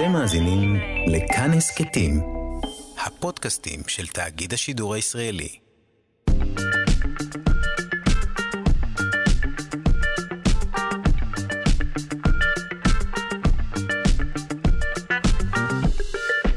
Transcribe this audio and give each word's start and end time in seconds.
אתם 0.00 0.12
מאזינים 0.12 0.76
לכאן 1.06 1.50
הסכתים, 1.50 2.20
הפודקאסטים 3.06 3.80
של 3.86 4.06
תאגיד 4.06 4.52
השידור 4.52 4.94
הישראלי. 4.94 5.48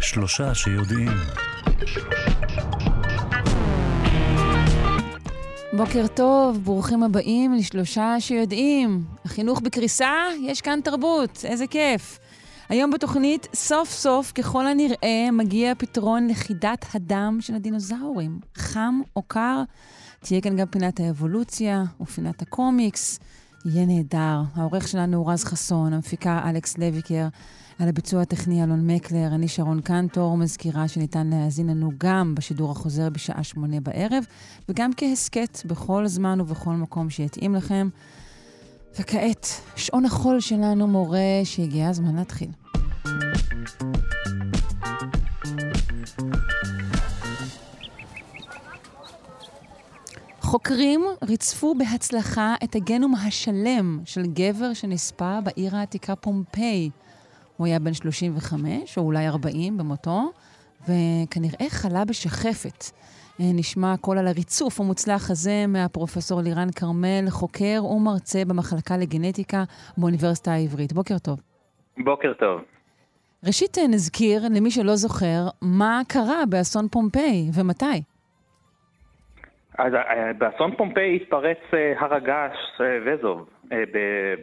שלושה 0.02 0.55
שיודעים. 0.55 1.12
בוקר 5.73 6.07
טוב, 6.07 6.57
ברוכים 6.64 7.04
הבאים 7.04 7.54
לשלושה 7.54 8.16
שיודעים. 8.20 9.04
החינוך 9.25 9.62
בקריסה, 9.62 10.12
יש 10.41 10.62
כאן 10.62 10.80
תרבות, 10.84 11.46
איזה 11.48 11.68
כיף. 11.68 12.20
היום 12.74 12.92
בתוכנית, 12.92 13.48
סוף 13.54 13.90
סוף, 13.90 14.32
ככל 14.32 14.68
הנראה, 14.68 15.30
מגיע 15.34 15.76
פתרון 15.77 16.27
לחידת 16.27 16.86
הדם 16.94 17.38
של 17.41 17.55
הדינוזאורים. 17.55 18.40
חם 18.55 19.02
או 19.16 19.22
קר, 19.22 19.63
תהיה 20.20 20.41
כאן 20.41 20.55
גם 20.58 20.68
פינת 20.68 20.99
האבולוציה 20.99 21.84
ופינת 22.02 22.41
הקומיקס. 22.41 23.20
יהיה 23.66 23.86
נהדר. 23.86 24.41
העורך 24.55 24.88
שלנו 24.88 25.18
הוא 25.18 25.32
רז 25.32 25.44
חסון, 25.44 25.94
המפיקה 25.94 26.49
אלכס 26.49 26.77
לויקר. 26.77 27.27
על 27.80 27.90
הביצוע 27.90 28.22
הטכני 28.22 28.63
אלון 28.63 28.88
מקלר, 28.88 29.27
אני 29.35 29.48
שרון 29.48 29.82
קנטור, 29.82 30.38
מזכירה 30.38 30.88
שניתן 30.88 31.27
להאזין 31.27 31.68
לנו 31.68 31.91
גם 31.98 32.35
בשידור 32.35 32.71
החוזר 32.71 33.10
בשעה 33.10 33.44
שמונה 33.44 33.80
בערב, 33.80 34.24
וגם 34.70 34.91
כהסכת 34.98 35.60
בכל 35.66 36.08
זמן 36.08 36.41
ובכל 36.41 36.74
מקום 36.74 37.10
שיתאים 37.10 37.55
לכם. 37.55 37.90
וכעת, 38.99 39.48
שעון 39.76 40.05
החול 40.05 40.40
שלנו 40.40 40.88
מורה 40.88 41.41
שהגיע 41.44 41.90
הזמן 41.90 42.16
להתחיל. 42.16 42.49
חוקרים 50.54 51.05
ריצפו 51.23 51.76
בהצלחה 51.76 52.55
את 52.63 52.76
הגנום 52.76 53.15
השלם 53.15 53.99
של 54.05 54.21
גבר 54.26 54.73
שנספה 54.73 55.40
בעיר 55.43 55.76
העתיקה 55.76 56.15
פומפיי. 56.15 56.90
הוא 57.57 57.68
היה 57.68 57.79
בן 57.79 57.93
35, 57.93 58.98
או 58.98 59.04
אולי 59.04 59.27
40 59.27 59.77
במותו, 59.77 60.32
וכנראה 60.82 61.70
חלה 61.70 62.05
בשחפת. 62.05 62.84
אה, 63.40 63.45
נשמע 63.54 63.93
הכל 63.93 64.17
על 64.17 64.28
הריצוף 64.28 64.79
המוצלח 64.79 65.31
הזה 65.31 65.66
מהפרופסור 65.67 66.41
לירן 66.41 66.72
כרמל, 66.72 67.25
חוקר 67.29 67.85
ומרצה 67.85 68.45
במחלקה 68.45 68.97
לגנטיקה 68.97 69.63
באוניברסיטה 69.97 70.51
העברית. 70.51 70.94
בוקר 70.94 71.17
טוב. 71.17 71.40
בוקר 71.97 72.34
טוב. 72.40 72.62
ראשית 73.47 73.78
אה, 73.78 73.88
נזכיר, 73.88 74.41
למי 74.56 74.72
שלא 74.72 74.96
זוכר, 74.96 75.41
מה 75.62 76.02
קרה 76.08 76.46
באסון 76.50 76.88
פומפיי 76.88 77.50
ומתי. 77.58 78.02
אז 79.78 79.94
אה, 79.94 80.34
באסון 80.34 80.75
פומפיי 80.75 81.16
התפרץ 81.16 81.58
הר 81.97 82.13
הגעש 82.13 82.58
וזוב. 83.06 83.50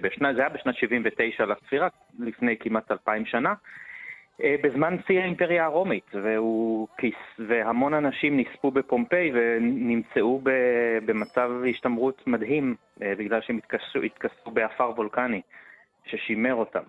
בשנה, 0.01 0.35
זה 0.35 0.41
היה 0.41 0.49
בשנת 0.49 0.75
79 0.75 1.45
לספירה, 1.45 1.89
לפני 2.19 2.57
כמעט 2.61 2.91
אלפיים 2.91 3.27
שנה. 3.27 3.55
אה, 4.43 4.55
בזמן 4.63 4.97
שיא 5.07 5.21
האימפריה 5.21 5.65
הרומית, 5.65 6.11
והוא, 6.15 6.89
והמון 7.39 7.95
אנשים 7.95 8.41
נספו 8.41 8.71
בפומפיי 8.71 9.31
ונמצאו 9.35 10.41
במצב 11.05 11.51
השתמרות 11.71 12.27
מדהים 12.27 12.75
אה, 13.03 13.13
בגלל 13.19 13.41
שהם 13.41 13.59
התכסו 14.05 14.51
באפר 14.51 14.91
וולקני 14.91 15.41
ששימר 16.05 16.55
אותם. 16.55 16.83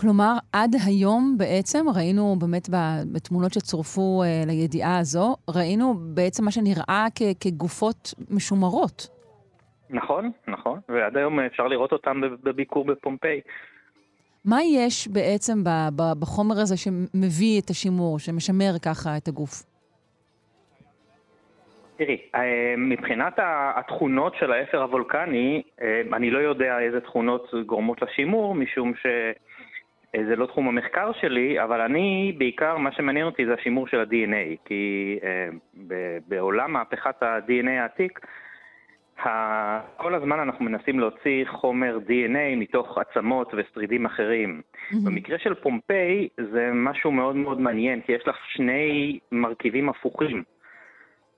כלומר, 0.00 0.32
עד 0.52 0.70
היום 0.86 1.34
בעצם, 1.38 1.86
ראינו 1.96 2.36
באמת 2.40 2.68
בתמונות 3.14 3.52
שצורפו 3.52 4.22
אה, 4.22 4.42
לידיעה 4.46 4.98
הזו, 4.98 5.36
ראינו 5.56 5.94
בעצם 6.14 6.44
מה 6.44 6.50
שנראה 6.50 7.06
כגופות 7.40 8.14
משומרות. 8.30 9.08
נכון, 9.90 10.30
נכון, 10.48 10.80
ועד 10.88 11.16
היום 11.16 11.40
אפשר 11.40 11.66
לראות 11.68 11.92
אותם 11.92 12.20
בביקור 12.42 12.84
בפומפיי. 12.84 13.40
מה 14.44 14.58
יש 14.62 15.08
בעצם 15.08 15.58
בחומר 16.20 16.54
הזה 16.60 16.76
שמביא 16.76 17.60
את 17.60 17.70
השימור, 17.70 18.18
שמשמר 18.18 18.72
ככה 18.84 19.16
את 19.16 19.28
הגוף? 19.28 19.62
תראי, 21.96 22.18
אה, 22.34 22.74
מבחינת 22.76 23.34
התכונות 23.76 24.34
של 24.34 24.52
האפר 24.52 24.82
הוולקני, 24.82 25.62
אה, 25.82 26.02
אני 26.12 26.30
לא 26.30 26.38
יודע 26.38 26.78
איזה 26.78 27.00
תכונות 27.00 27.50
גורמות 27.66 28.02
לשימור, 28.02 28.54
משום 28.54 28.92
שזה 30.16 30.36
לא 30.36 30.46
תחום 30.46 30.68
המחקר 30.68 31.12
שלי, 31.20 31.62
אבל 31.62 31.80
אני, 31.80 32.34
בעיקר, 32.38 32.76
מה 32.76 32.92
שמעניין 32.92 33.26
אותי 33.26 33.46
זה 33.46 33.54
השימור 33.54 33.88
של 33.88 34.00
ה-DNA, 34.00 34.56
כי 34.64 35.18
אה, 35.22 35.48
בעולם 36.28 36.72
מהפכת 36.72 37.22
ה-DNA 37.22 37.70
העתיק, 37.70 38.20
כל 39.96 40.14
הזמן 40.14 40.40
אנחנו 40.40 40.64
מנסים 40.64 41.00
להוציא 41.00 41.44
חומר 41.46 41.98
DNA 42.08 42.56
מתוך 42.56 42.98
עצמות 42.98 43.54
ושרידים 43.56 44.06
אחרים. 44.06 44.62
Mm-hmm. 44.62 44.96
במקרה 45.06 45.38
של 45.38 45.54
פומפיי 45.54 46.28
זה 46.52 46.70
משהו 46.74 47.12
מאוד 47.12 47.36
מאוד 47.36 47.60
מעניין, 47.60 48.00
כי 48.00 48.12
יש 48.12 48.28
לך 48.28 48.36
שני 48.48 49.18
מרכיבים 49.32 49.88
הפוכים. 49.88 50.42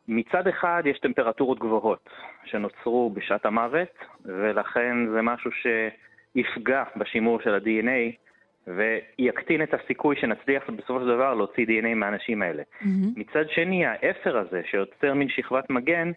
מצד 0.08 0.48
אחד 0.48 0.82
יש 0.86 0.98
טמפרטורות 0.98 1.58
גבוהות 1.58 2.08
שנוצרו 2.44 3.10
בשעת 3.10 3.46
המוות, 3.46 3.98
ולכן 4.24 4.96
זה 5.12 5.22
משהו 5.22 5.50
שיפגע 5.52 6.84
בשימור 6.96 7.40
של 7.40 7.54
ה-DNA 7.54 8.29
ויקטין 8.66 9.62
את 9.62 9.74
הסיכוי 9.74 10.16
שנצליח 10.20 10.70
בסופו 10.70 11.00
של 11.00 11.06
דבר 11.06 11.34
להוציא 11.34 11.66
DNA 11.66 11.94
מהאנשים 11.94 12.42
האלה. 12.42 12.62
Mm-hmm. 12.62 12.86
מצד 13.16 13.44
שני, 13.50 13.86
האפר 13.86 14.38
הזה 14.38 14.62
שיוצר 14.70 15.14
מין 15.14 15.28
שכבת 15.28 15.70
מגן, 15.70 16.10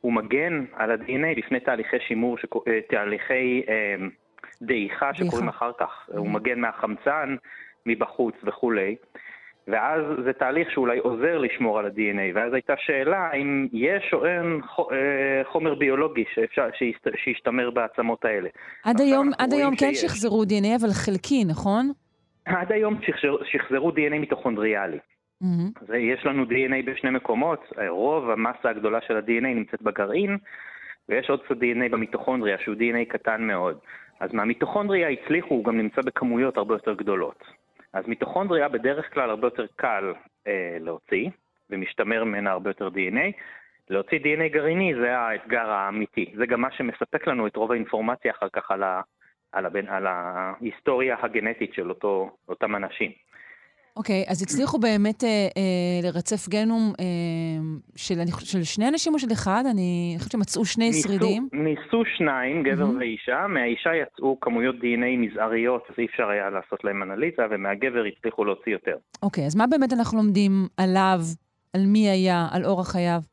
הוא 0.00 0.12
מגן 0.12 0.64
על 0.72 0.90
ה-DNA 0.90 1.38
לפני 1.38 1.60
תהליכי 1.60 1.96
שימור, 2.08 2.38
שק... 2.38 2.56
אה, 2.56 2.80
תהליכי 2.88 3.62
אה, 3.68 3.94
דעיכה 4.62 5.14
שקורים 5.14 5.48
אחר 5.48 5.70
כך. 5.78 6.08
Mm-hmm. 6.08 6.16
הוא 6.18 6.28
מגן 6.28 6.60
מהחמצן, 6.60 7.36
מבחוץ 7.86 8.34
וכולי. 8.44 8.96
ואז 9.68 10.02
זה 10.24 10.32
תהליך 10.32 10.70
שאולי 10.70 10.98
עוזר 10.98 11.38
לשמור 11.38 11.78
על 11.78 11.86
ה-DNA, 11.86 12.34
ואז 12.34 12.52
הייתה 12.52 12.74
שאלה 12.78 13.32
אם 13.32 13.68
יש 13.72 14.10
או 14.12 14.26
אין 14.26 14.60
אה, 14.92 15.44
חומר 15.44 15.74
ביולוגי 15.74 16.24
שאפשר, 16.34 16.68
שישתמר 17.16 17.70
בעצמות 17.70 18.24
האלה. 18.24 18.48
עד 18.84 19.00
היום, 19.00 19.30
עד 19.38 19.52
היום 19.52 19.76
כן 19.76 19.94
שחזרו 19.94 20.42
DNA, 20.42 20.80
אבל 20.80 20.88
חלקי, 20.92 21.44
נכון? 21.44 21.92
עד 22.44 22.72
היום 22.72 22.98
שחזרו, 23.06 23.38
שחזרו 23.44 23.90
DNA 23.90 24.18
מיטוכונדריאלי. 24.18 24.98
Mm-hmm. 25.42 25.82
אז 25.82 25.86
יש 25.98 26.26
לנו 26.26 26.44
DNA 26.44 26.86
בשני 26.86 27.10
מקומות, 27.10 27.72
רוב 27.88 28.30
המסה 28.30 28.70
הגדולה 28.70 28.98
של 29.06 29.16
ה-DNA 29.16 29.46
נמצאת 29.46 29.82
בגרעין, 29.82 30.38
ויש 31.08 31.30
עוד 31.30 31.42
קצת 31.42 31.56
DNA 31.56 31.88
במיטוכונדריה, 31.90 32.56
שהוא 32.58 32.74
DNA 32.74 33.12
קטן 33.12 33.42
מאוד. 33.42 33.78
אז 34.20 34.32
מהמיטוכונדריה 34.32 35.08
הצליחו, 35.08 35.54
הוא 35.54 35.64
גם 35.64 35.78
נמצא 35.78 36.02
בכמויות 36.02 36.56
הרבה 36.56 36.74
יותר 36.74 36.94
גדולות. 36.94 37.44
אז 37.92 38.06
מיטוכונדריה 38.06 38.68
בדרך 38.68 39.14
כלל 39.14 39.30
הרבה 39.30 39.46
יותר 39.46 39.66
קל 39.76 40.14
אה, 40.46 40.76
להוציא, 40.80 41.30
ומשתמר 41.70 42.24
ממנה 42.24 42.50
הרבה 42.50 42.70
יותר 42.70 42.88
DNA. 42.88 43.32
להוציא 43.90 44.18
DNA 44.18 44.48
גרעיני 44.52 44.94
זה 44.94 45.18
האתגר 45.18 45.70
האמיתי. 45.70 46.32
זה 46.36 46.46
גם 46.46 46.60
מה 46.60 46.72
שמספק 46.72 47.26
לנו 47.26 47.46
את 47.46 47.56
רוב 47.56 47.72
האינפורמציה 47.72 48.32
אחר 48.32 48.48
כך 48.52 48.70
על, 48.70 48.82
ה, 48.82 49.00
על, 49.52 49.66
הבן, 49.66 49.88
על 49.88 50.06
ההיסטוריה 50.06 51.16
הגנטית 51.22 51.74
של 51.74 51.88
אותו, 51.88 52.36
אותם 52.48 52.76
אנשים. 52.76 53.12
אוקיי, 53.96 54.24
okay, 54.26 54.30
אז 54.30 54.42
הצליחו 54.42 54.78
באמת 54.78 55.24
אה, 55.24 55.28
אה, 55.28 56.00
לרצף 56.02 56.48
גנום 56.48 56.92
אה, 57.00 57.04
של, 57.96 58.14
של 58.38 58.62
שני 58.62 58.88
אנשים 58.88 59.14
או 59.14 59.18
של 59.18 59.32
אחד? 59.32 59.64
אני 59.70 60.14
חושבת 60.18 60.32
שמצאו 60.32 60.64
שני 60.64 60.86
ניסו, 60.86 61.08
שרידים. 61.08 61.48
ניסו 61.52 62.02
שניים, 62.16 62.62
גבר 62.62 62.84
mm-hmm. 62.84 62.98
ואישה. 62.98 63.46
מהאישה 63.48 63.90
יצאו 63.94 64.40
כמויות 64.40 64.76
DNA 64.76 65.18
מזעריות, 65.18 65.82
אז 65.90 65.94
אי 65.98 66.06
אפשר 66.06 66.28
היה 66.28 66.50
לעשות 66.50 66.84
להם 66.84 67.02
אנליזה, 67.02 67.42
ומהגבר 67.50 68.04
הצליחו 68.04 68.44
להוציא 68.44 68.72
יותר. 68.72 68.96
אוקיי, 69.22 69.44
okay, 69.44 69.46
אז 69.46 69.56
מה 69.56 69.66
באמת 69.66 69.92
אנחנו 69.92 70.18
לומדים 70.18 70.52
עליו, 70.76 71.20
על 71.74 71.82
מי 71.86 72.08
היה, 72.08 72.48
על 72.52 72.64
אורח 72.64 72.92
חייו? 72.92 73.31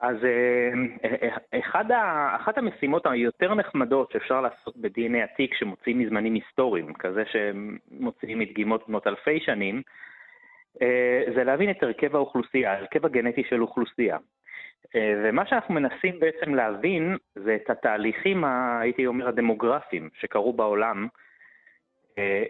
אז 0.00 0.16
אה, 0.24 0.70
אה, 1.04 1.58
אחד 1.58 1.90
ה, 1.90 2.36
אחת 2.36 2.58
המשימות 2.58 3.06
היותר 3.06 3.54
נחמדות 3.54 4.10
שאפשר 4.12 4.40
לעשות 4.40 4.76
ב-DNA 4.76 5.16
עתיק 5.24 5.54
שמוציאים 5.54 5.98
מזמנים 5.98 6.34
היסטוריים, 6.34 6.94
כזה 6.94 7.22
שמוציאים 7.24 8.38
מדגימות 8.38 8.88
בנות 8.88 9.06
אלפי 9.06 9.40
שנים, 9.40 9.82
אה, 10.82 11.22
זה 11.34 11.44
להבין 11.44 11.70
את 11.70 11.82
הרכב 11.82 12.16
האוכלוסייה, 12.16 12.78
הרכב 12.78 13.06
הגנטי 13.06 13.44
של 13.48 13.62
אוכלוסייה. 13.62 14.18
ומה 14.94 15.46
שאנחנו 15.46 15.74
מנסים 15.74 16.20
בעצם 16.20 16.54
להבין 16.54 17.16
זה 17.34 17.54
את 17.54 17.70
התהליכים, 17.70 18.44
הייתי 18.80 19.06
אומר, 19.06 19.28
הדמוגרפיים 19.28 20.08
שקרו 20.20 20.52
בעולם, 20.52 21.06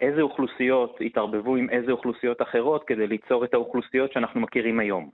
איזה 0.01 0.21
אוכלוסיות 0.21 0.99
התערבבו 1.01 1.56
עם 1.56 1.71
איזה 1.71 1.93
אוכלוסיות 1.93 2.43
אחרות 2.43 2.85
כדי 2.85 3.06
ליצור 3.06 3.44
את 3.44 3.55
האוכלוסיות 3.55 4.12
שאנחנו 4.12 4.41
מכירים 4.41 4.81
היום. 4.81 5.11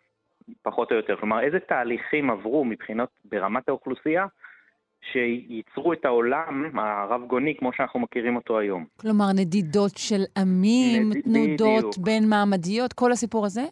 פחות 0.62 0.92
או 0.92 0.96
יותר. 0.96 1.16
כלומר, 1.16 1.40
איזה 1.40 1.58
תהליכים 1.60 2.30
עברו 2.30 2.64
מבחינות 2.64 3.08
ברמת 3.24 3.68
האוכלוסייה 3.68 4.26
שייצרו 5.12 5.92
את 5.92 6.04
העולם 6.04 6.78
הרב-גוני 6.78 7.54
כמו 7.58 7.72
שאנחנו 7.72 8.00
מכירים 8.00 8.36
אותו 8.36 8.58
היום. 8.58 8.84
כלומר, 9.00 9.24
נדידות 9.36 9.96
של 9.96 10.22
עמים, 10.38 11.08
נד... 11.08 11.22
תנודות 11.22 11.78
בדיוק. 11.78 11.98
בין 11.98 12.28
מעמדיות, 12.28 12.92
כל 12.92 13.12
הסיפור 13.12 13.46
הזה? 13.46 13.62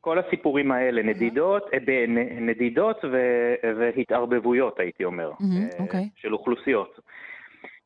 כל 0.00 0.18
הסיפורים 0.18 0.72
האלה, 0.72 1.02
נדידות, 1.02 1.62
אה, 1.74 2.04
נדידות 2.40 3.04
ו- 3.04 3.54
והתערבבויות, 3.78 4.80
הייתי 4.80 5.04
אומר, 5.04 5.32
מהמם, 5.40 5.62
אה, 5.62 5.78
אוקיי. 5.78 6.08
של 6.16 6.32
אוכלוסיות. 6.32 7.00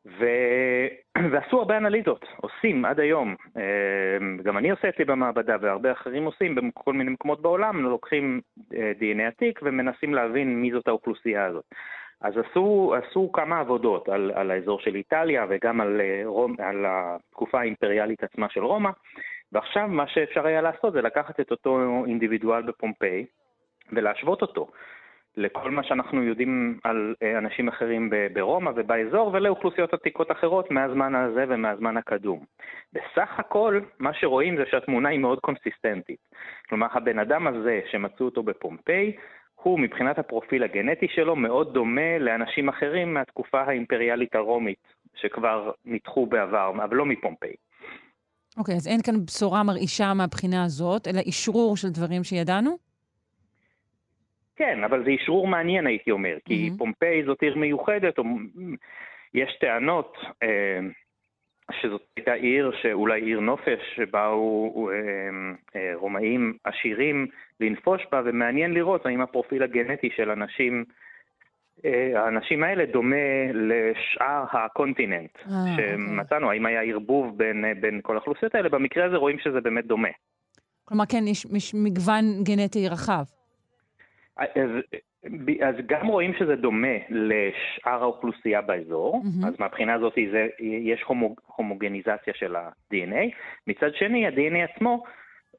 ו... 0.06 0.24
ועשו 1.30 1.58
הרבה 1.58 1.76
אנליזות, 1.76 2.26
עושים 2.36 2.84
עד 2.84 3.00
היום. 3.00 3.34
אה, 3.56 4.42
גם 4.42 4.58
אני 4.58 4.70
עושה 4.70 4.88
אצלי 4.88 5.04
במעבדה, 5.04 5.56
והרבה 5.60 5.92
אחרים 5.92 6.24
עושים 6.24 6.54
בכל 6.54 6.92
מיני 6.92 7.10
מקומות 7.10 7.42
בעולם, 7.42 7.82
לוקחים 7.82 8.40
אה, 8.74 8.92
דנ"א 9.00 9.22
עתיק 9.22 9.60
ומנסים 9.62 10.14
להבין 10.14 10.62
מי 10.62 10.72
זאת 10.72 10.88
האוכלוסייה 10.88 11.46
הזאת. 11.46 11.64
אז 12.20 12.34
עשו, 12.38 12.94
עשו 12.94 13.32
כמה 13.32 13.60
עבודות 13.60 14.08
על, 14.08 14.32
על 14.34 14.50
האזור 14.50 14.80
של 14.80 14.94
איטליה 14.94 15.46
וגם 15.48 15.80
על, 15.80 16.00
אה, 16.00 16.22
רום, 16.24 16.56
על 16.58 16.84
התקופה 16.88 17.60
האימפריאלית 17.60 18.24
עצמה 18.24 18.48
של 18.50 18.64
רומא, 18.64 18.90
ועכשיו 19.52 19.88
מה 19.88 20.06
שאפשר 20.06 20.46
היה 20.46 20.60
לעשות 20.60 20.92
זה 20.92 21.02
לקחת 21.02 21.40
את 21.40 21.50
אותו 21.50 22.02
אינדיבידואל 22.06 22.62
בפומפיי 22.62 23.24
ולהשוות 23.92 24.42
אותו 24.42 24.70
לכל 25.40 25.70
מה 25.70 25.82
שאנחנו 25.82 26.22
יודעים 26.22 26.78
על 26.84 27.14
אה, 27.22 27.38
אנשים 27.38 27.68
אחרים 27.68 28.10
ברומא 28.32 28.70
ובאזור 28.76 29.30
ולאוכלוסיות 29.32 29.94
עתיקות 29.94 30.32
אחרות 30.32 30.70
מהזמן 30.70 31.14
הזה 31.14 31.44
ומהזמן 31.48 31.96
הקדום. 31.96 32.44
בסך 32.92 33.30
הכל, 33.38 33.80
מה 33.98 34.10
שרואים 34.14 34.56
זה 34.56 34.62
שהתמונה 34.70 35.08
היא 35.08 35.18
מאוד 35.18 35.40
קונסיסטנטית. 35.40 36.18
כלומר, 36.68 36.86
הבן 36.92 37.18
אדם 37.18 37.46
הזה 37.46 37.80
שמצאו 37.90 38.26
אותו 38.26 38.42
בפומפיי, 38.42 39.12
הוא 39.54 39.80
מבחינת 39.80 40.18
הפרופיל 40.18 40.62
הגנטי 40.62 41.06
שלו 41.08 41.36
מאוד 41.36 41.74
דומה 41.74 42.18
לאנשים 42.18 42.68
אחרים 42.68 43.14
מהתקופה 43.14 43.60
האימפריאלית 43.60 44.34
הרומית, 44.34 44.78
שכבר 45.14 45.70
ניתחו 45.84 46.26
בעבר, 46.26 46.72
אבל 46.84 46.96
לא 46.96 47.06
מפומפיי. 47.06 47.54
אוקיי, 48.58 48.74
אז 48.74 48.86
אין 48.86 49.02
כאן 49.02 49.14
בשורה 49.26 49.62
מרעישה 49.62 50.14
מהבחינה 50.14 50.64
הזאת, 50.64 51.08
אלא 51.08 51.20
אשרור 51.28 51.76
של 51.76 51.88
דברים 51.88 52.24
שידענו? 52.24 52.89
כן, 54.60 54.84
אבל 54.84 55.04
זה 55.04 55.10
אשרור 55.22 55.46
מעניין, 55.46 55.86
הייתי 55.86 56.10
אומר, 56.10 56.36
כי 56.44 56.64
מהמם. 56.64 56.78
פומפיי 56.78 57.24
זאת 57.24 57.42
עיר 57.42 57.56
מיוחדת, 57.56 58.18
או... 58.18 58.24
יש 59.34 59.56
טענות 59.60 60.16
אה, 60.42 60.78
שזאת 61.72 62.02
הייתה 62.16 62.32
עיר 62.32 62.72
שאולי 62.82 63.20
עיר 63.20 63.40
נופש, 63.40 63.80
שבאו 63.96 64.90
אה, 64.90 64.96
אה, 65.76 65.92
רומאים 65.94 66.56
עשירים 66.64 67.26
לנפוש 67.60 68.02
בה, 68.12 68.22
ומעניין 68.24 68.74
לראות 68.74 69.06
האם 69.06 69.20
הפרופיל 69.20 69.62
הגנטי 69.62 70.10
של 70.16 70.30
אנשים, 70.30 70.84
אה, 71.84 72.24
האנשים 72.24 72.62
האלה 72.62 72.84
דומה 72.86 73.52
לשאר 73.54 74.44
הקונטיננט 74.52 75.36
אה, 75.36 75.70
אוקיי. 75.70 75.86
שמצאנו, 75.96 76.50
האם 76.50 76.66
היה 76.66 76.82
ערבוב 76.82 77.38
בין, 77.38 77.64
אה, 77.64 77.72
בין 77.80 78.00
כל 78.02 78.16
האוכלוסיות 78.16 78.54
האלה, 78.54 78.68
במקרה 78.68 79.04
הזה 79.04 79.16
רואים 79.16 79.38
שזה 79.38 79.60
באמת 79.60 79.86
דומה. 79.86 80.08
כלומר, 80.84 81.04
כן, 81.06 81.24
יש, 81.26 81.46
יש 81.56 81.74
מגוון 81.74 82.24
גנטי 82.42 82.88
רחב. 82.88 83.39
אז, 84.40 84.70
אז 85.68 85.74
גם 85.86 86.06
רואים 86.06 86.32
שזה 86.38 86.56
דומה 86.56 86.96
לשאר 87.08 88.02
האוכלוסייה 88.02 88.60
באזור, 88.60 89.22
מהמם. 89.24 89.44
אז 89.44 89.54
מהבחינה 89.58 89.94
הזאת 89.94 90.12
זה, 90.32 90.46
יש 90.60 91.02
הומוג, 91.02 91.40
הומוגניזציה 91.56 92.34
של 92.34 92.56
ה-DNA. 92.56 93.34
מצד 93.66 93.94
שני, 93.94 94.26
ה-DNA 94.26 94.70
עצמו, 94.74 95.02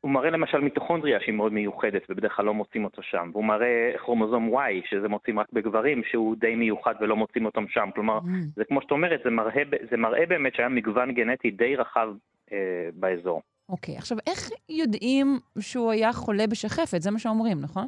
הוא 0.02 0.12
מראה 0.12 0.30
למשל 0.30 0.60
מיטוכונדריה 0.60 1.20
שהיא 1.20 1.36
מאוד 1.36 1.54
מיוחדת 1.54 2.02
ובדרך 2.10 2.36
כלל 2.36 2.46
לא 2.46 2.54
מוצאים 2.54 2.84
אותו 2.86 3.04
שם, 3.04 3.30
והוא 3.34 3.46
מראה 3.46 3.92
כרומוזום 3.98 4.58
Y, 4.58 4.90
שזה 4.90 5.08
מוצאים 5.08 5.40
רק 5.40 5.48
בגברים, 5.54 6.02
שהוא 6.12 6.36
די 6.40 6.56
מיוחד 6.56 6.94
ולא 7.02 7.16
מוצאים 7.16 7.46
אותם 7.46 7.66
שם. 7.68 7.90
כלומר, 7.96 8.18
Mm. 8.20 8.28
זה 8.56 8.66
כמו 8.66 8.82
שאת 8.82 8.92
אומרת, 8.92 9.22
זה 9.24 9.30
מראה, 9.30 9.64
זה 9.92 9.98
מראה 9.98 10.26
באמת 10.26 10.56
שהיה 10.56 10.70
מגוון 10.70 11.12
גנטי 11.12 11.52
די 11.52 11.76
רחב 11.76 12.08
אה, 12.52 12.58
באזור. 12.94 13.42
אוקיי, 13.70 13.98
עכשיו, 13.98 14.18
איך 14.28 14.50
יודעים 14.70 15.28
שהוא 15.60 15.92
היה 15.92 16.14
חולה 16.14 16.48
בשחפת? 16.48 17.02
זה 17.02 17.12
מה 17.12 17.20
שאומרים, 17.20 17.58
נכון? 17.62 17.88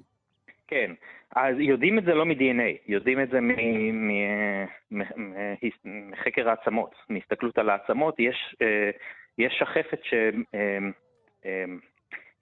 כן, 0.73 0.91
אז 1.35 1.55
יודעים 1.59 1.99
את 1.99 2.03
זה 2.03 2.13
לא 2.13 2.25
מ-DNA, 2.25 2.77
יודעים 2.87 3.21
את 3.21 3.29
זה 3.29 3.39
מחקר 5.85 6.49
העצמות, 6.49 6.95
מהסתכלות 7.09 7.57
על 7.57 7.69
העצמות. 7.69 8.15
יש, 8.19 8.55
אה, 8.61 8.89
יש 9.37 9.53
שחפת 9.59 10.01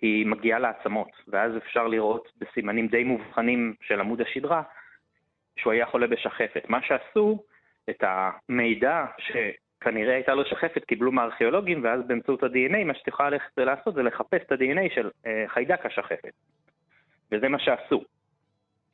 שהיא 0.02 0.26
מגיעה 0.26 0.60
לעצמות, 0.60 1.10
ואז 1.28 1.58
אפשר 1.58 1.88
לראות 1.88 2.32
בסימנים 2.38 2.88
די 2.88 3.04
מובחנים 3.04 3.74
של 3.82 4.00
עמוד 4.00 4.22
השדרה 4.22 4.62
שהוא 5.56 5.74
היה 5.74 5.86
חולה 5.86 6.08
בשחפת. 6.08 6.70
מה 6.70 6.80
שעשו, 6.82 7.44
את 7.90 8.04
המידע 8.04 9.06
שכנראה 9.18 10.14
הייתה 10.14 10.34
לו 10.34 10.46
שחפת 10.46 10.86
קיבלו 10.86 11.12
מהארכיאולוגים, 11.12 11.84
ואז 11.84 12.08
באמצעות 12.08 12.44
ה-DNA, 12.44 12.84
מה 12.86 12.94
שאת 12.94 13.08
יכולה 13.08 13.30
ללכת 13.30 13.58
לעשות 13.58 13.96
זה 13.96 14.04
לחפש 14.04 14.42
את 14.42 14.52
ה-DNA 14.52 14.96
של 14.96 15.10
אה, 15.26 15.44
חיידק 15.48 15.86
השחפת. 15.86 16.34
וזה 17.32 17.50
מה 17.50 17.60
שעשו. 17.60 18.04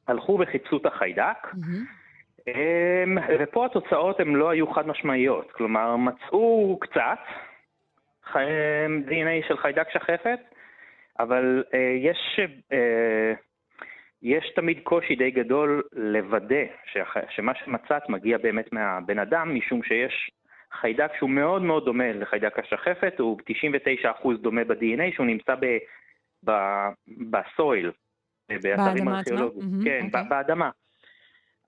הלכו 0.08 0.38
וחיפשו 0.42 0.78
את 0.78 0.86
החיידק. 0.86 1.48
אמ, 2.48 3.18
ופה 3.40 3.66
התוצאות 3.66 4.20
הן 4.20 4.36
לא 4.36 4.50
היו 4.50 4.68
חד 4.68 4.88
משמעיות. 4.88 5.52
כלומר, 5.52 5.96
מצאו 5.96 6.78
קצת 6.82 7.20
DNA 9.08 9.48
של 9.48 9.58
חיידק 9.58 9.88
שחפת, 9.94 10.40
אבל 11.20 11.64
אה, 11.74 11.96
יש, 11.98 12.40
אה, 12.72 13.34
יש 14.22 14.52
תמיד 14.56 14.80
קושי 14.84 15.16
די 15.16 15.32
גדול 15.32 15.84
לוודא 15.94 16.64
שמה 17.30 17.52
שמצאת 17.56 18.10
מגיע 18.10 18.38
באמת 18.38 18.74
מהבן 18.74 19.20
אדם, 19.20 19.56
משום 19.56 19.84
שיש 19.84 20.32
חיידק 20.74 21.12
שהוא 21.18 21.30
מאוד 21.30 21.62
מאוד 21.62 21.86
דומה 21.86 22.14
לחיידק 22.14 22.60
השחפת, 22.60 23.20
הוא 23.20 23.38
99% 24.24 24.38
דומה 24.42 24.64
ב-DNA, 24.64 25.16
שהוא 25.16 25.26
נמצא 25.26 25.56
ב, 25.56 25.78
ב, 26.46 26.52
בסויל, 27.32 27.92
באתרים? 28.50 29.08
ארכיאולוגיים. 29.08 29.68
מהמם, 29.72 29.84
כן, 29.84 30.02
אוקיי. 30.06 30.24
ב- 30.24 30.30
באדמה. 30.30 30.70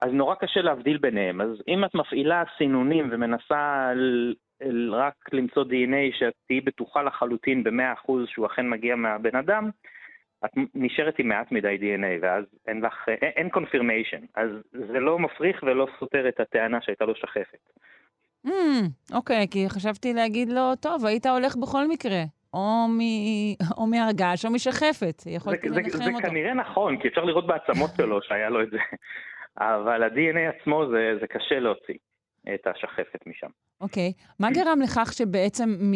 אז 0.01 0.11
נורא 0.13 0.35
קשה 0.35 0.61
להבדיל 0.61 0.97
ביניהם. 0.97 1.41
אז 1.41 1.49
אם 1.67 1.85
את 1.85 1.95
מפעילה 1.95 2.43
סינונים 2.57 3.09
ומנסה 3.11 3.91
ל- 3.95 4.33
רק 4.93 5.13
למצוא 5.33 5.63
DNA 5.63 6.19
שאת 6.19 6.33
תהיי 6.47 6.61
בטוחה 6.61 7.03
לחלוטין 7.03 7.63
ב-100% 7.63 8.11
שהוא 8.25 8.45
אכן 8.45 8.69
מגיע 8.69 8.95
מהבן 8.95 9.35
אדם, 9.35 9.69
את 10.45 10.49
נשארת 10.75 11.19
עם 11.19 11.27
מעט 11.27 11.51
מדי 11.51 11.77
DNA, 11.81 12.21
ואז 12.25 12.43
אין 12.67 12.81
לך, 12.81 12.93
אין, 13.09 13.31
אין 13.35 13.49
confirmation. 13.55 14.25
אז 14.35 14.49
זה 14.71 14.99
לא 14.99 15.19
מפריך 15.19 15.63
ולא 15.63 15.87
סותר 15.99 16.27
את 16.29 16.39
הטענה 16.39 16.81
שהייתה 16.81 17.05
לו 17.05 17.15
שחפת. 17.15 17.69
Mm, 18.47 18.51
אוקיי, 19.13 19.47
כי 19.51 19.69
חשבתי 19.69 20.13
להגיד 20.13 20.49
לו, 20.49 20.75
טוב, 20.75 21.05
היית 21.05 21.25
הולך 21.25 21.55
בכל 21.55 21.87
מקרה. 21.87 22.21
או, 22.54 22.88
מ... 22.89 23.00
או 23.77 23.88
מהרגש 23.88 24.46
או 24.46 24.51
משחפת. 24.51 25.20
זה, 25.20 25.32
יכולתי 25.32 25.70
זה, 25.70 25.75
זה 25.75 26.12
אותו. 26.13 26.27
כנראה 26.27 26.53
נכון, 26.53 26.98
כי 26.98 27.08
אפשר 27.08 27.24
לראות 27.24 27.48
בעצמות 27.48 27.89
שלו 27.98 28.22
שהיה 28.27 28.50
לו 28.50 28.63
את 28.63 28.70
זה. 28.72 28.77
אבל 29.58 30.03
ה-DNA 30.03 30.60
עצמו 30.60 30.86
זה, 30.91 31.12
זה 31.22 31.27
קשה 31.27 31.60
להוציא 31.60 31.96
את 32.53 32.68
השחפת 32.68 33.27
משם. 33.27 33.48
אוקיי. 33.82 34.13
מה 34.39 34.48
גרם 34.51 34.82
לכך 34.84 35.13
שבעצם 35.13 35.70
מ... 35.70 35.94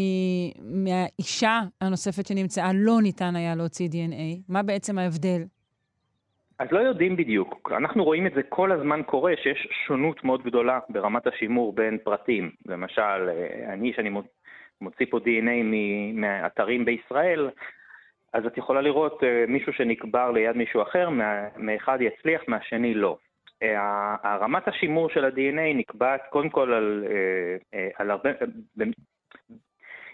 מהאישה 0.84 1.60
הנוספת 1.82 2.28
שנמצאה 2.28 2.72
לא 2.76 3.02
ניתן 3.02 3.36
היה 3.36 3.56
להוציא 3.56 3.90
DNA? 3.90 4.42
מה 4.50 4.64
בעצם 4.64 4.98
ההבדל? 4.98 5.42
אז 6.60 6.68
לא 6.72 6.80
יודעים 6.80 7.16
בדיוק. 7.16 7.72
אנחנו 7.78 8.04
רואים 8.04 8.28
את 8.28 8.32
זה 8.36 8.42
כל 8.50 8.72
הזמן 8.72 9.04
קורה, 9.04 9.34
שיש 9.44 9.68
שונות 9.88 10.24
מאוד 10.24 10.44
גדולה 10.44 10.80
ברמת 10.90 11.28
השימור 11.28 11.74
בין 11.74 11.98
פרטים. 12.04 12.52
למשל, 12.66 13.30
אה, 13.30 13.74
אני, 13.74 13.94
שאני 13.96 14.10
מוציא 14.82 15.06
פה 15.10 15.18
DNA 15.18 15.64
מאתרים 16.14 16.86
בישראל, 16.86 17.50
אז 18.34 18.46
את 18.46 18.58
יכולה 18.58 18.82
לראות 18.82 19.24
אה, 19.24 19.46
מישהו 19.48 19.74
שנקבר 19.74 20.32
ליד 20.32 20.56
מישהו 20.56 20.82
אחר, 20.82 21.10
מאחד 21.58 21.98
יצליח, 22.02 22.42
מהשני 22.48 22.94
לא. 22.94 23.18
אה, 23.64 24.16
הרמת 24.24 24.68
השימור 24.68 25.10
של 25.10 25.26
ה-DNA 25.26 25.78
נקבעת 25.78 26.22
קודם 26.30 26.50
כל 26.50 26.74
על, 26.74 27.06
אה, 27.74 27.90
על 27.98 28.12
הרבה... 28.12 28.30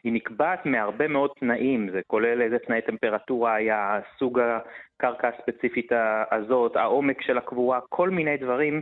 היא 0.04 0.14
נקבעת 0.14 0.66
מהרבה 0.66 1.08
מאוד 1.08 1.32
תנאים, 1.40 1.90
זה 1.92 2.02
כולל 2.08 2.42
איזה 2.42 2.60
תנאי 2.60 2.82
טמפרטורה 2.82 3.56
היה, 3.56 4.00
סוג 4.18 4.40
הקרקע 4.40 5.28
הספציפית 5.28 5.92
הזאת, 6.32 6.76
העומק 6.76 7.22
של 7.22 7.38
הקבורה, 7.38 7.80
כל 7.90 8.10
מיני 8.10 8.38
דברים, 8.38 8.82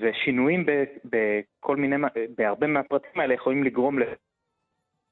ושינויים 0.00 0.66
בכל 1.04 1.76
מיני, 1.76 1.96
בהרבה 2.38 2.66
מהפרטים 2.66 3.20
האלה 3.20 3.34
יכולים 3.34 3.64
לגרום 3.64 3.98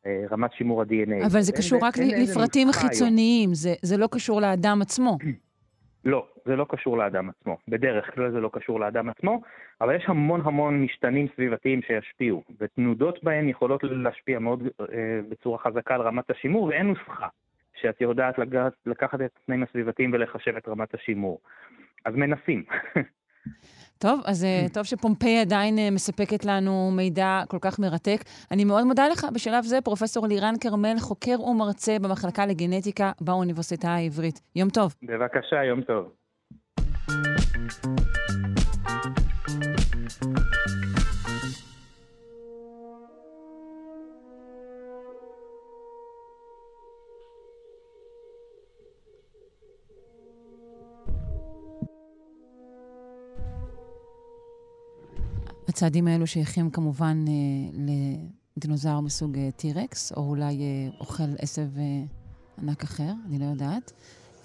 לרמת 0.06 0.52
שימור 0.52 0.82
ה-DNA. 0.82 1.26
אבל 1.26 1.40
זה 1.40 1.52
קשור 1.52 1.78
רק 1.82 1.94
לפרטים. 1.98 2.68
חיצוניים, 2.72 3.54
זה, 3.54 3.74
זה 3.82 3.96
לא 3.96 4.08
קשור 4.10 4.40
לאדם 4.40 4.82
עצמו. 4.82 5.18
לא, 6.04 6.26
זה 6.44 6.56
לא 6.56 6.66
קשור 6.68 6.98
לאדם 6.98 7.28
עצמו. 7.28 7.56
בדרך 7.68 8.14
כלל 8.14 8.30
זה 8.30 8.40
לא 8.40 8.50
קשור 8.52 8.80
לאדם 8.80 9.08
עצמו, 9.08 9.40
אבל 9.80 9.96
יש 9.96 10.04
המון 10.06 10.40
המון 10.44 10.82
משתנים 10.82 11.26
סביבתיים 11.34 11.80
שישפיעו, 11.82 12.42
ותנודות 12.60 13.24
בהם 13.24 13.48
יכולות 13.48 13.80
להשפיע 13.84 14.38
מאוד 14.38 14.62
אה, 14.80 14.86
בצורה 15.28 15.58
חזקה 15.58 15.94
על 15.94 16.00
רמת 16.00 16.30
השימור, 16.30 16.64
ואין 16.64 16.86
נוסחה 16.86 17.28
שאת 17.80 18.00
יודעת 18.00 18.38
לגעת, 18.38 18.72
לקחת 18.86 19.20
את 19.20 19.30
התנאים 19.42 19.62
הסביבתיים 19.62 20.12
ולחשב 20.12 20.56
את 20.56 20.68
רמת 20.68 20.94
השימור. 20.94 21.40
אז 22.04 22.14
מנסים. 22.14 22.64
טוב, 23.98 24.20
אז 24.24 24.44
mm. 24.44 24.74
טוב 24.74 24.84
שפומפיי 24.84 25.40
עדיין 25.40 25.78
uh, 25.78 25.80
מספקת 25.94 26.44
לנו 26.44 26.90
מידע 26.96 27.42
כל 27.48 27.58
כך 27.60 27.78
מרתק. 27.78 28.18
אני 28.50 28.64
מאוד 28.64 28.84
מודה 28.84 29.08
לך 29.08 29.26
בשלב 29.34 29.64
זה, 29.64 29.80
פרופ' 29.80 30.02
לירן 30.28 30.54
כרמל, 30.60 30.96
חוקר 30.98 31.40
ומרצה 31.42 31.96
במחלקה 32.02 32.46
לגנטיקה 32.46 33.12
באוניברסיטה 33.20 33.88
העברית. 33.88 34.40
יום 34.56 34.70
טוב. 34.70 34.94
בבקשה, 35.02 35.64
יום 35.64 35.80
טוב. 35.82 36.18
הצעדים 55.78 56.08
האלו 56.08 56.26
שייכים 56.26 56.70
כמובן 56.70 57.24
אה, 57.28 57.92
לדינוזאור 58.56 59.00
מסוג 59.00 59.38
אה, 59.38 59.50
טירקס, 59.56 60.12
או 60.12 60.28
אולי 60.28 60.60
אה, 60.60 60.98
אוכל 61.00 61.22
עשב 61.38 61.68
אה, 61.78 61.82
ענק 62.62 62.82
אחר, 62.82 63.12
אני 63.26 63.38
לא 63.38 63.44
יודעת. 63.44 63.92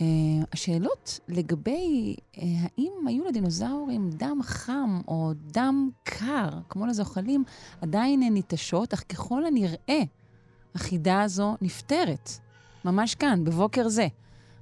אה, 0.02 0.06
השאלות 0.52 1.20
לגבי 1.28 2.16
אה, 2.38 2.44
האם 2.44 2.92
היו 3.08 3.26
לדינוזאורים 3.26 4.10
דם 4.10 4.40
חם 4.44 5.02
או 5.08 5.32
דם 5.52 5.90
קר, 6.04 6.50
כמו 6.70 6.86
לזוחלים, 6.86 7.44
עדיין 7.82 8.34
ניטשות, 8.34 8.94
אך 8.94 9.04
ככל 9.10 9.46
הנראה 9.46 10.02
החידה 10.76 11.22
הזו 11.22 11.56
נפתרת. 11.62 12.30
ממש 12.86 13.16
כאן, 13.16 13.44
בבוקר 13.44 13.90
זה. 13.90 14.08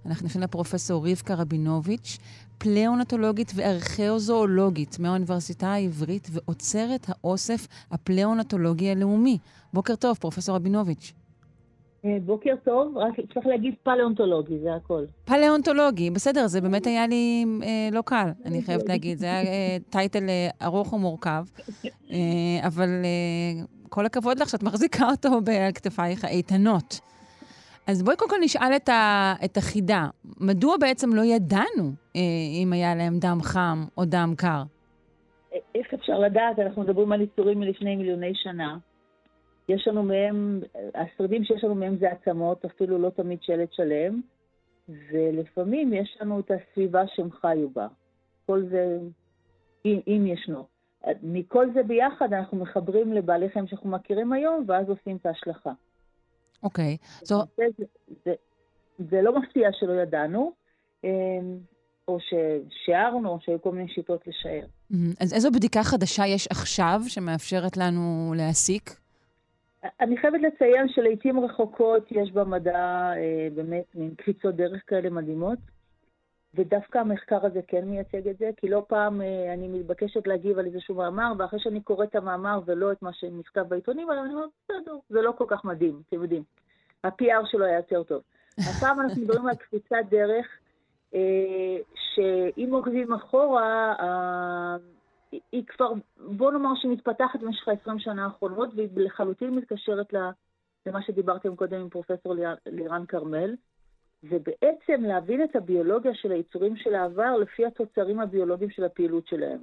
אנחנו 0.05 0.25
נפנה 0.25 0.43
לפרופסור 0.43 1.09
רבקה 1.09 1.35
רבינוביץ', 1.35 2.17
פלאונטולוגית 2.63 3.51
וארכאוזואולוגית 3.55 4.99
מהאוניברסיטה 4.99 5.67
העברית 5.67 6.27
ואוצרת 6.31 7.05
האוסף 7.09 7.67
הפלאונטולוגי 7.91 8.91
הלאומי. 8.91 9.37
בוקר 9.73 9.95
טוב, 9.95 10.17
פרופסור 10.17 10.55
רבינוביץ'. 10.55 11.13
אה, 12.05 12.17
בוקר 12.25 12.55
טוב, 12.63 12.97
רק 12.97 13.13
צריך 13.33 13.45
להגיד 13.45 13.73
פלאונטולוגי, 13.83 14.59
זה 14.63 14.75
הכל. 14.75 15.05
פלאונטולוגי, 15.25 16.09
בסדר, 16.09 16.47
זה 16.47 16.61
באמת 16.61 16.87
היה 16.87 17.07
לי 17.07 17.45
אה, 17.63 17.89
לא 17.91 18.01
קל, 18.01 18.29
אני 18.45 18.61
חייבת 18.61 18.89
להגיד. 18.89 19.17
זה 19.17 19.25
היה 19.25 19.43
אה, 19.43 19.77
טייטל 19.89 20.29
אה, 20.29 20.49
ארוך 20.61 20.93
ומורכב, 20.93 21.43
אה, 22.11 22.17
אבל 22.67 22.89
אה, 22.89 23.63
כל 23.89 24.05
הכבוד 24.05 24.39
לך 24.39 24.49
שאת 24.49 24.63
מחזיקה 24.63 25.09
אותו 25.11 25.29
על 25.47 25.71
כתפייך 25.73 26.25
האיתנות. 26.25 26.99
אז 27.87 28.03
בואי 28.03 28.15
קודם 28.17 28.29
כל 28.29 28.37
נשאל 28.41 28.75
את, 28.75 28.89
ה, 28.89 29.33
את 29.45 29.57
החידה. 29.57 30.07
מדוע 30.39 30.75
בעצם 30.79 31.13
לא 31.13 31.21
ידענו 31.21 31.91
אה, 32.15 32.21
אם 32.63 32.73
היה 32.73 32.95
להם 32.95 33.19
דם 33.19 33.37
חם 33.41 33.85
או 33.97 34.05
דם 34.05 34.33
קר? 34.37 34.63
איך 35.75 35.93
אפשר 35.93 36.19
לדעת? 36.19 36.59
אנחנו 36.59 36.81
מדברים 36.81 37.11
על 37.11 37.21
יצורים 37.21 37.59
מלפני 37.59 37.95
מיליוני 37.95 38.35
שנה. 38.35 38.77
יש 39.69 39.87
לנו 39.87 40.03
מהם, 40.03 40.61
השרידים 40.95 41.43
שיש 41.43 41.63
לנו 41.63 41.75
מהם 41.75 41.97
זה 41.97 42.11
עצמות, 42.11 42.65
אפילו 42.65 42.97
לא 42.97 43.09
תמיד 43.09 43.39
שלד 43.41 43.67
שלם, 43.71 44.21
ולפעמים 44.89 45.93
יש 45.93 46.17
לנו 46.21 46.39
את 46.39 46.51
הסביבה 46.51 47.03
שהם 47.15 47.31
חיו 47.31 47.69
בה. 47.69 47.87
כל 48.45 48.63
זה, 48.69 48.97
אם, 49.85 49.99
אם 50.07 50.27
ישנו. 50.27 50.65
מכל 51.23 51.67
זה 51.73 51.83
ביחד 51.83 52.33
אנחנו 52.33 52.57
מחברים 52.57 53.13
לבעלי 53.13 53.49
חיים 53.49 53.67
שאנחנו 53.67 53.89
מכירים 53.89 54.33
היום, 54.33 54.63
ואז 54.67 54.89
עושים 54.89 55.15
את 55.15 55.25
ההשלכה. 55.25 55.71
אוקיי. 56.63 56.97
Okay. 57.01 57.25
So... 57.25 57.35
זה, 57.57 57.63
זה, 57.77 57.85
זה, 58.25 58.33
זה 59.09 59.21
לא 59.21 59.39
מפתיע 59.39 59.69
שלא 59.79 60.01
ידענו, 60.01 60.51
אמ, 61.03 61.09
או 62.07 62.17
ששיערנו, 62.19 63.29
או 63.29 63.37
שהיו 63.41 63.61
כל 63.61 63.71
מיני 63.71 63.89
שיטות 63.93 64.27
לשער. 64.27 64.65
אז 65.19 65.33
איזו 65.33 65.51
בדיקה 65.51 65.83
חדשה 65.83 66.27
יש 66.27 66.47
עכשיו 66.47 67.01
שמאפשרת 67.07 67.77
לנו 67.77 68.33
להסיק? 68.37 69.01
אני 70.01 70.17
חייבת 70.17 70.39
לציין 70.41 70.89
שלעיתים 70.89 71.39
רחוקות 71.39 72.11
יש 72.11 72.31
במדע 72.31 73.11
אה, 73.15 73.47
באמת 73.55 73.85
מין 73.95 74.15
קפיצות 74.15 74.55
דרך 74.55 74.81
כאלה 74.87 75.09
מדהימות, 75.09 75.59
ודווקא 76.55 76.97
המחקר 76.97 77.45
הזה 77.45 77.59
כן 77.67 77.85
מייצג 77.85 78.27
את 78.27 78.37
זה, 78.37 78.49
כי 78.57 78.69
לא 78.69 78.85
פעם 78.87 79.21
אה, 79.21 79.53
אני 79.53 79.67
מתבקשת 79.67 80.27
להגיב 80.27 80.59
על 80.59 80.65
איזשהו 80.65 80.95
מאמר, 80.95 81.33
ואחרי 81.37 81.59
שאני 81.59 81.81
קוראת 81.81 82.09
את 82.09 82.15
המאמר 82.15 82.59
ולא 82.65 82.91
את 82.91 83.01
מה 83.01 83.13
שנכתב 83.13 83.61
בעיתונים, 83.61 84.11
אני 84.11 84.19
אומרת, 84.33 84.49
בסדר, 84.63 84.95
זה 85.09 85.21
לא 85.21 85.31
כל 85.37 85.45
כך 85.47 85.65
מדהים, 85.65 86.01
אתם 86.09 86.21
יודעים. 86.21 86.43
ה-PR 87.03 87.45
שלו 87.45 87.65
היה 87.65 87.77
יותר 87.77 88.03
טוב. 88.03 88.21
הפעם 88.69 88.99
אנחנו 88.99 89.21
מדברים 89.21 89.47
על 89.47 89.55
קפיצת 89.55 89.95
דרך, 90.09 90.47
אה, 91.13 91.77
שאם 91.95 92.69
עוקבים 92.73 93.13
אחורה, 93.13 93.95
אה, 93.99 94.75
היא 95.51 95.63
כבר, 95.67 95.93
בוא 96.17 96.51
נאמר 96.51 96.75
שהיא 96.75 96.91
מתפתחת 96.91 97.39
במשך 97.39 97.67
ה-20 97.67 97.99
שנה 97.99 98.25
האחרונות, 98.25 98.69
והיא 98.75 98.89
לחלוטין 98.95 99.55
מתקשרת 99.55 100.13
למה 100.85 101.01
שדיברתם 101.01 101.55
קודם 101.55 101.81
עם 101.81 101.89
פרופסור 101.89 102.35
לירן 102.65 103.05
כרמל, 103.05 103.55
ובעצם 104.23 105.01
להבין 105.01 105.43
את 105.43 105.55
הביולוגיה 105.55 106.13
של 106.13 106.31
היצורים 106.31 106.75
של 106.75 106.95
העבר 106.95 107.37
לפי 107.37 107.65
התוצרים 107.65 108.19
הביולוגיים 108.19 108.69
של 108.69 108.83
הפעילות 108.83 109.27
שלהם. 109.27 109.59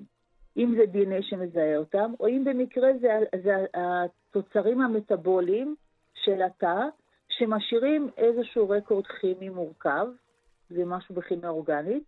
אם 0.56 0.74
זה 0.76 0.82
DNA 0.92 1.22
שמזהה 1.22 1.76
אותם, 1.76 2.12
או 2.20 2.28
אם 2.28 2.44
במקרה 2.44 2.88
זה, 3.00 3.08
זה 3.42 3.54
התוצרים 3.74 4.80
המטאבוליים 4.80 5.76
של 6.14 6.42
התא, 6.42 6.82
שמשאירים 7.28 8.08
איזשהו 8.16 8.68
רקורד 8.68 9.06
כימי 9.06 9.48
מורכב, 9.48 10.06
זה 10.70 10.84
משהו 10.84 11.14
בכימיה 11.14 11.48
אורגנית, 11.48 12.02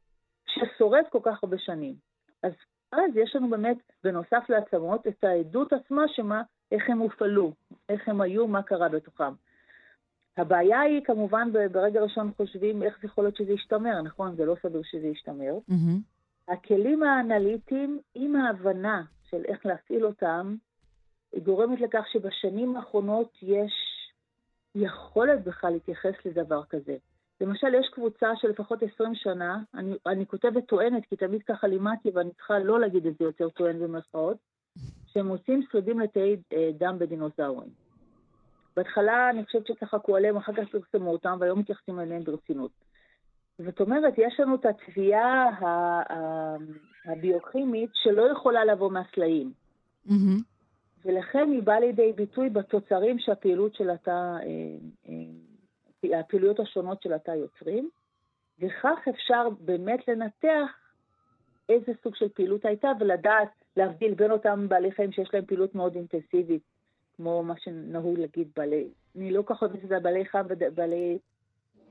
ששורד 0.47 1.05
כל 1.11 1.21
כך 1.23 1.45
הרבה 1.45 1.59
שנים. 1.59 1.95
אז 2.43 2.53
אז 2.93 3.17
יש 3.17 3.37
לנו 3.37 3.51
באמת, 3.51 3.77
בנוסף 4.05 4.45
לעצמות, 4.49 5.07
את 5.07 5.25
העדות 5.25 5.73
עצמה, 5.73 6.03
שמה, 6.09 6.43
איך 6.73 6.91
הם 6.91 6.99
הופעלו, 6.99 7.53
איך 7.89 8.09
הם 8.09 8.21
היו, 8.21 8.49
מה 8.49 8.63
קרה 8.63 8.89
בתוכם. 8.89 9.33
הבעיה 10.41 10.81
היא, 10.81 11.01
כמובן, 11.05 11.49
ברגע 11.73 12.01
ראשון 12.01 12.31
חושבים 12.37 12.83
איך 12.83 12.99
זה 13.03 13.07
יכול 13.07 13.25
להיות 13.25 13.37
שזה 13.37 13.53
ישתמר, 13.53 14.03
נכון? 14.03 14.37
זה 14.37 14.45
לא 14.45 14.57
סביר 14.63 14.83
שזה 14.85 15.07
ישתמר. 15.07 15.59
Mm-hmm. 15.71 16.53
הכלים 16.53 17.03
האנליטיים, 17.03 18.01
עם 18.15 18.37
ההבנה 18.37 19.03
של 19.31 19.45
איך 19.45 19.67
להפעיל 19.67 20.07
אותם, 20.07 20.57
היא 21.33 21.43
גורמת 21.43 21.81
לכך 21.81 22.05
שבשנים 22.13 22.77
האחרונות 22.77 23.39
יש 23.43 23.73
יכולת 24.75 25.45
בכלל 25.45 25.71
להתייחס 25.73 26.15
לדבר 26.25 26.65
כזה. 26.65 26.97
למשל, 27.41 27.75
יש 27.75 27.89
קבוצה 27.93 28.29
של 28.37 28.49
לפחות 28.49 28.83
20 28.95 29.15
שנה, 29.15 29.59
אני, 29.75 29.95
אני 30.07 30.27
כותבת 30.27 30.67
טוענת, 30.67 31.07
כי 31.07 31.17
תמיד 31.17 31.43
ככה 31.43 31.67
לימדתי 31.67 32.11
ואני 32.15 32.31
צריכה 32.33 32.59
לא 32.59 32.81
להגיד 32.81 33.07
את 33.07 33.19
זה 33.19 33.25
יותר 33.25 33.49
טוען 33.49 33.79
במרכאות, 33.79 34.37
שהם 35.07 35.29
עושים 35.29 35.63
שרידים 35.73 36.01
לתאי 36.01 36.37
אה, 36.53 36.71
דם 36.79 36.97
בדינוזאורים. 36.99 37.69
בהתחלה 38.77 39.31
אני 39.31 39.45
חושבת 39.45 39.67
שצחקו 39.67 40.17
עליהם, 40.17 40.37
אחר 40.37 40.53
כך 40.53 40.69
פרסמו 40.71 41.11
אותם, 41.11 41.37
והיום 41.41 41.59
מתייחסים 41.59 42.01
אליהם 42.01 42.25
ברצינות. 42.25 42.71
זאת 43.59 43.81
אומרת, 43.81 44.15
יש 44.19 44.41
לנו 44.41 44.55
את 44.55 44.67
התביעה 44.67 45.51
הביוכימית 47.05 47.91
שלא 47.95 48.33
יכולה 48.33 48.65
לבוא 48.65 48.91
מהסלעים. 48.91 49.53
Mm-hmm. 50.07 50.43
ולכן 51.05 51.51
היא 51.51 51.63
באה 51.63 51.81
לידי 51.81 52.13
ביטוי 52.13 52.51
בתוצרים 52.51 53.19
שהפעילות 53.19 53.75
של 53.75 53.91
התא 53.91 54.11
אה, 54.11 54.39
אה, 55.09 56.21
הפעילויות 56.21 56.61
השונות 56.61 57.03
של 57.03 57.13
התא 57.13 57.31
יוצרים, 57.31 57.91
וכך 58.61 58.99
אפשר 59.11 59.49
באמת 59.61 60.09
לנתח 60.09 60.71
איזה 61.69 61.93
סוג 62.03 62.15
של 62.15 62.29
פעילות 62.29 62.65
הייתה 62.65 62.89
ולדעת 63.01 63.49
להבדיל 63.77 64.15
בין 64.15 64.31
אותם 64.31 64.69
בעלי 64.69 64.93
חיים 64.93 65.13
שיש 65.13 65.31
להם 65.35 65.45
פעילות 65.47 65.75
מאוד 65.75 65.95
אינטנסיבית, 65.95 66.63
כמו 67.23 67.43
מה 67.43 67.55
שנהוג 67.59 68.19
להגיד 68.19 68.49
בעלי, 68.57 68.89
אני 69.17 69.31
לא 69.31 69.43
כל 69.43 69.55
כך 69.55 69.63
אוהבת 69.63 69.85
את 69.85 69.89
זה 69.89 70.01
בעלי 70.01 70.25
חם 70.25 70.43
ובעלי 70.49 71.19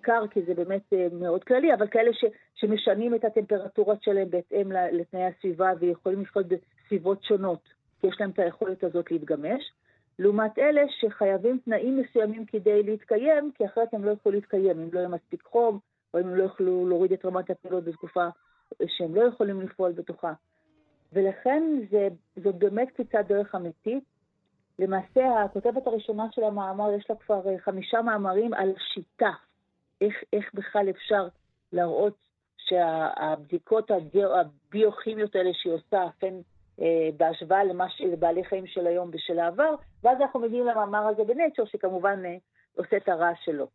קר, 0.01 0.27
כי 0.27 0.41
זה 0.41 0.53
באמת 0.53 0.93
אה, 0.93 1.07
מאוד 1.11 1.43
כללי, 1.43 1.73
אבל 1.73 1.87
כאלה 1.87 2.13
ש, 2.13 2.25
שמשנים 2.55 3.15
את 3.15 3.25
הטמפרטורות 3.25 4.03
שלהם 4.03 4.29
בהתאם 4.29 4.71
לתנאי 4.71 5.23
הסביבה 5.25 5.71
ויכולים 5.79 6.21
לחיות 6.21 6.45
בסביבות 6.47 7.23
שונות, 7.23 7.59
כי 7.99 8.07
יש 8.07 8.15
להם 8.19 8.29
את 8.29 8.39
היכולת 8.39 8.83
הזאת 8.83 9.11
להתגמש. 9.11 9.71
לעומת 10.19 10.59
אלה 10.59 10.81
שחייבים 10.89 11.59
תנאים 11.65 11.97
מסוימים 11.97 12.45
כדי 12.45 12.83
להתקיים, 12.83 13.51
כי 13.55 13.65
אחרת 13.65 13.93
הם 13.93 14.05
לא 14.05 14.09
יוכלו 14.09 14.31
להתקיים, 14.31 14.79
אם 14.79 14.89
לא 14.93 14.99
יהיה 14.99 15.09
מספיק 15.09 15.43
חום, 15.43 15.79
או 16.13 16.19
אם 16.19 16.27
הם 16.27 16.35
לא 16.35 16.43
יוכלו 16.43 16.87
להוריד 16.87 17.11
את 17.11 17.25
רמת 17.25 17.49
הפעילות 17.49 17.83
בתקופה 17.83 18.27
שהם 18.87 19.15
לא 19.15 19.21
יכולים 19.21 19.61
לפעול 19.61 19.91
בתוכה. 19.91 20.33
ולכן 21.13 21.63
זה, 21.91 22.07
זאת 22.43 22.55
באמת 22.55 22.89
קפיצת 22.89 23.25
דרך 23.27 23.55
אמיתית. 23.55 24.03
למעשה, 24.79 25.43
הכותבת 25.43 25.87
הראשונה 25.87 26.27
של 26.31 26.43
המאמר, 26.43 26.91
יש 26.91 27.09
לה 27.09 27.15
כבר 27.15 27.49
אה, 27.49 27.59
חמישה 27.59 28.01
מאמרים 28.01 28.53
על 28.53 28.73
שיטה, 28.93 29.31
איך, 30.01 30.15
איך 30.33 30.53
בכלל 30.53 30.89
אפשר 30.89 31.27
להראות 31.73 32.15
שהבדיקות 32.57 33.91
הביוכימיות 33.91 35.35
האלה 35.35 35.49
שהיא 35.53 35.73
עושה, 35.73 36.07
אכן 36.07 36.33
אה, 36.81 37.09
בהשוואה 37.17 37.63
למה 37.63 37.85
לבעלי 37.99 38.43
חיים 38.43 38.67
של 38.67 38.87
היום 38.87 39.09
ושל 39.13 39.39
העבר, 39.39 39.75
ואז 40.03 40.21
אנחנו 40.21 40.39
מגיעים 40.39 40.65
למאמר 40.65 41.07
הזה 41.07 41.23
בנצ'ר, 41.23 41.65
שכמובן 41.65 42.25
אה, 42.25 42.35
עושה 42.75 42.97
את 42.97 43.09
הרעש 43.09 43.37
שלו. 43.45 43.67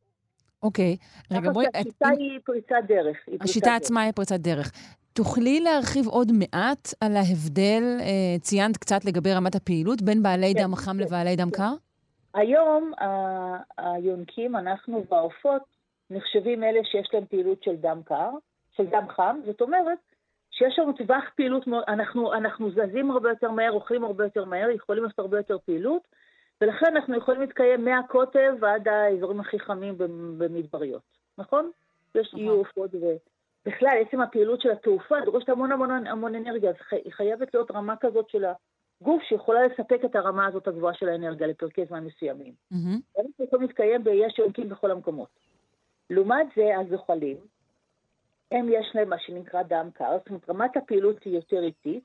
אוקיי. 0.64 0.96
רגע, 1.32 1.50
בואי... 1.50 1.66
השיטה 1.74 2.08
את... 2.12 2.18
היא 2.18 2.38
פריצת 2.44 2.76
דרך. 2.88 3.16
היא 3.26 3.38
השיטה 3.40 3.70
פריצת 3.70 3.82
עצמה 3.84 4.00
דרך. 4.00 4.06
היא 4.06 4.12
פריצת 4.12 4.40
דרך. 4.40 4.72
תוכלי 5.12 5.60
להרחיב 5.60 6.06
עוד 6.06 6.32
מעט 6.32 6.94
על 7.00 7.16
ההבדל, 7.16 7.82
אה, 8.00 8.38
ציינת 8.40 8.76
קצת 8.76 9.04
לגבי 9.04 9.32
רמת 9.32 9.54
הפעילות, 9.54 10.02
בין 10.02 10.22
בעלי 10.22 10.54
כן, 10.54 10.62
דם 10.62 10.74
חם 10.74 10.92
כן, 10.92 10.98
לבעלי 10.98 11.36
דם 11.36 11.50
כן. 11.50 11.56
קר? 11.56 11.72
היום 12.34 12.92
היונקים, 13.78 14.56
אנחנו 14.56 15.04
והעופות, 15.10 15.62
נחשבים 16.10 16.64
אלה 16.64 16.80
שיש 16.84 17.08
להם 17.12 17.24
פעילות 17.30 17.62
של 17.62 17.76
דם 17.76 18.00
קר, 18.04 18.30
של 18.76 18.86
דם 18.86 19.04
חם, 19.16 19.40
זאת 19.46 19.60
אומרת 19.60 19.98
שיש 20.50 20.78
לנו 20.78 20.92
טווח 20.92 21.24
פעילות, 21.36 21.64
אנחנו, 21.88 22.34
אנחנו 22.34 22.70
זזים 22.70 23.10
הרבה 23.10 23.28
יותר 23.28 23.50
מהר, 23.50 23.72
אוכלים 23.72 24.04
הרבה 24.04 24.24
יותר 24.24 24.44
מהר, 24.44 24.70
יכולים 24.70 25.04
לעשות 25.04 25.18
הרבה 25.18 25.36
יותר 25.36 25.58
פעילות, 25.58 26.02
ולכן 26.64 26.96
אנחנו 26.96 27.16
יכולים 27.16 27.40
להתקיים 27.40 27.84
מהקוטב 27.84 28.54
ועד 28.60 28.88
האזורים 28.88 29.40
הכי 29.40 29.58
חמים 29.58 29.98
במ- 29.98 30.38
במדבריות, 30.38 31.02
נכון? 31.38 31.70
יש 32.14 32.28
נכון. 32.28 32.40
יהיו 32.40 32.52
עופות 32.52 32.90
ובכלל, 32.94 33.98
עצם 34.00 34.20
הפעילות 34.20 34.60
של 34.60 34.70
התעופה 34.70 35.14
דורשת 35.24 35.48
המון 35.48 35.72
המון 35.72 36.06
המון 36.06 36.34
אנרגיה, 36.34 36.70
אז 36.70 36.76
היא 37.04 37.12
חייבת 37.12 37.54
להיות 37.54 37.70
רמה 37.70 37.96
כזאת 37.96 38.28
של 38.28 38.44
הגוף 39.00 39.22
שיכולה 39.22 39.66
לספק 39.66 40.00
את 40.04 40.16
הרמה 40.16 40.46
הזאת 40.46 40.68
הגבוהה 40.68 40.94
של 40.94 41.08
האנרגיה 41.08 41.46
לפרקי 41.46 41.84
זמן 41.86 42.04
מסוימים. 42.04 42.52
מהמם. 42.70 43.00
אנחנו 43.18 43.44
יכולים 43.44 43.66
להתקיים 43.66 44.04
ביש 44.04 44.38
יונקים 44.38 44.68
בכל 44.68 44.90
המקומות. 44.90 45.28
לעומת 46.10 46.46
זה, 46.56 46.78
הזוחלים, 46.78 47.36
הם 48.52 48.68
יש 48.68 48.86
להם 48.94 49.08
מה 49.08 49.18
שנקרא 49.18 49.62
דם 49.62 49.88
קר, 49.94 50.16
זאת 50.18 50.28
אומרת, 50.28 50.50
רמת 50.50 50.76
הפעילות 50.76 51.22
היא 51.24 51.34
יותר 51.34 51.62
איטית. 51.62 52.04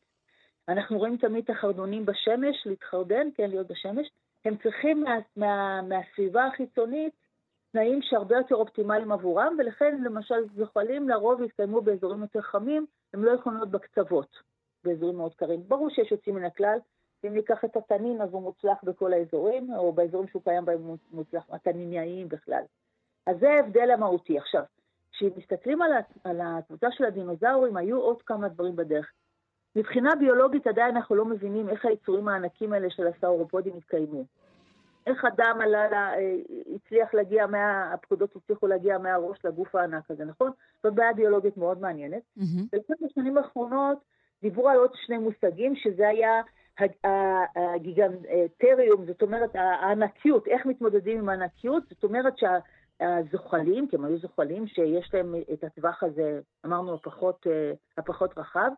אנחנו 0.68 0.98
רואים 0.98 1.18
תמיד 1.18 1.44
את 1.44 1.50
החרדונים 1.50 2.06
בשמש, 2.06 2.56
להתחרדן, 2.66 3.28
כן, 3.36 3.50
להיות 3.50 3.68
בשמש. 3.68 4.08
הם 4.46 4.58
צריכים 4.58 5.03
מה, 5.03 5.15
מה, 5.36 5.81
מהסביבה 5.81 6.46
החיצונית 6.46 7.13
תנאים 7.72 8.01
שהרבה 8.01 8.36
יותר 8.36 8.55
אופטימליים 8.55 9.12
עבורם, 9.12 9.55
ולכן 9.60 10.01
למשל 10.03 10.50
זוחלים 10.55 11.10
לרוב 11.10 11.41
יתקיימו 11.41 11.81
באזורים 11.81 12.22
יותר 12.22 12.41
חמים, 12.41 12.86
הם 13.13 13.24
לא 13.24 13.31
יכולים 13.31 13.58
להיות 13.58 13.72
בקצוות, 13.72 14.36
באזורים 14.84 15.17
מאוד 15.17 15.36
קרים. 15.36 15.63
ברור 15.67 15.89
שיש 15.89 16.12
יוצאים 16.12 16.36
מן 16.36 16.43
הכלל, 16.43 16.79
אם 17.25 17.34
ניקח 17.34 17.65
את 17.65 17.77
התנין, 17.77 18.22
אז 18.22 18.29
הוא 18.34 18.41
מוצלח 18.41 18.77
בכל 18.84 19.13
האזורים, 19.13 19.74
או 19.74 19.93
באזורים 19.93 20.27
שהוא 20.27 20.41
קיים 20.43 20.65
בהם 20.65 20.84
הוא 20.84 20.98
מוצלח, 21.12 21.43
התניניייים 21.50 22.29
בכלל. 22.29 22.63
אז 23.27 23.39
זה 23.39 23.50
ההבדל 23.50 23.91
המהותי. 23.91 24.38
עכשיו, 24.38 24.63
כשמסתכלים 25.12 25.81
על, 25.81 25.91
על 26.24 26.41
הקבוצה 26.41 26.88
של 26.91 27.05
הדינוזאורים, 27.05 27.77
היו 27.77 28.01
עוד 28.01 28.22
כמה 28.22 28.50
דברים 28.50 28.75
בדרך. 28.75 29.12
מבחינה 29.76 30.16
ביולוגית 30.16 30.68
עדיין 30.68 30.96
אנחנו 30.96 31.16
לא 31.16 31.26
מבינים 31.26 31.70
איך 31.70 31.86
היצורים 31.86 32.28
הענקים 32.28 32.74
האלה 32.74 32.90
של 32.90 33.08
הסאורופודים 33.08 33.78
התקיימו. 33.78 34.26
איך 35.08 35.26
אדם 35.26 35.58
עלה, 35.62 35.90
לה, 35.90 36.14
אה, 36.14 36.36
הצליח 36.76 37.14
להגיע, 37.14 37.48
מה, 37.48 37.94
הפקודות 37.94 38.36
הצליחו 38.36 38.68
להגיע 38.68 38.98
מהראש 38.98 39.46
לגוף 39.46 39.76
הענק 39.76 40.12
הזה, 40.12 40.26
נכון? 40.26 40.52
זאת 40.84 40.94
בעיה 40.94 41.14
ביולוגית 41.14 41.58
מאוד 41.58 41.82
מעניינת. 41.82 42.22
מהמם. 42.38 42.68
ולפני 42.74 42.96
בשנים 43.02 43.38
האחרונות 43.38 43.98
דיברו 44.42 44.70
על 44.70 44.78
עוד 44.78 44.92
שני 45.06 45.18
מושגים, 45.18 45.76
שזה 45.76 46.08
היה 46.08 46.42
הגיגנטריום, 47.56 49.06
זאת 49.06 49.22
אומרת 49.22 49.50
הענקיות, 49.54 50.48
איך 50.48 50.66
מתמודדים 50.66 51.18
עם 51.18 51.30
הענקיות, 51.30 51.84
זאת 51.90 52.04
אומרת 52.04 52.34
שהזוחלים, 52.38 53.88
כי 53.88 53.96
הם 53.96 54.06
היו 54.06 54.18
זוחלים 54.18 54.68
שיש 54.68 55.14
להם 55.14 55.36
את 55.54 55.64
הטווח 55.64 56.04
הזה, 56.04 56.40
אמרנו, 56.66 56.94
הפחות, 56.94 57.48
אה, 57.50 57.72
הפחות 57.98 58.38
רחב, 58.38 58.72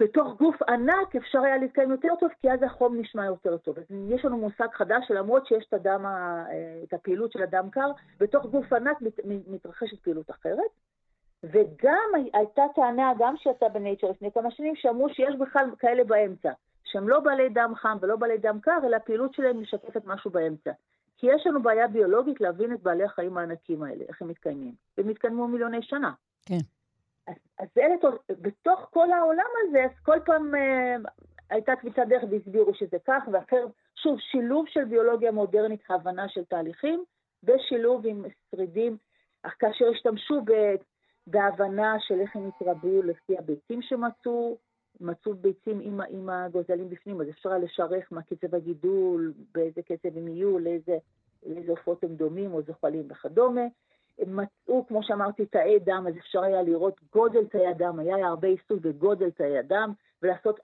בתוך 0.00 0.36
גוף 0.38 0.62
ענק 0.62 1.16
אפשר 1.16 1.40
היה 1.40 1.56
להתקיים 1.56 1.90
יותר 1.90 2.08
טוב, 2.20 2.30
כי 2.40 2.50
אז 2.52 2.62
החום 2.62 3.00
נשמע 3.00 3.24
יותר 3.26 3.56
טוב. 3.56 3.78
אז 3.78 3.84
יש 4.08 4.24
לנו 4.24 4.36
מושג 4.36 4.66
חדש 4.72 5.04
שלמרות 5.08 5.46
שיש 5.46 5.64
את, 5.68 5.74
הדם, 5.74 6.06
אה, 6.06 6.44
את 6.84 6.94
הפעילות 6.94 7.32
של 7.32 7.42
הדם 7.42 7.68
קר, 7.70 7.90
בתוך 8.20 8.46
גוף 8.46 8.72
ענק 8.72 9.00
מת, 9.02 9.20
מתרחשת 9.48 9.98
פעילות 10.02 10.30
אחרת. 10.30 10.70
וגם 11.44 12.08
הי- 12.16 12.30
הייתה 12.34 12.62
טענה, 12.74 13.12
גם 13.18 13.34
שיצאה 13.36 13.68
בנייצ'ר 13.68 14.10
לפני 14.10 14.32
כמה 14.32 14.50
שנים, 14.50 14.76
שאמרו 14.76 15.08
שיש 15.08 15.34
בכלל 15.38 15.70
כאלה 15.78 16.04
באמצע, 16.04 16.52
שהם 16.84 17.08
לא 17.08 17.20
בעלי 17.20 17.48
דם 17.48 17.72
חם 17.76 17.96
ולא 18.00 18.16
בעלי 18.16 18.38
דם 18.38 18.58
קר, 18.62 18.78
אלא 18.86 18.96
הפעילות 18.96 19.34
שלהם 19.34 19.60
משקפת 19.62 20.04
משהו 20.06 20.30
באמצע. 20.30 20.70
כי 21.18 21.26
יש 21.26 21.46
לנו 21.46 21.62
בעיה 21.62 21.88
ביולוגית 21.88 22.40
להבין 22.40 22.72
את 22.72 22.82
בעלי 22.82 23.04
החיים 23.04 23.38
הענקים 23.38 23.82
האלה, 23.82 24.04
איך 24.08 24.22
הם 24.22 24.28
מתקיימים. 24.28 24.72
הם 24.98 25.08
התקיימו 25.08 25.48
מיליוני 25.48 25.82
שנה. 25.82 26.12
כן. 26.46 26.58
אז, 27.58 27.68
אלה, 27.78 27.94
בתוך 28.28 28.88
כל 28.90 29.12
העולם 29.12 29.46
הזה, 29.62 29.84
אז 29.84 29.98
כל 30.02 30.18
פעם 30.24 30.54
אה, 30.54 30.96
הייתה 31.50 31.76
קביצת 31.76 32.02
דרך 32.08 32.22
והסבירו 32.30 32.74
שזה 32.74 32.96
כך, 33.06 33.22
ואחר, 33.32 33.66
שוב, 33.94 34.18
שילוב 34.20 34.64
של 34.68 34.84
ביולוגיה 34.84 35.32
מודרנית, 35.32 35.80
הבנה 35.90 36.28
של 36.28 36.44
תהליכים, 36.44 37.04
בשילוב 37.42 38.06
עם 38.06 38.24
שרידים, 38.50 38.96
אך 39.42 39.54
כאשר 39.58 39.84
השתמשו 39.88 40.40
ב, 40.44 40.52
בהבנה 41.26 41.96
של 42.00 42.20
איך 42.20 42.36
הם 42.36 42.48
התרבו 42.48 43.02
לפי 43.02 43.38
הביצים 43.38 43.82
שמצאו, 43.82 44.56
מצאו 45.00 45.34
ביצים 45.34 45.80
עם, 45.80 46.00
עם 46.08 46.28
הגוזלים 46.28 46.90
בפנים, 46.90 47.20
אז 47.20 47.28
אפשר 47.28 47.48
היה 47.48 47.58
לשערך 47.58 48.12
מה 48.12 48.22
קצב 48.22 48.54
הגידול, 48.54 49.32
באיזה 49.54 49.82
קצב 49.82 50.16
הם 50.16 50.28
יהיו, 50.28 50.58
לאיזה, 50.58 50.98
לאיזה 51.46 51.70
עופות 51.70 52.04
הם 52.04 52.14
דומים 52.14 52.54
או 52.54 52.62
זוחלים 52.62 53.06
וכדומה. 53.10 53.64
הם 54.18 54.36
מצאו, 54.36 54.86
כמו 54.86 55.02
שאמרתי, 55.02 55.46
תאי 55.46 55.78
דם, 55.78 56.04
אז 56.08 56.14
אפשר 56.18 56.42
היה 56.42 56.62
לראות 56.62 57.00
גודל 57.12 57.46
תאי 57.46 57.66
הדם, 57.66 57.98
היה 57.98 58.26
הרבה 58.26 58.48
עיסוק 58.48 58.80
בגודל 58.80 59.30
תאי 59.30 59.58
הדם, 59.58 59.92
ולעשות. 60.22 60.60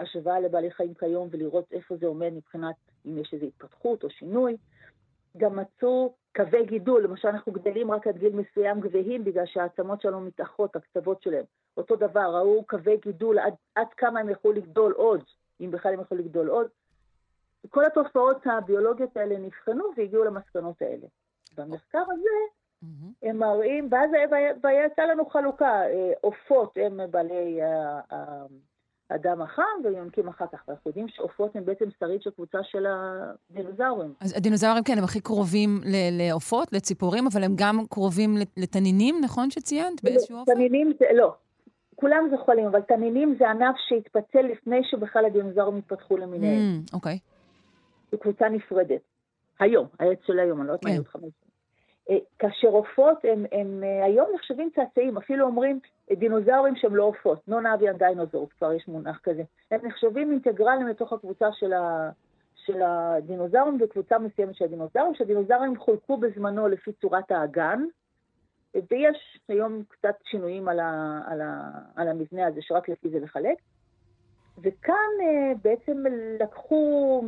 השוואה 0.00 0.40
לבעלי 0.40 0.70
חיים 0.70 0.94
כיום 0.94 1.28
ולראות 1.30 1.72
איפה 1.72 1.96
זה 1.96 2.06
עומד 2.06 2.32
מבחינת 2.32 2.74
אם 3.06 3.18
יש 3.18 3.34
איזו 3.34 3.46
התפתחות 3.46 4.04
או 4.04 4.10
שינוי. 4.10 4.56
גם 5.36 5.56
מצאו 5.56 6.14
קווי 6.36 6.66
גידול, 6.66 7.02
למשל 7.02 7.28
אנחנו 7.28 7.52
גדלים 7.52 7.90
רק 7.90 8.06
עד 8.06 8.18
גיל 8.18 8.36
מסוים 8.36 8.80
גבהים 8.80 9.24
בגלל 9.24 9.46
שהעצמות 9.46 10.00
שלנו 10.00 10.20
מתאחות, 10.20 10.76
הקצוות 10.76 11.22
שלהם. 11.22 11.44
אותו 11.76 11.96
דבר, 11.96 12.36
ראו 12.36 12.64
קווי 12.64 12.96
גידול 12.96 13.38
עד, 13.38 13.54
עד 13.74 13.86
כמה 13.96 14.20
הם 14.20 14.28
יכולו 14.28 14.54
לגדול 14.54 14.92
עוד, 14.92 15.24
אם 15.60 15.70
בכלל 15.70 15.94
הם 15.94 16.00
יכולו 16.00 16.20
לגדול 16.20 16.48
עוד. 16.48 16.66
כל 17.68 17.84
התופעות 17.84 18.46
הביולוגיות 18.46 19.16
האלה 19.16 19.38
נבחנו 19.38 19.84
והגיעו 19.96 20.24
למסקנות 20.24 20.82
האלה. 20.82 21.06
במחקר 21.56 22.02
הזה 22.12 22.52
הם 23.22 23.38
מראים, 23.38 23.88
ואז 23.90 24.10
הייתה 24.64 25.06
לנו 25.06 25.26
חלוקה, 25.26 25.82
אה, 25.82 26.12
עופות 26.20 26.76
הם 26.76 27.00
בעלי 27.10 27.62
אה, 27.62 28.00
אה, 28.12 28.44
הדם 29.10 29.42
החם 29.42 29.62
ויונקים 29.84 30.28
אחר 30.28 30.44
כך, 30.52 30.64
ואנחנו 30.68 30.88
יודעים 30.88 31.08
שעופות 31.08 31.56
הם 31.56 31.64
בעצם 31.64 31.84
שריד 32.00 32.22
של 32.22 32.30
קבוצה 32.30 32.58
של 32.62 32.86
הדינוזאורים. 32.86 34.14
אז 34.20 34.36
הדינוזאורים, 34.36 34.82
כן, 34.84 34.98
הם 34.98 35.04
הכי 35.04 35.20
קרובים 35.20 35.80
לעופות, 36.12 36.72
לציפורים, 36.72 37.24
אבל 37.32 37.44
הם 37.44 37.52
גם 37.56 37.78
קרובים 37.90 38.36
לתנינים, 38.56 39.14
נכון 39.22 39.50
שציינת? 39.50 40.04
באיזשהו 40.04 40.38
אופן? 40.38 40.54
תנינים 40.54 40.92
זה, 40.98 41.06
לא. 41.14 41.34
כולם 41.94 42.28
זוחלים, 42.30 42.66
אבל 42.66 42.80
תנינים 42.80 43.36
זה 43.38 43.50
ענף 43.50 43.76
שהתפצל 43.88 44.42
לפני 44.42 44.80
שבכלל 44.90 45.24
הדינוזאורים 45.24 45.76
התפתחו 45.78 46.16
למיניהם. 46.16 46.82
Mm, 46.86 46.94
אוקיי. 46.94 47.18
זו 48.12 48.18
קבוצה 48.18 48.48
נפרדת. 48.48 49.00
היום, 49.60 49.86
העץ 50.00 50.18
של 50.26 50.38
היום, 50.38 50.60
אני 50.60 50.68
לא 50.68 50.72
יודעת 50.72 50.84
מה 50.84 50.90
כן. 50.90 50.94
יהיו 50.94 51.04
500 51.04 51.41
כאשר 52.38 52.68
עופות 52.68 53.18
הם, 53.24 53.44
הם 53.52 53.84
אה, 53.84 54.04
היום 54.04 54.28
נחשבים 54.34 54.70
צאצאים, 54.74 55.16
אפילו 55.16 55.46
אומרים 55.46 55.80
אה, 56.10 56.16
דינוזאורים 56.16 56.76
שהם 56.76 56.96
לא 56.96 57.04
עופות, 57.04 57.40
non-avian 57.50 58.00
dinosaurs, 58.00 58.58
כבר 58.58 58.72
יש 58.72 58.88
מונח 58.88 59.20
כזה. 59.22 59.42
הם 59.70 59.80
נחשבים 59.82 60.30
אינטגרלים 60.30 60.86
לתוך 60.88 61.12
הקבוצה 61.12 61.48
של, 61.52 61.72
ה, 61.72 62.10
של 62.56 62.82
הדינוזאורים 62.82 63.78
וקבוצה 63.80 64.18
מסוימת 64.18 64.54
של 64.54 64.64
הדינוזאורים, 64.64 65.14
שהדינוזאורים 65.14 65.78
חולקו 65.78 66.16
בזמנו 66.16 66.68
לפי 66.68 66.92
צורת 66.92 67.30
האגן, 67.30 67.84
אה, 68.76 68.80
ויש 68.90 69.40
היום 69.48 69.82
קצת 69.88 70.14
שינויים 70.24 70.68
על, 70.68 70.80
ה, 70.80 71.20
על, 71.26 71.40
ה, 71.40 71.70
על 71.96 72.08
המבנה 72.08 72.46
הזה, 72.46 72.60
שרק 72.62 72.88
לפי 72.88 73.10
זה 73.10 73.18
לחלק. 73.18 73.58
וכאן 74.58 75.10
אה, 75.20 75.52
בעצם 75.62 76.04
לקחו 76.40 77.22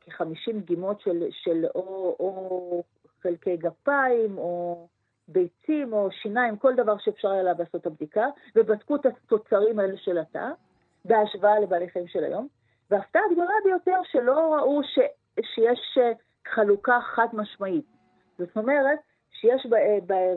כ-50 0.00 0.52
דגימות 0.52 1.00
של, 1.00 1.24
של 1.30 1.64
או, 1.74 2.16
או 2.20 2.82
חלקי 3.24 3.56
גפיים, 3.56 4.38
או 4.38 4.86
ביצים, 5.28 5.92
או 5.92 6.08
שיניים, 6.10 6.56
כל 6.56 6.74
דבר 6.74 6.98
שאפשר 6.98 7.30
היה 7.30 7.42
לעשות 7.42 7.76
את 7.76 7.86
הבדיקה, 7.86 8.26
ובדקו 8.56 8.96
את 8.96 9.06
התוצרים 9.06 9.78
האלה 9.78 9.96
של 9.96 10.18
התא, 10.18 10.48
בהשוואה 11.04 11.60
לבעלי 11.60 11.90
חיים 11.90 12.08
של 12.08 12.24
היום. 12.24 12.48
וההפתעה 12.90 13.22
הגדולה 13.30 13.54
ביותר 13.64 14.00
שלא 14.04 14.54
ראו 14.54 14.82
ש, 14.82 14.98
שיש 15.40 15.98
אה, 16.00 16.12
חלוקה 16.54 16.98
חד 17.14 17.26
משמעית. 17.32 17.84
זאת 18.38 18.56
אומרת, 18.56 18.98
שיש 19.30 19.66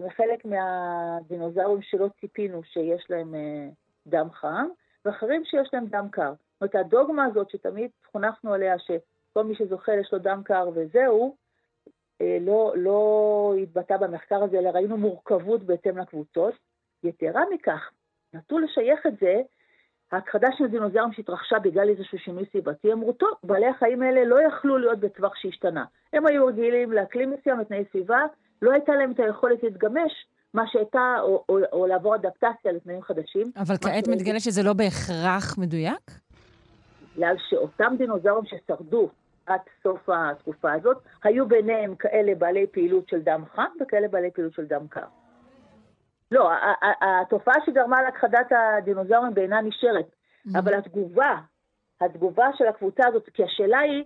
בחלק 0.06 0.45
מהדינוזאורים 0.45 1.82
שלא 1.82 2.08
ציפינו 2.21 2.63
שיש 2.63 3.06
להם 3.10 3.36
אה, 3.36 3.67
דם 4.08 4.28
חם, 4.32 4.67
ואחרים 5.06 5.45
שיש 5.45 5.69
להם 5.73 5.86
דם 5.86 6.08
קר. 6.12 6.34
זאת 6.60 6.62
אומרת, 6.62 6.76
הדוגמה 6.76 7.26
הזאת 7.26 7.50
שתמיד 7.50 7.91
חונכנו 8.12 8.54
עליה, 8.54 8.80
שכל 8.80 9.43
מי 9.43 9.56
שזוכה 9.56 9.91
יש 9.93 10.13
לו 10.13 10.19
דם 10.19 10.41
קר 10.45 10.69
וזהו, 10.76 11.36
אה, 11.36 11.46
לא, 12.21 12.73
לא 12.75 13.53
התבטא 13.63 13.97
במחקר 13.97 14.43
הזה, 14.43 14.60
אלא 14.60 14.69
ראינו 14.69 14.97
מורכבות 14.97 15.63
בהתאם 15.63 15.97
לקבוצות. 15.97 16.53
יתרה 17.03 17.41
מכך, 17.53 17.89
נטו 18.34 18.60
לשייך 18.60 19.08
את 19.08 19.13
זה, 19.21 19.41
ההכחדה 20.12 20.47
של 20.58 20.63
הדינוזאורים 20.63 21.13
שהתרחשה 21.13 21.60
בגלל 21.60 21.89
איזשהו 21.89 22.17
שינוי 22.19 22.45
סביבתי, 22.51 22.93
אמרו, 22.93 23.13
טוב, 23.13 23.30
בעלי 23.43 23.67
החיים 23.67 24.01
האלה 24.01 24.25
לא 24.25 24.41
יכלו 24.47 24.77
להיות 24.77 24.99
בטווח 24.99 25.36
שהשתנה. 25.36 25.86
הם 26.13 26.27
היו 26.27 26.45
רגילים 26.45 26.91
לאקלים 26.91 27.32
מסוים, 27.32 27.60
לתנאי 27.60 27.84
סביבה, 27.91 28.19
לא 28.62 28.71
הייתה 28.71 28.91
להם 28.91 29.12
את 29.12 29.19
היכולת 29.19 29.63
להתגמש, 29.63 30.12
מה 30.53 30.63
שהייתה, 30.67 31.15
או, 31.21 31.43
או, 31.49 31.58
או 31.71 31.88
לעבור 31.88 32.15
אדפטציה 32.15 32.71
לתנאים 32.71 33.01
חדשים. 33.01 33.51
אבל 33.58 33.75
כעת 33.77 34.08
מתגלה 34.08 34.39
שזה 34.39 34.63
לא 34.63 34.73
בהכרח 34.73 35.58
מדויק? 35.58 36.12
בגלל 37.15 37.36
שאותם 37.49 37.95
דינוזאורים 37.97 38.45
ששרדו 38.45 39.10
עד 39.47 39.60
סוף 39.83 40.10
התקופה 40.10 40.73
הזאת, 40.73 40.97
היו 41.23 41.47
ביניהם 41.47 41.95
כאלה 41.95 42.36
בעלי 42.36 42.67
פעילות 42.67 43.10
של 43.10 43.21
דם 43.21 43.43
חם 43.55 43.71
וכאלה 43.81 44.07
בעלי 44.07 44.31
פעילות 44.31 44.53
של 44.53 44.65
דם 44.65 44.88
קר. 44.89 45.05
לא, 46.31 46.51
התופעה 47.01 47.55
שגרמה 47.65 48.01
להכחדת 48.01 48.51
הדינוזאורים 48.51 49.33
בעינה 49.33 49.62
נשארת, 49.62 50.05
mm-hmm. 50.07 50.60
אבל 50.60 50.73
התגובה, 50.73 51.36
התגובה 52.01 52.47
של 52.57 52.67
הקבוצה 52.67 53.07
הזאת, 53.07 53.29
כי 53.33 53.43
השאלה 53.43 53.79
היא, 53.79 54.03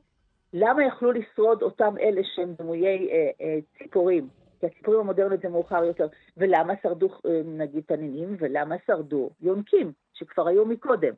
למה 0.54 0.86
יכלו 0.86 1.12
לשרוד 1.12 1.62
אותם 1.62 1.98
אלה 1.98 2.22
שהם 2.36 2.54
דמויי 2.60 3.10
אה, 3.12 3.30
אה, 3.42 3.60
ציפורים? 3.78 4.28
כי 4.60 4.66
הציפורים 4.66 5.00
המודרניות 5.00 5.42
זה 5.42 5.50
מאוחר 5.50 5.84
יותר. 5.84 6.08
ולמה 6.38 6.74
שרדו, 6.84 7.10
אה, 7.26 7.42
נגיד, 7.46 7.84
תנינים, 7.88 8.36
ולמה 8.40 8.76
שרדו 8.88 9.30
יונקים, 9.42 9.92
שכבר 10.14 10.48
היו 10.48 10.66
מקודם. 10.66 11.14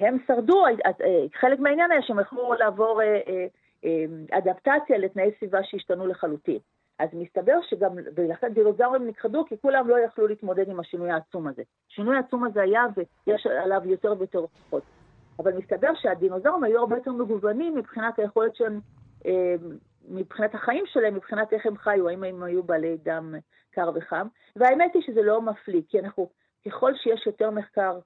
הם 0.00 0.16
שרדו, 0.26 0.66
אה, 0.66 0.70
אה, 1.00 1.24
חלק 1.34 1.58
מהעניין 1.58 1.90
היה 1.90 2.02
שהם 2.02 2.20
יכלו 2.20 2.52
לעבור 2.52 3.00
אדפטציה 4.30 4.98
לתנאי 4.98 5.30
סביבה 5.38 5.58
שהשתנו 5.64 6.06
לחלוטין. 6.06 6.58
אז 6.98 7.08
מסתבר 7.12 7.58
שגם, 7.68 7.92
ולכן 8.16 8.52
דינוזאורים 8.52 9.06
נכחדו, 9.06 9.44
כי 9.44 9.54
כולם 9.62 9.88
לא 9.88 9.98
יכלו 9.98 10.26
להתמודד 10.26 10.68
עם 10.68 10.80
השינוי 10.80 11.10
העצום 11.10 11.46
הזה. 11.46 11.62
השינוי 11.90 12.16
העצום 12.16 12.44
הזה 12.44 12.62
היה, 12.62 12.84
ויש 12.96 13.46
עליו 13.46 13.80
יותר 13.84 14.14
ויותר 14.18 14.38
הוכחות. 14.38 14.82
אבל 15.38 15.52
מסתבר 15.52 15.94
שהדינוזאורים 15.94 16.64
היו 16.64 16.78
הרבה 16.80 16.96
יותר 16.96 17.12
מגוונים 17.12 17.74
מבחינת 17.74 18.18
היכולת 18.18 18.52
אה, 19.26 19.54
מבחינת 20.08 20.54
החיים 20.54 20.84
שלהם, 20.86 21.14
מבחינת 21.14 21.52
איך 21.52 21.66
הם 21.66 21.76
חיו, 21.76 22.08
האם 22.08 22.24
הם 22.24 22.42
היו 22.42 22.62
בעלי 22.62 22.96
דם 22.96 23.34
קר 23.70 23.90
וחם. 23.94 24.26
והאמת 24.56 24.94
היא 24.94 25.02
שזה 25.02 25.22
לא 25.22 25.42
מפליא, 25.42 25.82
כי 25.88 26.00
אנחנו, 26.00 26.28
ככל 26.66 26.94
שיש 26.94 27.26
יותר 27.26 27.50
מחקר 27.50 27.98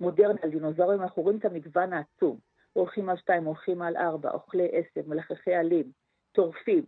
מודרני 0.00 0.38
על 0.42 0.50
דינוזאורים, 0.50 1.02
אנחנו 1.02 1.22
רואים 1.22 1.38
את 1.38 1.44
המגוון 1.44 1.92
העצום. 1.92 2.38
הולכים 2.72 3.08
על 3.08 3.16
שתיים, 3.16 3.44
הולכים 3.44 3.82
על 3.82 3.96
ארבע, 3.96 4.30
אוכלי 4.30 4.68
עשב, 4.72 5.08
מלחכי 5.08 5.54
עלים, 5.54 5.84
טורפים, 6.32 6.82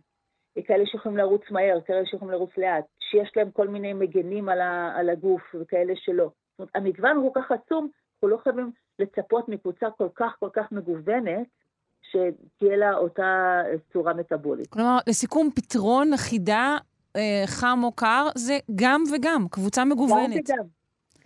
כאלה 0.65 0.85
שיכולים 0.85 1.17
לרוץ 1.17 1.41
מהר, 1.51 1.81
כאלה 1.85 2.05
שיכולים 2.05 2.33
לרוץ 2.33 2.49
לאט, 2.57 2.85
שיש 2.99 3.31
להם 3.35 3.51
כל 3.51 3.67
מיני 3.67 3.93
מגנים 3.93 4.49
על, 4.49 4.61
ה, 4.61 4.93
על 4.95 5.09
הגוף 5.09 5.41
וכאלה 5.61 5.93
שלא. 5.95 6.23
זאת 6.23 6.59
אומרת, 6.59 6.75
המגוון 6.75 7.17
הוא 7.17 7.33
כל 7.33 7.41
כך 7.41 7.51
עצום, 7.51 7.89
אנחנו 8.13 8.27
לא 8.27 8.37
חייבים 8.43 8.71
לצפות 8.99 9.49
מקבוצה 9.49 9.87
כל 9.97 10.07
כך 10.15 10.35
כל 10.39 10.49
כך 10.53 10.71
מגוונת, 10.71 11.47
שתהיה 12.01 12.77
לה 12.77 12.97
אותה 12.97 13.61
צורה 13.93 14.13
מטאבולית. 14.13 14.67
כלומר, 14.67 14.97
לסיכום, 15.07 15.49
פתרון 15.55 16.17
חידה 16.17 16.77
אה, 17.15 17.43
חם 17.45 17.79
או 17.83 17.91
קר 17.91 18.27
זה 18.35 18.57
גם 18.75 19.03
וגם, 19.15 19.47
קבוצה 19.51 19.85
מגוונת. 19.85 20.49
גם 20.49 20.55
וגם. 20.55 20.78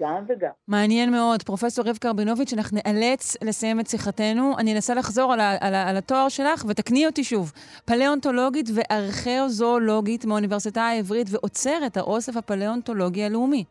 גם 0.04 0.24
וגם. 0.28 0.50
מעניין 0.68 1.12
מאוד. 1.12 1.44
פרופסור 1.44 1.86
רבקה 1.89 2.10
רבינוביץ', 2.10 2.54
אנחנו 2.54 2.78
נאלץ 2.86 3.38
לסיים 3.44 3.80
את 3.80 3.88
שיחתנו. 3.88 4.54
אני 4.58 4.74
אנסה 4.76 4.94
לחזור 4.94 5.34
על, 5.34 5.39
ה- 5.39 5.58
על, 5.60 5.76
ה- 5.76 5.89
על 5.89 5.98
התואר 5.98 6.30
שלך, 6.30 6.66
ותקני 6.68 7.06
אותי 7.06 7.24
שוב. 7.24 7.52
פלאונטולוגית 7.86 8.70
וארכאוזואולוגית 8.76 10.26
מהאוניברסיטה 10.26 10.82
העברית, 10.82 11.28
ועוצרת 11.32 11.98
האוסף 11.98 12.38
הפלאונטולוגי 12.38 13.24
הלאומי. 13.24 13.63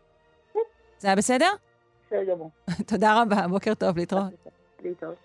זה 0.99 1.09
היה 1.09 1.17
בסדר? 1.17 1.49
בסדר 2.07 2.25
גמור. 2.35 2.51
תודה 2.91 3.23
רבה, 3.23 3.49
בוקר 3.49 3.75
טוב, 3.75 3.99
להתראות. 3.99 4.33
להתראות. 4.85 5.17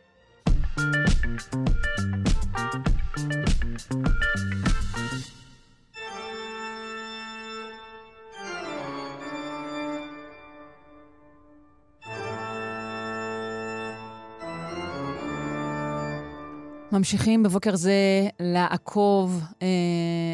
ממשיכים 16.98 17.44
בבוקר 17.44 17.76
זה 17.76 17.92
לעקוב 18.40 19.30
אה, 19.62 19.68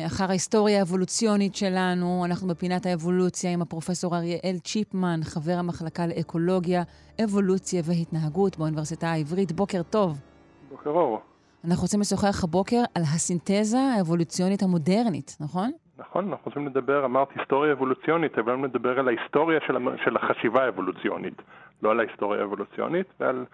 אחר 0.07 0.25
ההיסטוריה 0.29 0.79
האבולוציונית 0.79 1.55
שלנו. 1.55 2.25
אנחנו 2.25 2.47
בפינת 2.47 2.85
האבולוציה 2.85 3.51
עם 3.53 3.61
הפרופסור 3.61 4.15
אריאל 4.15 4.57
צ'יפמן, 4.63 5.19
חבר 5.23 5.57
המחלקה 5.59 6.07
לאקולוגיה, 6.07 6.83
אבולוציה 7.23 7.81
והתנהגות 7.85 8.57
באוניברסיטה 8.57 9.07
העברית. 9.07 9.51
בוקר 9.51 9.83
טוב. 9.83 10.21
בוקר 10.69 10.89
אור. 10.89 11.21
אנחנו 11.65 11.81
רוצים 11.83 11.99
לשוחח 11.99 12.43
הבוקר 12.43 12.81
על 12.95 13.03
הסינתזה 13.03 13.79
האבולוציונית 13.79 14.63
המודרנית, 14.63 15.37
נכון? 15.39 15.71
נכון, 15.97 16.27
אנחנו 16.29 16.45
רוצים 16.45 16.67
לדבר, 16.67 17.05
אמרת 17.05 17.27
היסטוריה 17.35 17.73
אבולוציונית, 17.73 18.37
אבל 18.37 18.55
נדבר 18.55 18.99
על 18.99 19.07
ההיסטוריה 19.07 19.59
של, 19.67 19.77
של 20.05 20.17
החשיבה 20.17 20.63
האבולוציונית, 20.63 21.41
לא 21.81 21.91
על 21.91 21.99
ההיסטוריה 21.99 22.41
האבולוציונית, 22.41 23.07
ועל 23.19 23.45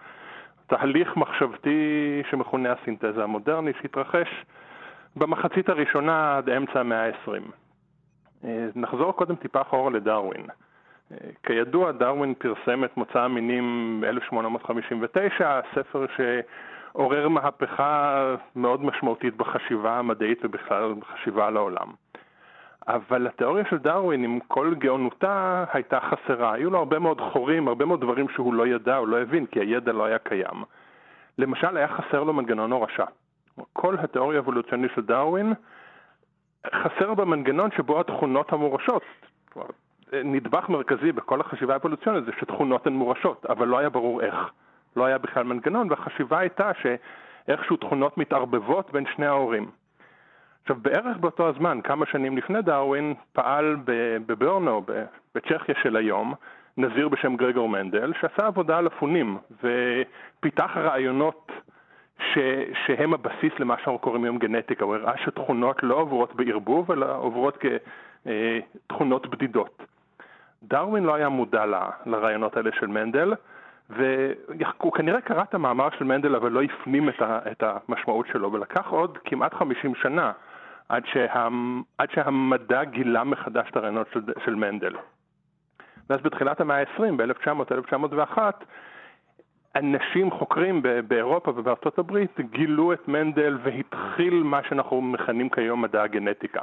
תהליך 0.70 1.16
מחשבתי 1.16 1.78
שמכונה 2.30 2.72
הסינתזה 2.72 3.24
המודרנית, 3.24 3.76
שהתרחש 3.82 4.44
במחצית 5.16 5.68
הראשונה 5.68 6.36
עד 6.36 6.48
אמצע 6.50 6.80
המאה 6.80 7.06
ה-20. 7.06 7.42
אה, 8.44 8.66
נחזור 8.76 9.12
קודם 9.12 9.36
טיפה 9.36 9.60
אחורה 9.60 9.90
לדרווין. 9.90 10.46
אה, 11.12 11.16
כידוע, 11.42 11.92
דרווין 11.92 12.34
פרסם 12.34 12.84
את 12.84 12.96
מוצא 12.96 13.20
המינים 13.20 14.00
ב-1859, 14.00 15.42
ספר 15.74 16.06
שעורר 16.16 17.28
מהפכה 17.28 18.34
מאוד 18.56 18.84
משמעותית 18.84 19.36
בחשיבה 19.36 19.98
המדעית 19.98 20.44
ובכלל 20.44 20.94
בחשיבה 20.94 21.46
על 21.46 21.56
העולם. 21.56 21.88
אבל 22.88 23.26
התיאוריה 23.26 23.64
של 23.70 23.78
דרווין, 23.78 24.24
עם 24.24 24.38
כל 24.48 24.74
גאונותה, 24.74 25.64
הייתה 25.72 25.98
חסרה. 26.00 26.52
היו 26.52 26.70
לו 26.70 26.78
הרבה 26.78 26.98
מאוד 26.98 27.20
חורים, 27.20 27.68
הרבה 27.68 27.84
מאוד 27.84 28.00
דברים 28.00 28.28
שהוא 28.28 28.54
לא 28.54 28.66
ידע, 28.66 28.96
הוא 28.96 29.08
לא 29.08 29.20
הבין, 29.20 29.46
כי 29.46 29.60
הידע 29.60 29.92
לא 29.92 30.04
היה 30.04 30.18
קיים. 30.18 30.64
למשל, 31.38 31.76
היה 31.76 31.88
חסר 31.88 32.24
לו 32.24 32.32
מנגנון 32.32 32.72
הורשה. 32.72 33.04
כל 33.72 33.94
התיאוריה 33.98 34.38
האבולוציונית 34.38 34.90
של 34.94 35.02
דרווין, 35.02 35.52
חסר 36.66 37.14
במנגנון 37.14 37.70
שבו 37.76 38.00
התכונות 38.00 38.52
המורשות. 38.52 39.02
נדבך 40.12 40.68
מרכזי 40.68 41.12
בכל 41.12 41.40
החשיבה 41.40 41.72
האבולוציונית 41.72 42.24
זה 42.24 42.32
שתכונות 42.40 42.86
הן 42.86 42.92
מורשות, 42.92 43.46
אבל 43.46 43.68
לא 43.68 43.78
היה 43.78 43.88
ברור 43.88 44.22
איך. 44.22 44.50
לא 44.96 45.04
היה 45.04 45.18
בכלל 45.18 45.42
מנגנון, 45.42 45.90
והחשיבה 45.90 46.38
הייתה 46.38 46.70
שאיכשהו 46.74 47.76
תכונות 47.76 48.18
מתערבבות 48.18 48.92
בין 48.92 49.04
שני 49.14 49.26
ההורים. 49.26 49.70
עכשיו, 50.70 50.82
בערך 50.82 51.16
באותו 51.16 51.48
הזמן, 51.48 51.80
כמה 51.84 52.06
שנים 52.06 52.36
לפני 52.36 52.62
דרווין, 52.62 53.14
פעל 53.32 53.76
בברנו, 54.26 54.82
בצ'כיה 55.34 55.74
של 55.82 55.96
היום, 55.96 56.34
נזיר 56.76 57.08
בשם 57.08 57.36
גרגור 57.36 57.68
מנדל, 57.68 58.12
שעשה 58.20 58.46
עבודה 58.46 58.78
על 58.78 58.86
אפונים, 58.86 59.38
ופיתח 59.62 60.70
רעיונות 60.76 61.52
ש, 62.18 62.38
שהם 62.86 63.14
הבסיס 63.14 63.52
למה 63.58 63.76
שאנחנו 63.76 63.98
קוראים 63.98 64.24
היום 64.24 64.38
גנטיקה. 64.38 64.84
הוא 64.84 64.94
הראה 64.94 65.18
שתכונות 65.24 65.82
לא 65.82 65.94
עוברות 65.94 66.34
בערבוב, 66.34 66.92
אלא 66.92 67.16
עוברות 67.16 67.58
כתכונות 68.26 69.26
בדידות. 69.26 69.82
דרווין 70.62 71.04
לא 71.04 71.14
היה 71.14 71.28
מודע 71.28 71.66
ל, 71.66 71.74
לרעיונות 72.06 72.56
האלה 72.56 72.70
של 72.80 72.86
מנדל, 72.86 73.34
והוא 73.90 74.92
כנראה 74.92 75.20
קרא 75.20 75.42
את 75.42 75.54
המאמר 75.54 75.88
של 75.98 76.04
מנדל, 76.04 76.36
אבל 76.36 76.52
לא 76.52 76.62
הפנים 76.62 77.08
את, 77.08 77.22
ה, 77.22 77.38
את 77.52 77.62
המשמעות 77.62 78.26
שלו, 78.32 78.52
ולקח 78.52 78.86
עוד 78.88 79.18
כמעט 79.24 79.54
50 79.54 79.94
שנה 79.94 80.32
עד, 80.90 81.06
שה, 81.06 81.48
עד 81.98 82.10
שהמדע 82.10 82.84
גילה 82.84 83.24
מחדש 83.24 83.70
את 83.70 83.76
הרעיונות 83.76 84.06
של, 84.12 84.20
של 84.44 84.54
מנדל. 84.54 84.92
ואז 86.10 86.20
בתחילת 86.20 86.60
המאה 86.60 86.80
ה-20, 86.80 87.02
ב-1900-1901, 87.16 88.38
אנשים, 89.76 90.30
חוקרים 90.30 90.82
באירופה 91.08 91.50
ובארצות 91.56 91.98
הברית, 91.98 92.40
גילו 92.40 92.92
את 92.92 93.08
מנדל 93.08 93.58
והתחיל 93.62 94.42
מה 94.42 94.60
שאנחנו 94.68 95.00
מכנים 95.00 95.48
כיום 95.48 95.82
מדע 95.82 96.02
הגנטיקה. 96.02 96.62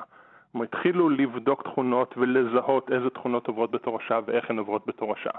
הם 0.54 0.62
התחילו 0.62 1.10
לבדוק 1.10 1.64
תכונות 1.64 2.16
ולזהות 2.18 2.92
איזה 2.92 3.10
תכונות 3.10 3.48
עוברות 3.48 3.72
בתור 3.72 4.00
השעה 4.02 4.20
ואיך 4.26 4.50
הן 4.50 4.58
עוברות 4.58 4.88
בתור 4.88 5.14
השעה. 5.14 5.38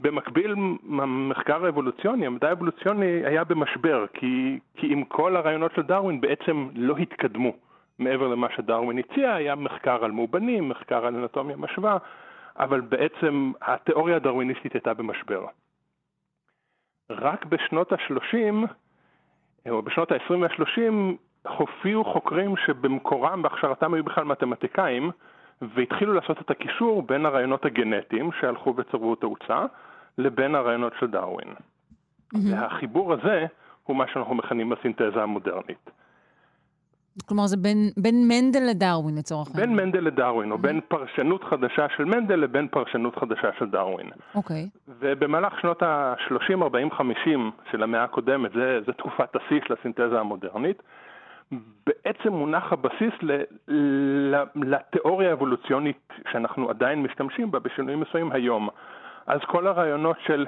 במקביל, 0.00 0.54
המחקר 0.98 1.64
האבולוציוני, 1.64 2.26
המדע 2.26 2.48
האבולוציוני 2.48 3.06
היה 3.06 3.44
במשבר, 3.44 4.06
כי, 4.14 4.58
כי 4.76 4.92
עם 4.92 5.04
כל 5.04 5.36
הרעיונות 5.36 5.72
של 5.74 5.82
דרווין 5.82 6.20
בעצם 6.20 6.68
לא 6.74 6.96
התקדמו. 6.96 7.65
מעבר 7.98 8.28
למה 8.28 8.46
שדרווין 8.56 8.98
הציע, 8.98 9.34
היה 9.34 9.54
מחקר 9.54 10.04
על 10.04 10.10
מאובנים, 10.10 10.68
מחקר 10.68 11.06
על 11.06 11.14
אנטומיה 11.16 11.56
משווה, 11.56 11.98
אבל 12.58 12.80
בעצם 12.80 13.52
התיאוריה 13.62 14.16
הדרוויניסטית 14.16 14.72
הייתה 14.72 14.94
במשבר. 14.94 15.46
רק 17.10 17.44
בשנות 17.44 17.92
ה-30, 17.92 18.66
או 19.70 19.82
בשנות 19.82 20.12
ה-20 20.12 20.34
וה-30, 20.40 20.92
הופיעו 21.48 22.04
חוקרים 22.04 22.56
שבמקורם, 22.56 23.42
בהכשרתם 23.42 23.94
היו 23.94 24.04
בכלל 24.04 24.24
מתמטיקאים, 24.24 25.10
והתחילו 25.62 26.12
לעשות 26.12 26.40
את 26.40 26.50
הקישור 26.50 27.02
בין 27.02 27.26
הרעיונות 27.26 27.64
הגנטיים 27.64 28.30
שהלכו 28.40 28.74
וצברו 28.76 29.14
תאוצה, 29.14 29.64
לבין 30.18 30.54
הרעיונות 30.54 30.92
של 31.00 31.06
דרווין. 31.06 31.48
Mm-hmm. 31.48 32.38
והחיבור 32.50 33.12
הזה 33.12 33.46
הוא 33.84 33.96
מה 33.96 34.04
שאנחנו 34.08 34.34
מכנים 34.34 34.68
בסינתזה 34.68 35.22
המודרנית. 35.22 35.90
כלומר, 37.24 37.46
זה 37.46 37.56
בין, 37.56 37.90
בין 37.96 38.28
מנדל 38.28 38.62
לדרווין 38.70 39.18
לצורך 39.18 39.48
העניין. 39.48 39.76
בין 39.76 39.86
מנדל 39.86 40.00
לדרווין, 40.04 40.52
או 40.52 40.58
בין 40.58 40.80
פרשנות 40.88 41.44
חדשה 41.44 41.86
של 41.96 42.04
מנדל 42.04 42.36
לבין 42.36 42.68
פרשנות 42.68 43.16
חדשה 43.16 43.48
של 43.58 43.70
דרווין. 43.70 44.10
אוקיי. 44.34 44.68
ובמהלך 44.88 45.60
שנות 45.60 45.82
ה-30, 45.82 46.62
40, 46.62 46.90
50 46.90 47.50
של 47.70 47.82
המאה 47.82 48.04
הקודמת, 48.04 48.52
זה, 48.52 48.80
זה 48.86 48.92
תקופת 48.92 49.36
השיא 49.36 49.60
של 49.66 49.74
הסינתזה 49.80 50.20
המודרנית, 50.20 50.82
בעצם 51.86 52.32
מונח 52.32 52.72
הבסיס 52.72 53.14
ל, 53.22 53.42
ל, 53.68 54.42
לתיאוריה 54.54 55.30
האבולוציונית 55.30 56.08
שאנחנו 56.32 56.70
עדיין 56.70 57.02
משתמשים 57.02 57.50
בה 57.50 57.58
בשינויים 57.58 58.00
מסוימים 58.00 58.32
היום. 58.32 58.68
אז 59.26 59.40
כל 59.46 59.66
הרעיונות 59.66 60.16
של 60.26 60.46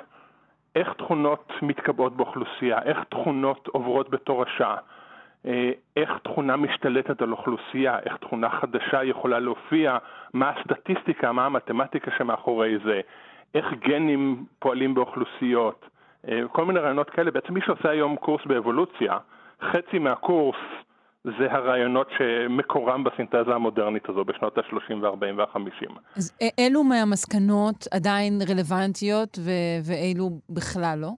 איך 0.76 0.92
תכונות 0.92 1.52
מתקבעות 1.62 2.16
באוכלוסייה, 2.16 2.82
איך 2.82 2.98
תכונות 3.08 3.68
עוברות 3.68 4.10
בתורשה, 4.10 4.74
איך 5.96 6.10
תכונה 6.22 6.56
משתלטת 6.56 7.22
על 7.22 7.32
אוכלוסייה, 7.32 7.98
איך 7.98 8.16
תכונה 8.16 8.50
חדשה 8.50 9.04
יכולה 9.04 9.38
להופיע, 9.38 9.98
מה 10.34 10.50
הסטטיסטיקה, 10.50 11.32
מה 11.32 11.46
המתמטיקה 11.46 12.10
שמאחורי 12.18 12.78
זה, 12.84 13.00
איך 13.54 13.66
גנים 13.88 14.44
פועלים 14.58 14.94
באוכלוסיות, 14.94 15.88
אה, 16.28 16.40
כל 16.52 16.64
מיני 16.64 16.80
רעיונות 16.80 17.10
כאלה. 17.10 17.30
בעצם 17.30 17.54
מי 17.54 17.60
שעושה 17.66 17.90
היום 17.90 18.16
קורס 18.16 18.46
באבולוציה, 18.46 19.18
חצי 19.62 19.98
מהקורס 19.98 20.56
זה 21.24 21.52
הרעיונות 21.52 22.08
שמקורם 22.18 23.04
בסינתזה 23.04 23.54
המודרנית 23.54 24.08
הזו 24.08 24.24
בשנות 24.24 24.58
ה-30 24.58 24.94
וה-40 25.02 25.36
וה-50. 25.36 25.98
אז 26.16 26.38
אילו 26.58 26.84
מהמסקנות 26.84 27.86
עדיין 27.94 28.38
רלוונטיות 28.50 29.38
ו- 29.38 29.90
ואילו 29.90 30.30
בכלל 30.50 30.98
לא? 30.98 31.10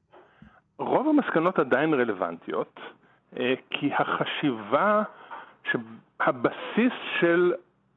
רוב 0.79 1.09
המסקנות 1.09 1.59
עדיין 1.59 1.95
רלוונטיות, 1.95 2.79
אה, 2.79 3.00
כי 3.71 3.91
החשיבה, 3.99 5.03
שהבסיס 5.71 6.93
של 7.21 7.53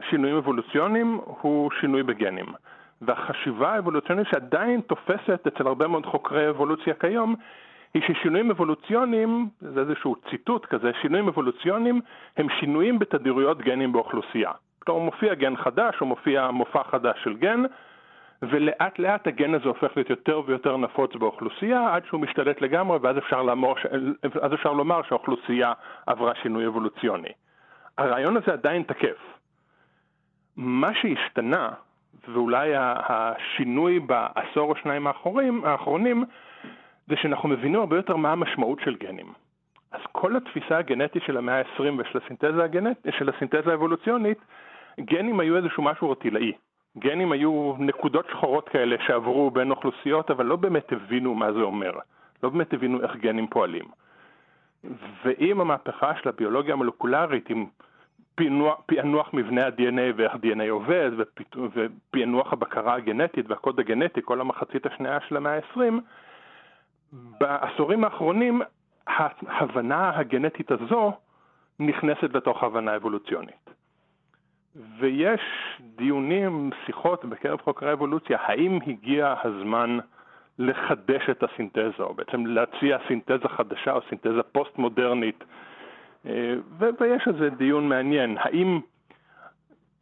שינויים 0.10 0.38
אבולוציוניים 0.38 1.20
הוא 1.26 1.72
שינוי 1.80 2.04
בגנים. 2.04 2.46
והחשיבה 3.02 3.74
האבולוציונית 3.74 4.28
שעדיין 4.28 4.82
תופסת 4.82 5.48
אצל 5.48 5.68
הרבה 5.68 5.88
מאוד 5.88 6.06
חוקרי 6.06 6.50
אבולוציה 6.50 6.94
כיום, 6.94 7.36
היא 7.94 8.04
ששינויים 8.08 8.52
אבולוציוניים, 8.52 9.48
זה 9.62 9.80
איזשהו 9.80 10.16
ציטוט 10.30 10.66
כזה, 10.66 10.92
שינויים 11.02 11.28
אבולוציוניים 11.28 12.02
הם 12.38 12.48
שינויים 12.60 13.00
בתדירויות 13.00 13.62
גנים 13.62 13.92
באוכלוסייה. 13.92 14.52
כלומר, 14.80 15.02
מופיע 15.02 15.34
גן 15.34 15.56
חדש 15.58 16.02
או 16.02 16.06
מופיע 16.06 16.52
מופע 16.52 16.84
חדש 16.84 17.24
של 17.24 17.34
גן, 17.34 17.64
ולאט 18.50 19.00
לאט 19.00 19.28
הגן 19.28 19.54
הזה 19.54 19.68
הופך 19.68 19.92
להיות 19.96 20.10
יותר 20.10 20.42
ויותר 20.46 20.78
נפוץ 20.78 21.16
באוכלוסייה, 21.16 21.96
עד 21.96 22.06
שהוא 22.06 22.22
משתלט 22.22 22.62
לגמרי, 22.62 22.98
ואז 23.02 23.18
אפשר, 23.18 23.44
לאמור, 23.44 23.76
אז 24.42 24.54
אפשר 24.54 24.74
לומר 24.74 25.02
שהאוכלוסייה 25.04 25.74
עברה 26.08 26.36
שינוי 26.36 26.68
אבולוציוני. 26.68 27.30
הרעיון 27.98 28.38
הזה 28.38 28.54
עדיין 28.54 28.84
תקף. 28.84 29.18
מה 30.58 30.94
שהשתנה, 30.94 31.70
ואולי 32.28 32.72
השינוי 32.78 34.00
בעשור 34.00 34.70
או 34.70 34.76
שניים 34.76 35.08
האחרונים, 35.08 35.66
האחרונים, 35.66 36.24
זה 37.08 37.16
שאנחנו 37.16 37.50
מבינים 37.50 37.80
הרבה 37.80 37.96
יותר 37.96 38.16
מה 38.16 38.32
המשמעות 38.32 38.80
של 38.80 38.96
גנים. 38.96 39.34
אז 39.92 40.02
כל 40.12 40.36
התפיסה 40.36 40.78
הגנטית 40.78 41.24
של 41.26 41.38
המאה 41.38 41.60
ה-20 41.60 41.84
ושל 41.98 42.20
הסינתזה, 42.26 42.64
הגנט... 42.64 42.98
הסינתזה 43.36 43.72
האבולוציונית, 43.72 44.38
גנים 45.00 45.40
היו 45.40 45.58
איזשהו 45.58 45.84
משהו 45.84 46.12
רטילאי. 46.12 46.52
גנים 46.98 47.32
היו 47.32 47.74
נקודות 47.80 48.26
שחורות 48.32 48.70
כאלה 48.70 48.96
שעברו 49.08 49.52
בין 49.52 49.72
אוכלוסיות, 49.72 50.32
אבל 50.32 50.46
לא 50.46 50.56
באמת 50.56 50.92
הבינו 50.94 51.36
מה 51.36 51.54
זה 51.54 51.60
אומר. 51.60 51.92
לא 52.44 52.50
באמת 52.50 52.74
הבינו 52.74 53.02
איך 53.02 53.16
גנים 53.16 53.48
פועלים. 53.48 53.86
ועם 55.24 55.62
המהפכה 55.62 56.12
של 56.22 56.30
הביולוגיה 56.30 56.74
המולקולרית, 56.74 57.50
עם 57.50 57.66
פענוח, 58.86 59.34
מבנה 59.34 59.66
ה-DNA 59.66 60.14
ואיך 60.16 60.34
DNA 60.34 60.70
עובד, 60.70 61.12
ופענוח 61.74 62.54
הבקרה 62.54 62.94
הגנטית 62.96 63.50
והקוד 63.50 63.80
הגנטי, 63.80 64.22
כל 64.24 64.42
המחצית 64.42 64.86
השנייה 64.86 65.20
של 65.28 65.38
המאה 65.38 65.56
ה-20, 65.56 65.80
בעשורים 67.14 68.04
האחרונים 68.04 68.62
ההבנה 69.08 70.18
הגנטית 70.18 70.72
הזו 70.72 71.14
נכנסת 71.80 72.34
לתוך 72.34 72.64
ההבנה 72.64 72.92
האבולוציונית. 72.92 73.63
ויש 75.00 75.42
דיונים, 75.80 76.70
שיחות 76.86 77.26
בקרב 77.26 77.62
חוקרי 77.62 77.94
אבולוציה, 77.94 78.38
האם 78.42 78.80
הגיע 78.88 79.36
הזמן 79.44 79.98
לחדש 80.60 81.30
את 81.32 81.44
הסינתזה, 81.44 82.04
או 82.04 82.14
בעצם 82.14 82.46
להציע 82.46 82.98
סינתזה 83.08 83.48
חדשה 83.58 83.92
או 83.92 84.00
סינתזה 84.10 84.44
פוסט-מודרנית. 84.52 85.44
אה, 86.26 86.56
ויש 87.00 87.28
איזה 87.28 87.50
דיון 87.50 87.90
מעניין, 87.90 88.38
האם, 88.40 88.80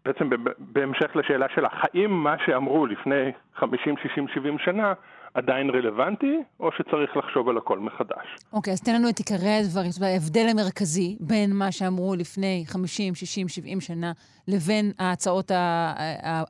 בעצם 0.05 0.29
בהמשך 0.57 1.15
לשאלה 1.15 1.45
שלך, 1.55 1.73
האם 1.73 2.12
מה 2.12 2.36
שאמרו 2.45 2.86
לפני 2.86 3.31
50, 3.55 3.97
60, 3.97 4.27
70 4.27 4.60
שנה 4.60 4.93
עדיין 5.33 5.69
רלוונטי, 5.69 6.43
או 6.59 6.71
שצריך 6.71 7.17
לחשוב 7.17 7.49
על 7.49 7.57
הכל 7.57 7.79
מחדש. 7.79 8.35
אוקיי, 8.53 8.71
okay, 8.71 8.73
אז 8.73 8.81
תן 8.81 8.95
לנו 8.95 9.09
את 9.09 9.17
עיקרי 9.17 9.53
הדברים, 9.59 9.91
ההבדל 10.01 10.47
המרכזי 10.51 11.17
בין 11.19 11.49
מה 11.53 11.71
שאמרו 11.71 12.15
לפני 12.15 12.63
50, 12.67 13.15
60, 13.15 13.47
70 13.47 13.81
שנה 13.81 14.11
לבין 14.47 14.91
ההצעות 14.99 15.51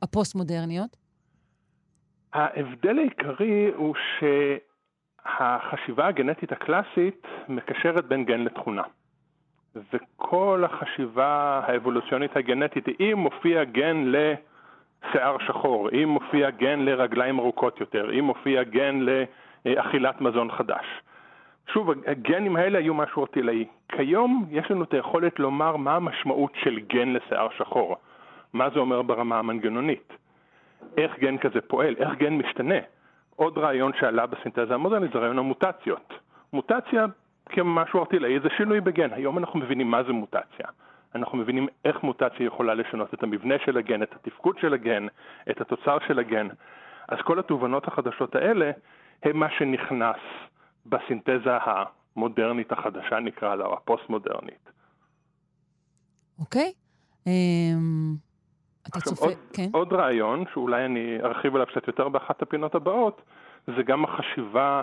הפוסט-מודרניות. 0.02 0.96
ההבדל 2.32 2.98
העיקרי 2.98 3.70
הוא 3.76 3.94
שהחשיבה 4.18 6.06
הגנטית 6.06 6.52
הקלאסית 6.52 7.26
מקשרת 7.48 8.04
בין 8.04 8.24
גן 8.24 8.40
לתכונה. 8.40 8.82
וכל 9.92 10.64
החשיבה 10.64 11.60
האבולוציונית 11.66 12.36
הגנטית, 12.36 12.84
אם 13.00 13.18
מופיע 13.18 13.64
גן 13.64 13.96
ל... 13.96 14.34
שיער 15.12 15.36
שחור, 15.46 15.88
אם 15.92 16.08
מופיע 16.08 16.50
גן 16.50 16.80
לרגליים 16.80 17.38
ארוכות 17.38 17.80
יותר, 17.80 18.18
אם 18.18 18.24
מופיע 18.24 18.62
גן 18.62 19.06
לאכילת 19.64 20.20
מזון 20.20 20.50
חדש. 20.50 20.86
שוב, 21.66 21.90
הגנים 22.06 22.56
האלה 22.56 22.78
היו 22.78 22.94
משהו 22.94 23.22
ערטילאי. 23.22 23.64
כיום 23.88 24.46
יש 24.50 24.70
לנו 24.70 24.84
את 24.84 24.94
היכולת 24.94 25.38
לומר 25.38 25.76
מה 25.76 25.96
המשמעות 25.96 26.52
של 26.54 26.78
גן 26.78 27.08
לשיער 27.08 27.48
שחור. 27.58 27.96
מה 28.52 28.70
זה 28.70 28.78
אומר 28.78 29.02
ברמה 29.02 29.38
המנגנונית? 29.38 30.12
איך 30.96 31.18
גן 31.18 31.38
כזה 31.38 31.60
פועל? 31.60 31.94
איך 31.98 32.14
גן 32.14 32.32
משתנה? 32.32 32.78
עוד 33.36 33.58
רעיון 33.58 33.92
שעלה 34.00 34.26
בסינתזה 34.26 34.74
המודרנית 34.74 35.12
זה 35.12 35.18
רעיון 35.18 35.38
המוטציות. 35.38 36.14
מוטציה 36.52 37.06
כמשהו 37.46 37.98
ערטילאי 37.98 38.40
זה 38.40 38.48
שינוי 38.56 38.80
בגן. 38.80 39.12
היום 39.12 39.38
אנחנו 39.38 39.60
מבינים 39.60 39.90
מה 39.90 40.02
זה 40.02 40.12
מוטציה. 40.12 40.66
אנחנו 41.14 41.38
מבינים 41.38 41.68
איך 41.84 42.02
מוטציה 42.02 42.46
יכולה 42.46 42.74
לשנות 42.74 43.14
את 43.14 43.22
המבנה 43.22 43.54
של 43.64 43.78
הגן, 43.78 44.02
את 44.02 44.12
התפקוד 44.12 44.58
של 44.58 44.74
הגן, 44.74 45.06
את 45.50 45.60
התוצר 45.60 45.98
של 46.06 46.18
הגן. 46.18 46.48
אז 47.08 47.18
כל 47.24 47.38
התובנות 47.38 47.88
החדשות 47.88 48.34
האלה 48.34 48.70
הם 49.22 49.36
מה 49.36 49.50
שנכנס 49.58 50.16
בסינתזה 50.86 51.50
המודרנית 52.16 52.72
החדשה, 52.72 53.20
נקרא 53.20 53.54
לה, 53.54 53.64
או 53.64 53.74
הפוסט-מודרנית. 53.74 54.70
אוקיי. 56.38 56.72
אמ, 57.26 58.14
אתה 58.88 59.00
צופה, 59.00 59.26
עוד, 59.26 59.34
כן? 59.52 59.68
עוד 59.72 59.92
רעיון, 59.92 60.44
שאולי 60.52 60.84
אני 60.84 61.18
ארחיב 61.24 61.54
עליו 61.54 61.66
קצת 61.66 61.86
יותר 61.86 62.08
באחת 62.08 62.42
הפינות 62.42 62.74
הבאות, 62.74 63.22
זה 63.66 63.82
גם 63.82 64.04
החשיבה 64.04 64.82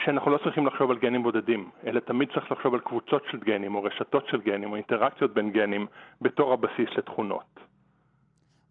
שאנחנו 0.00 0.30
לא 0.30 0.38
צריכים 0.38 0.66
לחשוב 0.66 0.90
על 0.90 0.98
גנים 0.98 1.22
בודדים, 1.22 1.70
אלא 1.86 2.00
תמיד 2.00 2.28
צריך 2.34 2.52
לחשוב 2.52 2.74
על 2.74 2.80
קבוצות 2.80 3.22
של 3.30 3.38
גנים, 3.38 3.74
או 3.74 3.82
רשתות 3.82 4.26
של 4.30 4.40
גנים, 4.40 4.70
או 4.70 4.76
אינטראקציות 4.76 5.34
בין 5.34 5.50
גנים, 5.50 5.86
בתור 6.22 6.52
הבסיס 6.52 6.88
לתכונות. 6.98 7.60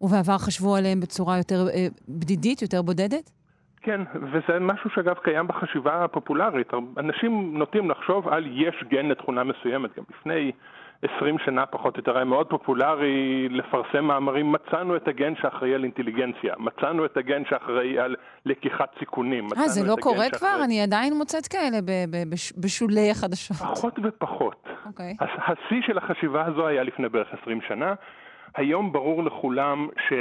ובעבר 0.00 0.38
חשבו 0.38 0.76
עליהם 0.76 1.00
בצורה 1.00 1.38
יותר 1.38 1.68
אה, 1.74 1.86
בדידית, 2.08 2.62
יותר 2.62 2.82
בודדת? 2.82 3.30
כן, 3.80 4.00
וזה 4.14 4.60
משהו 4.60 4.90
שאגב 4.90 5.14
קיים 5.14 5.46
בחשיבה 5.46 6.04
הפופולרית. 6.04 6.70
אנשים 6.98 7.58
נוטים 7.58 7.90
לחשוב 7.90 8.28
על 8.28 8.46
יש 8.46 8.84
גן 8.88 9.06
לתכונה 9.06 9.44
מסוימת. 9.44 9.96
גם 9.96 10.04
לפני 10.10 10.52
20 11.16 11.38
שנה 11.44 11.66
פחות 11.66 11.96
או 11.96 12.00
יותר 12.00 12.16
היה 12.16 12.24
מאוד 12.24 12.46
פופולרי 12.46 13.48
לפרסם 13.48 14.04
מאמרים, 14.04 14.52
מצאנו 14.52 14.96
את 14.96 15.08
הגן 15.08 15.36
שאחראי 15.36 15.74
על 15.74 15.84
אינטליגנציה, 15.84 16.54
מצאנו 16.58 17.04
את 17.04 17.16
הגן 17.16 17.42
שאחראי 17.50 17.98
על 17.98 18.16
לקיחת 18.46 18.94
סיכונים. 18.98 19.48
אה, 19.56 19.68
זה 19.68 19.86
לא 19.86 19.96
קורה 20.00 20.24
שאחראי... 20.24 20.38
כבר? 20.38 20.64
אני 20.64 20.82
עדיין 20.82 21.14
מוצאת 21.14 21.46
כאלה 21.46 21.76
בשולי 22.56 23.10
החדשות. 23.10 23.56
פחות 23.56 23.98
ופחות. 24.02 24.66
אוקיי. 24.86 25.14
Okay. 25.20 25.24
השיא 25.24 25.82
של 25.86 25.98
החשיבה 25.98 26.44
הזו 26.46 26.66
היה 26.66 26.82
לפני 26.82 27.08
בערך 27.08 27.28
20 27.42 27.60
שנה. 27.68 27.94
היום 28.56 28.92
ברור 28.92 29.24
לכולם 29.24 29.88
ש... 30.08 30.12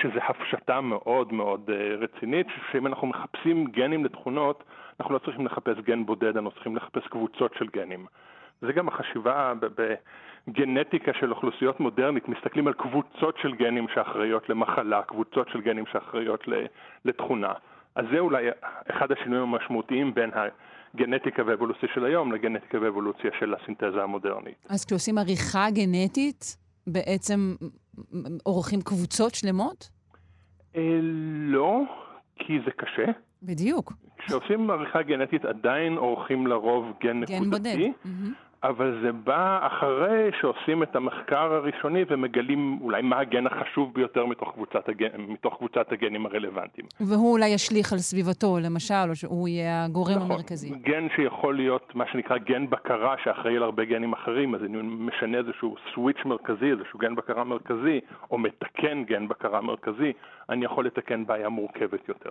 שזה 0.00 0.18
הפשטה 0.28 0.80
מאוד 0.80 1.32
מאוד 1.32 1.70
אה, 1.72 1.96
רצינית, 1.98 2.46
שאם 2.72 2.86
אנחנו 2.86 3.06
מחפשים 3.06 3.64
גנים 3.64 4.04
לתכונות, 4.04 4.64
אנחנו 5.00 5.14
לא 5.14 5.18
צריכים 5.18 5.46
לחפש 5.46 5.78
גן 5.84 6.06
בודד, 6.06 6.36
אנחנו 6.36 6.50
צריכים 6.50 6.76
לחפש 6.76 7.06
קבוצות 7.06 7.54
של 7.58 7.66
גנים. 7.66 8.06
זה 8.60 8.72
גם 8.72 8.88
החשיבה 8.88 9.52
בגנטיקה 10.48 11.12
של 11.20 11.30
אוכלוסיות 11.30 11.80
מודרנית, 11.80 12.28
מסתכלים 12.28 12.66
על 12.66 12.72
קבוצות 12.72 13.34
של 13.42 13.54
גנים 13.54 13.86
שאחראיות 13.94 14.48
למחלה, 14.48 15.02
קבוצות 15.02 15.48
של 15.48 15.60
גנים 15.60 15.84
שאחראיות 15.92 16.44
לתכונה. 17.04 17.52
אז 17.94 18.04
זה 18.12 18.18
אולי 18.18 18.48
אחד 18.90 19.12
השינויים 19.12 19.42
המשמעותיים 19.54 20.14
בין 20.14 20.30
הגנטיקה 20.94 21.42
ואבולוציה 21.46 21.88
של 21.94 22.04
היום 22.04 22.32
לגנטיקה 22.32 22.78
ואבולוציה 22.80 23.30
של 23.38 23.54
הסינתזה 23.54 24.02
המודרנית. 24.02 24.66
אז 24.68 24.84
כשעושים 24.84 25.18
עריכה 25.18 25.66
גנטית, 25.70 26.56
בעצם 26.86 27.54
עורכים 28.44 28.80
קבוצות 28.82 29.34
שלמות? 29.34 29.88
אה, 30.76 30.98
לא, 31.52 31.80
כי 32.36 32.58
זה 32.64 32.70
קשה. 32.70 33.12
בדיוק. 33.42 33.92
כשעושים 34.18 34.70
עריכה 34.70 35.02
גנטית 35.02 35.44
עדיין 35.44 35.96
עורכים 35.96 36.46
לרוב 36.46 36.92
גן 37.00 37.20
נקודתי. 37.20 37.38
גן 37.38 37.50
בודד. 37.50 37.76
אבל 38.62 39.00
זה 39.02 39.12
בא 39.12 39.66
אחרי 39.66 40.30
שעושים 40.40 40.82
את 40.82 40.96
המחקר 40.96 41.52
הראשוני 41.52 42.04
ומגלים 42.08 42.78
אולי 42.80 43.02
מה 43.02 43.18
הגן 43.18 43.46
החשוב 43.46 43.94
ביותר 43.94 44.26
מתוך 44.26 44.52
קבוצת, 44.52 44.88
הגן, 44.88 45.08
מתוך 45.28 45.56
קבוצת 45.56 45.92
הגנים 45.92 46.26
הרלוונטיים. 46.26 46.86
והוא 47.00 47.32
אולי 47.32 47.48
ישליך 47.48 47.92
על 47.92 47.98
סביבתו, 47.98 48.58
למשל, 48.62 48.94
או 49.08 49.16
שהוא 49.16 49.48
יהיה 49.48 49.84
הגורם 49.84 50.14
נכון, 50.14 50.30
המרכזי. 50.30 50.70
גן 50.70 51.06
שיכול 51.16 51.56
להיות 51.56 51.94
מה 51.94 52.04
שנקרא 52.12 52.38
גן 52.38 52.70
בקרה 52.70 53.14
שאחראי 53.24 53.56
על 53.56 53.62
הרבה 53.62 53.84
גנים 53.84 54.12
אחרים, 54.12 54.54
אז 54.54 54.60
אני 54.62 54.78
משנה 54.82 55.38
איזשהו 55.38 55.76
switch 55.94 56.24
מרכזי, 56.24 56.70
איזשהו 56.70 56.98
גן 56.98 57.14
בקרה 57.14 57.44
מרכזי, 57.44 58.00
או 58.30 58.38
מתקן 58.38 59.04
גן 59.04 59.28
בקרה 59.28 59.60
מרכזי, 59.60 60.12
אני 60.50 60.64
יכול 60.64 60.86
לתקן 60.86 61.26
בעיה 61.26 61.48
מורכבת 61.48 62.08
יותר. 62.08 62.30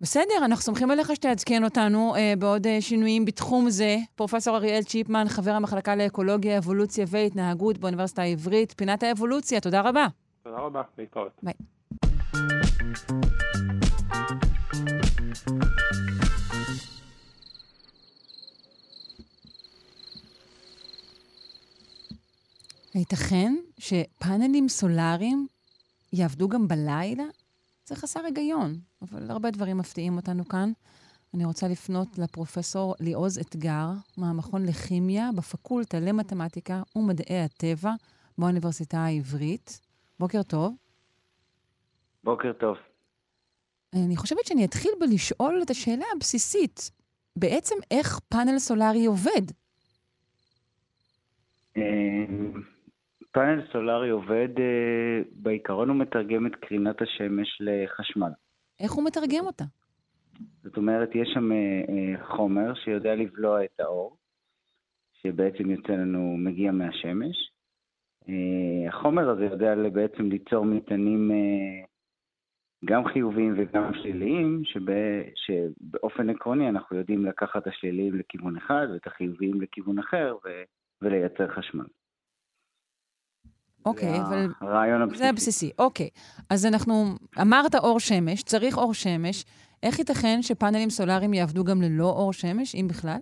בסדר, 0.00 0.44
אנחנו 0.44 0.62
סומכים 0.62 0.90
עליך 0.90 1.14
שתעדכן 1.14 1.64
אותנו 1.64 2.14
אה, 2.16 2.34
בעוד 2.38 2.66
אה, 2.66 2.80
שינויים 2.80 3.24
בתחום 3.24 3.70
זה. 3.70 3.96
פרופ' 4.14 4.48
אריאל 4.48 4.82
צ'יפמן, 4.82 5.24
חבר 5.28 5.50
המחלקה 5.50 5.96
לאקולוגיה, 5.96 6.58
אבולוציה 6.58 7.04
והתנהגות 7.08 7.78
באוניברסיטה 7.78 8.22
העברית. 8.22 8.74
פינת 8.76 9.02
האבולוציה, 9.02 9.60
תודה 9.60 9.80
רבה. 9.80 10.06
תודה 10.42 10.56
רבה, 10.56 10.82
להתראות. 10.98 11.40
ביי. 11.42 11.54
הייתכן 22.94 23.54
שפאנלים 23.78 24.68
סולאריים 24.68 25.46
יעבדו 26.12 26.48
גם 26.48 26.68
בלילה? 26.68 27.24
זה 27.86 27.96
חסר 27.96 28.20
היגיון, 28.24 28.74
אבל 29.02 29.30
הרבה 29.30 29.50
דברים 29.50 29.78
מפתיעים 29.78 30.16
אותנו 30.16 30.48
כאן. 30.48 30.72
אני 31.34 31.44
רוצה 31.44 31.68
לפנות 31.68 32.18
לפרופסור 32.18 32.94
ליעוז 33.00 33.38
אתגר 33.38 33.88
מהמכון 34.16 34.66
לכימיה 34.66 35.30
בפקולטה 35.36 36.00
למתמטיקה 36.00 36.82
ומדעי 36.96 37.40
הטבע 37.40 37.92
באוניברסיטה 38.38 38.98
העברית. 38.98 39.80
בוקר 40.18 40.42
טוב. 40.42 40.74
בוקר 42.24 42.52
טוב. 42.52 42.76
אני 43.94 44.16
חושבת 44.16 44.46
שאני 44.46 44.64
אתחיל 44.64 44.92
בלשאול 45.00 45.60
את 45.62 45.70
השאלה 45.70 46.04
הבסיסית. 46.16 46.90
בעצם 47.36 47.74
איך 47.90 48.20
פאנל 48.28 48.58
סולארי 48.58 49.06
עובד? 49.06 49.42
פאנל 53.36 53.62
סולארי 53.72 54.10
עובד, 54.10 54.48
אה, 54.58 55.20
בעיקרון 55.32 55.88
הוא 55.88 55.96
מתרגם 55.96 56.46
את 56.46 56.54
קרינת 56.54 57.02
השמש 57.02 57.60
לחשמל. 57.60 58.30
איך 58.80 58.92
הוא 58.92 59.04
מתרגם 59.04 59.46
אותה? 59.46 59.64
זאת 60.62 60.76
אומרת, 60.76 61.14
יש 61.14 61.28
שם 61.34 61.52
אה, 61.52 61.56
אה, 61.88 62.26
חומר 62.26 62.74
שיודע 62.74 63.14
לבלוע 63.14 63.64
את 63.64 63.80
האור, 63.80 64.16
שבעצם 65.22 65.70
יוצא 65.70 65.92
לנו, 65.92 66.36
מגיע 66.38 66.72
מהשמש. 66.72 67.52
החומר 68.88 69.30
הזה 69.30 69.44
יודע 69.44 69.74
בעצם 69.92 70.22
ליצור 70.22 70.64
מטענים 70.64 71.30
גם 72.84 73.04
חיוביים 73.04 73.54
וגם 73.56 73.94
שליליים, 73.94 74.62
שבא, 74.64 74.92
שבאופן 75.34 76.30
עקרוני 76.30 76.68
אנחנו 76.68 76.96
יודעים 76.96 77.26
לקחת 77.26 77.62
את 77.62 77.66
השליליים 77.66 78.14
לכיוון 78.14 78.56
אחד 78.56 78.86
ואת 78.92 79.06
החיוביים 79.06 79.60
לכיוון 79.60 79.98
אחר 79.98 80.36
ו, 80.44 80.48
ולייצר 81.02 81.48
חשמל. 81.48 81.86
אוקיי, 83.86 84.20
אבל... 84.20 84.46
הרעיון 84.60 85.02
הבסיסי. 85.02 85.18
זה 85.18 85.28
הבסיסי, 85.28 85.70
אוקיי. 85.78 86.08
אז 86.50 86.66
אנחנו, 86.66 86.92
אמרת 87.42 87.74
אור 87.74 88.00
שמש, 88.00 88.42
צריך 88.42 88.78
אור 88.78 88.94
שמש. 88.94 89.44
איך 89.82 89.98
ייתכן 89.98 90.38
שפאנלים 90.42 90.90
סולאריים 90.90 91.34
יעבדו 91.34 91.64
גם 91.64 91.82
ללא 91.82 92.04
אור 92.04 92.32
שמש, 92.32 92.74
אם 92.74 92.86
בכלל? 92.88 93.18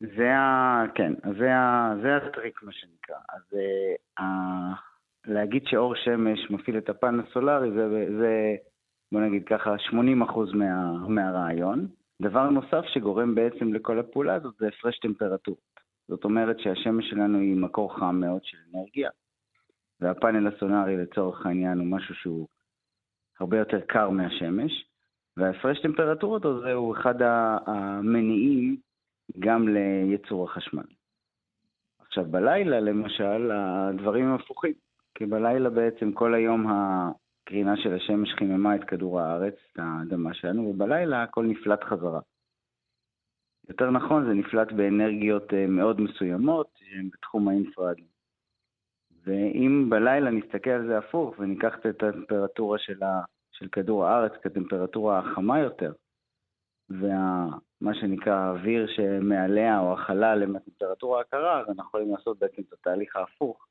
זה 0.00 0.34
ה... 0.34 0.84
כן, 0.94 1.12
זה, 1.38 1.54
ה... 1.54 1.92
זה 2.02 2.16
הטריק, 2.16 2.62
מה 2.62 2.72
שנקרא. 2.72 3.16
אז 3.28 3.42
uh, 3.52 4.22
להגיד 5.26 5.62
שאור 5.66 5.94
שמש 5.94 6.50
מפעיל 6.50 6.78
את 6.78 6.88
הפאנל 6.88 7.22
הסולארי, 7.28 7.70
זה, 7.70 7.88
זה, 8.18 8.56
בוא 9.12 9.20
נגיד 9.20 9.42
ככה, 9.46 9.74
80% 9.90 9.94
מה, 10.54 10.92
מהרעיון. 11.08 11.86
דבר 12.22 12.50
נוסף 12.50 12.84
שגורם 12.94 13.34
בעצם 13.34 13.74
לכל 13.74 13.98
הפעולה 13.98 14.34
הזאת 14.34 14.54
זה 14.58 14.68
הפרש 14.68 14.98
טמפרטורות. 14.98 15.77
זאת 16.08 16.24
אומרת 16.24 16.58
שהשמש 16.60 17.10
שלנו 17.10 17.38
היא 17.38 17.56
מקור 17.56 17.98
חם 17.98 18.16
מאוד 18.20 18.44
של 18.44 18.58
אנרגיה, 18.74 19.10
והפאנל 20.00 20.46
הסונארי 20.46 20.96
לצורך 20.96 21.46
העניין 21.46 21.78
הוא 21.78 21.86
משהו 21.86 22.14
שהוא 22.14 22.48
הרבה 23.40 23.58
יותר 23.58 23.80
קר 23.80 24.10
מהשמש, 24.10 24.84
וההפרש 25.36 25.82
טמפרטורות 25.82 26.44
הזה 26.44 26.72
הוא 26.72 26.96
אחד 26.96 27.14
המניעים 27.66 28.76
גם 29.38 29.68
לייצור 29.68 30.44
החשמל. 30.44 30.86
עכשיו, 32.00 32.24
בלילה 32.24 32.80
למשל, 32.80 33.50
הדברים 33.52 34.34
הפוכים, 34.34 34.72
כי 35.14 35.26
בלילה 35.26 35.70
בעצם 35.70 36.12
כל 36.12 36.34
היום 36.34 36.66
הקרינה 36.70 37.76
של 37.76 37.94
השמש 37.94 38.34
חיממה 38.34 38.74
את 38.76 38.84
כדור 38.84 39.20
הארץ, 39.20 39.54
את 39.72 39.78
האדמה 39.78 40.34
שלנו, 40.34 40.62
ובלילה 40.62 41.22
הכל 41.22 41.44
נפלט 41.44 41.84
חזרה. 41.84 42.20
יותר 43.68 43.90
נכון, 43.90 44.26
זה 44.26 44.32
נפלט 44.32 44.72
באנרגיות 44.72 45.54
אה, 45.54 45.66
מאוד 45.66 46.00
מסוימות 46.00 46.66
שהן 46.78 47.08
בתחום 47.12 47.48
האינפרד. 47.48 47.96
ואם 49.24 49.90
בלילה 49.90 50.30
נסתכל 50.30 50.70
על 50.70 50.86
זה 50.86 50.98
הפוך 50.98 51.34
וניקח 51.38 51.74
את 51.80 52.02
הטמפרטורה 52.02 52.78
של, 52.78 53.02
ה, 53.02 53.22
של 53.52 53.68
כדור 53.68 54.06
הארץ 54.06 54.32
כטמפרטורה 54.42 55.18
החמה 55.18 55.58
יותר, 55.58 55.92
ומה 56.90 57.94
שנקרא 57.94 58.34
האוויר 58.34 58.86
שמעליה 58.96 59.80
או 59.80 59.92
החלל 59.92 60.42
הם 60.42 60.56
הטמפרטורה 60.56 61.20
הקרה, 61.20 61.60
אז 61.60 61.66
אנחנו 61.68 61.84
יכולים 61.88 62.10
לעשות 62.12 62.38
בעצם 62.38 62.62
את 62.68 62.72
התהליך 62.72 63.16
ההפוך 63.16 63.66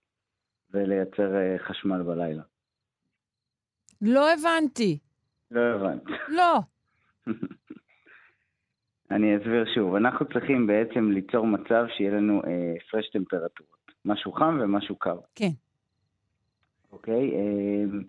ולייצר 0.71 1.35
אה, 1.35 1.55
חשמל 1.59 2.03
בלילה. 2.03 2.43
לא 4.01 4.33
הבנתי. 4.33 4.99
לא 5.51 5.61
הבנת. 5.61 6.03
לא. 6.27 6.59
אני 9.11 9.37
אסביר 9.37 9.65
שוב. 9.75 9.95
אנחנו 9.95 10.25
צריכים 10.25 10.67
בעצם 10.67 11.11
ליצור 11.11 11.47
מצב 11.47 11.85
שיהיה 11.97 12.11
לנו 12.11 12.41
אה, 12.47 12.73
הפרש 12.81 13.09
טמפרטורות. 13.09 13.77
משהו 14.05 14.31
חם 14.31 14.59
ומשהו 14.61 14.95
קר. 14.95 15.17
כן. 15.35 15.49
אוקיי? 16.91 17.31
אה, 17.35 17.99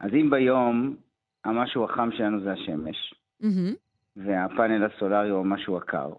אז 0.00 0.10
אם 0.12 0.30
ביום 0.30 0.96
המשהו 1.44 1.84
החם 1.84 2.08
שלנו 2.12 2.40
זה 2.40 2.52
השמש, 2.52 3.14
mm-hmm. 3.42 3.74
והפאנל 4.16 4.84
הסולארי 4.84 5.28
הוא 5.28 5.40
המשהו 5.40 5.76
הקר, 5.76 6.12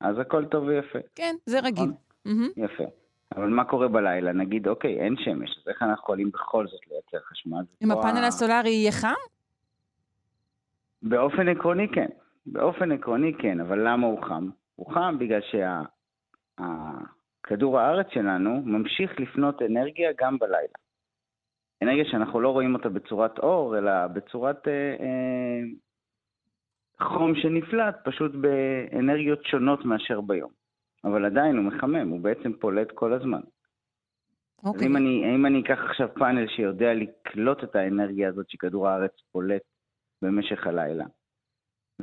אז 0.00 0.18
הכל 0.18 0.44
טוב 0.44 0.64
ויפה. 0.64 0.98
כן, 1.14 1.34
זה 1.46 1.60
רגיל. 1.60 1.90
Mm-hmm. 2.28 2.30
יפה. 2.56 2.84
אבל 3.36 3.48
מה 3.48 3.64
קורה 3.64 3.88
בלילה? 3.88 4.32
נגיד, 4.32 4.68
אוקיי, 4.68 5.00
אין 5.00 5.14
שמש, 5.18 5.50
אז 5.50 5.68
איך 5.68 5.82
אנחנו 5.82 6.02
יכולים 6.02 6.30
בכל 6.30 6.66
זאת 6.66 6.80
לייצר 6.90 7.26
חשמל? 7.26 7.64
אם 7.82 7.90
הפאנל. 7.90 8.24
הסולארי 8.24 8.70
יהיה 8.70 8.92
חם? 8.92 9.14
באופן 11.02 11.48
עקרוני 11.48 11.88
כן. 11.88 12.08
באופן 12.46 12.92
עקרוני 12.92 13.34
כן, 13.38 13.60
אבל 13.60 13.88
למה 13.88 14.06
הוא 14.06 14.22
חם? 14.22 14.48
הוא 14.74 14.94
חם 14.94 15.16
בגלל 15.18 15.40
שהכדור 16.58 17.76
שה... 17.76 17.80
הארץ 17.82 18.06
שלנו 18.10 18.62
ממשיך 18.64 19.20
לפנות 19.20 19.62
אנרגיה 19.62 20.10
גם 20.18 20.38
בלילה. 20.38 20.74
אנרגיה 21.82 22.04
שאנחנו 22.04 22.40
לא 22.40 22.48
רואים 22.48 22.74
אותה 22.74 22.88
בצורת 22.88 23.38
אור, 23.38 23.78
אלא 23.78 24.06
בצורת 24.06 24.68
אה, 24.68 24.96
אה, 25.00 25.60
חום 27.08 27.34
שנפלט, 27.34 27.96
פשוט 28.04 28.32
באנרגיות 28.34 29.44
שונות 29.44 29.84
מאשר 29.84 30.20
ביום. 30.20 30.50
אבל 31.04 31.24
עדיין 31.24 31.56
הוא 31.56 31.64
מחמם, 31.64 32.08
הוא 32.08 32.20
בעצם 32.20 32.52
פולט 32.52 32.90
כל 32.94 33.12
הזמן. 33.12 33.40
אוקיי. 34.64 34.80
אז 34.80 34.86
אם 34.86 34.96
אני, 34.96 35.34
אם 35.34 35.46
אני 35.46 35.60
אקח 35.60 35.78
עכשיו 35.90 36.08
פאנל 36.14 36.48
שיודע 36.48 36.94
לקלוט 36.94 37.64
את 37.64 37.76
האנרגיה 37.76 38.28
הזאת 38.28 38.50
שכדור 38.50 38.88
הארץ 38.88 39.12
פולט 39.32 39.62
במשך 40.22 40.66
הלילה, 40.66 41.04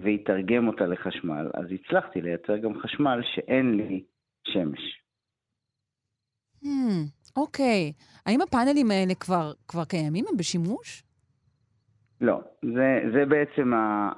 ויתרגם 0.02 0.68
אותה 0.68 0.86
לחשמל, 0.86 1.52
אז 1.54 1.66
הצלחתי 1.72 2.22
לייצר 2.22 2.58
גם 2.58 2.80
חשמל 2.82 3.22
שאין 3.36 3.78
לי 3.78 4.04
שמש. 4.48 5.00
אוקיי. 7.38 7.92
Hmm, 7.92 8.00
okay. 8.00 8.22
האם 8.26 8.42
הפאנלים 8.42 8.92
האלה 8.92 9.16
כבר, 9.16 9.52
כבר 9.68 9.86
קיימים? 9.86 10.26
הם 10.30 10.38
בשימוש? 10.38 11.04
לא. 12.22 12.42
זה, 12.62 13.00
זה 13.14 13.26
בעצם 13.26 13.74
ה, 13.74 14.10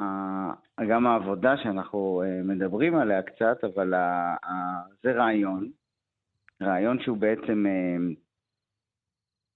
ה, 0.78 0.86
גם 0.90 1.08
העבודה 1.08 1.54
שאנחנו 1.64 2.24
אה, 2.26 2.44
מדברים 2.44 2.96
עליה 2.96 3.22
קצת, 3.22 3.64
אבל 3.64 3.94
ה, 3.94 4.36
ה, 4.46 4.82
זה 5.04 5.12
רעיון. 5.12 5.72
רעיון 6.62 7.00
שהוא 7.04 7.18
בעצם 7.18 7.66
אה, 7.68 7.98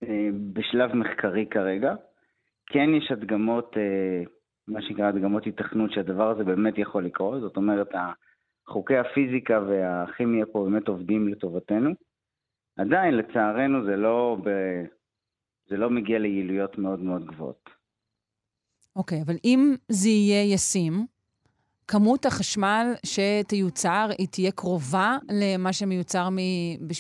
אה, 0.04 0.30
בשלב 0.54 0.96
מחקרי 0.96 1.46
כרגע. 1.52 1.96
כן 2.66 2.90
יש 2.98 3.12
הדגמות 3.12 3.76
מה 4.68 4.82
שנקרא 4.82 5.06
הדגמות 5.08 5.48
התכנות 5.48 5.92
שהדבר 5.92 6.30
הזה 6.30 6.44
באמת 6.44 6.78
יכול 6.78 7.06
לקרות, 7.06 7.42
זאת 7.42 7.58
אומרת, 7.58 7.88
חוקי 8.68 8.98
הפיזיקה 8.98 9.62
והכימיה 9.68 10.46
פה 10.46 10.64
באמת 10.64 10.88
עובדים 10.88 11.28
לטובתנו. 11.28 11.90
עדיין, 12.78 13.18
לצערנו, 13.18 13.86
זה 13.86 13.96
לא, 13.96 14.38
ב... 14.44 14.50
זה 15.70 15.78
לא 15.78 15.90
מגיע 15.90 16.20
ליעילויות 16.20 16.78
מאוד 16.78 17.00
מאוד 17.00 17.26
גבוהות. 17.26 17.70
אוקיי, 18.96 19.20
okay, 19.20 19.22
אבל 19.26 19.36
אם 19.46 19.76
זה 19.90 20.10
יהיה 20.10 20.54
ישים, 20.54 21.06
כמות 21.88 22.26
החשמל 22.26 22.94
שתיוצר, 23.06 24.08
היא 24.18 24.28
תהיה 24.28 24.52
קרובה 24.52 25.18
למה 25.32 25.74
שמיוצר 25.74 26.30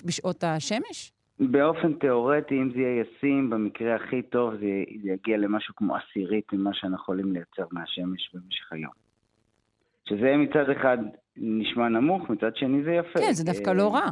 בשעות 0.05 0.43
השמש? 0.43 1.11
באופן 1.39 1.93
תיאורטי, 1.93 2.61
אם 2.61 2.71
זה 2.73 2.79
יהיה 2.79 3.01
ישים, 3.01 3.49
במקרה 3.49 3.95
הכי 3.95 4.21
טוב 4.21 4.55
זה, 4.55 4.83
זה 5.03 5.09
יגיע 5.09 5.38
למשהו 5.38 5.75
כמו 5.75 5.95
עשירית 5.95 6.53
ממה 6.53 6.73
שאנחנו 6.73 6.95
יכולים 6.95 7.33
לייצר 7.33 7.65
מהשמש 7.71 8.31
במשך 8.33 8.73
היום. 8.73 8.91
שזה 10.09 10.38
מצד 10.38 10.69
אחד 10.69 10.97
נשמע 11.38 11.89
נמוך, 11.89 12.29
מצד 12.29 12.55
שני 12.55 12.83
זה 12.83 12.91
יפה. 12.91 13.19
כן, 13.19 13.31
זה 13.33 13.43
דווקא 13.43 13.69
לא 13.69 13.93
רע. 13.93 14.09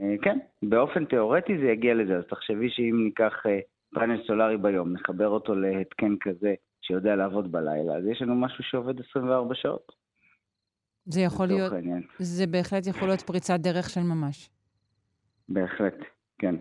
אה, 0.00 0.14
כן, 0.22 0.38
באופן 0.62 1.04
תיאורטי 1.04 1.58
זה 1.58 1.64
יגיע 1.64 1.94
לזה. 1.94 2.16
אז 2.16 2.24
תחשבי 2.30 2.70
שאם 2.70 3.04
ניקח 3.04 3.32
אה, 3.46 3.58
פאנל 3.94 4.22
סולארי 4.26 4.56
ביום, 4.56 4.92
נחבר 4.92 5.28
אותו 5.28 5.54
להתקן 5.54 6.14
כזה 6.20 6.54
שיודע 6.80 7.16
לעבוד 7.16 7.52
בלילה, 7.52 7.96
אז 7.96 8.06
יש 8.06 8.22
לנו 8.22 8.34
משהו 8.34 8.64
שעובד 8.64 9.00
24 9.00 9.54
שעות. 9.54 9.92
זה 11.04 11.20
יכול 11.20 11.46
להיות, 11.46 11.72
העניין. 11.72 12.02
זה 12.18 12.46
בהחלט 12.46 12.86
יכול 12.86 13.08
להיות 13.08 13.20
פריצת 13.20 13.60
דרך 13.60 13.90
של 13.90 14.00
ממש. 14.00 14.50
בהחלט, 15.48 15.94
כן. 16.38 16.54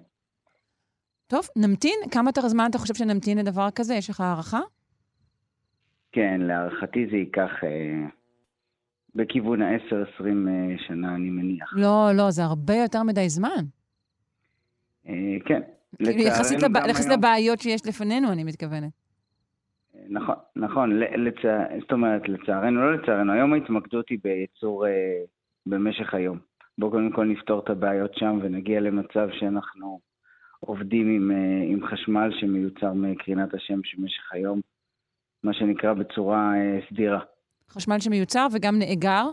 טוב, 1.28 1.47
נמתין. 1.55 1.99
כמה 2.11 2.30
יותר 2.30 2.47
זמן 2.47 2.67
אתה 2.69 2.78
חושב 2.78 2.93
שנמתין 2.93 3.38
לדבר 3.38 3.67
כזה? 3.76 3.93
יש 3.93 4.09
לך 4.09 4.22
הערכה? 4.22 4.59
כן, 6.11 6.41
להערכתי 6.41 7.07
זה 7.11 7.17
ייקח 7.17 7.51
אה, 7.63 8.07
בכיוון 9.15 9.61
ה-10-20 9.61 10.24
אה, 10.24 10.76
שנה, 10.88 11.15
אני 11.15 11.30
מניח. 11.30 11.74
לא, 11.76 12.11
לא, 12.15 12.32
זה 12.32 12.43
הרבה 12.43 12.76
יותר 12.76 13.03
מדי 13.03 13.30
זמן. 13.30 13.65
אה, 15.07 15.13
כן. 15.45 15.61
כאילו, 15.97 16.22
יחסית, 16.22 16.63
לב... 16.63 16.72
יחסית 16.89 17.07
היום... 17.11 17.19
לבעיות 17.19 17.59
שיש 17.59 17.88
לפנינו, 17.88 18.32
אני 18.32 18.43
מתכוונת. 18.43 18.91
נכון, 20.09 20.36
נכון, 20.55 20.99
לצ... 20.99 21.36
זאת 21.82 21.91
אומרת, 21.91 22.30
לצערנו, 22.30 22.82
לא 22.82 22.93
לצערנו, 22.93 23.34
היום 23.34 23.53
ההתמקדות 23.53 24.09
היא 24.09 24.19
בייצור 24.24 24.88
אה, 24.88 24.91
במשך 25.65 26.13
היום. 26.13 26.39
בואו 26.82 26.91
קודם 26.91 27.11
כל 27.11 27.25
נפתור 27.25 27.59
את 27.59 27.69
הבעיות 27.69 28.15
שם 28.15 28.39
ונגיע 28.41 28.79
למצב 28.79 29.27
שאנחנו 29.32 29.99
עובדים 30.59 31.09
עם, 31.09 31.32
אה, 31.32 31.63
עם 31.65 31.88
חשמל 31.88 32.29
שמיוצר 32.39 32.93
מקרינת 32.93 33.53
השמש 33.53 33.95
במשך 33.95 34.34
היום, 34.34 34.61
מה 35.43 35.53
שנקרא 35.53 35.93
בצורה 35.93 36.53
אה, 36.55 36.79
סדירה. 36.89 37.19
חשמל 37.69 37.99
שמיוצר 37.99 38.47
וגם 38.53 38.79
נאגר? 38.79 39.25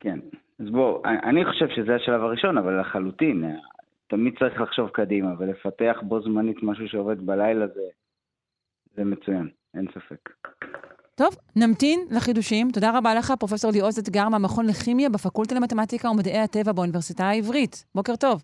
כן. 0.00 0.18
אז 0.58 0.66
בואו, 0.70 1.02
אני 1.04 1.44
חושב 1.44 1.68
שזה 1.68 1.94
השלב 1.94 2.22
הראשון, 2.22 2.58
אבל 2.58 2.80
לחלוטין, 2.80 3.44
תמיד 4.06 4.38
צריך 4.38 4.60
לחשוב 4.60 4.88
קדימה 4.88 5.34
ולפתח 5.38 5.96
בו 6.02 6.22
זמנית 6.22 6.62
משהו 6.62 6.88
שעובד 6.88 7.26
בלילה 7.26 7.66
זה, 7.66 7.88
זה 8.94 9.04
מצוין, 9.04 9.48
אין 9.74 9.86
ספק. 9.94 10.30
טוב, 11.20 11.36
נמתין 11.56 12.00
לחידושים. 12.10 12.70
תודה 12.70 12.98
רבה 12.98 13.14
לך, 13.14 13.32
פרופ' 13.38 13.64
ליעוז 13.72 13.98
אתגר 13.98 14.28
מהמכון 14.28 14.66
לכימיה 14.66 15.08
בפקולטה 15.08 15.54
למתמטיקה 15.54 16.10
ומדעי 16.10 16.38
הטבע 16.38 16.72
באוניברסיטה 16.72 17.24
העברית. 17.24 17.84
בוקר 17.94 18.16
טוב. 18.16 18.42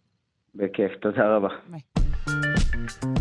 בכיף, 0.54 0.92
תודה 1.00 1.36
רבה. 1.36 1.48
ביי. 1.68 3.15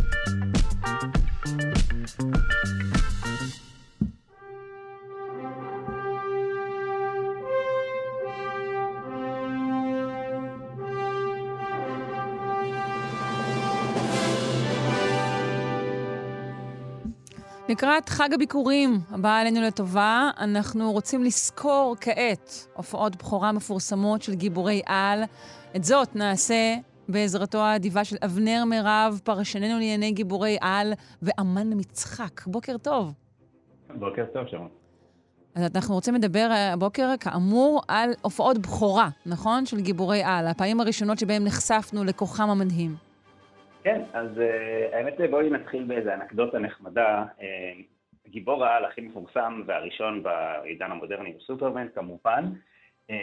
לקראת 17.76 18.10
חג 18.10 18.30
הביקורים 18.34 19.00
הבא 19.10 19.38
עלינו 19.38 19.62
לטובה, 19.62 20.30
אנחנו 20.38 20.92
רוצים 20.92 21.24
לזכור 21.24 21.96
כעת 22.02 22.68
הופעות 22.74 23.16
בכורה 23.16 23.52
מפורסמות 23.52 24.22
של 24.22 24.34
גיבורי 24.36 24.82
על. 24.86 25.24
את 25.76 25.84
זאת 25.84 26.16
נעשה 26.16 26.76
בעזרתו 27.10 27.58
האדיבה 27.58 28.04
של 28.04 28.16
אבנר 28.26 28.64
מירב, 28.66 29.20
פרשננו 29.24 29.74
לענייני 29.74 30.12
גיבורי 30.12 30.58
על 30.62 30.94
ואמן 31.22 31.68
מצחק. 31.76 32.42
בוקר 32.48 32.78
טוב. 32.78 33.14
בוקר 34.00 34.26
טוב, 34.34 34.48
שרון. 34.48 34.70
אז 35.56 35.64
אנחנו 35.76 35.96
רוצים 35.96 36.16
לדבר 36.16 36.50
הבוקר, 36.74 37.14
כאמור, 37.20 37.82
על 37.88 38.14
הופעות 38.22 38.58
בכורה, 38.58 39.10
נכון? 39.26 39.66
של 39.66 39.80
גיבורי 39.80 40.24
על, 40.24 40.48
הפעמים 40.48 40.80
הראשונות 40.80 41.20
שבהם 41.20 41.44
נחשפנו 41.44 42.04
לכוחם 42.04 42.50
המדהים. 42.50 43.05
כן, 43.86 44.02
אז 44.14 44.28
אה, 44.38 44.96
האמת 44.96 45.14
בואי 45.30 45.50
נתחיל 45.50 45.84
באיזה 45.84 46.14
אנקדוטה 46.14 46.60
נחמדה. 46.60 47.26
אה, 47.38 47.41
גיבור 48.30 48.66
העל 48.66 48.86
הכי 48.86 49.02
מפורסם 49.02 49.62
והראשון 49.66 50.24
בעידן 50.24 50.92
המודרני 50.92 51.32
הוא 51.32 51.42
סופרמן 51.42 51.88
כמובן. 51.96 52.46
אה, 53.12 53.14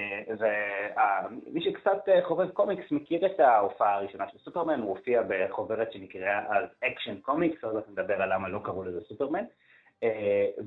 ומי 1.46 1.62
שקצת 1.62 2.08
חובב 2.22 2.50
קומיקס 2.50 2.90
מכיר 2.90 3.26
את 3.26 3.40
ההופעה 3.40 3.94
הראשונה 3.94 4.24
של 4.32 4.38
סופרמן, 4.38 4.80
הוא 4.80 4.88
הופיע 4.88 5.22
בחוברת 5.28 5.92
שנקראה 5.92 6.38
אז 6.56 6.64
Action 6.84 7.16
Comics, 7.20 7.64
עוד 7.64 7.74
מעט 7.74 7.88
נדבר 7.88 8.22
על 8.22 8.34
למה 8.34 8.48
לא 8.48 8.60
קראו 8.64 8.84
לזה 8.84 9.00
סופרמן. 9.00 9.44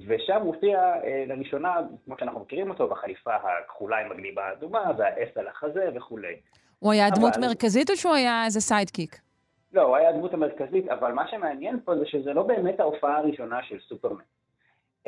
ושם 0.07 0.41
הוא 0.41 0.55
הופיע 0.55 0.93
לראשונה, 1.27 1.75
כמו 2.05 2.15
שאנחנו 2.19 2.39
מכירים 2.39 2.69
אותו, 2.69 2.87
בחליפה 2.87 3.35
הכחולה 3.35 3.97
עם 3.97 4.11
הגלימה 4.11 4.45
האדומה 4.45 4.91
וה 4.97 5.24
S 5.24 5.37
על 5.37 5.47
החזה 5.47 5.89
וכולי. 5.95 6.35
הוא 6.79 6.91
היה 6.91 7.09
דמות. 7.09 7.37
מרכזית 7.37 7.89
או 7.89 7.95
שהוא 7.95 8.13
היה 8.13 8.45
איזה 8.45 8.59
sidekick? 8.61 9.24
לא, 9.75 9.81
הוא 9.81 9.95
היה 9.95 10.09
הדמות 10.09 10.33
המרכזית, 10.33 10.87
אבל 10.87 11.11
מה 11.11 11.27
שמעניין 11.27 11.79
פה 11.85 11.95
זה 11.95 12.05
שזה 12.05 12.33
לא 12.33 12.43
באמת 12.43 12.79
ההופעה 12.79 13.17
הראשונה 13.17 13.63
של 13.63 13.79
סופרמן. 13.79 14.23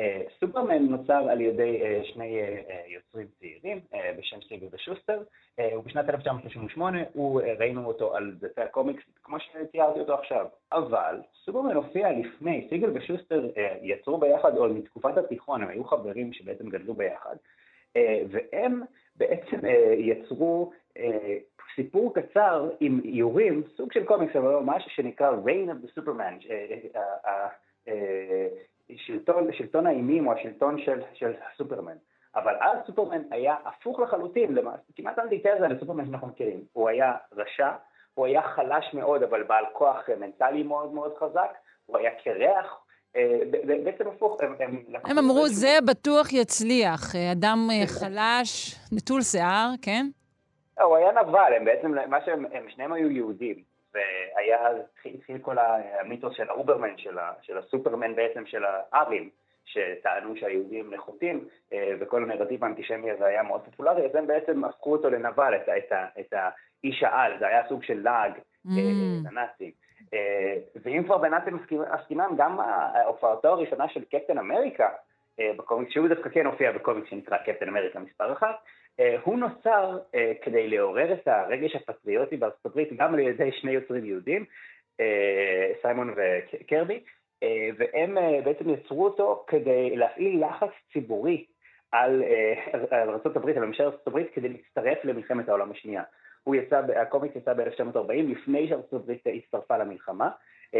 סופרמן 0.40 0.82
נוצר 0.82 1.30
על 1.30 1.40
ידי 1.40 1.82
אה, 1.82 2.06
שני 2.06 2.40
אה, 2.42 2.72
יוצרים 2.88 3.26
צעירים 3.38 3.80
בשם 4.18 4.36
סיגל 4.48 4.66
ושוסטר, 4.72 5.22
ובשנת 5.76 6.08
1938 6.08 6.98
הוא, 7.12 7.40
ראינו 7.58 7.86
אותו 7.86 8.16
על 8.16 8.34
דפי 8.40 8.60
הקומיקס 8.60 9.02
כמו 9.22 9.36
שתיארתי 9.40 10.00
אותו 10.00 10.14
עכשיו. 10.14 10.46
אבל 10.72 11.20
סופרמן 11.44 11.74
הופיע 11.74 12.12
לפני, 12.12 12.66
סיגל 12.68 12.90
ושוסטר 12.94 13.50
יצרו 13.82 14.18
ביחד 14.18 14.56
עוד 14.56 14.72
מתקופת 14.72 15.16
התיכון, 15.16 15.62
הם 15.62 15.68
היו 15.68 15.84
חברים 15.84 16.32
שבעצם 16.32 16.68
גדלו 16.68 16.94
ביחד, 16.94 17.36
והם 18.30 18.82
בעצם 19.16 19.60
יצרו 19.98 20.72
סיפור 21.78 22.14
קצר 22.14 22.70
עם 22.80 23.00
איורים, 23.04 23.62
סוג 23.76 23.92
של 23.92 24.04
קומיקס, 24.04 24.36
אבל 24.36 24.52
לא 24.52 24.60
משהו 24.62 24.90
שנקרא 24.90 25.30
Reign 25.30 25.68
of 25.70 25.86
the 25.86 26.00
Superman, 26.00 26.50
אה, 26.50 27.48
אה, 27.88 28.48
שלטון, 28.96 29.52
שלטון 29.52 29.86
האימים 29.86 30.26
או 30.26 30.32
השלטון 30.32 30.78
של, 30.78 31.00
של 31.14 31.32
סופרמן. 31.56 31.96
אבל 32.34 32.54
אז 32.60 32.78
סופרמן 32.86 33.22
היה 33.30 33.56
הפוך 33.64 34.00
לחלוטין, 34.00 34.54
למעשה, 34.54 34.82
כמעט 34.96 35.18
אנטיתזה 35.18 35.68
לסופרמן 35.68 36.06
שאנחנו 36.06 36.26
מכירים. 36.26 36.60
הוא 36.72 36.88
היה 36.88 37.12
רשע, 37.32 37.70
הוא 38.14 38.26
היה 38.26 38.42
חלש 38.42 38.94
מאוד, 38.94 39.22
אבל 39.22 39.42
בעל 39.42 39.64
כוח 39.72 40.08
מנטלי 40.20 40.62
מאוד 40.62 40.94
מאוד 40.94 41.12
חזק, 41.18 41.50
הוא 41.86 41.98
היה 41.98 42.10
קרח, 42.24 42.84
אה, 43.16 43.40
בעצם 43.84 44.08
הפוך, 44.08 44.36
הם... 44.40 44.54
הם, 44.60 44.82
הם 45.04 45.18
אמרו, 45.18 45.48
זה 45.48 45.78
בטוח 45.86 46.32
יצליח, 46.32 47.14
אדם 47.32 47.68
חלש, 47.86 48.76
נטול 48.92 49.22
שיער, 49.22 49.70
כן? 49.82 50.06
לא, 50.78 50.84
הוא 50.84 50.96
היה 50.96 51.12
נבל, 51.12 51.52
הם 51.56 51.64
בעצם, 51.64 51.94
מה 52.08 52.24
שהם, 52.24 52.46
הם 52.52 52.70
שניהם 52.70 52.92
היו 52.92 53.10
יהודים, 53.10 53.62
והיה, 53.94 54.68
התחיל 55.04 55.38
כל 55.38 55.56
המיתוס 56.00 56.36
של 56.36 56.48
האוברמן, 56.48 56.98
של, 56.98 57.18
ה, 57.18 57.32
של 57.42 57.58
הסופרמן 57.58 58.14
בעצם, 58.14 58.46
של 58.46 58.64
הארים, 58.64 59.30
שטענו 59.64 60.36
שהיהודים 60.36 60.94
נחותים, 60.94 61.44
אה, 61.72 61.92
וכל 62.00 62.22
הנרטיב 62.22 62.64
האנטישמי 62.64 63.10
הזה 63.10 63.24
היה 63.24 63.42
מאוד 63.42 63.60
פופולרי, 63.64 64.06
אז 64.06 64.14
הם 64.14 64.26
בעצם 64.26 64.64
הפכו 64.64 64.92
אותו 64.92 65.10
לנבל, 65.10 65.54
את, 65.56 65.68
את, 65.68 65.92
את 66.20 66.32
האיש 66.32 67.02
העל, 67.02 67.38
זה 67.38 67.46
היה 67.46 67.68
סוג 67.68 67.82
של 67.82 68.00
לעג 68.02 68.32
mm. 68.66 68.70
לנאצים. 69.30 69.70
אה, 70.14 70.56
ואם 70.84 71.02
כבר 71.04 71.18
בנאצים 71.18 71.58
עסקינן, 71.90 72.30
גם 72.36 72.58
הופעתו 73.06 73.48
הראשונה 73.48 73.88
של 73.88 74.04
קפטן 74.04 74.38
אמריקה, 74.38 74.88
בקומיקס, 75.56 75.92
שהוא 75.92 76.08
דווקא 76.08 76.28
כן 76.28 76.46
הופיע 76.46 76.72
בקומיקס 76.72 77.10
שנקרא 77.10 77.36
קפטן 77.36 77.68
אמריקה 77.68 77.98
מספר 77.98 78.32
אחת, 78.32 78.56
אה, 78.56 78.87
הוא 79.22 79.38
נוצר 79.38 79.98
אה, 80.14 80.32
כדי 80.42 80.68
לעורר 80.68 81.12
את 81.12 81.28
הרגש 81.28 81.76
הפטריוטי 81.76 82.36
בארצות 82.36 82.66
הברית 82.66 82.88
גם 82.96 83.14
על 83.14 83.20
ידי 83.20 83.52
שני 83.52 83.70
יוצרים 83.72 84.04
יהודים, 84.04 84.44
אה, 85.00 85.72
סיימון 85.82 86.14
וקרבי, 86.16 87.00
והם 87.78 88.14
בעצם 88.44 88.70
יצרו 88.70 89.04
אותו 89.04 89.44
כדי 89.46 89.96
להפעיל 89.96 90.44
לחץ 90.44 90.70
ציבורי 90.92 91.44
על, 91.92 92.22
על 92.90 93.10
ארה"ב, 93.10 93.48
על 93.48 93.64
ממשלת 93.64 94.06
הברית, 94.06 94.30
כדי 94.34 94.48
להצטרף 94.48 95.04
למלחמת 95.04 95.48
העולם 95.48 95.70
השנייה. 95.70 96.02
הוא 96.44 96.54
יצא, 96.54 96.82
הקומיקס 96.96 97.36
יצא 97.36 97.52
ב-1940, 97.52 98.12
לפני 98.12 98.68
שארצות 98.68 99.02
הברית 99.02 99.22
הצטרפה 99.26 99.78
למלחמה. 99.78 100.30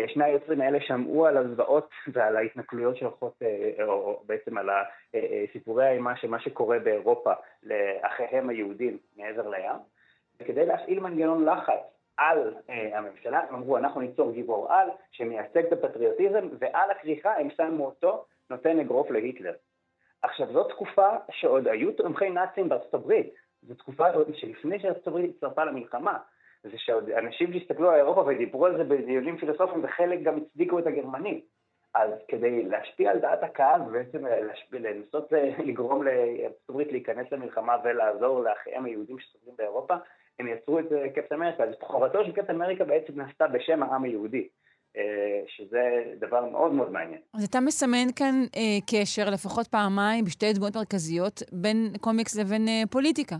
שני 0.06 0.24
היוצרים 0.24 0.60
האלה 0.60 0.80
שמעו 0.80 1.26
על 1.26 1.36
הזוועות 1.36 1.90
ועל 2.12 2.36
ההתנכלויות 2.36 2.96
שהולכות, 2.96 3.42
או 3.82 4.22
בעצם 4.26 4.58
על 4.58 4.68
סיפורי 5.52 5.86
האימה 5.86 6.16
של 6.16 6.28
מה 6.28 6.40
שקורה 6.40 6.78
באירופה 6.78 7.32
לאחיהם 7.62 8.48
היהודים 8.48 8.98
מעבר 9.16 9.48
לים, 9.48 9.76
וכדי 10.40 10.66
להפעיל 10.66 11.00
מנגנון 11.00 11.44
לחץ 11.44 11.80
על 12.16 12.54
הממשלה, 12.68 13.40
הם 13.48 13.54
אמרו 13.54 13.76
אנחנו 13.76 14.00
ניצור 14.00 14.32
גיבור 14.32 14.72
על 14.72 14.88
שמייצג 15.10 15.66
את 15.66 15.72
הפטריוטיזם, 15.72 16.48
ועל 16.58 16.90
הכריכה 16.90 17.36
הם 17.36 17.48
שמו 17.50 17.86
אותו 17.86 18.24
נותן 18.50 18.80
אגרוף 18.80 19.10
להיטלר. 19.10 19.54
עכשיו, 20.22 20.52
זו 20.52 20.64
תקופה 20.64 21.08
שעוד 21.30 21.68
היו 21.68 21.92
תומכי 21.92 22.30
נאצים 22.30 22.68
בארצות 22.68 22.94
הברית, 22.94 23.34
זו 23.62 23.74
תקופה 23.74 24.04
שלפני 24.32 24.80
שארצות 24.80 25.06
הברית 25.06 25.30
הצטרפה 25.34 25.64
למלחמה, 25.64 26.18
זה 26.62 26.78
שעוד 26.78 27.10
אנשים 27.10 27.52
שהסתכלו 27.52 27.90
על 27.90 27.96
אירופה 27.96 28.20
ודיברו 28.26 28.66
על 28.66 28.76
זה 28.76 28.84
בדיונים 28.84 29.38
פילוסופיים, 29.38 29.84
וחלק 29.84 30.22
גם 30.22 30.36
הצדיקו 30.36 30.78
את 30.78 30.86
הגרמנים. 30.86 31.40
אז 31.94 32.10
כדי 32.28 32.64
להשפיע 32.64 33.10
על 33.10 33.18
דעת 33.18 33.42
הקהל, 33.42 33.82
ובעצם 33.82 34.24
לנסות 34.72 35.32
לגרום 35.66 36.02
לארצות 36.02 36.68
הברית 36.68 36.92
להיכנס 36.92 37.32
למלחמה 37.32 37.76
ולעזור 37.84 38.40
לאחיהם 38.40 38.84
היהודים 38.84 39.18
שסובלים 39.18 39.54
באירופה, 39.58 39.94
הם 40.38 40.48
יצרו 40.48 40.78
את 40.78 40.86
קפטן 41.14 41.34
אמריקה. 41.34 41.64
אז 41.64 41.74
בחורתו 41.80 42.24
של 42.24 42.32
קפטן 42.32 42.54
אמריקה 42.54 42.84
בעצם 42.84 43.12
נעשתה 43.16 43.46
בשם 43.46 43.82
העם 43.82 44.04
היהודי. 44.04 44.48
שזה 45.46 46.14
דבר 46.20 46.44
מאוד 46.44 46.72
מאוד 46.72 46.92
מעניין. 46.92 47.20
אז 47.34 47.44
אתה 47.44 47.60
מסמן 47.60 48.12
כאן 48.16 48.34
אה, 48.56 48.78
קשר, 48.90 49.30
לפחות 49.30 49.66
פעמיים, 49.66 50.24
בשתי 50.24 50.52
דמות 50.52 50.76
מרכזיות, 50.76 51.42
בין 51.52 51.92
קומיקס 52.00 52.38
לבין 52.38 52.68
אה, 52.68 52.82
פוליטיקה. 52.90 53.36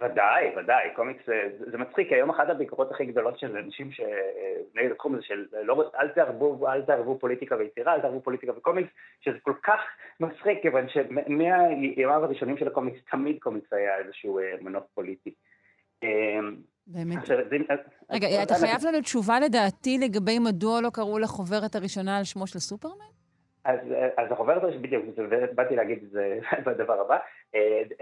ודאי, 0.00 0.56
ודאי, 0.56 0.88
קומיקס 0.94 1.26
זה, 1.26 1.50
זה 1.70 1.78
מצחיק, 1.78 2.12
היום 2.12 2.30
אחת 2.30 2.48
הביקורות 2.48 2.90
הכי 2.90 3.04
גדולות 3.04 3.38
של 3.38 3.56
אנשים 3.56 3.90
שנגד 3.92 4.90
התחום 4.90 5.14
הזה 5.14 5.22
של 5.22 5.44
לא, 5.62 5.90
אל 6.00 6.08
תערבו, 6.08 6.68
אל 6.68 6.82
תערבו 6.82 7.18
פוליטיקה 7.18 7.56
ויצירה, 7.56 7.94
אל 7.94 8.00
תערבו 8.00 8.20
פוליטיקה 8.20 8.52
וקומיקס, 8.56 8.90
שזה 9.20 9.38
כל 9.42 9.54
כך 9.62 9.80
מצחיק, 10.20 10.62
כיוון 10.62 10.88
שמהימיו 10.88 12.24
הראשונים 12.24 12.56
של 12.56 12.68
הקומיקס, 12.68 12.98
תמיד 13.10 13.38
קומיקס 13.38 13.72
היה 13.72 13.98
איזשהו 13.98 14.40
מנוף 14.60 14.84
פוליטי. 14.94 15.34
באמת. 16.86 17.18
רגע, 18.10 18.42
אתה 18.42 18.54
חייב 18.54 18.80
לנו 18.86 19.00
תשובה 19.00 19.40
לדעתי 19.40 19.98
לגבי 19.98 20.38
מדוע 20.38 20.80
לא 20.80 20.90
קראו 20.90 21.18
לחוברת 21.18 21.74
הראשונה 21.74 22.18
על 22.18 22.24
שמו 22.24 22.46
של 22.46 22.58
סופרמן? 22.58 23.14
אז, 23.64 23.78
אז 24.16 24.32
החוברת 24.32 24.62
הראשונה, 24.62 24.82
בדיוק, 24.82 25.04
באתי 25.54 25.76
להגיד 25.76 26.02
את 26.02 26.10
זה 26.10 26.38
בדבר 26.66 27.00
הבא, 27.00 27.18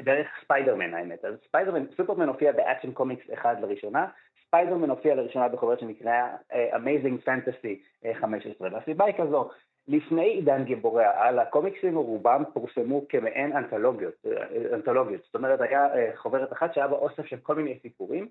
דרך 0.01 0.29
ספיידרמן 0.45 0.95
האמת. 0.95 1.25
אז 1.25 1.35
ספיידרמן, 1.49 1.85
סופרמן 1.97 2.29
הופיע 2.29 2.53
ב 2.53 2.58
Action 2.58 2.93
Comics 2.93 3.25
אחד 3.33 3.57
לראשונה, 3.61 4.07
ספיידרמן 4.47 4.91
הופיע 4.91 5.15
לראשונה 5.15 5.49
בחוברת 5.49 5.81
שנקרא 5.81 6.29
Amazing 6.53 7.29
Fantasy 7.29 8.07
15, 8.21 8.69
והסיבה 8.73 9.05
היא 9.05 9.15
כזו, 9.19 9.51
לפני 9.89 10.25
עידן 10.25 10.65
גיבורי 10.65 11.05
העל, 11.05 11.39
הקומיקסים 11.39 11.97
רובם 11.97 12.43
פורסמו 12.53 13.09
כמעין 13.09 13.57
אנתולוגיות, 13.57 14.15
אנתולוגיות, 14.75 15.23
זאת 15.25 15.35
אומרת 15.35 15.61
היה 15.61 15.87
חוברת 16.15 16.53
אחת 16.53 16.75
שהיה 16.75 16.89
בה 16.89 16.97
אוסף 16.97 17.27
של 17.27 17.37
כל 17.37 17.55
מיני 17.55 17.79
סיפורים, 17.83 18.29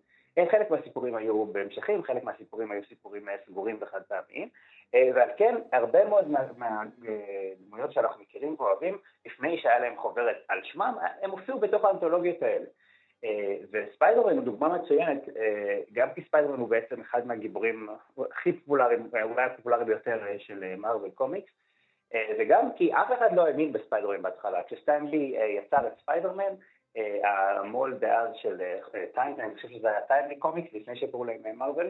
חלק 0.51 0.71
מהסיפורים 0.71 1.15
היו 1.15 1.45
בהמשכים, 1.45 2.03
חלק 2.03 2.23
מהסיפורים 2.23 2.71
היו 2.71 2.81
סיפורים 2.89 3.25
סגורים 3.45 3.77
וחד 3.81 4.01
פעמיים, 4.01 4.47
ועל 4.93 5.29
כן 5.37 5.55
הרבה 5.71 6.05
מאוד 6.05 6.27
מהדמויות 6.57 7.91
שאנחנו 7.91 8.21
מכירים 8.21 8.55
ואוהבים, 8.59 8.97
לפני 9.25 9.57
שהיה 9.57 9.79
להם 9.79 9.97
חוברת 9.97 10.37
על 10.47 10.59
שמם, 10.63 10.97
הם 11.21 11.31
הופיעו 11.31 11.59
בתוך 11.59 11.85
האנתולוגיות 11.85 12.41
האלה. 12.41 12.65
וספיידרמן 13.71 14.37
הוא 14.37 14.43
דוגמה 14.45 14.77
מצוינת, 14.77 15.21
גם 15.93 16.13
כי 16.15 16.23
ספיידרמן 16.23 16.59
הוא 16.59 16.69
בעצם 16.69 17.01
אחד 17.01 17.27
מהגיבורים 17.27 17.89
הכי 18.31 18.53
פופולריים, 18.53 19.09
אולי 19.23 19.43
הפופולרי 19.43 19.85
ביותר 19.85 20.19
של 20.37 20.75
מארוול 20.77 21.09
קומיקס, 21.09 21.51
וגם 22.39 22.73
כי 22.75 22.93
אף 22.93 23.11
אחד 23.17 23.33
לא 23.35 23.47
האמין 23.47 23.73
בספיידרמן 23.73 24.21
בהתחלה. 24.21 24.63
כשסטן 24.63 25.19
לי 25.19 25.35
יצר 25.57 25.87
את 25.87 25.93
ספיידרמן, 26.01 26.53
המו"ל 27.23 27.93
דאז 27.93 28.29
של 28.35 28.61
טיימלי, 29.13 29.43
אני 29.43 29.55
חושב 29.55 29.67
שזה 29.67 29.87
היה 29.89 30.01
טיימלי 30.01 30.35
קומיקס, 30.35 30.73
לפני 30.73 30.95
שקראו 30.95 31.23
להם 31.23 31.41
מארוול, 31.55 31.89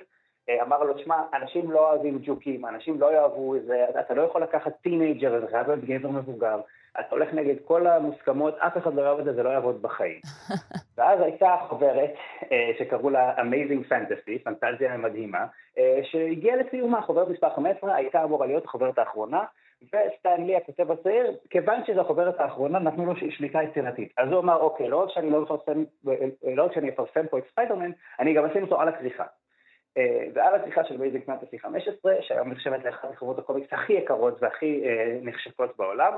אמר 0.62 0.84
לו, 0.84 0.98
שמע, 0.98 1.16
אנשים 1.34 1.72
לא 1.72 1.90
אוהבים 1.90 2.20
ג'וקים, 2.24 2.66
אנשים 2.66 3.00
לא 3.00 3.14
יאהבו 3.14 3.56
את 3.56 3.66
זה, 3.66 3.86
אתה 4.00 4.14
לא 4.14 4.22
יכול 4.22 4.44
לקחת 4.44 4.74
teenager, 4.82 5.42
זה 5.42 5.48
חייב 5.52 5.68
להיות 5.68 5.86
גבר 5.86 6.10
מבוגר, 6.10 6.60
אתה 7.00 7.08
הולך 7.10 7.34
נגד 7.34 7.56
כל 7.66 7.88
המוסכמות, 7.88 8.58
אף 8.58 8.78
אחד 8.78 8.94
לא 8.94 9.02
יאהב 9.02 9.20
את 9.20 9.26
זה, 9.26 9.34
זה 9.34 9.44
לא 9.44 9.50
יעבוד 9.50 9.82
בחיים. 9.82 10.20
ואז 10.98 11.22
הייתה 11.22 11.56
חוברת 11.70 12.14
שקראו 12.80 13.10
לה 13.10 13.36
Amazing 13.36 13.92
Fantasy, 13.92 14.44
פנטזיה 14.44 14.98
מדהימה, 14.98 15.46
שהגיעה 16.04 16.56
לסיומה, 16.56 17.02
חוברת 17.02 17.28
מספר 17.28 17.50
15, 17.50 17.96
הייתה 17.96 18.24
אמורה 18.24 18.48
להיות 18.48 18.66
החוברת 18.66 18.98
האחרונה, 18.98 19.44
וסטן 19.82 20.31
לי 20.31 20.56
הכותב 20.56 20.92
הצעיר, 20.92 21.38
כיוון 21.50 21.86
שזו 21.86 22.02
החוברת 22.02 22.40
האחרונה, 22.40 22.80
נתנו 22.80 23.06
לו 23.06 23.14
שליטה 23.30 23.64
יצירתית. 23.64 24.14
אז 24.18 24.32
הוא 24.32 24.40
אמר, 24.40 24.58
אוקיי, 24.58 24.90
לא 24.90 25.04
רק 25.04 25.10
שאני 25.10 25.30
לא 25.30 25.42
מפרסם, 25.42 25.84
לא 26.56 26.64
רק 26.64 26.74
שאני 26.74 26.90
אפרסם 26.90 27.28
פה 27.28 27.38
את 27.38 27.44
ספיידרמן, 27.52 27.92
אני 28.20 28.34
גם 28.34 28.46
אשים 28.46 28.64
אותו 28.64 28.82
על 28.82 28.88
הכריכה. 28.88 29.26
ועל 30.34 30.56
הכריכה 30.56 30.84
של 30.84 30.98
Amazing 30.98 31.26
Fantasy 31.26 31.60
15, 31.60 32.14
שהיום 32.22 32.52
נחשבת 32.52 32.86
לאחת 32.86 33.12
מחוברות 33.12 33.40
הקומיקס 33.40 33.74
הכי 33.74 33.94
יקרות 33.94 34.44
והכי 34.44 34.84
נחשקות 35.22 35.78
בעולם, 35.78 36.14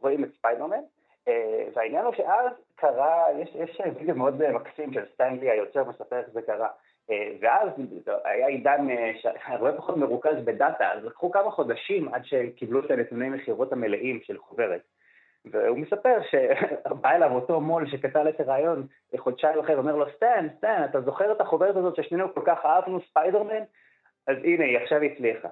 רואים 0.00 0.24
את 0.24 0.28
ספיידרמן, 0.38 0.80
והעניין 1.74 2.04
הוא 2.04 2.14
שאז 2.14 2.52
קרה, 2.74 3.24
יש, 3.56 3.80
וידאו 3.96 4.14
מאוד 4.14 4.50
מקסים 4.50 4.92
של 4.92 5.04
סטן 5.14 5.36
לי 5.36 5.50
היוצר 5.50 5.84
מספר 5.84 6.18
איך 6.18 6.30
זה 6.32 6.42
קרה. 6.42 6.68
ואז 7.40 7.68
היה 8.24 8.46
עידן 8.46 8.86
הרבה 9.44 9.72
פחות 9.72 9.96
מרוכז 9.96 10.44
בדאטה, 10.44 10.92
אז 10.92 11.04
לקחו 11.04 11.30
כמה 11.30 11.50
חודשים 11.50 12.14
עד 12.14 12.24
שקיבלו 12.24 12.84
את 12.84 12.90
הנתוני 12.90 13.28
מכירות 13.28 13.72
המלאים 13.72 14.20
של 14.22 14.38
חוברת. 14.38 14.80
והוא 15.50 15.78
מספר 15.78 16.18
שבא 16.30 17.10
אליו 17.10 17.32
אותו 17.32 17.60
מו"ל 17.60 17.90
שקטל 17.90 18.24
את 18.28 18.40
הרעיון 18.40 18.86
חודשיים 19.18 19.58
אחרי, 19.58 19.74
אומר 19.74 19.96
לו, 19.96 20.06
סטן, 20.16 20.46
סטן, 20.58 20.82
אתה 20.90 21.00
זוכר 21.00 21.32
את 21.32 21.40
החוברת 21.40 21.76
הזאת 21.76 21.96
ששנינו 21.96 22.34
כל 22.34 22.42
כך 22.46 22.58
אהבנו, 22.64 23.00
ספיידרמן? 23.10 23.62
אז 24.26 24.36
הנה, 24.44 24.64
היא 24.64 24.78
עכשיו 24.78 25.02
הצליחה. 25.02 25.48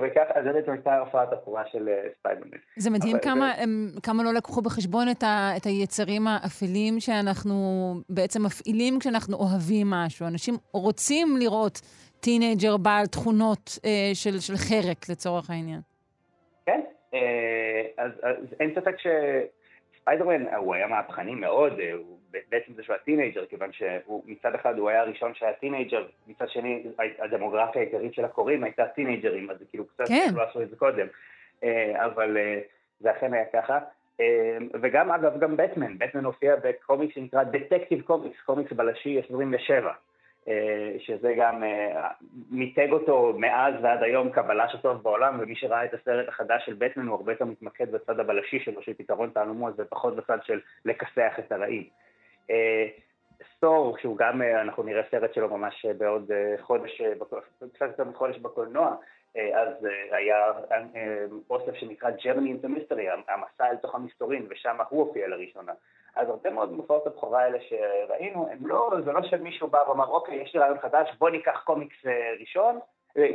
וככה, 0.00 0.42
זה 0.44 0.52
בעצם 0.52 0.70
הייתה 0.70 0.98
הופעת 0.98 1.32
הבכורה 1.32 1.62
של 1.72 1.88
ספיידרמן. 2.18 2.58
זה 2.76 2.90
מדהים 2.90 3.18
כמה, 3.22 3.52
זה... 3.58 4.00
כמה 4.02 4.22
לא 4.22 4.34
לקחו 4.34 4.62
בחשבון 4.62 5.10
את, 5.10 5.22
ה, 5.22 5.50
את 5.56 5.66
היצרים 5.66 6.26
האפלים 6.26 7.00
שאנחנו 7.00 7.54
בעצם 8.08 8.42
מפעילים 8.42 8.98
כשאנחנו 8.98 9.36
אוהבים 9.36 9.90
משהו. 9.90 10.26
אנשים 10.26 10.54
רוצים 10.72 11.36
לראות 11.38 11.80
teenager 12.20 12.76
בעל 12.76 13.06
תכונות 13.06 13.78
אה, 13.84 14.10
של, 14.14 14.40
של 14.40 14.56
חרק, 14.56 15.08
לצורך 15.08 15.50
העניין. 15.50 15.80
אה, 17.14 17.82
אז, 17.96 18.12
אז 18.22 18.36
אין 18.60 18.74
ספק 18.74 18.96
שספיידרמן 18.98 20.46
הוא 20.56 20.74
היה 20.74 20.86
מהפכני 20.86 21.34
מאוד, 21.34 21.72
הוא 21.94 22.18
בעצם 22.48 22.72
זה 22.76 22.82
שהוא 22.82 22.94
היה 22.94 23.02
teenager, 23.04 23.46
כיוון 23.46 23.70
שמצד 23.72 24.54
אחד 24.54 24.78
הוא 24.78 24.90
היה 24.90 25.00
הראשון 25.00 25.34
שהיה 25.34 25.52
teenager, 25.52 26.06
מצד 26.26 26.48
שני 26.48 26.82
הדמוגרפיה 27.18 27.82
העיקרית 27.82 28.14
של 28.14 28.24
הקוראים 28.24 28.64
הייתה 28.64 28.86
טינאייג'רים, 28.86 29.50
אז 29.50 29.58
זה 29.58 29.64
כאילו 29.70 29.86
קצת 29.86 30.04
כן. 30.08 30.28
לא 30.34 30.42
עשו 30.42 30.62
את 30.62 30.70
זה 30.70 30.76
קודם, 30.76 31.06
אבל 31.94 32.36
זה 33.00 33.10
אכן 33.10 33.34
היה 33.34 33.44
ככה. 33.52 33.78
וגם 34.82 35.10
אגב, 35.10 35.40
גם 35.40 35.56
בטמן, 35.56 35.98
בטמן 35.98 36.24
הופיע 36.24 36.56
בקומיקס 36.56 37.14
שנקרא 37.14 37.42
Detective 37.42 38.02
Comics, 38.02 38.40
קומיקס 38.40 38.72
בלשי 38.72 39.20
27, 39.26 39.92
שזה 40.98 41.34
גם 41.38 41.62
מיתג 42.50 42.92
אותו 42.92 43.32
מאז 43.38 43.74
ועד 43.82 44.02
היום 44.02 44.30
קבלה 44.30 44.68
שטוב 44.68 45.02
בעולם, 45.02 45.38
ומי 45.40 45.56
שראה 45.56 45.84
את 45.84 45.94
הסרט 45.94 46.28
החדש 46.28 46.66
של 46.66 46.74
בטמן 46.74 47.06
הוא 47.06 47.16
הרבה 47.16 47.32
יותר 47.32 47.44
מתמקד 47.44 47.92
בצד 47.92 48.20
הבלשי 48.20 48.60
שלו, 48.60 48.82
של 48.82 48.94
פתרון 48.94 49.30
תעלומות, 49.30 49.74
ופחות 49.78 50.16
בצד 50.16 50.38
של 50.42 50.60
לכסח 50.84 51.38
את 51.38 51.52
הרעים. 51.52 51.84
סטור, 53.56 53.98
שהוא 53.98 54.16
גם, 54.16 54.42
אנחנו 54.42 54.82
נראה 54.82 55.02
סרט 55.10 55.34
שלו 55.34 55.48
ממש 55.48 55.86
בעוד 55.98 56.30
חודש, 56.60 57.02
קצת 57.74 57.86
יותר 57.86 58.04
מחודש 58.04 58.38
בקולנוע, 58.38 58.96
אז 59.54 59.86
היה 60.10 60.36
אוסף 61.50 61.74
שנקרא 61.74 62.10
Germany 62.10 62.48
in 62.48 62.66
the 62.66 62.68
Mystery, 62.68 63.10
המסע 63.28 63.70
אל 63.70 63.76
תוך 63.76 63.94
המסתורין, 63.94 64.46
ושם 64.50 64.76
הוא 64.88 65.06
הופיע 65.06 65.28
לראשונה. 65.28 65.72
אז 66.16 66.28
הרבה 66.28 66.50
מאוד 66.50 66.72
מופעות 66.72 67.06
הבכורה 67.06 67.42
האלה 67.42 67.58
שראינו, 67.60 68.48
הם 68.50 68.66
לא, 68.66 68.90
זה 69.04 69.12
לא 69.12 69.22
שמישהו 69.22 69.68
בא 69.68 69.78
ואמר, 69.88 70.06
אוקיי, 70.06 70.34
יש 70.34 70.54
לי 70.54 70.60
רעיון 70.60 70.78
חדש, 70.78 71.10
בוא 71.18 71.30
ניקח 71.30 71.62
קומיקס 71.64 71.96
ראשון, 72.40 72.78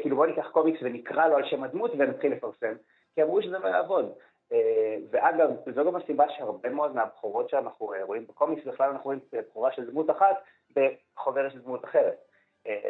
כאילו 0.02 0.16
בוא 0.16 0.26
ניקח 0.26 0.50
קומיקס 0.50 0.80
ונקרא 0.82 1.28
לו 1.28 1.36
על 1.36 1.46
שם 1.46 1.64
הדמות 1.64 1.92
ונתחיל 1.98 2.32
לפרסם, 2.32 2.74
כי 3.16 3.24
אמרו 3.24 3.42
שזה 3.42 3.60
לא 3.60 3.68
יעבוד. 3.68 4.14
ואגב, 5.12 5.50
זו 5.76 5.86
גם 5.86 5.96
הסיבה 5.96 6.30
שהרבה 6.30 6.70
מאוד 6.70 6.96
מהבכורות 6.96 7.50
שאנחנו 7.50 7.92
רואים 8.06 8.28
בקומיקס, 8.28 8.66
בכלל 8.66 8.90
אנחנו 8.90 9.06
רואים 9.06 9.20
בכורה 9.34 9.72
של 9.72 9.92
דמות 9.92 10.10
אחת 10.10 10.44
בחוברת 10.76 11.52
של 11.52 11.60
דמות 11.60 11.86
אחרת. 11.86 12.18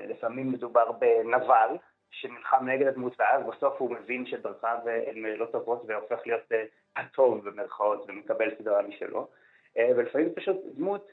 לפעמים 0.07 0.51
מדובר 0.51 0.91
בנבל 0.91 1.77
שנלחם 2.11 2.69
נגד 2.69 2.87
הדמות, 2.87 3.13
ואז 3.19 3.43
בסוף 3.45 3.73
הוא 3.77 3.91
מבין 3.91 4.25
שדרכיו 4.25 4.77
הן 5.07 5.25
לא 5.25 5.45
טובות 5.45 5.83
והופך 5.87 6.19
להיות 6.25 6.41
הטוב 6.95 7.49
במרכאות 7.49 8.05
ומקבל 8.07 8.55
סדרה 8.57 8.81
משלו. 8.81 9.27
ולפעמים 9.77 10.33
פשוט 10.35 10.57
דמות 10.75 11.11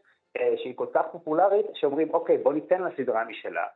שהיא 0.57 0.75
כל 0.77 0.87
כך 0.95 1.05
פופולרית, 1.13 1.67
שאומרים, 1.75 2.11
אוקיי, 2.11 2.39
בוא 2.39 2.53
ניתן 2.53 2.83
לה 2.83 2.89
סדרה 2.97 3.25
משלה. 3.25 3.67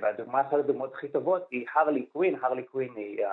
והדוגמה, 0.00 0.40
אחת 0.40 0.52
הדוגמאות 0.52 0.94
הכי 0.94 1.08
טובות 1.08 1.46
היא 1.50 1.66
הרלי 1.74 2.06
קווין, 2.06 2.36
הרלי 2.42 2.62
קווין 2.62 2.92
היא 2.96 3.24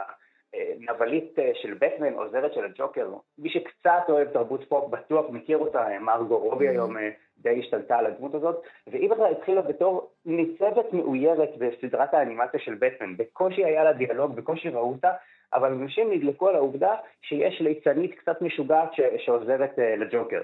נבלית 0.80 1.36
של 1.53 1.74
בטמן, 1.74 2.13
עוזרת 2.13 2.53
של 2.53 2.65
הג'וקר. 2.65 3.07
מי 3.38 3.49
שקצת 3.49 4.03
אוהב 4.09 4.28
תרבות 4.28 4.70
פופ 4.70 4.89
בטוח 4.89 5.26
מכיר 5.30 5.57
אותה, 5.57 5.88
מרגו 6.01 6.38
רובי 6.38 6.68
mm-hmm. 6.68 6.72
היום 6.72 6.95
די 7.38 7.59
השתלטה 7.59 7.97
על 7.97 8.05
הדמות 8.05 8.36
הזאת, 8.36 8.63
והיא 8.88 9.09
בכלל 9.09 9.32
התחילה 9.32 9.61
בתור 9.61 10.11
ניצבת 10.26 10.93
מאוירת 10.93 11.49
בסדרת 11.57 12.13
האנימציה 12.13 12.59
של 12.59 12.74
בטמן. 12.74 13.18
בקושי 13.18 13.65
היה 13.65 13.84
לה 13.84 13.93
דיאלוג, 13.93 14.36
בקושי 14.36 14.70
ראו 14.70 14.91
אותה, 14.91 15.11
אבל 15.53 15.72
אנשים 15.72 16.11
נדלקו 16.11 16.49
על 16.49 16.55
העובדה 16.55 16.95
שיש 17.22 17.61
ליצנית 17.61 18.20
קצת 18.20 18.41
משוגעת 18.41 18.89
שעוזרת 19.18 19.78
לג'וקר. 19.78 20.41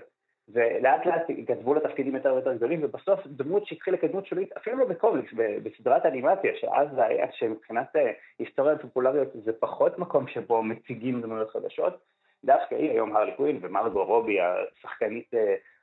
ולאט 0.49 1.05
לאט 1.05 1.21
כתבו 1.47 1.73
לה 1.73 1.79
תפקידים 1.79 2.15
יותר 2.15 2.33
ויותר 2.33 2.53
גדולים, 2.53 2.79
ובסוף 2.83 3.19
דמות 3.27 3.65
שהתחילה 3.65 3.97
כדמות 3.97 4.25
שולית, 4.25 4.51
אפילו 4.57 4.77
לא 4.77 4.85
בקומיקס, 4.85 5.33
בסדרת 5.63 6.05
אנימציה, 6.05 6.51
שאז 6.55 6.87
זה 6.95 7.05
היה 7.05 7.27
שמבחינת 7.31 7.95
היסטוריה 8.39 8.75
ופופולריות 8.75 9.27
זה 9.33 9.53
פחות 9.59 9.99
מקום 9.99 10.27
שבו 10.27 10.63
מציגים 10.63 11.21
דמויות 11.21 11.49
חדשות, 11.49 11.99
דווקא 12.45 12.75
היא 12.75 12.91
היום 12.91 13.15
הרלי 13.15 13.31
קווין 13.31 13.59
ומרגו 13.61 14.03
רובי, 14.03 14.37
השחקנית 14.41 15.31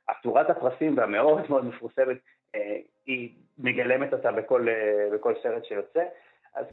עטורת 0.07 0.49
הפרסים 0.49 0.97
והמאוד 0.97 1.41
מאוד 1.49 1.65
מפורסמת, 1.65 2.17
היא 3.05 3.29
מגלמת 3.59 4.13
אותה 4.13 4.31
בכל, 4.31 4.67
בכל 5.13 5.33
סרט 5.43 5.65
שיוצא. 5.65 6.03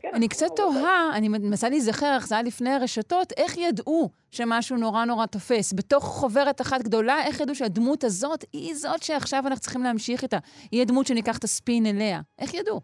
כן, 0.00 0.10
אני 0.14 0.28
קצת 0.28 0.46
תוהה, 0.56 1.10
אני 1.14 1.28
מנסה 1.28 1.68
להיזכר 1.68 2.14
איך 2.14 2.26
זה 2.26 2.34
היה 2.34 2.44
לפני 2.44 2.70
הרשתות, 2.70 3.32
איך 3.36 3.58
ידעו 3.58 4.10
שמשהו 4.30 4.76
נורא 4.76 5.04
נורא 5.04 5.26
תופס? 5.26 5.72
בתוך 5.72 6.04
חוברת 6.04 6.60
אחת 6.60 6.82
גדולה, 6.82 7.24
איך 7.26 7.40
ידעו 7.40 7.54
שהדמות 7.54 8.04
הזאת 8.04 8.44
היא 8.52 8.74
זאת 8.74 9.02
שעכשיו 9.02 9.42
אנחנו 9.46 9.60
צריכים 9.60 9.82
להמשיך 9.82 10.22
איתה? 10.22 10.38
היא 10.72 10.82
הדמות 10.82 11.06
שניקח 11.06 11.38
את 11.38 11.44
הספין 11.44 11.86
אליה. 11.86 12.20
איך 12.38 12.54
ידעו? 12.54 12.80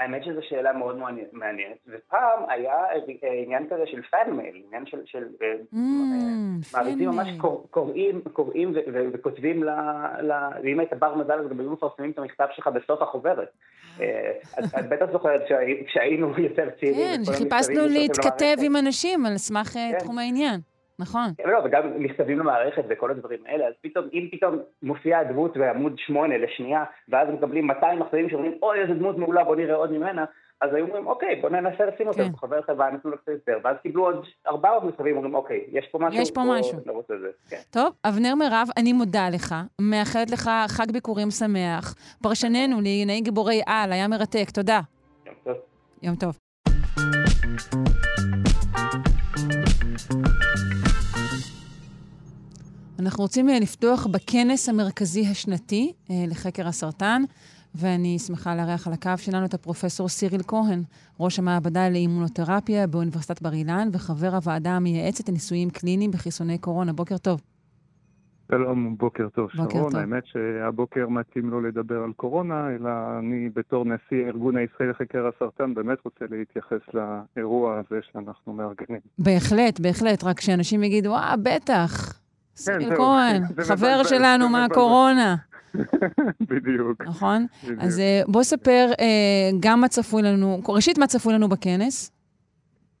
האמת 0.00 0.24
שזו 0.24 0.40
שאלה 0.48 0.72
מאוד 0.72 0.98
מעניינת, 1.32 1.76
ופעם 1.86 2.42
היה 2.48 2.74
עניין 3.44 3.66
כזה 3.70 3.82
של 3.86 4.02
fan 4.02 4.30
mail, 4.30 4.62
עניין 4.66 4.86
של, 4.86 4.98
של 5.06 5.24
mm, 5.40 5.76
מעריצים 6.72 7.08
ממש 7.08 7.28
קוראים, 7.70 8.20
קוראים 8.32 8.72
וכותבים 9.12 9.64
ל... 9.64 9.68
ואם 10.64 10.78
היית 10.78 10.92
בר 10.92 11.14
מזל 11.14 11.32
אז 11.32 11.48
גם 11.48 11.60
היו 11.60 11.72
מפרסמים 11.72 12.10
את 12.10 12.18
המכתב 12.18 12.46
שלך 12.52 12.66
בסוף 12.68 13.02
החוברת. 13.02 13.48
את 14.78 14.88
בטח 14.88 15.06
זוכרת 15.12 15.40
כשהיינו 15.86 16.32
יותר 16.48 16.70
צעירים. 16.80 17.24
כן, 17.24 17.32
חיפשנו 17.32 17.86
להתכתב 17.86 18.56
עם 18.62 18.76
אנשים 18.76 19.26
על 19.26 19.36
סמך 19.36 19.76
תחום 19.98 20.18
העניין. 20.18 20.60
נכון. 20.98 21.28
לא, 21.44 21.58
וגם 21.64 21.82
מכתבים 21.96 22.38
למערכת 22.38 22.84
וכל 22.88 23.10
הדברים 23.10 23.40
האלה, 23.46 23.66
אז 23.66 23.74
פתאום, 23.80 24.08
אם 24.12 24.28
פתאום 24.32 24.58
מופיעה 24.82 25.20
הדמות 25.20 25.56
בעמוד 25.56 25.98
8 25.98 26.38
לשנייה, 26.38 26.84
ואז 27.08 27.28
מקבלים 27.28 27.66
200 27.66 27.98
מחזירים 27.98 28.30
שאומרים, 28.30 28.52
אוי, 28.62 28.80
איזה 28.80 28.94
דמות 28.94 29.18
מעולה, 29.18 29.44
בוא 29.44 29.56
נראה 29.56 29.74
עוד 29.74 29.92
ממנה, 29.92 30.24
אז 30.60 30.74
היו 30.74 30.86
אומרים, 30.86 31.06
אוקיי, 31.06 31.40
בוא 31.40 31.50
ננסה 31.50 31.84
לשים 31.86 32.08
אותה, 32.08 32.22
כן. 32.22 32.36
חבר 32.36 32.62
חברה, 32.62 32.90
נתנו 32.90 33.10
לו 33.10 33.18
קצת 33.18 33.28
יותר, 33.28 33.58
ואז 33.64 33.76
קיבלו 33.82 34.04
עוד 34.04 34.24
400 34.46 34.84
מכתבים, 34.84 35.16
אומרים, 35.16 35.34
אוקיי, 35.34 35.64
יש 35.72 35.88
פה 35.92 35.98
משהו, 35.98 36.22
יש 36.22 36.30
פה 36.30 36.40
משהו. 36.46 36.78
כן. 37.48 37.60
טוב, 37.70 37.92
אבנר 38.04 38.34
מירב, 38.34 38.68
אני 38.76 38.92
מודה 38.92 39.28
לך, 39.28 39.54
מאחלת 39.80 40.30
לך 40.30 40.50
חג 40.68 40.92
ביקורים 40.92 41.30
שמח. 41.30 41.94
פרשננו 42.22 42.76
לענייני 42.76 43.20
גיבורי 43.20 43.60
על, 43.66 43.92
היה 43.92 44.08
מרתק, 44.08 44.50
תודה. 44.50 44.80
יום 45.26 45.34
טוב. 45.44 45.56
יום 46.02 46.16
טוב. 46.16 46.38
אנחנו 53.00 53.22
רוצים 53.22 53.48
אה, 53.48 53.58
לפתוח 53.60 54.06
בכנס 54.06 54.68
המרכזי 54.68 55.26
השנתי 55.30 55.92
אה, 56.10 56.16
לחקר 56.30 56.66
הסרטן, 56.66 57.22
ואני 57.74 58.18
שמחה 58.18 58.54
לארח 58.54 58.86
על 58.86 58.92
הקו 58.92 59.10
שלנו 59.16 59.44
את 59.44 59.54
הפרופסור 59.54 60.08
סיריל 60.08 60.42
כהן, 60.46 60.82
ראש 61.20 61.38
המעבדה 61.38 61.88
לאימונותרפיה 61.88 62.86
באוניברסיטת 62.86 63.42
בר 63.42 63.52
אילן 63.52 63.88
וחבר 63.92 64.34
הוועדה 64.34 64.70
המייעצת 64.70 65.28
לניסויים 65.28 65.70
קליניים 65.70 66.10
בחיסוני 66.10 66.58
קורונה. 66.58 66.92
בוקר 66.92 67.18
טוב. 67.18 67.40
שלום, 68.52 68.96
בוקר 68.96 69.28
טוב. 69.28 69.50
בוקר 69.56 69.78
שרון, 69.78 69.92
טוב. 69.92 70.00
האמת 70.00 70.22
שהבוקר 70.26 71.08
מתאים 71.08 71.50
לא 71.50 71.62
לדבר 71.62 72.02
על 72.02 72.12
קורונה, 72.12 72.70
אלא 72.70 72.90
אני 73.18 73.48
בתור 73.54 73.84
נשיא 73.84 74.26
הארגון 74.26 74.56
הישראלי 74.56 74.90
לחקר 74.90 75.26
הסרטן 75.26 75.74
באמת 75.74 75.98
רוצה 76.04 76.24
להתייחס 76.30 76.80
לאירוע 76.94 77.78
הזה 77.78 78.00
שאנחנו 78.12 78.52
מארגנים. 78.52 79.00
בהחלט, 79.18 79.80
בהחלט, 79.80 80.24
רק 80.24 80.40
שאנשים 80.40 80.82
יגידו, 80.82 81.14
אה, 81.14 81.34
בטח, 81.42 82.20
סיריל 82.56 82.96
כהן, 82.96 83.42
חבר 83.68 84.02
שלנו 84.02 84.48
מהקורונה. 84.48 85.36
בדיוק. 86.50 87.02
נכון? 87.06 87.46
אז 87.78 88.00
אה, 88.00 88.22
בוא 88.28 88.42
ספר 88.42 88.86
אה, 89.00 89.50
גם 89.60 89.80
מה 89.80 89.88
צפוי 89.88 90.22
לנו, 90.22 90.60
ראשית, 90.68 90.98
מה 90.98 91.06
צפוי 91.06 91.34
לנו 91.34 91.48
בכנס? 91.48 92.12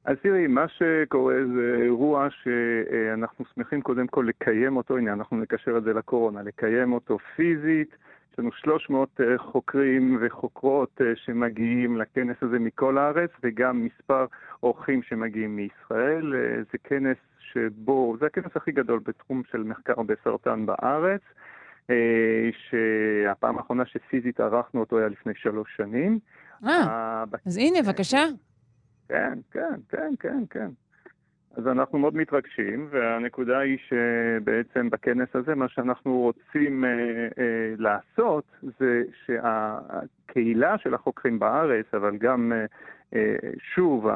אז 0.04 0.16
תראי, 0.22 0.46
מה 0.46 0.64
שקורה 0.68 1.34
זה 1.54 1.82
אירוע 1.82 2.28
שאנחנו 2.42 3.44
שמחים 3.54 3.82
קודם 3.82 4.06
כל 4.06 4.24
לקיים 4.28 4.76
אותו, 4.76 4.96
הנה, 4.96 5.12
אנחנו 5.12 5.36
נקשר 5.36 5.76
את 5.78 5.82
זה 5.82 5.92
לקורונה, 5.92 6.42
לקיים 6.42 6.92
אותו 6.92 7.18
פיזית. 7.36 7.96
יש 8.32 8.38
לנו 8.38 8.52
300 8.52 9.20
אה, 9.20 9.38
חוקרים 9.38 10.18
וחוקרות 10.20 11.00
שמגיעים 11.14 11.96
לכנס 11.96 12.36
הזה 12.42 12.58
מכל 12.58 12.98
הארץ, 12.98 13.30
וגם 13.42 13.84
מספר 13.84 14.26
אורחים 14.62 15.02
שמגיעים 15.02 15.56
מישראל. 15.56 16.32
זה 16.72 16.78
כנס 16.84 17.16
שבו, 17.52 18.16
זה 18.20 18.26
הכנס 18.26 18.56
הכי 18.56 18.72
גדול 18.72 19.00
בתחום 19.06 19.42
של 19.50 19.62
מחקר 19.62 20.02
בסרטן 20.02 20.66
בארץ, 20.66 21.20
אה, 21.20 21.49
שהפעם 22.52 23.58
האחרונה 23.58 23.86
שפיזית 23.86 24.40
ערכנו 24.40 24.80
אותו 24.80 24.98
היה 24.98 25.08
לפני 25.08 25.32
שלוש 25.36 25.76
שנים. 25.76 26.18
אה, 26.64 26.70
אה 26.70 27.24
אז 27.46 27.56
הנה, 27.56 27.82
בבקשה. 27.82 28.24
כן, 29.08 29.38
כן, 29.50 29.74
כן, 29.88 30.12
כן, 30.20 30.42
כן. 30.50 30.68
אז 31.56 31.66
אנחנו 31.66 31.98
מאוד 31.98 32.16
מתרגשים, 32.16 32.88
והנקודה 32.90 33.58
היא 33.58 33.78
שבעצם 33.88 34.90
בכנס 34.90 35.28
הזה 35.34 35.54
מה 35.54 35.68
שאנחנו 35.68 36.18
רוצים 36.18 36.84
אה, 36.84 36.90
אה, 37.38 37.74
לעשות 37.78 38.44
זה 38.80 39.02
שהקהילה 39.26 40.78
של 40.78 40.94
החוקרים 40.94 41.38
בארץ, 41.38 41.86
אבל 41.94 42.16
גם 42.16 42.52
אה, 42.52 42.58
אה, 42.58 42.66
שוב, 43.74 44.06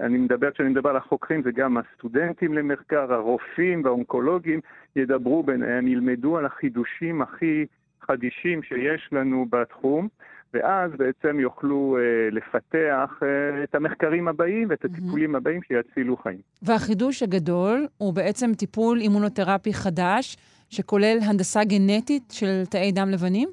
אני 0.00 0.18
מדבר, 0.18 0.50
כשאני 0.50 0.68
מדבר 0.68 0.90
על 0.90 0.96
החוקרים, 0.96 1.42
זה 1.42 1.52
גם 1.52 1.76
הסטודנטים 1.76 2.54
למחקר, 2.54 3.12
הרופאים 3.12 3.84
והאונקולוגים 3.84 4.60
ידברו 4.96 5.42
ביניהם, 5.42 5.88
ילמדו 5.88 6.38
על 6.38 6.46
החידושים 6.46 7.22
הכי 7.22 7.66
חדישים 8.00 8.62
שיש 8.62 9.08
לנו 9.12 9.46
בתחום, 9.50 10.08
ואז 10.54 10.90
בעצם 10.96 11.40
יוכלו 11.40 11.96
אה, 11.98 12.30
לפתח 12.30 13.20
אה, 13.22 13.64
את 13.64 13.74
המחקרים 13.74 14.28
הבאים 14.28 14.68
ואת 14.70 14.84
הטיפולים 14.84 15.34
mm-hmm. 15.34 15.38
הבאים 15.38 15.60
שיצילו 15.62 16.16
חיים. 16.16 16.38
והחידוש 16.62 17.22
הגדול 17.22 17.86
הוא 17.98 18.14
בעצם 18.14 18.54
טיפול 18.54 19.00
אימונותרפי 19.00 19.74
חדש, 19.74 20.36
שכולל 20.70 21.18
הנדסה 21.22 21.64
גנטית 21.64 22.22
של 22.32 22.62
תאי 22.70 22.92
דם 22.92 23.08
לבנים? 23.10 23.48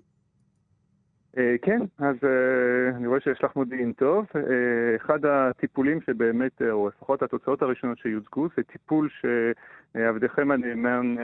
אה, 1.38 1.56
כן, 1.62 1.80
אז 2.00 2.16
אה, 2.24 2.98
אני 2.98 3.08
רואה 3.08 3.20
שיש 3.20 3.44
לך 3.44 3.56
מודיעין 3.56 3.94
טוב. 3.94 4.26
אה, 4.36 4.96
אחד 4.96 5.26
הטיפולים 5.26 6.02
שבאמת, 6.02 6.62
או 6.72 6.88
לפחות 6.88 7.24
התוצאות 7.24 7.62
הראשונות 7.62 7.98
שיוצגו, 7.98 8.48
זה 8.58 8.64
טיפול 8.64 9.10
שעבדכם 9.22 10.52
הנאמן 10.52 11.16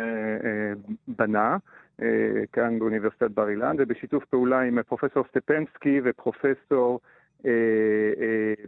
בנה. 1.08 1.58
כאן 2.53 2.80
באוניברסיטת 2.80 3.32
בר 3.32 3.49
אילן, 3.49 3.76
ובשיתוף 3.80 4.26
פעולה 4.26 4.62
עם 4.62 4.84
פרופסור 4.84 5.24
סטפנסקי 5.30 6.01
ופרופסור 6.03 6.99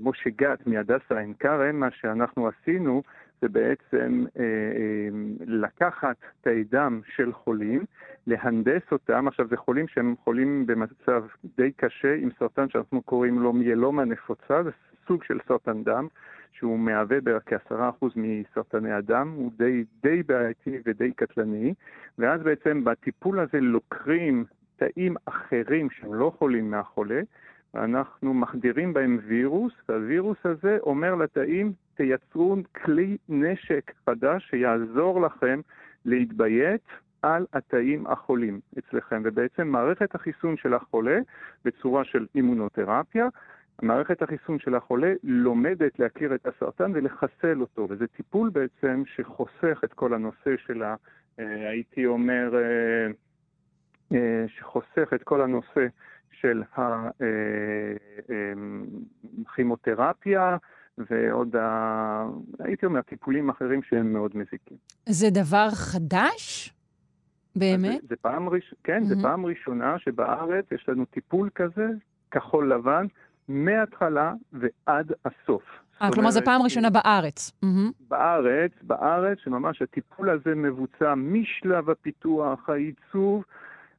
משה 0.01 0.29
גת 0.37 0.67
מהדסה 0.67 1.19
עין 1.19 1.33
כרם, 1.39 1.79
מה 1.79 1.91
שאנחנו 1.91 2.47
עשינו 2.47 3.03
זה 3.41 3.49
בעצם 3.49 4.25
אה, 4.39 4.43
אה, 4.43 5.09
לקחת 5.45 6.15
תאי 6.41 6.63
דם 6.63 7.01
של 7.15 7.33
חולים, 7.33 7.85
להנדס 8.27 8.81
אותם, 8.91 9.27
עכשיו 9.27 9.47
זה 9.47 9.57
חולים 9.57 9.87
שהם 9.87 10.15
חולים 10.23 10.65
במצב 10.65 11.23
די 11.57 11.71
קשה 11.71 12.15
עם 12.15 12.29
סרטן 12.39 12.69
שאנחנו 12.69 13.01
קוראים 13.01 13.39
לו 13.39 13.53
מיילומה 13.53 14.05
נפוצה, 14.05 14.63
זה 14.63 14.69
סוג 15.07 15.23
של 15.23 15.39
סרטן 15.47 15.83
דם, 15.83 16.07
שהוא 16.51 16.79
מהווה 16.79 17.21
בערך 17.21 17.43
כעשרה 17.45 17.89
אחוז 17.89 18.13
מסרטני 18.15 18.91
הדם, 18.91 19.33
הוא 19.35 19.51
די, 19.57 19.83
די 20.03 20.23
בעייתי 20.23 20.77
ודי 20.85 21.11
קטלני, 21.11 21.73
ואז 22.17 22.41
בעצם 22.41 22.83
בטיפול 22.83 23.39
הזה 23.39 23.59
לוקחים 23.59 24.45
תאים 24.75 25.15
אחרים 25.25 25.89
שהם 25.89 26.13
לא 26.13 26.33
חולים 26.37 26.71
מהחולה, 26.71 27.21
אנחנו 27.75 28.33
מחדירים 28.33 28.93
בהם 28.93 29.19
וירוס, 29.27 29.73
והווירוס 29.89 30.37
הזה 30.45 30.77
אומר 30.81 31.15
לתאים, 31.15 31.73
תייצרו 31.95 32.55
כלי 32.83 33.17
נשק 33.29 33.91
חדש 34.05 34.49
שיעזור 34.49 35.21
לכם 35.21 35.59
להתביית 36.05 36.87
על 37.21 37.45
התאים 37.53 38.07
החולים 38.07 38.59
אצלכם. 38.79 39.21
ובעצם 39.25 39.67
מערכת 39.67 40.15
החיסון 40.15 40.57
של 40.57 40.73
החולה, 40.73 41.19
בצורה 41.65 42.03
של 42.05 42.25
אימונותרפיה, 42.35 43.27
מערכת 43.81 44.21
החיסון 44.21 44.59
של 44.59 44.75
החולה 44.75 45.13
לומדת 45.23 45.99
להכיר 45.99 46.35
את 46.35 46.47
הסרטן 46.47 46.91
ולחסל 46.93 47.61
אותו, 47.61 47.87
וזה 47.89 48.07
טיפול 48.07 48.49
בעצם 48.49 49.03
שחוסך 49.15 49.81
את 49.83 49.93
כל 49.93 50.13
הנושא 50.13 50.57
של 50.67 50.83
ה... 50.83 50.95
אה, 51.39 51.69
הייתי 51.69 52.05
אומר... 52.05 52.55
אה, 52.55 53.07
שחוסך 54.47 55.13
את 55.15 55.23
כל 55.23 55.41
הנושא 55.41 55.87
של 56.31 56.63
הכימותרפיה 59.45 60.57
ועוד, 60.97 61.55
ה... 61.55 62.25
הייתי 62.59 62.85
אומר, 62.85 63.01
טיפולים 63.01 63.49
אחרים 63.49 63.83
שהם 63.83 64.13
מאוד 64.13 64.37
מזיקים. 64.37 64.77
זה 65.09 65.27
דבר 65.29 65.69
חדש? 65.69 66.73
באמת? 67.55 68.01
זה, 68.09 68.15
פעם 68.15 68.49
ראש... 68.49 68.73
כן, 68.83 69.01
mm-hmm. 69.01 69.05
זה 69.05 69.15
פעם 69.21 69.45
ראשונה 69.45 69.99
שבארץ 69.99 70.65
יש 70.71 70.89
לנו 70.89 71.05
טיפול 71.05 71.49
כזה, 71.55 71.87
כחול 72.31 72.73
לבן, 72.73 73.05
מההתחלה 73.47 74.33
ועד 74.53 75.11
הסוף. 75.25 75.63
אה, 76.01 76.11
כלומר 76.13 76.31
זו 76.31 76.41
פעם 76.45 76.61
ראשונה 76.61 76.89
בארץ. 76.89 77.51
בארץ, 78.09 78.71
בארץ, 78.81 79.37
שממש 79.43 79.81
הטיפול 79.81 80.29
הזה 80.29 80.55
מבוצע 80.55 81.15
משלב 81.15 81.89
הפיתוח, 81.89 82.69
העיצוב, 82.69 83.43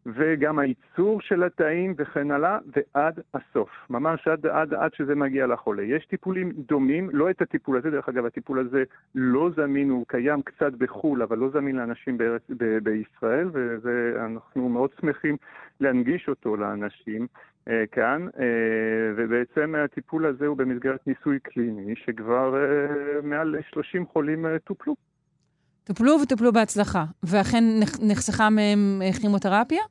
וגם 0.06 0.58
הייצור 0.58 1.20
של 1.20 1.42
התאים 1.42 1.94
וכן 1.96 2.30
הלאה, 2.30 2.58
ועד 2.66 3.20
הסוף. 3.34 3.70
ממש 3.90 4.28
עד, 4.28 4.46
עד, 4.46 4.74
עד 4.74 4.94
שזה 4.94 5.14
מגיע 5.14 5.46
לחולה. 5.46 5.82
יש 5.82 6.06
טיפולים 6.06 6.52
דומים, 6.68 7.10
לא 7.12 7.30
את 7.30 7.42
הטיפול 7.42 7.76
הזה, 7.76 7.90
דרך 7.90 8.08
אגב, 8.08 8.24
הטיפול 8.24 8.58
הזה 8.58 8.84
לא 9.14 9.50
זמין, 9.56 9.90
הוא 9.90 10.04
קיים 10.08 10.42
קצת 10.42 10.72
בחו"ל, 10.72 11.22
אבל 11.22 11.38
לא 11.38 11.48
זמין 11.50 11.76
לאנשים 11.76 12.18
בארץ, 12.18 12.42
ב, 12.56 12.78
בישראל, 12.78 13.48
ואנחנו 13.82 14.68
מאוד 14.68 14.90
שמחים 15.00 15.36
להנגיש 15.80 16.28
אותו 16.28 16.56
לאנשים. 16.56 17.26
אה, 17.68 17.84
כאן, 17.92 18.26
אה, 18.38 19.12
ובעצם 19.16 19.74
הטיפול 19.84 20.26
הזה 20.26 20.46
הוא 20.46 20.56
במסגרת 20.56 21.06
ניסוי 21.06 21.40
קליני, 21.40 21.94
שכבר 21.96 22.56
אה, 22.56 23.20
מעל 23.22 23.56
30 23.70 24.06
חולים 24.06 24.58
טופלו. 24.58 25.09
טופלו 25.84 26.12
וטופלו 26.22 26.52
בהצלחה, 26.52 27.04
ואכן 27.22 27.64
נחסכה 28.02 28.50
מהם 28.50 29.00
כימותרפיה? 29.20 29.82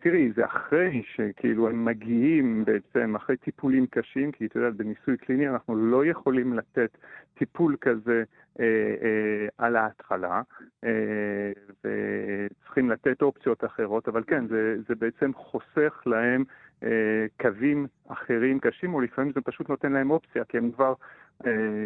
תראי, 0.00 0.32
זה 0.36 0.44
אחרי 0.44 1.02
שכאילו 1.14 1.68
הם 1.68 1.84
מגיעים 1.84 2.64
בעצם, 2.64 3.16
אחרי 3.16 3.36
טיפולים 3.36 3.86
קשים, 3.86 4.32
כי 4.32 4.46
את 4.46 4.56
יודעת, 4.56 4.74
בניסוי 4.74 5.16
קליני 5.16 5.48
אנחנו 5.48 5.76
לא 5.76 6.06
יכולים 6.06 6.54
לתת 6.54 6.90
טיפול 7.38 7.76
כזה 7.80 8.22
אה, 8.60 8.64
אה, 9.02 9.48
על 9.58 9.76
ההתחלה, 9.76 10.42
אה, 10.84 11.52
וצריכים 11.84 12.90
לתת 12.90 13.22
אופציות 13.22 13.64
אחרות, 13.64 14.08
אבל 14.08 14.22
כן, 14.26 14.46
זה, 14.46 14.76
זה 14.88 14.94
בעצם 14.94 15.34
חוסך 15.34 16.02
להם 16.06 16.44
אה, 16.82 17.26
קווים 17.40 17.86
אחרים 18.08 18.60
קשים, 18.60 18.94
או 18.94 19.00
לפעמים 19.00 19.32
זה 19.32 19.40
פשוט 19.40 19.68
נותן 19.68 19.92
להם 19.92 20.10
אופציה, 20.10 20.44
כי 20.44 20.58
הם 20.58 20.70
כבר 20.70 20.88
אה, 20.88 20.94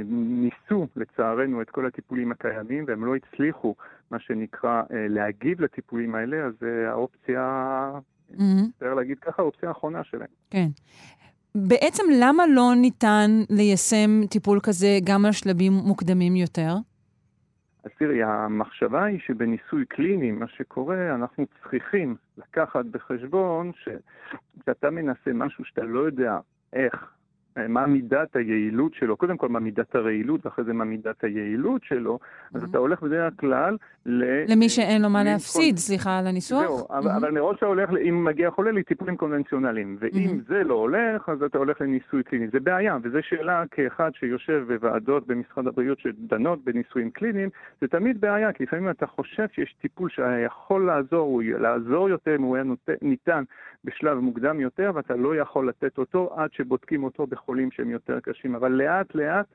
ניסו, 0.05 0.86
לצערנו, 0.96 1.62
את 1.62 1.70
כל 1.70 1.86
הטיפולים 1.86 2.32
הקיימים, 2.32 2.84
והם 2.88 3.05
לא 3.05 3.14
הצליחו, 3.16 3.74
מה 4.11 4.18
שנקרא, 4.18 4.82
אה, 4.92 5.09
להגיב 5.09 5.61
לטיפולים 5.61 6.14
האלה, 6.14 6.36
אז 6.36 6.53
אה, 6.62 6.90
האופציה, 6.90 7.90
אפשר 8.30 8.92
mm-hmm. 8.92 8.94
להגיד 8.96 9.18
ככה, 9.18 9.42
האופציה 9.42 9.68
האחרונה 9.68 10.05
שלהם. 10.05 10.28
כן. 10.50 10.66
בעצם 11.55 12.03
למה 12.20 12.46
לא 12.46 12.72
ניתן 12.76 13.30
ליישם 13.50 14.26
טיפול 14.30 14.61
כזה 14.62 14.98
גם 15.05 15.24
על 15.24 15.32
שלבים 15.32 15.72
מוקדמים 15.72 16.36
יותר? 16.36 16.72
אז 17.84 17.90
תראי, 17.98 18.22
המחשבה 18.22 19.05
היא 19.05 19.18
שבניסוי 19.26 19.86
קליני, 19.86 20.30
מה 20.30 20.48
שקורה, 20.48 21.14
אנחנו 21.14 21.46
צריכים 21.62 22.16
לקחת 22.38 22.84
בחשבון 22.84 23.72
שכשאתה 23.74 24.90
מנסה 24.90 25.32
משהו 25.34 25.64
שאתה 25.64 25.82
לא 25.82 26.00
יודע 26.00 26.38
איך 26.72 27.12
מה 27.68 27.86
מידת 27.86 28.36
היעילות 28.36 28.94
שלו, 28.94 29.16
קודם 29.16 29.36
כל 29.36 29.48
מה 29.48 29.61
מידת 29.61 29.94
הרעילות 29.94 30.46
ואחרי 30.46 30.64
זה 30.64 30.72
מה 30.72 30.84
מידת 30.84 31.24
היעילות 31.24 31.84
שלו, 31.84 32.18
אז 32.55 32.64
אתה 32.64 32.78
הולך 32.78 33.03
בדרך 33.03 33.32
כלל 33.40 33.76
ל... 34.07 34.24
למי 34.53 34.68
שאין 34.68 35.03
לו 35.03 35.11
מה 35.11 35.24
להפסיד, 35.24 35.76
סליחה 35.76 36.18
על 36.18 36.26
הניסוח. 36.26 36.62
זהו, 36.62 36.86
אבל 36.90 37.30
מראש 37.30 37.59
אתה 37.59 37.66
הולך, 37.66 37.90
אם 38.09 38.24
מגיע 38.24 38.50
חולה, 38.50 38.72
לטיפולים 38.72 39.16
קונבנציונליים, 39.16 39.96
ואם 40.00 40.40
זה 40.48 40.64
לא 40.64 40.74
הולך, 40.74 41.28
אז 41.28 41.42
אתה 41.42 41.59
הולך 41.59 41.80
לניסוי 41.80 42.22
קליני. 42.22 42.48
זה 42.53 42.61
בעיה, 42.61 42.98
וזו 43.03 43.18
שאלה 43.22 43.64
כאחד 43.70 44.11
שיושב 44.14 44.64
בוועדות 44.68 45.26
במשרד 45.26 45.66
הבריאות 45.66 45.98
שדנות 45.98 46.64
בניסויים 46.64 47.11
קליניים, 47.11 47.48
זה 47.80 47.88
תמיד 47.88 48.20
בעיה, 48.20 48.53
כי 48.53 48.62
לפעמים 48.62 48.90
אתה 48.90 49.07
חושב 49.07 49.46
שיש 49.53 49.74
טיפול 49.80 50.11
שיכול 50.11 50.86
לעזור, 50.86 51.20
הוא 51.20 51.42
לעזור 51.42 52.09
יותר 52.09 52.36
אם 52.36 52.42
הוא 52.42 52.57
היה 52.57 52.64
ניתן 53.03 53.42
בשלב 53.84 54.18
מוקדם 54.18 54.61
יותר, 54.61 54.90
ואתה 54.94 55.16
לא 55.16 55.36
יכול 55.36 55.68
לתת 55.68 55.98
אותו 55.98 56.34
עד 56.36 56.53
שבודקים 56.53 57.05
אותו 57.05 57.26
חולים 57.45 57.70
שהם 57.70 57.90
יותר 57.90 58.20
קשים, 58.20 58.55
אבל 58.55 58.72
לאט 58.72 59.14
לאט 59.14 59.47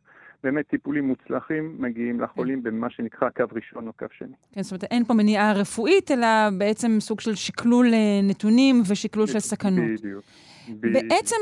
באמת 0.44 0.68
טיפולים 0.68 1.08
מוצלחים 1.08 1.76
מגיעים 1.80 2.22
לחולים 2.22 2.64
במה 2.64 2.90
שנקרא 2.90 3.30
קו 3.30 3.44
ראשון 3.52 3.88
או 3.88 3.94
קו 3.94 4.06
שני. 4.18 4.36
כן, 4.52 4.64
זאת 4.64 4.72
אומרת, 4.72 4.84
אין 4.84 5.06
פה 5.06 5.14
מניעה 5.14 5.54
רפואית, 5.54 6.12
אלא 6.12 6.28
בעצם 6.58 6.98
סוג 7.00 7.20
של 7.20 7.36
שקלול 7.36 7.94
אה, 7.94 8.20
נתונים 8.24 8.82
ושקלול 8.90 9.28
של 9.28 9.40
סכנות. 9.40 10.00
בדיוק. 10.00 10.24
בעצם, 10.70 11.36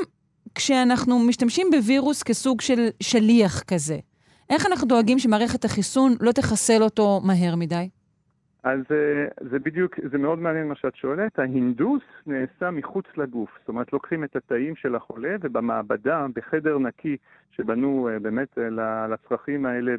כשאנחנו 0.56 1.20
משתמשים 1.20 1.68
בווירוס 1.72 2.24
כסוג 2.24 2.62
של 2.62 2.88
שליח 3.00 3.64
כזה, 3.64 3.98
איך 4.50 4.66
אנחנו 4.66 4.88
דואגים 4.88 5.20
שמערכת 5.20 5.66
החיסון 5.66 6.16
לא 6.20 6.32
תחסל 6.32 6.84
אותו 6.84 7.22
מהר 7.24 7.56
מדי? 7.56 7.90
אז 8.66 8.80
אה, 8.92 9.28
זה 9.50 9.60
בדיוק, 9.60 9.96
זה 10.12 10.18
מאוד 10.18 10.40
מעניין 10.40 10.68
מה 10.68 10.76
שאת 10.76 10.96
שואלת. 10.96 11.40
ההינדוס 11.40 12.04
נעשה 12.28 12.72
מחוץ 12.72 13.06
לגוף. 13.18 13.50
זאת 13.60 13.70
אומרת, 13.70 13.94
לוקחים 13.94 14.24
את 14.24 14.36
התאים 14.36 14.76
של 14.76 14.96
החולה 14.96 15.36
ובמעבדה, 15.42 16.26
בחדר 16.36 16.78
נקי 16.78 17.18
שבנו 17.52 18.10
אה, 18.10 18.20
באמת 18.20 18.58
אה, 18.58 19.08
לצרכים 19.08 19.66
האלה 19.66 19.96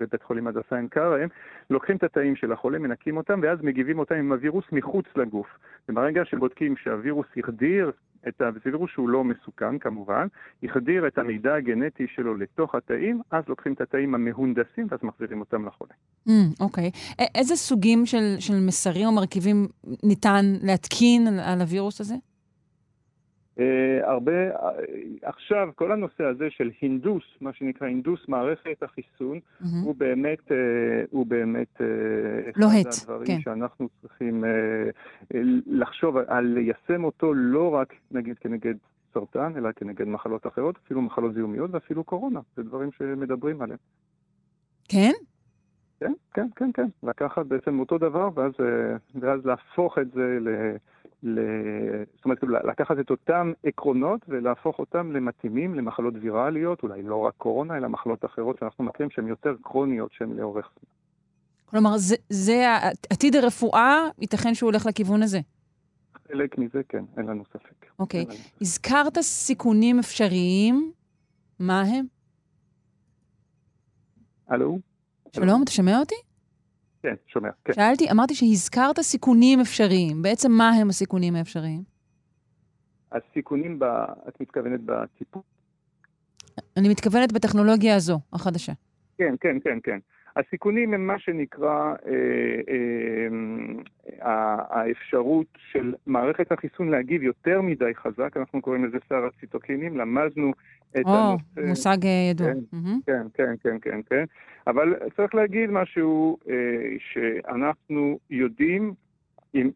בבית 0.00 0.22
חולים 0.22 0.46
הדסה 0.46 0.76
עין 0.76 0.88
כרם, 0.88 1.28
לוקחים 1.70 1.96
את 1.96 2.04
התאים 2.04 2.36
של 2.36 2.52
החולה, 2.52 2.78
מנקים 2.78 3.16
אותם 3.16 3.40
ואז 3.42 3.58
מגיבים 3.62 3.98
אותם 3.98 4.14
עם 4.14 4.32
הווירוס 4.32 4.64
מחוץ 4.72 5.06
לגוף. 5.16 5.58
וברגע 5.88 6.24
שבודקים 6.24 6.76
שהווירוס 6.76 7.26
החדיר 7.36 7.92
את 8.28 8.40
הווירוס 8.40 8.90
שהוא 8.90 9.08
לא 9.08 9.24
מסוכן 9.24 9.78
כמובן, 9.78 10.26
יחדיר 10.62 11.06
את 11.06 11.18
המידע 11.18 11.54
הגנטי 11.54 12.06
שלו 12.14 12.34
לתוך 12.36 12.74
התאים, 12.74 13.20
אז 13.30 13.44
לוקחים 13.48 13.72
את 13.72 13.80
התאים 13.80 14.14
המהונדסים 14.14 14.86
ואז 14.90 15.00
מחזירים 15.02 15.40
אותם 15.40 15.66
לחולה. 15.66 15.92
אוקיי. 16.60 16.90
Mm, 16.90 17.20
okay. 17.20 17.24
איזה 17.34 17.56
סוגים 17.56 18.06
של, 18.06 18.36
של 18.38 18.60
מסרים 18.60 19.06
או 19.06 19.12
מרכיבים 19.12 19.68
ניתן 20.02 20.44
להתקין 20.62 21.26
על, 21.26 21.40
על 21.40 21.60
הווירוס 21.60 22.00
הזה? 22.00 22.14
Uh, 23.56 23.60
הרבה, 24.02 24.56
uh, 24.56 24.62
עכשיו 25.22 25.68
כל 25.74 25.92
הנושא 25.92 26.24
הזה 26.24 26.50
של 26.50 26.70
הינדוס, 26.80 27.22
מה 27.40 27.52
שנקרא 27.52 27.86
הינדוס 27.86 28.28
מערכת 28.28 28.82
החיסון, 28.82 29.38
mm-hmm. 29.38 29.66
הוא 29.84 29.94
באמת, 29.94 30.38
uh, 30.48 30.54
הוא 31.10 31.26
באמת 31.26 31.80
לוהט, 32.56 32.86
אחד 32.86 33.02
הדברים 33.02 33.26
כן. 33.26 33.40
שאנחנו 33.40 33.88
צריכים 34.02 34.44
לחשוב 35.66 36.16
על 36.16 36.44
ליישם 36.44 37.04
אותו 37.04 37.34
לא 37.34 37.74
רק 37.74 37.94
נגיד 38.10 38.38
כנגד 38.38 38.74
סרטן, 39.14 39.52
אלא 39.56 39.72
כנגד 39.72 40.08
מחלות 40.08 40.46
אחרות, 40.46 40.78
אפילו 40.84 41.02
מחלות 41.02 41.34
זיהומיות 41.34 41.70
ואפילו 41.72 42.04
קורונה, 42.04 42.40
זה 42.56 42.62
דברים 42.62 42.90
שמדברים 42.98 43.62
עליהם. 43.62 43.78
כן? 44.88 45.12
כן, 46.00 46.12
כן, 46.34 46.46
כן, 46.56 46.70
כן. 46.74 46.88
לקחת 47.02 47.46
בעצם 47.46 47.80
אותו 47.80 47.98
דבר 47.98 48.28
ואז, 48.34 48.52
ואז 49.20 49.46
להפוך 49.46 49.98
את 49.98 50.12
זה 50.12 50.38
ל... 50.40 50.48
ל... 51.22 51.40
זאת 52.16 52.24
אומרת, 52.24 52.38
לקחת 52.64 52.98
את 53.00 53.10
אותם 53.10 53.52
עקרונות 53.64 54.20
ולהפוך 54.28 54.78
אותם 54.78 55.12
למתאימים 55.12 55.74
למחלות 55.74 56.14
ויראליות, 56.20 56.82
אולי 56.82 57.02
לא 57.02 57.16
רק 57.16 57.34
קורונה, 57.36 57.76
אלא 57.76 57.88
מחלות 57.88 58.24
אחרות 58.24 58.58
שאנחנו 58.58 58.84
מכירים 58.84 59.10
שהן 59.10 59.28
יותר 59.28 59.54
קרוניות, 59.62 60.12
שהן 60.12 60.32
לאורך 60.32 60.70
זמן. 60.72 60.90
כלומר, 61.64 61.98
זה, 61.98 62.16
זה 62.28 62.64
עתיד 63.10 63.36
הרפואה, 63.36 64.08
ייתכן 64.20 64.54
שהוא 64.54 64.70
הולך 64.70 64.86
לכיוון 64.86 65.22
הזה. 65.22 65.40
חלק 66.28 66.58
מזה 66.58 66.80
כן, 66.88 67.04
אין 67.16 67.26
לנו 67.26 67.44
ספק. 67.44 67.86
אוקיי. 67.98 68.26
Okay. 68.28 68.34
הזכרת 68.60 69.18
סיכונים 69.20 69.98
אפשריים, 69.98 70.92
מה 71.58 71.80
הם? 71.80 72.06
הלו? 74.48 74.78
שלום, 75.36 75.62
אתה 75.62 75.70
שומע 75.70 75.98
אותי? 75.98 76.14
כן, 77.02 77.14
שומע, 77.26 77.48
כן. 77.64 77.72
שאלתי, 77.72 78.10
אמרתי 78.10 78.34
שהזכרת 78.34 79.00
סיכונים 79.00 79.60
אפשריים. 79.60 80.22
בעצם 80.22 80.52
מה 80.52 80.70
הם 80.70 80.88
הסיכונים 80.88 81.36
האפשריים? 81.36 81.82
הסיכונים, 83.12 83.78
ב... 83.78 83.84
את 84.28 84.40
מתכוונת 84.40 84.80
בטיפול? 84.84 85.42
אני 86.76 86.88
מתכוונת 86.88 87.32
בטכנולוגיה 87.32 87.96
הזו, 87.96 88.20
החדשה. 88.32 88.72
כן, 89.18 89.34
כן, 89.40 89.56
כן, 89.64 89.78
כן. 89.82 89.98
הסיכונים 90.36 90.94
הם 90.94 91.06
מה 91.06 91.18
שנקרא 91.18 91.94
אה, 92.06 92.12
אה, 94.22 94.56
האפשרות 94.68 95.46
של 95.72 95.94
מערכת 96.06 96.52
החיסון 96.52 96.88
להגיב 96.88 97.22
יותר 97.22 97.60
מדי 97.60 97.94
חזק, 97.94 98.36
אנחנו 98.36 98.62
קוראים 98.62 98.84
לזה 98.84 98.98
שר 99.08 99.26
הציטוקינים, 99.26 99.96
למדנו 99.96 100.52
את 100.90 101.04
או, 101.04 101.10
הנושא... 101.10 101.60
או, 101.60 101.66
מושג 101.66 102.04
אה, 102.04 102.30
ידוע. 102.30 102.46
כן, 102.46 102.58
mm-hmm. 102.72 103.06
כן, 103.06 103.26
כן, 103.34 103.54
כן, 103.62 103.76
כן, 103.82 104.00
כן. 104.10 104.24
אבל 104.66 104.94
צריך 105.16 105.34
להגיד 105.34 105.70
משהו 105.70 106.38
אה, 106.50 106.54
שאנחנו 106.98 108.18
יודעים, 108.30 108.94
אם 109.54 109.70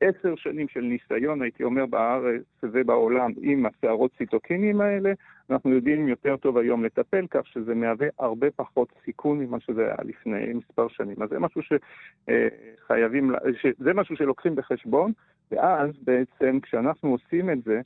עשר 0.00 0.36
שנים 0.36 0.68
של 0.68 0.80
ניסיון, 0.80 1.42
הייתי 1.42 1.64
אומר, 1.64 1.86
בארץ 1.86 2.42
ובעולם 2.62 3.30
עם 3.40 3.66
הסערות 3.66 4.10
ציטוקינים 4.18 4.80
האלה, 4.80 5.12
אנחנו 5.50 5.70
יודעים 5.70 6.08
יותר 6.08 6.36
טוב 6.36 6.58
היום 6.58 6.84
לטפל, 6.84 7.26
כך 7.30 7.46
שזה 7.46 7.74
מהווה 7.74 8.08
הרבה 8.18 8.50
פחות 8.56 8.92
סיכון 9.04 9.38
ממה 9.38 9.60
שזה 9.60 9.86
היה 9.86 9.96
לפני 10.04 10.52
מספר 10.52 10.88
שנים. 10.88 11.22
אז 11.22 11.28
זה 11.30 11.38
משהו 11.38 11.60
שחייבים, 11.62 13.32
זה 13.78 13.94
משהו 13.94 14.16
שלוקחים 14.16 14.56
בחשבון, 14.56 15.12
ואז 15.50 15.90
בעצם 16.02 16.60
כשאנחנו 16.60 17.10
עושים 17.10 17.50
את 17.50 17.62
זה, 17.64 17.76
אה, 17.76 17.82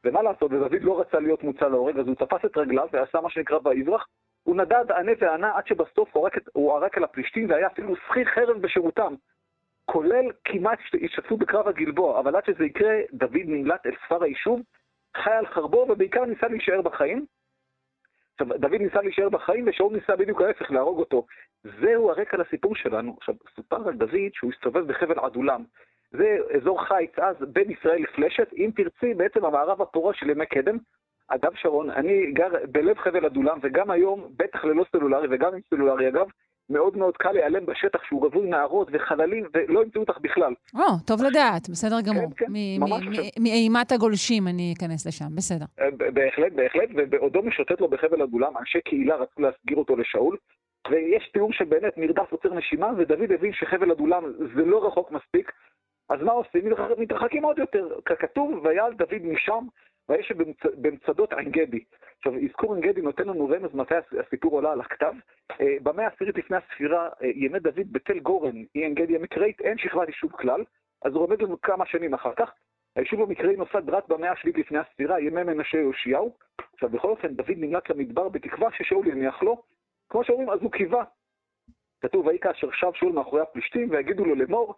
ומה 0.04 0.22
לעשות, 0.22 0.52
ודוד 0.52 0.82
לא 0.82 1.00
רצה 1.00 1.20
להיות 1.20 1.44
מוצא 1.44 1.68
להורג, 1.68 1.98
אז 1.98 2.06
הוא 2.06 2.14
תפס 2.14 2.44
את 2.44 2.56
רגליו 2.56 2.88
ועשה 2.92 3.20
מה 3.20 3.30
שנקרא 3.30 3.58
ויברח. 3.64 4.06
הוא 4.42 4.56
נדד 4.56 4.92
ענה 4.98 5.12
וענה 5.18 5.50
עד 5.54 5.66
שבסוף 5.66 6.16
הוא 6.16 6.24
ערק, 6.24 6.38
הוא 6.52 6.72
ערק 6.72 6.96
על 6.96 7.04
הפלישתים 7.04 7.50
והיה 7.50 7.66
אפילו 7.66 7.96
שכיר 7.96 8.24
חרב 8.24 8.56
בשירותם. 8.62 9.14
כולל 9.92 10.30
כמעט 10.44 10.78
השתתפו 11.04 11.36
בקרב 11.36 11.68
הגלבוע, 11.68 12.20
אבל 12.20 12.36
עד 12.36 12.44
שזה 12.44 12.64
יקרה, 12.64 12.94
דוד 13.12 13.44
נמלט 13.44 13.86
אל 13.86 13.92
ספר 14.04 14.22
היישוב, 14.22 14.60
חי 15.16 15.30
על 15.30 15.46
חרבו 15.46 15.86
ובעיקר 15.88 16.24
ניסה 16.24 16.48
להישאר 16.48 16.82
בחיים. 16.82 17.26
עכשיו, 18.32 18.58
דוד 18.58 18.80
ניסה 18.80 19.02
להישאר 19.02 19.28
בחיים 19.28 19.68
ושאול 19.68 19.92
ניסה 19.92 20.16
בדיוק 20.16 20.40
ההפך, 20.40 20.70
להרוג 20.70 20.98
אותו. 20.98 21.26
זהו 21.80 22.10
הרקע 22.10 22.36
לסיפור 22.36 22.76
שלנו. 22.76 23.16
עכשיו, 23.18 23.34
סופר 23.56 23.88
על 23.88 23.94
דוד 23.94 24.32
שהוא 24.32 24.52
הסתובב 24.52 24.86
בחבל 24.86 25.18
עדולם. 25.18 25.64
זה 26.10 26.36
אזור 26.56 26.84
חיץ 26.84 27.18
אז 27.18 27.36
בין 27.40 27.70
ישראל 27.70 28.02
לפלשת, 28.02 28.52
אם 28.52 28.70
תרצי, 28.76 29.14
בעצם 29.14 29.44
המערב 29.44 29.82
הפורה 29.82 30.14
של 30.14 30.30
ימי 30.30 30.46
קדם. 30.46 30.78
אגב, 31.28 31.54
שרון, 31.54 31.90
אני 31.90 32.32
גר 32.32 32.50
בלב 32.72 32.98
חבל 32.98 33.24
עדולם, 33.24 33.58
וגם 33.62 33.90
היום, 33.90 34.28
בטח 34.36 34.64
ללא 34.64 34.84
סלולרי 34.92 35.28
וגם 35.30 35.54
עם 35.54 35.60
סלולרי 35.70 36.08
אגב, 36.08 36.26
מאוד 36.70 36.96
מאוד 36.96 37.16
קל 37.16 37.32
להיעלם 37.32 37.66
בשטח 37.66 38.04
שהוא 38.04 38.26
רווי 38.26 38.48
נערות 38.48 38.88
וחללים, 38.92 39.44
ולא 39.54 39.82
ימצאו 39.82 40.00
אותך 40.00 40.18
בכלל. 40.20 40.54
או, 40.74 40.80
טוב 41.06 41.22
לדעת, 41.22 41.68
בסדר 41.68 42.00
גמור. 42.00 42.30
כן, 42.36 42.46
כן, 42.46 42.52
ממש 42.78 43.06
עכשיו. 43.08 43.24
מאימת 43.40 43.92
הגולשים 43.92 44.48
אני 44.48 44.74
אכנס 44.78 45.06
לשם, 45.06 45.36
בסדר. 45.36 45.64
אה, 45.80 45.90
בהחלט, 45.90 46.52
בהחלט, 46.52 46.88
ובעודו 46.96 47.42
משוטט 47.42 47.80
לו 47.80 47.88
בחבל 47.88 48.22
עדולם, 48.22 48.56
אנשי 48.58 48.80
קהילה 48.80 49.16
רצו 49.16 49.42
להסגיר 49.42 49.76
אותו 49.76 49.96
לשאול, 49.96 50.36
ויש 50.90 51.30
תיאור 51.32 51.52
שבאמת 51.52 51.96
מרדף 51.96 52.32
עוצר 52.32 52.54
נשימה, 52.54 52.90
ודוד 52.98 53.32
הבין 53.32 53.52
שחבל 53.52 53.90
עדולם 53.90 54.24
זה 54.54 54.64
לא 54.64 54.86
רחוק 54.86 55.12
מספיק, 55.12 55.52
אז 56.10 56.22
מה 56.22 56.32
עושים? 56.32 56.62
מתרחקים 56.98 57.44
עוד 57.44 57.58
יותר. 57.58 57.88
ככתוב, 58.04 58.64
ויעל 58.64 58.94
דוד 58.94 59.22
משם, 59.22 59.66
ויש 60.08 60.32
במצדות 60.76 61.32
עין 61.32 61.50
גדי. 61.50 61.84
עכשיו, 62.18 62.32
אזכור 62.44 62.74
עין 62.74 62.82
גדי 62.82 63.00
נותן 63.00 63.28
לנו 63.28 63.48
רמז 63.48 63.74
מתי 63.74 63.94
הסיפור 64.26 64.52
עולה 64.52 64.72
על 64.72 64.80
הכתב. 64.80 65.12
אה, 65.60 65.76
במאה 65.82 66.04
העשירית 66.04 66.36
לפני 66.38 66.56
הספירה, 66.56 67.08
אה, 67.22 67.28
ימי 67.34 67.58
דוד 67.58 67.92
בתל 67.92 68.18
גורן, 68.18 68.56
אי 68.56 68.80
עין 68.80 68.94
גדי 68.94 69.16
המקראית, 69.16 69.60
אין 69.60 69.78
שכבת 69.78 70.08
יישוב 70.08 70.32
כלל, 70.32 70.64
אז 71.02 71.12
הוא 71.12 71.22
עומד 71.22 71.42
לנו 71.42 71.60
כמה 71.60 71.86
שנים 71.86 72.14
אחר 72.14 72.32
כך. 72.36 72.50
היישוב 72.96 73.20
המקראי 73.20 73.56
נוסד 73.56 73.90
רק 73.90 74.08
במאה 74.08 74.32
השביעית 74.32 74.58
לפני 74.58 74.78
הספירה, 74.78 75.20
ימי 75.20 75.42
מנשה 75.42 75.78
יאשיהו. 75.78 76.34
עכשיו, 76.74 76.88
בכל 76.88 77.08
אופן, 77.10 77.34
דוד 77.34 77.56
נמלט 77.56 77.90
למדבר 77.90 78.28
בתקווה 78.28 78.68
ששאול 78.76 79.06
יניח 79.06 79.42
לו. 79.42 79.62
כמו 80.08 80.24
שאומרים, 80.24 80.50
אז 80.50 80.58
הוא 80.62 80.72
קיווה. 80.72 81.04
כתוב, 82.00 82.26
ויהי 82.26 82.38
כאשר 82.38 82.68
שב 82.72 82.90
שאול 82.94 83.12
מאחורי 83.12 83.42
הפלישתים, 83.42 83.90
ויגידו 83.90 84.24
לו 84.24 84.34
לאמור, 84.34 84.74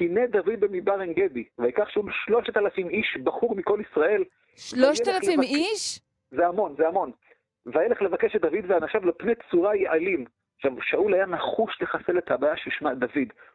הנה 0.00 0.26
דוד 0.26 0.60
במדבר 0.60 1.00
עין 1.00 1.12
גדי, 1.12 1.44
ויקח 1.58 1.88
שאול 1.88 2.12
שלושת 2.24 2.56
אלפים 2.56 2.88
איש, 2.88 3.16
בחור 3.24 3.54
מכל 3.56 3.82
ישראל, 3.90 4.24
שלושת 4.56 5.08
אלפים 5.08 5.42
איש? 5.42 6.07
זה 6.30 6.46
המון, 6.46 6.74
זה 6.78 6.88
המון. 6.88 7.10
וילך 7.66 8.02
לבקש 8.02 8.36
את 8.36 8.40
דוד 8.40 8.64
ואנשיו 8.68 9.06
לפני 9.06 9.32
צורה 9.50 9.76
יעלים. 9.76 10.24
עכשיו, 10.56 10.72
שאול 10.82 11.14
היה 11.14 11.26
נחוש 11.26 11.82
לחסל 11.82 12.18
את 12.18 12.30
הבעיה 12.30 12.56
ששמה 12.56 12.94
דוד. 12.94 13.08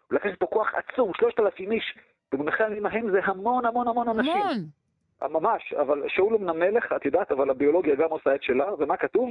הוא 0.07 0.17
לקח 0.17 0.26
איתו 0.26 0.47
כוח 0.47 0.74
עצום, 0.74 1.11
שלושת 1.13 1.39
אלפים 1.39 1.71
איש. 1.71 1.97
במונחי 2.32 2.63
הימים 2.63 2.86
ההם 2.86 3.11
זה 3.11 3.19
המון 3.24 3.65
המון 3.65 3.88
המון 3.88 4.09
אנשים. 4.09 4.41
המון. 5.21 5.34
ממש, 5.34 5.74
אבל 5.74 6.03
שאול 6.07 6.36
אמנם 6.36 6.59
מלך, 6.59 6.93
את 6.95 7.05
יודעת, 7.05 7.32
אבל 7.32 7.49
הביולוגיה 7.49 7.95
גם 7.95 8.09
עושה 8.09 8.36
את 8.36 8.43
שלה, 8.43 8.74
ומה 8.80 8.97
כתוב? 8.97 9.30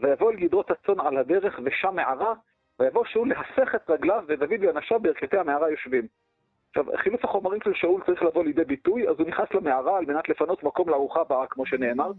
ויבוא 0.00 0.30
אל 0.30 0.36
גדרות 0.36 0.70
הצאן 0.70 1.00
על 1.00 1.16
הדרך 1.16 1.60
ושם 1.64 1.94
מערה, 1.94 2.34
ויבוא 2.78 3.04
שאול 3.04 3.28
להפך 3.28 3.74
את 3.74 3.90
רגליו, 3.90 4.24
ודוד 4.28 4.60
ואנשיו 4.60 5.00
בירכתי 5.00 5.38
המערה 5.38 5.70
יושבים. 5.70 6.06
עכשיו, 6.68 6.84
חילוף 6.96 7.24
החומרים 7.24 7.60
של 7.64 7.74
שאול 7.74 8.02
צריך 8.06 8.22
לבוא 8.22 8.44
לידי 8.44 8.64
ביטוי, 8.64 9.08
אז 9.08 9.16
הוא 9.18 9.26
נכנס 9.28 9.48
למערה 9.54 9.98
על 9.98 10.04
מנת 10.06 10.28
לפנות 10.28 10.62
מקום 10.62 10.88
לארוחה 10.88 11.20
הבאה, 11.20 11.46
כמו 11.46 11.66
שנאמר. 11.66 12.12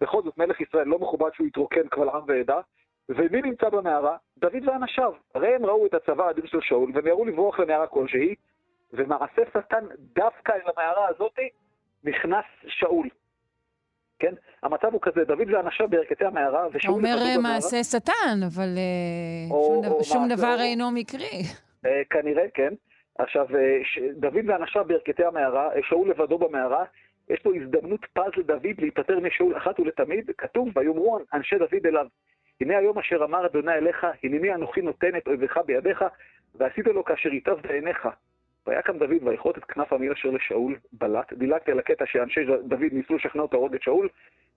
בכל 0.00 0.22
זאת, 0.22 0.38
מלך 0.38 0.60
ישראל 0.60 0.88
לא 0.88 0.98
מכובד 0.98 1.30
שהוא 1.34 1.46
יתרוקן 1.46 1.88
קבל 1.88 2.08
עם 2.08 2.22
ועדה, 2.26 2.60
ומי 3.08 3.42
נמצא 3.42 3.68
במערה? 3.68 4.16
דוד 4.38 4.68
ואנשיו. 4.68 5.12
הרי 5.34 5.54
הם 5.54 5.66
ראו 5.66 5.86
את 5.86 5.94
הצבא 5.94 6.26
האדיר 6.26 6.46
של 6.46 6.60
שאול, 6.60 6.90
והם 6.94 7.06
יראו 7.06 7.24
לברוח 7.24 7.60
למערה 7.60 7.86
כלשהי, 7.86 8.34
ומעשה 8.92 9.42
שטן 9.48 9.86
דווקא 9.98 10.52
אל 10.52 10.70
המערה 10.76 11.08
הזאתי, 11.08 11.48
נכנס 12.04 12.44
שאול. 12.66 13.08
כן? 14.18 14.34
המצב 14.62 14.92
הוא 14.92 15.00
כזה, 15.02 15.24
דוד 15.24 15.50
ואנשיו 15.54 15.88
בירכתי 15.88 16.24
המערה, 16.24 16.66
ושאול... 16.72 16.94
אומר 16.94 17.16
מעשה 17.42 17.84
שטן, 17.84 18.40
אבל 18.46 18.74
אה, 18.76 19.50
או, 19.50 19.82
שום, 19.84 19.92
או 19.92 20.04
שום 20.04 20.28
דבר 20.28 20.54
או... 20.58 20.62
אינו 20.62 20.90
מקרי. 20.90 21.42
אה, 21.86 22.02
כנראה, 22.10 22.44
כן. 22.54 22.74
עכשיו, 23.18 23.46
אה, 23.56 23.78
דוד 24.16 24.44
ואנשיו 24.46 24.84
בירכתי 24.84 25.24
המערה, 25.24 25.74
אה, 25.74 25.80
שאול 25.88 26.10
לבדו 26.10 26.38
במערה, 26.38 26.84
יש 27.30 27.40
פה 27.40 27.50
הזדמנות 27.56 28.06
פז 28.12 28.30
לדוד 28.36 28.66
להיפטר 28.78 29.20
משאול 29.20 29.56
אחת 29.56 29.80
ולתמיד, 29.80 30.30
כתוב, 30.38 30.68
ויאמרו 30.76 31.18
אנשי 31.34 31.58
דוד 31.58 31.86
אליו, 31.86 32.06
הנה 32.60 32.78
היום 32.78 32.98
אשר 32.98 33.24
אמר 33.24 33.46
אדוני 33.46 33.72
אליך, 33.72 34.06
הנני 34.22 34.54
אנוכי 34.54 34.82
נותן 34.82 35.16
את 35.16 35.26
אויביך 35.26 35.60
בידיך, 35.66 36.04
ועשית 36.54 36.86
לו 36.86 37.04
כאשר 37.04 37.28
ייטב 37.28 37.60
בעיניך. 37.60 38.08
ויקם 38.66 38.98
דוד 38.98 39.22
ויכרות 39.22 39.58
את 39.58 39.64
כנף 39.64 39.92
המיל 39.92 40.12
אשר 40.12 40.30
לשאול 40.30 40.76
בלט, 40.92 41.32
דילגתי 41.32 41.70
על 41.72 41.78
הקטע 41.78 42.06
שאנשי 42.06 42.40
דוד 42.44 42.92
ניסו 42.92 43.14
לשכנע 43.14 43.42
אותו 43.42 43.56
להרוג 43.56 43.74
את 43.74 43.82
שאול, 43.82 44.08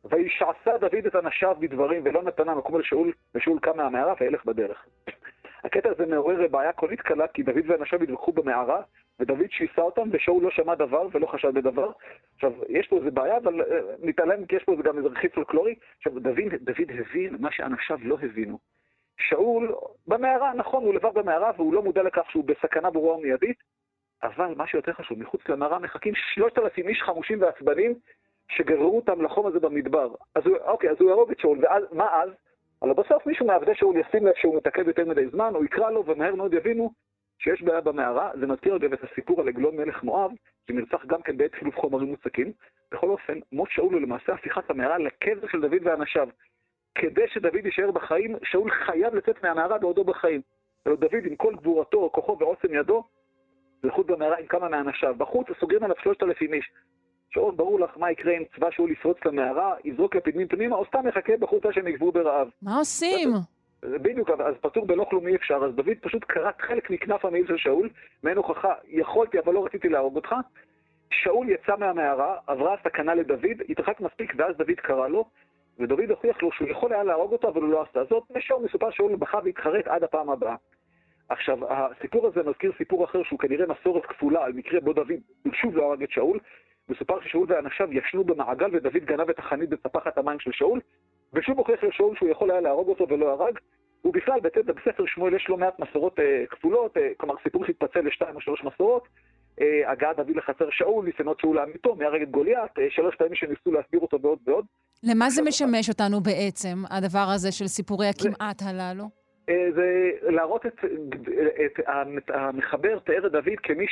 וישעשה 0.05 0.78
דוד 0.78 1.05
את 1.07 1.15
אנשיו 1.15 1.55
בדברים, 1.59 2.01
ולא 2.05 2.24
נתנה 2.24 2.55
מקום 2.55 2.80
לשאול, 2.80 3.13
ושאול 3.36 3.59
קם 3.59 3.78
מהמערה 3.78 4.13
וילך 4.22 4.45
בדרך. 4.45 4.86
הקטע 5.63 5.89
הזה 5.89 6.05
מעורר 6.05 6.47
בעיה 6.47 6.74
קולית 6.74 7.01
קלה, 7.01 7.28
כי 7.28 7.43
דוד 7.43 7.63
ואנשיו 7.67 8.03
התווכחו 8.03 8.32
במערה, 8.32 8.82
ודוד 9.20 9.51
שיסה 9.51 9.82
אותם, 9.82 10.09
ושאול 10.12 10.43
לא 10.43 10.51
שמע 10.51 10.76
דבר 10.76 11.07
ולא 11.12 11.28
חשד 11.28 11.53
בדבר. 11.53 11.91
עכשיו, 12.36 12.53
יש 12.70 12.88
פה 12.88 12.97
איזה 12.97 13.12
בעיה, 13.12 13.38
אבל 13.38 13.62
uh, 13.62 13.66
נתעלם, 14.01 14.45
כי 14.45 14.55
יש 14.55 14.64
פה 14.64 14.76
גם 14.84 14.97
איזה 14.97 15.09
רכיב 15.09 15.32
פולקלורי. 15.32 15.76
עכשיו, 15.97 16.20
דוד, 16.20 16.53
דוד 16.62 16.91
הבין 16.99 17.38
מה 17.39 17.51
שאנשיו 17.51 17.97
לא 18.01 18.18
הבינו. 18.24 18.59
שאול 19.20 19.76
במערה, 20.07 20.53
נכון, 20.53 20.84
הוא 20.84 20.93
לבד 20.93 21.14
במערה, 21.14 21.51
והוא 21.57 21.74
לא 21.74 21.84
מודע 21.84 22.03
לכך 22.03 22.32
שהוא 22.32 22.43
בסכנה 22.43 22.89
ברורה 22.89 23.18
ומיידית, 23.18 23.57
אבל 24.24 24.53
מה 24.57 24.68
שיותר 24.68 24.93
חשוב, 24.93 25.20
מחוץ 25.20 25.49
למערה 25.49 25.80
מחכים 25.80 26.14
שלושת 26.16 26.57
אלפים 26.57 26.88
איש 26.88 27.01
חמושים 27.01 27.41
ועצבנים 27.41 27.93
שגררו 28.49 28.95
אותם 28.95 29.22
לחום 29.22 29.47
הזה 29.47 29.59
במדבר. 29.59 30.09
אז 30.36 30.45
הוא, 30.45 30.57
אוקיי, 30.57 30.89
אז 30.89 30.97
הוא 30.99 31.09
יהרוג 31.09 31.32
את 31.32 31.39
שאול, 31.39 31.59
ומה 31.91 32.22
אז? 32.22 32.30
אבל 32.82 32.93
בסוף 32.93 33.26
מישהו 33.26 33.45
מעבדי 33.45 33.76
שאול 33.76 33.95
ישים 33.97 34.28
לב 34.28 34.34
שהוא 34.36 34.57
מתעכב 34.57 34.88
יותר 34.88 35.05
מדי 35.05 35.28
זמן, 35.28 35.53
הוא 35.55 35.66
יקרא 35.66 35.91
לו 35.91 36.05
ומהר 36.05 36.36
מאוד 36.36 36.53
יבינו 36.53 36.91
שיש 37.43 37.61
בעיה 37.61 37.81
במערה. 37.81 38.31
זה 38.39 38.47
מזכיר 38.47 38.75
אגב 38.75 38.93
את 38.93 39.03
הסיפור 39.03 39.41
על 39.41 39.47
עגלון 39.47 39.75
מלך 39.75 40.03
מואב, 40.03 40.31
שנרצח 40.67 41.05
גם 41.05 41.21
כן 41.21 41.37
בעת 41.37 41.55
חילוף 41.55 41.75
חומרים 41.75 42.07
מוצקים. 42.07 42.51
בכל 42.91 43.09
אופן, 43.09 43.39
מות 43.51 43.69
שאול 43.71 43.93
הוא 43.93 44.01
למעשה 44.01 44.33
הפיכת 44.33 44.69
המערה 44.69 44.97
לקבר 44.97 45.47
של 45.51 45.61
דוד 45.61 45.81
ואנשיו. 45.83 46.27
כדי 46.95 47.27
שדוד 47.27 47.65
יישאר 47.65 47.91
בחיים, 47.91 48.35
שאול 48.43 48.71
חייב 48.71 49.15
לצאת 49.15 49.43
מהמערה 49.43 49.77
בעודו 49.77 50.03
בחיים. 50.03 50.41
אבל 50.85 50.95
דוד 50.95 51.25
עם 51.25 51.35
כל 51.35 51.55
גבורתו, 51.55 52.09
כוחו 52.13 52.37
ועוצם 52.39 52.73
ידו, 52.73 53.03
לחוץ 53.83 54.07
במערה 54.07 54.37
עם 54.37 54.47
כמה 54.47 54.69
מאנשיו. 54.69 55.15
בחוץ 55.17 55.47
סוגרים 55.59 55.83
עליו 55.83 55.95
שלושת 56.03 56.23
אלפים 56.23 56.53
איש. 56.53 56.71
שעוד 57.29 57.57
ברור 57.57 57.79
לך 57.79 57.97
מה 57.97 58.11
יקרה 58.11 58.37
אם 58.37 58.43
צבא 58.55 58.71
שאול 58.71 58.91
יפרוץ 58.91 59.17
למערה, 59.25 59.75
יזרוק 59.83 60.15
לפנימים 60.15 60.47
פנימה, 60.47 60.75
או 60.75 60.85
סתם 60.85 61.07
יחכה 61.07 61.37
בחוץ 61.39 61.63
שהם 61.71 61.87
יגבו 61.87 62.11
ברעב. 62.11 62.49
מה 62.61 62.77
עושים? 62.77 63.29
בדיוק, 63.86 64.29
אז 64.29 64.55
פטור 64.61 64.86
בלא 64.86 65.05
כלום 65.09 65.27
אי 65.27 65.36
אפשר, 65.36 65.55
אז 65.55 65.75
דוד 65.75 65.97
פשוט 66.01 66.25
כרת 66.27 66.61
חלק 66.61 66.89
מכנף 66.89 67.25
המעיל 67.25 67.47
של 67.47 67.57
שאול, 67.57 67.89
מעין 68.23 68.38
הוכחה, 68.38 68.73
יכולתי 68.88 69.39
אבל 69.39 69.53
לא 69.53 69.65
רציתי 69.65 69.89
להרוג 69.89 70.15
אותך. 70.15 70.36
שאול 71.11 71.49
יצא 71.49 71.75
מהמערה, 71.79 72.38
עברה 72.47 72.73
הסכנה 72.73 73.13
לדוד, 73.15 73.61
התרחק 73.69 73.99
מספיק 73.99 74.34
ואז 74.38 74.57
דוד 74.57 74.79
קרא 74.79 75.07
לו, 75.07 75.25
ודוד 75.79 76.09
הוכיח 76.09 76.43
לו 76.43 76.51
שהוא 76.51 76.69
יכול 76.69 76.93
היה 76.93 77.03
להרוג 77.03 77.32
אותו 77.32 77.49
אבל 77.49 77.61
הוא 77.61 77.69
לא 77.69 77.82
עשה 77.82 78.03
זאת, 78.09 78.23
ושאול 78.36 78.63
מסופר 78.65 78.91
שאול 78.91 79.15
בכה 79.15 79.39
והתחרט 79.43 79.88
עד 79.88 80.03
הפעם 80.03 80.29
הבאה. 80.29 80.55
עכשיו, 81.29 81.73
הסיפור 81.73 82.27
הזה 82.27 82.49
מזכיר 82.49 82.71
סיפור 82.77 83.05
אחר 83.05 83.23
שהוא 83.23 83.39
כנראה 83.39 83.65
מסורת 83.67 84.05
כפולה 84.05 84.45
על 84.45 84.53
מקרה 84.53 84.79
בו 84.79 84.93
דוד 84.93 85.19
שוב 85.53 85.77
לא 85.77 85.84
הרג 85.84 86.03
את 86.03 86.11
שאול. 86.11 86.39
מסופר 86.89 87.21
ששאול 87.21 87.45
ואנשיו 87.49 87.93
ישנו 87.93 88.23
במעגל 88.23 88.69
ודוד 88.73 89.05
גנב 89.05 89.29
את 89.29 89.39
החנית 89.39 89.69
בספחת 89.69 90.17
המים 90.17 90.39
של 90.39 90.51
שאול, 90.51 90.79
ושוב 91.34 91.57
הוכיח 91.57 91.84
לשאול 91.84 92.15
שהוא 92.15 92.29
יכול 92.29 92.51
היה 92.51 92.61
להרוג 92.61 92.88
אותו 92.89 93.07
ולא 93.09 93.29
הרג. 93.32 93.59
ובכלל, 94.05 94.39
בספר 94.39 95.03
שמואל 95.05 95.34
יש 95.34 95.45
לא 95.49 95.57
מעט 95.57 95.79
מסורות 95.79 96.19
אה, 96.19 96.43
כפולות, 96.49 96.97
אה, 96.97 97.11
כלומר 97.17 97.36
סיפור 97.43 97.65
שהתפצל 97.65 97.99
לשתיים 97.99 98.36
או 98.36 98.41
שלוש 98.41 98.63
מסורות. 98.63 99.07
אה, 99.61 99.91
הגעת 99.91 100.15
דוד 100.17 100.36
לחצר 100.36 100.65
שאול, 100.71 101.05
ניסיונות 101.05 101.39
שאול 101.39 101.55
לאמיתו, 101.55 101.95
מהרג 101.95 102.21
את 102.21 102.32
גוליית, 102.32 102.79
אה, 102.79 102.88
שלוש 102.89 103.15
פעמים 103.15 103.36
שניסו 103.36 103.71
להסביר 103.71 103.99
אותו 103.99 104.21
ועוד 104.21 104.39
ועוד. 104.45 104.65
למה 105.03 105.29
זה 105.29 105.41
משמש 105.41 105.89
אותנו 105.89 106.21
בעצם, 106.21 106.77
הדבר 106.89 107.27
הזה 107.36 107.51
של 107.51 107.67
סיפורי 107.67 108.07
הכמעט 108.07 108.61
הללו? 108.61 109.03
אה, 109.49 109.71
זה 109.75 110.11
להראות 110.29 110.65
את, 110.65 110.75
את, 111.65 111.79
את 112.17 112.29
המחבר 112.34 112.99
תיאר 112.99 113.27
את 113.27 113.32
דוד 113.32 113.59
כמי 113.63 113.86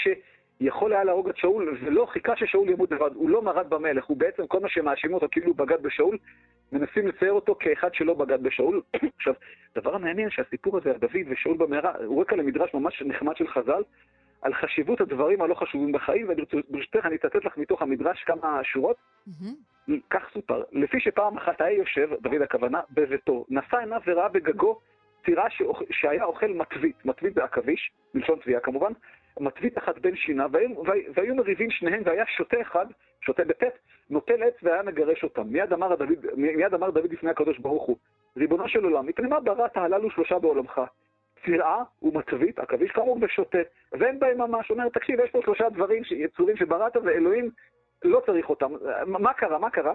שיכול 0.60 0.94
היה 0.94 1.04
להרוג 1.04 1.30
את 1.30 1.38
שאול, 1.38 1.78
ולא 1.82 2.06
חיכה 2.06 2.36
ששאול 2.36 2.70
ימות 2.70 2.92
לבד, 2.92 3.10
הוא 3.16 3.30
לא 3.30 3.42
מרד 3.42 3.70
במלך, 3.70 4.06
הוא 4.06 4.18
בעצם 4.18 4.48
כל 4.48 4.60
מה 4.60 4.70
שמאשימים 4.70 5.16
אותו 5.16 5.28
כאילו 5.32 5.48
הוא 5.48 5.56
בגד 5.56 5.84
בשאול, 5.84 6.18
מנסים 6.72 7.08
לצייר 7.08 7.32
אותו 7.32 7.56
כאחד 7.60 7.94
שלא 7.94 8.14
בגד 8.14 8.44
בשאול. 8.44 8.82
עכשיו, 9.18 9.34
הדבר 9.76 9.96
המעניין 9.96 10.30
שהסיפור 10.30 10.78
הזה 10.78 10.92
על 10.92 10.98
דוד 10.98 11.26
ושאול 11.30 11.58
במערה, 11.58 11.92
הוא 12.06 12.22
רקע 12.22 12.36
למדרש 12.36 12.74
ממש 12.74 13.02
נחמד 13.06 13.38
של 13.38 13.48
חז"ל, 13.48 13.84
על 14.42 14.54
חשיבות 14.54 15.02
הדברים 15.02 15.42
הלא 15.42 15.56
חשובים 15.56 15.92
בחיים, 15.92 16.28
וברשותך 16.30 17.06
אני 17.06 17.16
אצטט 17.16 17.46
לך 17.46 17.58
מתוך 17.58 17.82
המדרש 17.82 18.24
כמה 18.24 18.64
שורות. 18.64 18.98
Mm-hmm. 19.28 19.92
כך 20.10 20.24
סופר, 20.34 20.64
לפי 20.72 21.00
שפעם 21.00 21.38
אחת 21.38 21.62
היה 21.62 21.78
יושב, 21.78 22.10
דוד 22.22 22.42
הכוונה, 22.42 22.82
בביתו, 22.92 23.46
נשא 23.50 23.78
עיניו 23.78 24.02
וראה 24.08 24.30
בגגו 24.30 24.80
צירה 25.26 25.48
שהיה 25.92 26.24
אוכל 26.24 26.48
מטבית, 26.48 27.06
מטבית 27.06 27.34
זה 27.34 27.44
עכביש, 27.44 27.92
מלשון 28.14 28.40
צביעה 28.44 28.62
כמובן, 28.62 28.92
מטבית 29.40 29.78
אחת 29.78 30.00
בין 30.00 30.16
שיניו, 30.16 30.50
והיו, 31.16 31.36
מריבים 31.36 31.72
שניהם, 31.72 32.02
והיה 32.06 32.24
שוטה 32.28 32.62
אחד, 32.62 32.86
שוטה 33.22 33.44
בטית, 33.46 33.74
נוטל 34.10 34.44
עץ 34.44 34.54
והיה 34.64 34.84
מגרש 34.84 35.24
אותם. 35.24 35.48
מיד 35.48 35.74
אמר 35.74 35.96
דוד, 35.96 36.26
מיד 36.36 36.74
אמר 36.74 36.90
דוד 36.90 37.14
לפני 37.14 37.30
הקדוש 37.30 37.58
ברוך 37.58 37.84
הוא, 37.84 37.98
ריבונו 38.38 38.68
של 38.68 38.84
עולם, 38.84 39.06
מפני 39.06 39.28
מה 39.28 39.40
בראת 39.40 39.78
הללו 39.78 40.12
שלושה 40.12 40.40
בעולמך? 40.40 40.82
צירעה 41.46 41.84
ומטבית, 42.02 42.60
עכביש 42.60 42.92
כאמור 42.92 43.18
ושוטה, 43.22 43.58
ואין 43.92 44.20
בהם 44.20 44.38
ממש. 44.38 44.72
אומר, 44.72 44.90
תקשיב, 44.90 45.20
יש 45.20 45.32
פה 45.32 45.40
שלושה 45.44 45.70
דברים, 45.70 46.04
יצורים 46.12 46.58
שבראת, 46.58 46.98
ואלוהים 46.98 47.50
לא 48.04 48.22
צריך 48.26 48.50
אותם. 48.50 48.72
מה 49.06 49.34
קרה? 49.34 49.60
מה 49.60 49.70
קרה? 49.70 49.94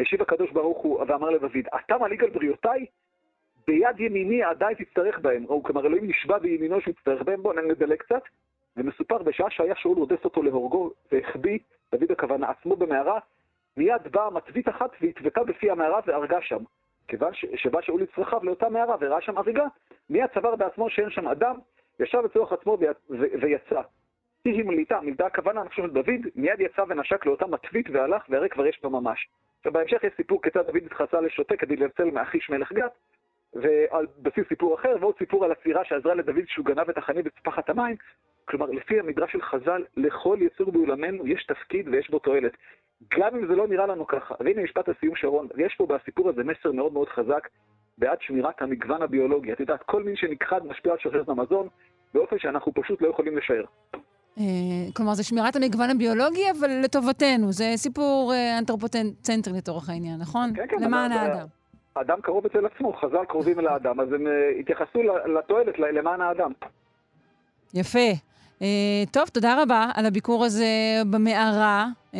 השיב 0.00 0.22
הקדוש 0.22 0.50
ברוך 0.50 0.78
הוא 0.78 1.04
ואמר 1.08 1.30
לדוד, 1.30 1.66
אתה 1.76 1.98
מליג 1.98 2.24
על 2.24 2.30
בריאותיי? 2.30 2.86
ביד 3.70 4.00
ימיני 4.00 4.42
עדיין 4.42 4.74
תצטרך 4.74 5.18
בהם. 5.18 5.44
או 5.48 5.62
כלומר, 5.62 5.86
אלוהים 5.86 6.08
נשבע 6.08 6.38
בימינו 6.38 6.80
שהוא 6.80 6.94
יצטרך 6.98 7.22
בהם, 7.22 7.42
בואו 7.42 7.54
נדלג 7.68 7.98
קצת. 7.98 8.22
ומסופר 8.76 9.18
בשעה 9.18 9.50
שהיה 9.50 9.74
שאול 9.76 9.98
רודף 9.98 10.24
אותו 10.24 10.42
להורגו 10.42 10.90
והחביא, 11.12 11.58
דוד 11.92 12.12
הכוונה 12.12 12.50
עצמו 12.50 12.76
במערה, 12.76 13.18
מיד 13.76 14.02
באה 14.10 14.30
מצבית 14.30 14.68
אחת 14.68 14.90
והתוותה 15.00 15.44
בפי 15.44 15.70
המערה 15.70 16.00
והרגה 16.06 16.42
שם. 16.42 16.62
כיוון 17.08 17.32
שבא 17.54 17.80
שאול 17.80 18.02
לצרכיו 18.02 18.40
לאותה 18.42 18.68
מערה 18.68 18.96
וראה 19.00 19.20
שם 19.20 19.38
הריגה, 19.38 19.66
מיד 20.10 20.26
צבר 20.34 20.56
בעצמו 20.56 20.90
שאין 20.90 21.10
שם 21.10 21.28
אדם, 21.28 21.56
ישב 22.00 22.18
לצורך 22.24 22.52
עצמו 22.52 22.78
ויצא. 23.40 23.80
היא 24.44 24.60
המליטה, 24.60 25.00
מילתה 25.00 25.26
הכוונה, 25.26 25.60
אני 25.60 25.68
חושב 25.68 25.82
של 25.82 25.90
דוד, 25.90 26.20
מיד 26.36 26.60
יצא 26.60 26.82
ונשק 26.88 27.26
לאותה 27.26 27.46
מטבית 27.46 27.90
והלך, 27.90 28.22
והרי 28.28 28.48
כבר 28.48 28.66
יש 28.66 28.80
בה 28.82 28.88
ממש. 28.88 29.28
ובהמשך 29.66 30.04
יש 30.04 30.12
סיפור 30.16 30.42
כיצד 30.42 30.66
דוד 30.66 30.82
התחצה 30.86 31.20
לשוטה 31.20 31.56
כדי 31.56 31.76
להצל 31.76 32.04
מאחיש 32.04 32.50
מלך 32.50 32.72
גת, 32.72 32.92
ועל 33.54 34.06
בסיס 34.22 34.44
סיפור 34.48 34.74
אחר, 34.74 34.96
ועוד 35.00 35.14
סיפור 35.18 35.44
על 35.44 35.52
הצירה 35.52 35.84
שעזרה 35.84 36.14
לדוד 36.14 36.44
שהוא 36.46 36.66
גנב 36.66 36.90
את 36.90 36.98
החני 36.98 37.22
בצפחת 37.22 37.70
המים. 37.70 37.96
כלומר, 38.44 38.66
לפי 38.66 39.00
המדרש 39.00 39.32
של 39.32 39.42
חז"ל, 39.42 39.84
לכל 39.96 40.38
יצור 40.40 40.72
בעולמנו 40.72 41.26
יש 41.26 41.46
תפקיד 41.46 41.88
ויש 41.88 42.10
בו 42.10 42.18
תועלת. 42.18 42.52
גם 43.18 43.36
אם 43.36 43.46
זה 43.46 43.56
לא 43.56 43.68
נראה 43.68 43.86
לנו 43.86 44.06
ככה. 44.06 44.34
והנה 44.40 44.62
משפט 44.62 44.88
הסיום 44.88 45.16
שרון, 45.16 45.48
יש 45.56 45.74
פה 45.78 45.86
בסיפור 45.86 46.28
הזה 46.28 46.44
מסר 46.44 46.72
מאוד 46.72 46.92
מאוד 46.92 47.08
חזק 47.08 47.48
בעד 47.98 48.18
שמירת 48.20 48.62
המגוון 48.62 49.02
הביולוגי. 49.02 49.52
את 49.52 49.60
יודעת, 49.60 49.82
כל 49.82 50.02
מין 50.02 50.16
שנכחד 50.16 50.66
משפיע 50.66 50.92
על 50.92 50.98
שרשרת 51.00 51.28
המזון, 51.28 51.68
באופן 52.14 52.38
שאנחנו 52.38 52.72
פשוט 52.74 53.02
לא 53.02 53.08
יכולים 53.08 53.38
לשער. 53.38 53.64
אה, 54.38 54.44
כלומר, 54.96 55.14
זה 55.14 55.24
שמירת 55.24 55.56
המגוון 55.56 55.90
הביולוגי, 55.90 56.50
אבל 56.60 56.70
לטובתנו. 56.84 57.52
זה 57.52 57.72
סיפור 57.76 58.32
אה, 58.34 58.58
אנתרופוצנטרי 58.58 59.52
לצורך 59.58 59.88
העניין, 59.88 60.20
נכון? 60.20 60.52
כן, 60.56 60.66
כן. 60.68 60.76
למען 60.82 61.12
האדם. 61.12 61.46
האדם 61.96 62.20
קרוב 62.20 62.46
אצל 62.46 62.66
עצמו, 62.66 62.92
חז"ל 62.92 63.24
קרובים 63.28 63.60
אל 63.60 63.66
האדם, 63.66 64.00
אז 64.00 64.12
הם 64.12 64.26
אה, 64.26 64.32
התייחסו 64.60 65.02
לתועלת, 65.38 65.78
למען 65.78 66.20
האדם. 66.20 66.52
יפה. 67.74 68.10
Uh, 68.58 68.62
טוב, 69.10 69.28
תודה 69.28 69.62
רבה 69.62 69.90
על 69.94 70.06
הביקור 70.06 70.44
הזה 70.44 70.66
במערה. 71.10 71.86
Uh, 72.12 72.16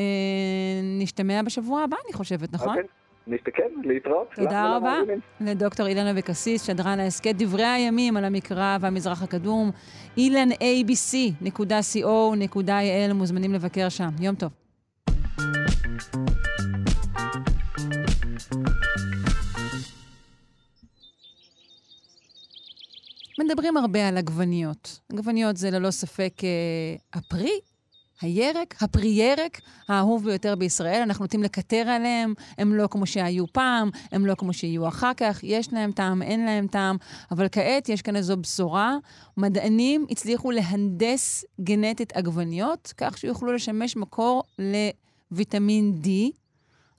נשתמע 1.01 1.43
בשבוע 1.43 1.83
הבא, 1.83 1.97
אני 2.07 2.13
חושבת, 2.13 2.53
נכון? 2.53 2.69
אוקיי, 2.69 2.83
נסתכל, 3.27 3.63
להתראות. 3.85 4.29
תודה 4.35 4.77
רבה 4.77 4.97
לדוקטור 5.41 5.87
אילן 5.87 6.07
אבקסיס, 6.07 6.67
שדרן 6.67 7.01
ההסכת 7.01 7.35
דברי 7.39 7.65
הימים 7.65 8.17
על 8.17 8.25
המקרא 8.25 8.77
והמזרח 8.81 9.23
הקדום. 9.23 9.71
ilanabc.co.il, 10.17 13.13
מוזמנים 13.15 13.53
לבקר 13.53 13.89
שם. 13.89 14.09
יום 14.21 14.35
טוב. 14.35 14.51
מדברים 23.45 23.77
הרבה 23.77 24.09
על 24.09 24.17
עגבניות. 24.17 25.01
עגבניות 25.13 25.57
זה 25.57 25.71
ללא 25.71 25.91
ספק 25.91 26.33
אה, 26.45 27.19
הפרי, 27.19 27.61
הירק, 28.21 28.83
הפרי 28.83 29.09
ירק, 29.09 29.61
האהוב 29.89 30.25
ביותר 30.25 30.55
בישראל. 30.55 31.03
אנחנו 31.03 31.25
נוטים 31.25 31.43
לקטר 31.43 31.89
עליהם, 31.89 32.35
הם 32.59 32.75
לא 32.75 32.89
כמו 32.91 33.07
שהיו 33.07 33.53
פעם, 33.53 33.91
הם 34.13 34.27
לא 34.27 34.35
כמו 34.35 34.53
שיהיו 34.53 34.89
אחר 34.89 35.13
כך, 35.17 35.41
יש 35.43 35.73
להם 35.73 35.93
טעם, 35.93 36.23
אין 36.23 36.45
להם 36.45 36.67
טעם, 36.67 36.97
אבל 37.31 37.47
כעת 37.53 37.89
יש 37.89 38.03
כאן 38.03 38.17
איזו 38.17 38.37
בשורה. 38.37 38.97
מדענים 39.37 40.07
הצליחו 40.11 40.51
להנדס 40.51 41.45
גנטית 41.61 42.13
עגבניות, 42.13 42.93
כך 42.97 43.19
שיוכלו 43.19 43.53
לשמש 43.53 43.97
מקור 43.97 44.43
לוויטמין 45.31 46.01
D. 46.05 46.09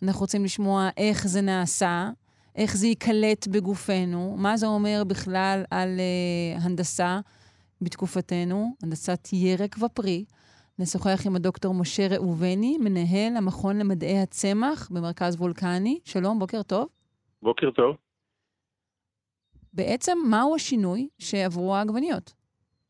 אנחנו 0.04 0.22
רוצים 0.22 0.46
לשמוע 0.46 0.90
איך 0.98 1.28
זה 1.28 1.42
נעשה, 1.42 2.10
איך 2.56 2.78
זה 2.78 2.88
ייקלט 2.88 3.48
בגופנו, 3.48 4.36
מה 4.38 4.58
זה 4.58 4.68
אומר 4.68 5.04
בכלל 5.08 5.64
על 5.72 5.90
uh, 5.98 6.66
הנדסה 6.66 7.20
בתקופתנו, 7.82 8.76
הנדסת 8.84 9.28
ירק 9.34 9.76
ופרי. 9.78 10.26
נשוחח 10.80 11.28
עם 11.28 11.36
הדוקטור 11.36 11.74
משה 11.74 12.08
ראובני, 12.12 12.78
מנהל 12.78 13.38
המכון 13.38 13.78
למדעי 13.80 14.20
הצמח 14.24 14.90
במרכז 14.92 15.36
וולקני. 15.36 16.00
שלום, 16.06 16.40
בוקר 16.40 16.64
טוב. 16.64 16.88
בוקר 17.42 17.72
טוב. 17.72 17.98
בעצם, 19.74 20.18
מהו 20.32 20.56
השינוי 20.56 21.08
שעברו 21.20 21.76
העגבניות? 21.76 22.34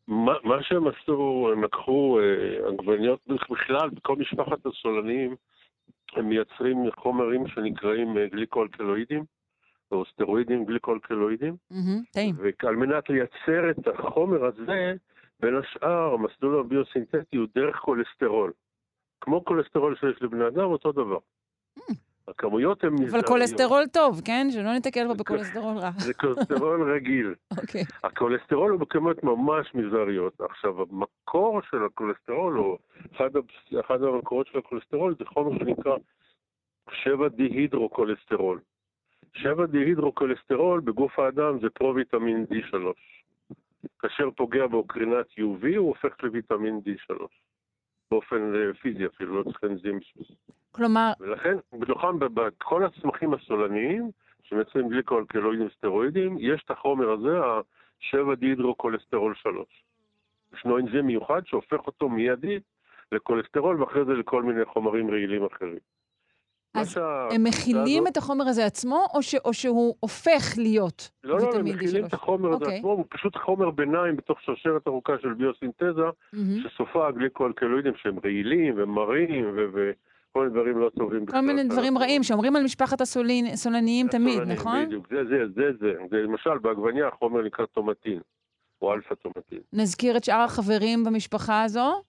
מה, 0.08 0.34
מה 0.44 0.64
שהם 0.64 0.88
עשו, 0.88 1.50
הם 1.54 1.64
לקחו 1.64 2.20
אה, 2.20 2.68
עגבניות, 2.68 3.20
בכלל, 3.28 3.90
בכל 3.90 4.16
משפחת 4.16 4.66
הסולניים, 4.66 5.36
הם 6.16 6.30
מייצרים 6.30 6.78
חומרים 7.00 7.48
שנקראים 7.48 8.18
אה, 8.18 8.28
גליקואלקלואידים, 8.32 9.24
או 9.92 10.06
סטרואידים 10.06 10.66
גליקואלקלואידים, 10.66 11.56
מהמם, 11.72 12.02
טעים. 12.12 12.36
ועל 12.64 12.76
מנת 12.76 13.10
לייצר 13.10 13.70
את 13.72 13.88
החומר 13.88 14.46
הזה, 14.46 14.94
בין 15.40 15.56
השאר, 15.56 16.14
המסלול 16.14 16.60
הביוסינתטי 16.60 17.38
הוא 17.38 17.48
דרך 17.56 17.76
כולסטרול. 17.76 18.52
כמו 19.22 19.46
כולסטרול 19.46 19.96
שיש 19.96 20.22
לבני 20.22 20.48
אדם, 20.48 20.66
אותו 20.66 20.92
דבר. 20.92 21.18
הכמויות 22.28 22.84
הן 22.84 22.94
אבל 22.94 23.04
מזעריות. 23.04 23.26
כולסטרול 23.26 23.84
טוב, 23.94 24.22
כן? 24.26 24.48
שלא 24.52 24.74
ניתקל 24.74 25.08
פה 25.08 25.14
בכולסטרול 25.14 25.78
רע. 25.78 25.92
זה 25.98 26.14
כולסטרול 26.14 26.92
רגיל. 26.94 27.36
אוקיי. 27.62 27.84
הכולסטרול 28.04 28.72
הוא 28.72 28.80
בכמויות 28.80 29.24
ממש 29.24 29.76
מזעריות. 29.76 30.42
עכשיו, 30.42 30.82
המקור 30.82 31.62
של 31.72 31.86
הכולסטרול, 31.86 32.60
או 32.60 32.78
אחד 33.80 34.04
המקורות 34.04 34.48
של 34.48 34.58
הכולסטרול, 34.58 35.16
זה 35.20 35.26
חומר 35.26 35.60
שנקרא 35.60 35.96
7 36.92 37.28
דיהידרוקולסטרול. 37.28 38.60
7 39.34 39.66
דיהידרוקולסטרול 39.66 40.80
בגוף 40.80 41.20
האדם 41.20 41.60
זה 41.60 41.70
פרו-ויטמין 41.70 42.46
D3. 42.52 42.76
כאשר 44.00 44.32
פוגע 44.32 44.68
בו 44.68 44.88
קרינת 44.88 45.26
UV, 45.32 45.78
הוא 45.78 45.88
הופך 45.88 46.24
לויטמין 46.24 46.82
D3. 46.86 47.16
באופן 48.12 48.56
אה, 48.56 48.74
פיזי 48.74 49.06
אפילו, 49.06 49.36
לא 49.36 49.44
צריך 49.44 49.64
אנזים 49.64 50.00
בשביל. 50.00 50.26
כלומר, 50.72 51.12
ולכן, 51.20 51.56
בתוכם, 51.80 52.20
בכל 52.20 52.84
הצמחים 52.86 53.34
הסולניים, 53.34 54.12
שמייצרים 54.44 54.90
גליקואלקלואידים 54.90 55.70
סטרואידים, 55.78 56.38
יש 56.40 56.64
את 56.66 56.72
החומר 56.72 57.12
הזה, 57.12 57.40
ה-7 57.40 58.36
דיהידרוקולסטרול 58.36 59.36
3. 59.36 59.66
ישנו 60.54 60.78
אנזים 60.78 61.08
מיוחד 61.08 61.42
שהופך 61.46 61.88
אותו 61.88 62.10
מיידית 62.10 62.64
לכולסטרול, 63.12 63.82
ואחרי 63.82 64.06
זה 64.06 64.14
לכל 64.14 64.44
מיני 64.44 64.66
חומרים 64.66 65.12
רעילים 65.12 65.46
אחרים. 65.46 65.80
אז 66.74 66.98
הם 67.32 67.44
מכילים 67.44 68.08
את 68.08 68.18
החומר 68.18 68.48
הזה 68.48 68.66
עצמו, 68.66 69.06
או 69.14 69.22
ש- 69.22 69.36
או 69.36 69.54
שהוא 69.54 69.96
הופך 70.00 70.54
להיות 70.58 71.10
לא, 71.24 71.38
לא, 71.38 71.42
הם 71.44 71.48
ויטמין 71.48 71.76
מכילים 71.76 72.04
D3? 72.04 72.08
את 72.08 72.14
החומר 72.14 72.50
הזה 72.50 72.64
אוקיי. 72.66 72.78
עצמו, 72.78 72.92
הוא 72.92 73.06
פשוט 73.10 73.36
חומר 73.36 73.70
ביניים 73.72 74.16
בתוך 74.16 74.42
שרשרת 74.42 74.88
ארוכה 74.88 75.14
של 75.22 75.34
ביוסינתזה, 75.34 76.02
מהמם. 76.34 76.60
שסופה 76.64 77.08
הגליקואלקלואידים 77.08 77.94
שהם 78.02 78.16
רעילים 78.24 78.74
ומרים 78.78 79.46
ו- 79.56 79.66
וכל 79.74 80.40
מיני 80.40 80.54
דברים 80.54 80.78
לא 80.78 80.90
טובים. 80.98 81.26
כל 81.26 81.42
מיני. 81.42 81.64
דברים 81.64 81.98
רעים 81.98 82.24
שאומרים 82.24 82.56
על 82.56 82.64
משפחת 82.64 83.02
הסולניים 83.02 84.08
תמיד, 84.08 84.42
נכון? 84.42 84.86
בדיוק, 84.86 85.08
זה, 85.10 85.24
זה, 85.30 85.38
זה, 85.56 85.72
זה. 85.80 85.94
זה 86.12 86.18
למשל, 86.18 86.58
בעגבניה 86.58 87.08
החומר 87.08 87.42
נקרא 87.42 87.66
טומטין, 87.66 88.20
או 88.82 88.94
אלפא 88.94 89.16
טומטין. 89.16 89.60
נזכיר 89.74 90.18
את 90.18 90.24
שאר 90.24 90.40
החברים 90.42 91.04
במשפחה 91.04 91.64
הזו. 91.64 92.02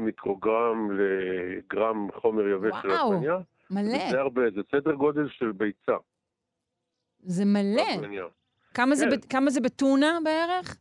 מיקרוגרם 0.01 0.89
לגרם 0.91 2.07
חומר 2.21 2.47
יבש 2.47 2.75
של 2.81 2.87
וואו, 2.89 3.13
עגבניה. 3.13 3.37
מלא. 3.71 4.09
זה 4.11 4.19
הרבה, 4.19 4.41
זה 4.55 4.61
סדר 4.71 4.93
גודל 4.93 5.29
של 5.29 5.51
ביצה. 5.51 5.95
זה 7.19 7.45
מלא. 7.45 7.83
כמה 8.73 8.95
זה 8.95 9.05
כן. 9.05 9.17
ב- 9.17 9.25
כמה 9.31 9.49
זה 9.49 9.61
בטונה 9.61 10.17
בערך? 10.23 10.77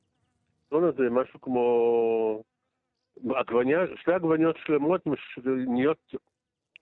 טונה 0.68 0.90
זה 0.92 1.02
משהו 1.10 1.40
כמו... 1.40 2.42
עגבניה, 3.36 3.78
שתי 3.96 4.12
עגבניות 4.12 4.56
שלמות 4.66 5.06
מש- 5.06 5.38
נהיות, 5.66 6.14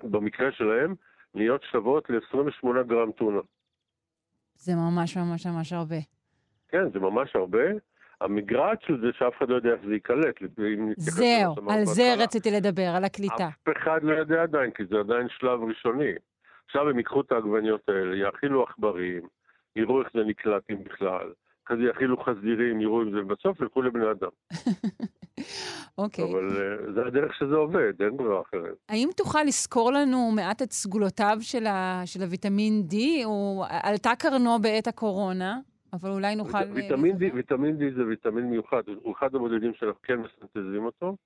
במקרה 0.02 0.52
שלהם, 0.52 0.94
נהיות 1.34 1.62
שוות 1.72 2.10
ל-28 2.10 2.82
גרם 2.88 3.12
טונה. 3.12 3.40
זה 4.54 4.72
ממש 4.74 5.16
ממש 5.16 5.46
ממש 5.46 5.72
הרבה. 5.72 5.96
כן, 6.68 6.90
זה 6.92 6.98
ממש 6.98 7.36
הרבה. 7.36 7.58
המגרעת 8.20 8.82
של 8.82 9.00
זה 9.00 9.06
שאף 9.18 9.32
אחד 9.38 9.48
לא 9.48 9.54
יודע 9.54 9.70
איך 9.70 9.80
זה 9.86 9.92
ייקלט. 9.92 10.36
זהו, 10.96 11.54
על 11.70 11.84
זה 11.84 12.02
בהתחלה. 12.02 12.24
רציתי 12.24 12.50
לדבר, 12.50 12.88
על 12.96 13.04
הקליטה. 13.04 13.48
אף 13.48 13.76
אחד 13.76 14.00
לא 14.02 14.14
יודע 14.14 14.42
עדיין, 14.42 14.70
כי 14.70 14.82
זה 14.90 14.98
עדיין 14.98 15.26
שלב 15.28 15.60
ראשוני. 15.62 16.12
עכשיו 16.66 16.88
הם 16.88 16.98
ייקחו 16.98 17.20
את 17.20 17.32
העגבניות 17.32 17.88
האלה, 17.88 18.16
יאכילו 18.16 18.62
עכברים, 18.62 19.22
יראו 19.76 20.02
איך 20.02 20.08
זה 20.14 20.20
נקלט 20.24 20.62
אם 20.70 20.84
בכלל. 20.84 21.32
כזה 21.66 21.82
יאכילו 21.82 22.16
חזירים, 22.16 22.80
יראו 22.80 23.02
אם 23.02 23.10
זה, 23.10 23.22
בסוף 23.22 23.60
ילכו 23.60 23.82
לבני 23.82 24.04
אדם. 24.10 24.30
אוקיי. 25.98 26.24
אבל 26.24 26.48
אה, 26.48 26.92
זה 26.92 27.06
הדרך 27.06 27.34
שזה 27.34 27.54
עובד, 27.54 27.92
אין 28.02 28.16
ברירה 28.16 28.40
אחרת. 28.40 28.74
האם 28.88 29.08
תוכל 29.16 29.42
לסקור 29.42 29.92
לנו 29.92 30.30
מעט 30.36 30.62
את 30.62 30.72
סגולותיו 30.72 31.36
של, 31.40 31.66
ה, 31.66 32.02
של 32.04 32.22
הוויטמין 32.22 32.82
D? 32.90 33.24
הוא 33.24 33.64
עלתה 33.82 34.10
קרנו 34.18 34.58
בעת 34.62 34.86
הקורונה, 34.86 35.58
אבל 35.92 36.10
אולי 36.10 36.36
נוכל... 36.36 36.58
אה, 36.58 36.72
ויטמין 36.74 37.16
D, 37.16 37.24
לספר? 37.24 37.36
ויטמין 37.36 37.76
D 37.76 37.94
זה 37.96 38.06
ויטמין 38.06 38.50
מיוחד, 38.50 38.82
הוא 38.88 39.14
אחד 39.14 39.34
הבודדים 39.34 39.74
שאנחנו 39.74 40.02
כן 40.02 40.16
מסנטזים 40.16 40.84
אותו, 40.84 41.16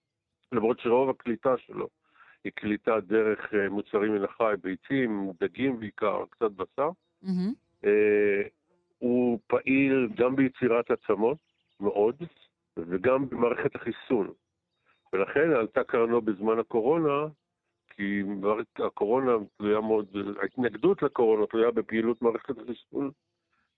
למרות 0.52 0.80
שרוב 0.80 1.10
הקליטה 1.10 1.54
שלו 1.58 1.88
היא 2.44 2.52
קליטה 2.52 3.00
דרך 3.00 3.54
אה, 3.54 3.68
מוצרים 3.68 4.14
מן 4.14 4.24
החי, 4.24 4.54
ביצים, 4.62 5.30
דגים 5.40 5.80
בעיקר, 5.80 6.24
קצת 6.30 6.50
בשר. 6.50 6.90
מהמם. 7.22 7.52
אה, 7.84 8.42
הוא 8.98 9.38
פעיל 9.46 10.08
גם 10.16 10.36
ביצירת 10.36 10.90
עצמות, 10.90 11.38
מאוד, 11.80 12.16
וגם 12.76 13.28
במערכת 13.28 13.74
החיסון. 13.74 14.32
ולכן 15.12 15.50
עלתה 15.50 15.84
קרנו 15.84 16.20
בזמן 16.20 16.58
הקורונה, 16.58 17.26
כי 17.90 18.22
הקורונה 18.78 19.32
תלויה 19.56 19.80
מאוד, 19.80 20.16
ההתנגדות 20.42 21.02
לקורונה 21.02 21.46
תלויה 21.46 21.70
בפעילות 21.70 22.22
מערכת 22.22 22.58
החיסון, 22.58 23.10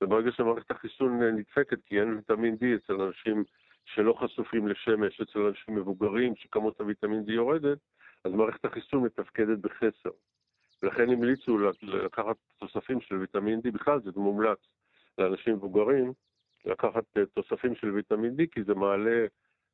וברגע 0.01 0.32
שמערכת 0.32 0.70
החיסון 0.70 1.23
נדפקת, 1.23 1.78
כי 1.86 2.01
אין 2.01 2.14
ויטמין 2.14 2.55
D 2.55 2.64
אצל 2.77 3.01
אנשים 3.01 3.44
שלא 3.85 4.12
חשופים 4.12 4.68
לשמש, 4.68 5.20
אצל 5.20 5.39
אנשים 5.39 5.74
מבוגרים 5.74 6.36
שכמות 6.36 6.81
הוויטמין 6.81 7.24
D 7.28 7.32
יורדת, 7.32 7.78
אז 8.24 8.32
מערכת 8.32 8.64
החיסון 8.64 9.02
מתפקדת 9.02 9.59
בחסר. 9.59 10.10
ולכן 10.82 11.10
המליצו 11.10 11.59
לקחת 11.82 12.36
תוספים 12.59 13.01
של 13.01 13.14
ויטמין 13.14 13.60
D, 13.66 13.70
בכלל 13.70 14.01
זה 14.01 14.10
מומלץ 14.16 14.59
לאנשים 15.18 15.55
מבוגרים, 15.55 16.12
לקחת 16.64 17.05
אה, 17.16 17.27
תוספים 17.27 17.74
של 17.74 17.90
ויטמין 17.90 18.36
D, 18.40 18.43
כי 18.52 18.64
זה 18.64 18.74
מעלה 18.74 19.27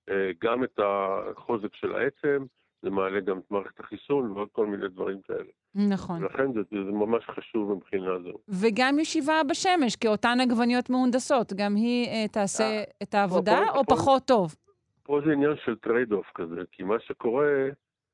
אה, 0.09 0.31
גם 0.43 0.65
את 0.65 0.79
החוזק 0.79 1.75
של 1.75 1.95
העצם, 1.95 2.45
זה 2.83 2.91
מעלה 2.91 3.21
גם 3.21 3.39
את 3.39 3.51
מערכת 3.51 3.81
החיסון 3.81 4.31
ועוד 4.33 4.49
כל 4.53 4.67
מיני 4.67 4.89
דברים 4.89 5.21
כאלה. 5.21 5.51
נכון. 5.75 6.23
ולכן 6.25 6.53
זה, 6.53 6.61
זה 6.71 6.93
ממש 6.93 7.25
חשוב 7.25 7.73
מבחינה 7.73 8.19
זו. 8.23 8.33
וגם 8.49 8.99
ישיבה 8.99 9.41
בשמש, 9.51 9.97
כאותן 9.97 10.39
עגבניות 10.41 10.91
מהונדסות, 10.91 11.53
גם 11.53 11.75
היא 11.75 12.07
אה, 12.09 12.29
תעשה 12.29 12.65
אה, 12.65 12.83
את 13.03 13.15
העבודה, 13.15 13.59
הכל- 13.59 13.71
או 13.77 13.81
הכל- 13.81 13.95
פחות 13.95 14.23
טוב? 14.25 14.55
פה 15.03 15.21
זה 15.27 15.33
עניין 15.33 15.55
של 15.65 15.77
trade-off 15.77 16.27
כזה, 16.35 16.61
כי 16.73 16.83
מה 16.83 17.01
שקורה, 17.01 17.47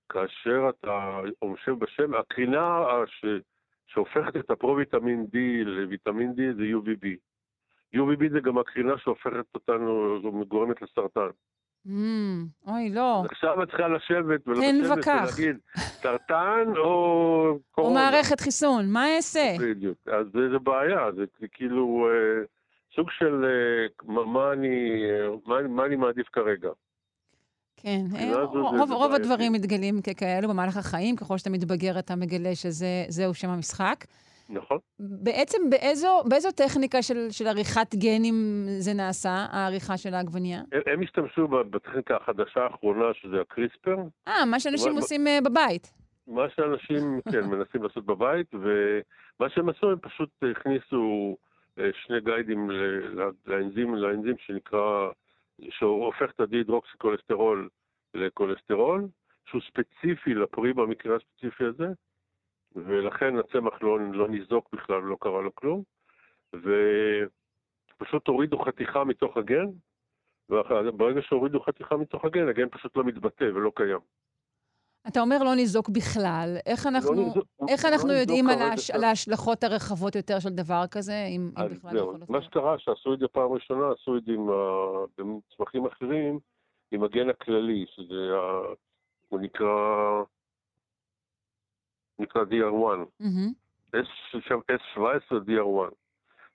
כאשר 0.09 0.71
אתה 0.71 1.19
יושב 1.43 1.73
בשמש, 1.79 2.15
הקרינה 2.15 2.79
ש... 3.07 3.25
שהופכת 3.87 4.37
את 4.37 4.51
הפרו-ויטמין 4.51 5.27
D 5.35 5.37
לויטמין 5.65 6.31
D 6.33 6.57
זה 6.57 6.63
UVB. 6.63 7.07
UVB 7.97 8.33
זה 8.33 8.41
גם 8.41 8.59
הקרינה 8.59 8.99
שהופכת 8.99 9.45
אותנו, 9.55 10.19
גורמת 10.49 10.83
לסרטן. 10.83 11.29
Mm, 11.87 11.91
אוי, 12.67 12.91
לא. 12.91 13.23
עכשיו 13.31 13.63
את 13.63 13.69
צריכה 13.69 13.89
לשבת 13.89 14.49
ולשבת. 14.49 15.07
ולהגיד, 15.07 15.57
סרטן 15.77 16.65
או 16.77 16.83
או 16.85 17.59
קורונה. 17.71 17.95
מערכת 18.11 18.41
חיסון, 18.41 18.91
מה 18.91 19.17
אעשה? 19.17 19.57
בדיוק. 19.61 19.99
אז 20.07 20.27
זה, 20.53 20.59
בעיה, 20.59 21.13
זה 21.41 21.47
כאילו 21.53 22.09
אה, 22.11 22.45
סוג 22.97 23.11
של 23.11 23.45
אה, 23.45 24.13
מה, 24.15 24.25
מה, 24.25 24.53
אני, 24.53 25.01
אה, 25.11 25.29
מה, 25.47 25.69
מה 25.69 25.87
אני 25.87 25.97
מעדיף 25.97 26.27
כרגע. 26.33 26.69
כן, 27.77 28.05
אה, 28.17 28.43
רוב, 28.43 28.93
רוב. 28.93 29.15
הדברים 29.15 29.53
מתגלים 29.53 30.03
ככאלו 30.03 30.49
במהלך 30.49 30.77
החיים, 30.77 31.17
ככל 31.17 31.39
שאתה 31.39 31.51
מתבגר 31.51 31.99
אתה 31.99 32.17
מגלה 32.17 32.55
שזהו 32.55 33.35
שם 33.35 33.49
המשחק. 33.49 34.05
נכון? 34.49 34.79
בעצם 34.99 35.59
באיזו, 35.71 36.23
באיזו 36.29 36.49
טכניקה 36.53 37.03
של, 37.03 37.31
של 37.31 37.47
עריכת 37.47 37.95
גנים 37.95 38.35
זה 38.79 38.95
נעשה, 38.95 39.47
העריכה 39.51 39.97
של 39.97 40.15
העגבנייה? 40.15 40.61
הם, 40.73 40.81
הם 40.87 41.03
השתמשו 41.03 41.49
בטכניקה 41.49 42.17
החדשה 42.17 42.61
האחרונה, 42.61 43.05
שזה 43.15 43.41
הקריספר. 43.41 43.97
אה, 44.29 44.45
מה 44.45 44.61
שאנשים 44.61 44.93
מה- 44.93 44.99
עושים 45.01 45.27
אה, 45.27 45.39
בבית. 45.45 45.93
מה 46.27 46.47
שאנשים, 46.57 47.21
כן, 47.33 47.45
מנסים 47.47 47.83
לעשות 47.83 48.07
בבית, 48.07 48.55
ומה 48.55 49.51
שהם 49.51 49.69
עשו, 49.69 49.91
הם 49.91 49.99
פשוט 49.99 50.31
הכניסו 50.51 51.37
אה, 51.79 51.91
שני 52.07 52.21
guide 52.21 52.57
ים 52.57 52.71
לאנזים, 53.47 53.95
לאנזים 53.95 54.35
שנקרא, 54.47 55.09
שהופך 55.71 56.31
את 56.35 56.41
הדיהידרוקסיקולסטרול 56.41 57.69
לכולסטרול, 58.15 59.09
שהוא 59.47 59.61
ספציפי 59.69 60.35
לפרי 60.35 60.73
במקרה 60.73 61.17
הספציפי 61.17 61.65
הזה, 61.65 61.87
ולכן 62.87 63.39
הצמח 63.39 63.83
לא, 63.83 63.99
לא 64.13 64.29
ניזוק 64.29 64.69
בכלל, 64.73 65.01
לא 65.03 65.17
קרה 65.21 65.43
לו 65.43 65.55
כלום, 65.55 65.83
ופשוט 66.55 68.29
הורידו 68.29 68.59
חתיכה 68.59 69.05
מתוך 69.05 69.37
הגן, 69.37 69.67
וברגע 70.51 71.21
שהורידו 71.23 71.61
חתיכה 71.61 71.97
מתוך 71.97 72.25
הגן, 72.25 72.49
הגן 72.49 72.69
פשוט 72.69 72.97
לא 72.97 73.05
מתבטא 73.05 73.45
ולא 73.45 73.73
קיים. 73.75 73.99
אתה 75.09 75.21
אומר 75.21 75.39
לא 75.45 75.55
ניזוק 75.55 75.89
בכלל. 75.89 76.57
איך 76.67 76.87
אנחנו, 76.87 77.15
לא 77.15 77.23
ניזוק- 77.23 77.47
איך 77.69 77.85
לא 77.85 77.91
אנחנו 77.91 78.09
ניזוק 78.09 78.21
יודעים 78.21 78.47
על, 78.95 79.05
ההשלכות 79.05 79.65
הרחבות 79.65 80.15
יותר 80.15 80.39
של 80.41 80.49
דבר 80.49 80.83
כזה, 80.91 81.25
אם, 81.29 81.51
אם 81.59 81.69
בכלל 81.69 81.91
זהו, 81.91 82.09
יכול? 82.15 82.21
מה 82.29 82.43
שקרה, 82.43 82.79
שעשו 82.79 83.15
את 83.15 83.19
זה 83.19 83.29
פעם 83.29 83.53
ראשונה, 83.53 83.91
עשו 83.93 84.17
את 84.17 84.25
זה 84.25 84.33
עם 84.33 84.49
ה- 84.51 85.05
בצמחים 85.53 85.87
אחרים, 85.87 86.39
עם 86.93 87.05
הגן 87.05 87.29
הכללי, 87.31 87.85
שזה, 87.89 88.15
הוא 89.29 89.41
נקרא, 89.41 90.23
נקרא 92.19 92.43
DR1, 92.43 92.99
מהמם. 93.21 93.53
S17 93.95 95.33
DR1. 95.33 95.95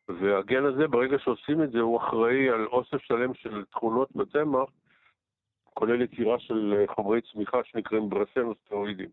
והגן 0.10 0.66
הזה, 0.66 0.88
ברגע 0.88 1.20
שעושים 1.20 1.64
את 1.64 1.72
זה, 1.72 1.80
הוא 1.80 1.98
אחראי 1.98 2.50
על 2.50 2.66
אוסף 2.66 3.02
שלם 3.02 3.34
של 3.34 3.66
תכונות 3.66 4.12
בצמח, 4.16 4.70
כולל 5.74 6.02
יצירה 6.02 6.40
של 6.40 6.74
אה, 6.78 6.96
חומרי 6.96 7.22
צמיחה 7.22 7.64
שנקראים 7.64 8.10
ברסנוסטרואידים, 8.10 9.10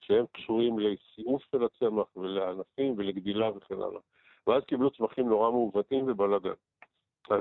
שהם 0.00 0.24
קשורים 0.32 0.78
לסיעוף 0.78 1.42
של 1.50 1.64
הצמח 1.64 2.16
ולענפים 2.16 2.94
ולגדילה 2.96 3.50
וכן 3.50 3.74
הלאה. 3.74 4.00
ואז 4.46 4.62
קיבלו 4.64 4.90
צמחים 4.90 5.28
נורא 5.28 5.50
מעוותים 5.50 6.04
ובלאגן. 6.08 6.50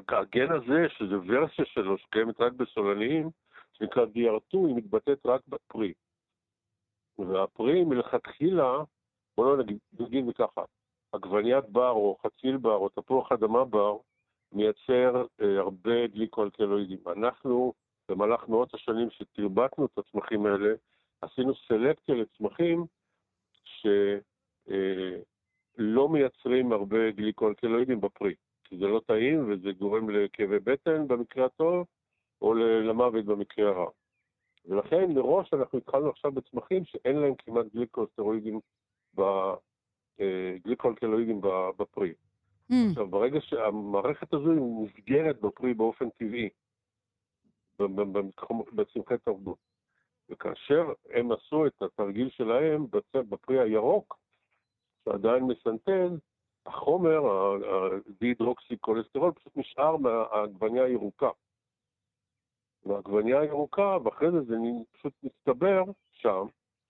הגן 0.09 0.51
הזה, 0.51 0.85
שזה 0.89 1.15
ורסיה 1.27 1.65
שלו, 1.65 1.97
שקיימת 1.97 2.41
רק 2.41 2.53
בסולניים, 2.53 3.29
שנקרא 3.73 4.05
DR2, 4.05 4.57
היא 4.67 4.75
מתבטאת 4.75 5.25
רק 5.25 5.41
בפרי. 5.47 5.93
והפרי 7.19 7.83
מלכתחילה, 7.83 8.83
בוא 9.37 9.45
לא 9.45 9.63
נגיד, 9.63 9.77
נגיד 9.99 10.35
ככה, 10.35 10.61
עגבניית 11.11 11.69
בר 11.69 11.91
או 11.91 12.17
חציל 12.23 12.57
בר 12.57 12.75
או 12.75 12.89
תפוח 12.89 13.31
אדמה 13.31 13.65
בר 13.65 13.97
מייצר 14.51 15.25
אה, 15.41 15.59
הרבה 15.59 16.07
גליקואלקלואידים. 16.07 16.99
אנחנו, 17.07 17.73
במהלך 18.09 18.47
מאות 18.47 18.73
השנים 18.73 19.09
שתרבטנו 19.09 19.85
את 19.85 19.97
הצמחים 19.97 20.45
האלה, 20.45 20.73
עשינו 21.21 21.55
סלקציה 21.55 22.15
לצמחים 22.15 22.85
שלא 23.63 23.89
מייצרים 26.09 26.71
הרבה 26.71 27.11
גליקואלקלואידים 27.11 28.01
בפרי. 28.01 28.35
כי 28.63 28.77
זה 28.77 28.85
לא 28.85 29.01
טעים 29.05 29.51
וזה 29.51 29.71
גורם 29.71 30.09
לכאבי 30.09 30.59
בטן 30.59 31.07
במקרה 31.07 31.45
הטוב, 31.45 31.85
או 32.41 32.53
למוות 32.53 33.25
במקרה 33.25 33.69
הרע. 33.69 33.89
ולכן 34.67 35.11
מראש 35.11 35.53
אנחנו 35.53 35.77
התחלנו 35.77 36.09
עכשיו 36.09 36.31
בצמחים 36.31 36.85
שאין 36.85 37.15
להם 37.15 37.33
כמעט 37.37 37.65
גליקוסטרואידים, 37.73 38.59
ב, 39.15 39.21
אה, 40.19 40.55
גליקואלקלואידים 40.63 41.41
ב- 41.41 41.69
בפרי. 41.77 42.13
Mm. 42.71 42.75
עכשיו, 42.89 43.07
ברגע 43.07 43.41
שהמערכת 43.41 44.33
הזו 44.33 44.51
היא 44.51 44.61
נסגרת 44.61 45.41
בפרי 45.41 45.73
באופן 45.73 46.09
טבעי, 46.09 46.49
בצמחי 48.73 49.17
תרבות, 49.17 49.57
וכאשר 50.29 50.93
הם 51.09 51.31
עשו 51.31 51.67
את 51.67 51.81
התרגיל 51.81 52.29
שלהם 52.29 52.85
בפרי 53.13 53.59
הירוק, 53.59 54.19
שעדיין 55.05 55.43
מסנטז, 55.43 56.11
החומר, 56.65 57.21
הדיהידרוקסי-כולסטרול, 58.07 59.31
פשוט 59.31 59.57
נשאר 59.57 59.97
מהעגבניה 59.97 60.83
הירוקה. 60.83 61.29
מהעגבניה 62.85 63.39
הירוקה, 63.39 63.97
ואחרי 64.03 64.31
זה 64.31 64.41
זה 64.41 64.55
פשוט 64.91 65.13
מצטבר 65.23 65.83
שם, 66.11 66.45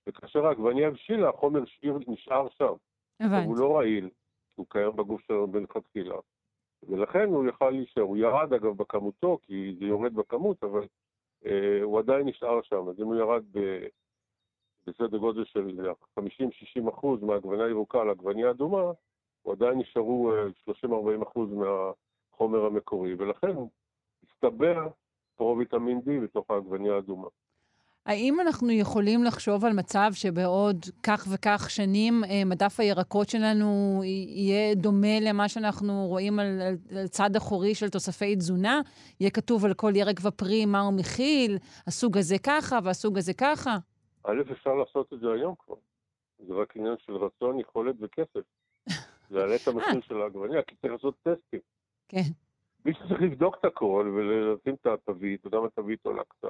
וכאשר 0.07 0.45
העגבניה 0.45 0.87
הבשילה, 0.87 1.29
החומר 1.29 1.59
נשאר, 1.59 1.97
נשאר 2.07 2.47
שם. 2.49 2.73
הבנתי. 3.19 3.47
הוא 3.47 3.57
לא 3.57 3.77
רעיל, 3.77 4.09
הוא 4.55 4.65
קיים 4.69 4.95
בגוף 4.95 5.21
שלנו 5.21 5.47
מלכתחילה. 5.47 6.15
ולכן 6.83 7.25
הוא 7.27 7.47
יכל 7.49 7.69
להישאר. 7.69 8.01
הוא 8.01 8.17
ירד 8.17 8.53
אגב 8.53 8.77
בכמותו, 8.77 9.37
כי 9.41 9.75
זה 9.79 9.85
יורד 9.85 10.13
בכמות, 10.13 10.63
אבל 10.63 10.87
אה, 11.45 11.83
הוא 11.83 11.99
עדיין 11.99 12.27
נשאר 12.27 12.61
שם. 12.61 12.89
אז 12.89 12.99
אם 12.99 13.05
הוא 13.05 13.15
ירד 13.15 13.43
ב, 13.51 13.59
בסדר 14.87 15.17
גודל 15.17 15.45
של 15.45 15.91
50-60 16.19 16.89
אחוז 16.89 17.23
מהעגבניה 17.23 17.65
הירוקה 17.65 18.03
לעגבניה 18.03 18.49
אדומה, 18.49 18.91
הוא 19.41 19.53
עדיין 19.53 19.79
נשארו 19.79 20.31
אה, 20.31 20.47
30-40 20.85 21.23
אחוז 21.23 21.49
מהחומר 21.53 22.65
המקורי, 22.65 23.13
ולכן 23.13 23.55
הסתבר 24.23 24.87
פרו-ויטמין 25.37 26.01
D 26.05 26.23
בתוך 26.23 26.45
העגבניה 26.49 26.95
האדומה. 26.95 27.27
האם 28.05 28.39
אנחנו 28.39 28.71
יכולים 28.71 29.23
לחשוב 29.23 29.65
על 29.65 29.73
מצב 29.73 30.09
שבעוד 30.13 30.85
כך 31.03 31.27
וכך 31.33 31.69
שנים 31.69 32.23
אה, 32.23 32.41
מדף 32.45 32.79
הירקות 32.79 33.29
שלנו 33.29 34.01
יהיה 34.03 34.75
דומה 34.75 35.19
למה 35.21 35.49
שאנחנו 35.49 36.05
רואים 36.07 36.39
על, 36.39 36.61
על, 36.91 37.07
צד 37.07 37.35
אחורי 37.35 37.75
של 37.75 37.89
תוספי 37.89 38.35
תזונה? 38.35 38.81
יהיה 39.19 39.31
כתוב 39.31 39.65
על 39.65 39.73
כל 39.73 39.91
ירק 39.95 40.19
ופרי 40.23 40.65
מה 40.65 40.79
הוא 40.79 40.93
מכיל, 40.93 41.57
הסוג 41.87 42.17
הזה 42.17 42.35
ככה 42.43 42.79
והסוג 42.83 43.17
הזה 43.17 43.33
ככה? 43.33 43.77
א', 44.23 44.41
אפשר 44.51 44.73
לעשות 44.73 45.13
את 45.13 45.19
זה 45.19 45.27
היום 45.31 45.55
כבר. 45.65 45.75
זה 46.47 46.53
רק 46.53 46.77
עניין 46.77 46.95
של 47.05 47.15
רצון, 47.15 47.59
יכולת 47.59 47.95
וכסף. 47.99 48.45
להעלה 49.31 49.55
את 49.55 49.67
המחיר 49.67 50.01
של 50.01 50.21
העגבניה, 50.21 50.61
כי 50.61 50.75
צריך 50.75 50.93
לעשות 50.93 51.15
טסטים. 51.23 51.59
כן. 52.07 52.46
מישהו 52.87 53.07
צריך 53.07 53.21
לבדוק 53.21 53.55
את 53.59 53.65
הכל 53.65 54.13
ולשים 54.15 54.75
את 54.81 54.87
התווית, 54.87 55.45
וגם 55.45 55.65
התווית 55.65 55.99
עולה 56.05 56.21
קצת. 56.27 56.47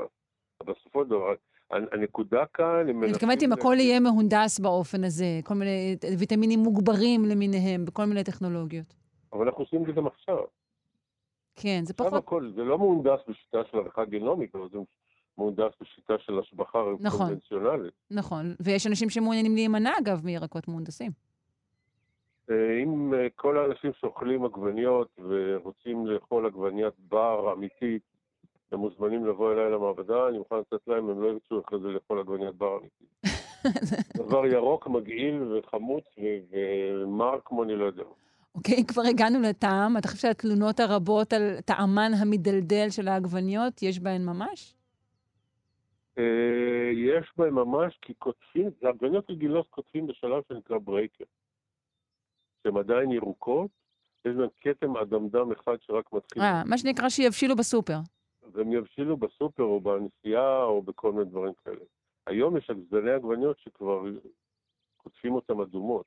אבל 0.62 0.74
בסופו 0.74 1.04
של 1.04 1.10
דבר, 1.10 1.34
הנ- 1.72 1.88
הנקודה 1.92 2.46
כאן, 2.54 2.80
אני 2.84 2.94
מתכוונת 2.94 3.44
אם 3.44 3.54
הכל 3.54 3.76
יהיה 3.80 4.00
מהונדס 4.00 4.60
באופן 4.60 5.04
הזה, 5.04 5.40
כל 5.44 5.54
מיני 5.54 5.96
ויטמינים 6.20 6.60
מוגברים 6.60 7.26
למיניהם, 7.26 7.86
בכל 7.86 8.06
מיני 8.06 8.24
טכנולוגיות. 8.24 8.94
אבל 9.34 9.46
אנחנו 9.46 9.64
עושים 9.64 9.82
את 9.82 9.88
זה 9.88 9.92
גם 9.92 10.08
עכשיו. 10.08 10.38
כן, 11.56 11.82
זה 11.86 11.94
פחות... 11.94 12.14
הכל, 12.14 12.52
זה 12.56 12.64
לא 12.64 12.78
מהונדס 12.78 13.20
בשיטה 13.28 13.58
של 13.72 13.78
עריכה 13.78 14.06
גנומית, 14.06 14.56
אבל 14.56 14.70
זה 14.72 14.78
מהונדס 15.38 15.72
בשיטה 15.82 16.14
של 16.20 16.40
השבחה 16.40 16.80
נכון. 17.00 17.20
קונבנציונלית. 17.28 17.94
נכון. 18.12 18.56
ויש 18.60 18.88
אנשים 18.88 19.10
שמעוניינים 19.10 19.56
להימנע, 19.56 19.92
אגב, 20.00 20.26
מירקות 20.26 20.68
מהונדסים. 20.68 21.12
אה, 22.50 22.84
אם 22.84 23.14
אה, 23.14 23.28
כל 23.36 23.58
האנשים 23.58 23.92
שאוכלים 24.00 24.46
עגבניות 24.46 25.20
ורוצים 25.20 26.08
לאכול 26.08 26.46
עגבניית 26.46 26.94
בר 27.00 27.54
אמיתית, 27.54 28.02
הם 28.72 28.80
מוזמנים 28.80 29.26
לבוא 29.26 29.54
אליי 29.54 29.72
למעבדה, 29.72 30.28
אני 30.28 30.38
מוכן 30.38 30.56
לתת 30.56 30.88
להם, 30.88 31.10
הם 31.10 31.22
לא 31.22 31.28
ירצו 31.28 31.62
אחרי 31.68 31.80
זה 31.80 31.88
לאכול 31.88 32.20
עגבניית 32.20 32.56
בר 32.56 32.78
אמיתית. 32.78 33.08
דבר 34.28 34.46
ירוק, 34.46 34.88
מגעיל 34.88 35.44
וחמוץ 35.44 36.06
ומר 36.52 37.40
כמו 37.46 37.64
אני 37.64 37.76
לא 37.76 37.86
יודע. 37.86 38.04
אוקיי, 38.56 38.86
כבר 38.88 39.02
הגענו 39.02 39.40
לטעם. 39.42 39.98
אתה 39.98 40.08
חושב 40.08 40.28
שהתלונות 40.28 40.80
הרבות 40.80 41.34
על 41.34 41.62
טעמן 41.66 42.12
המדלדל 42.22 42.90
של 42.90 43.08
העגבניות, 43.08 43.84
יש 43.84 44.00
בהן 44.00 44.26
ממש? 44.26 44.76
אה, 46.18 46.24
יש 46.94 47.32
בהם 47.38 47.56
ממש, 47.56 48.00
כי 48.02 48.14
קוטפים, 48.14 48.70
עגבניות 48.84 49.30
רגילות 49.30 49.68
קוטפים 49.70 50.08
בשלב 50.08 50.44
שנקרא 50.48 50.78
breaker. 50.78 51.24
שהן 52.68 52.78
עדיין 52.78 53.12
ירוקות, 53.12 53.72
יש 54.26 54.36
בהן 54.36 54.50
כתם 54.62 54.98
אדמדם 54.98 55.52
אחד 55.52 55.76
שרק 55.82 56.14
מתחיל. 56.14 56.42
אה, 56.42 56.64
מה 56.66 56.78
שנקרא 56.78 57.10
שיבשילו 57.10 57.56
בסופר. 57.56 57.98
והם 58.52 58.72
יבשילו 58.72 59.18
בסופר 59.18 59.64
או 59.64 59.82
בנסיעה 59.82 60.64
או 60.64 60.82
בכל 60.82 61.12
מיני 61.12 61.26
דברים 61.26 61.54
כאלה. 61.64 61.86
היום 62.28 62.58
יש 62.58 62.72
זני 62.90 63.12
עגבניות 63.12 63.60
שכבר 63.60 64.04
קוטפים 64.98 65.36
אותם 65.36 65.62
אדומות. 65.62 66.06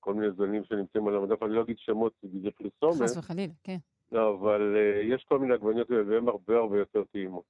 כל 0.00 0.14
מיני 0.14 0.32
זנים 0.32 0.64
שנמצאים 0.64 1.08
על 1.08 1.16
המדף, 1.16 1.42
אני 1.42 1.52
לא 1.52 1.62
אגיד 1.62 1.78
שמות, 1.78 2.12
כי 2.20 2.26
זה 2.42 2.50
פרסומת. 2.50 3.02
חס 3.02 3.16
וחלילה, 3.16 3.52
כן. 3.64 3.76
לא, 4.12 4.34
אבל 4.34 4.76
uh, 4.76 5.14
יש 5.14 5.24
כל 5.24 5.38
מיני 5.38 5.54
עגבניות 5.54 5.88
כאלה, 5.88 6.02
והן 6.08 6.28
הרבה 6.28 6.56
הרבה 6.56 6.78
יותר 6.78 7.04
טעימות. 7.04 7.44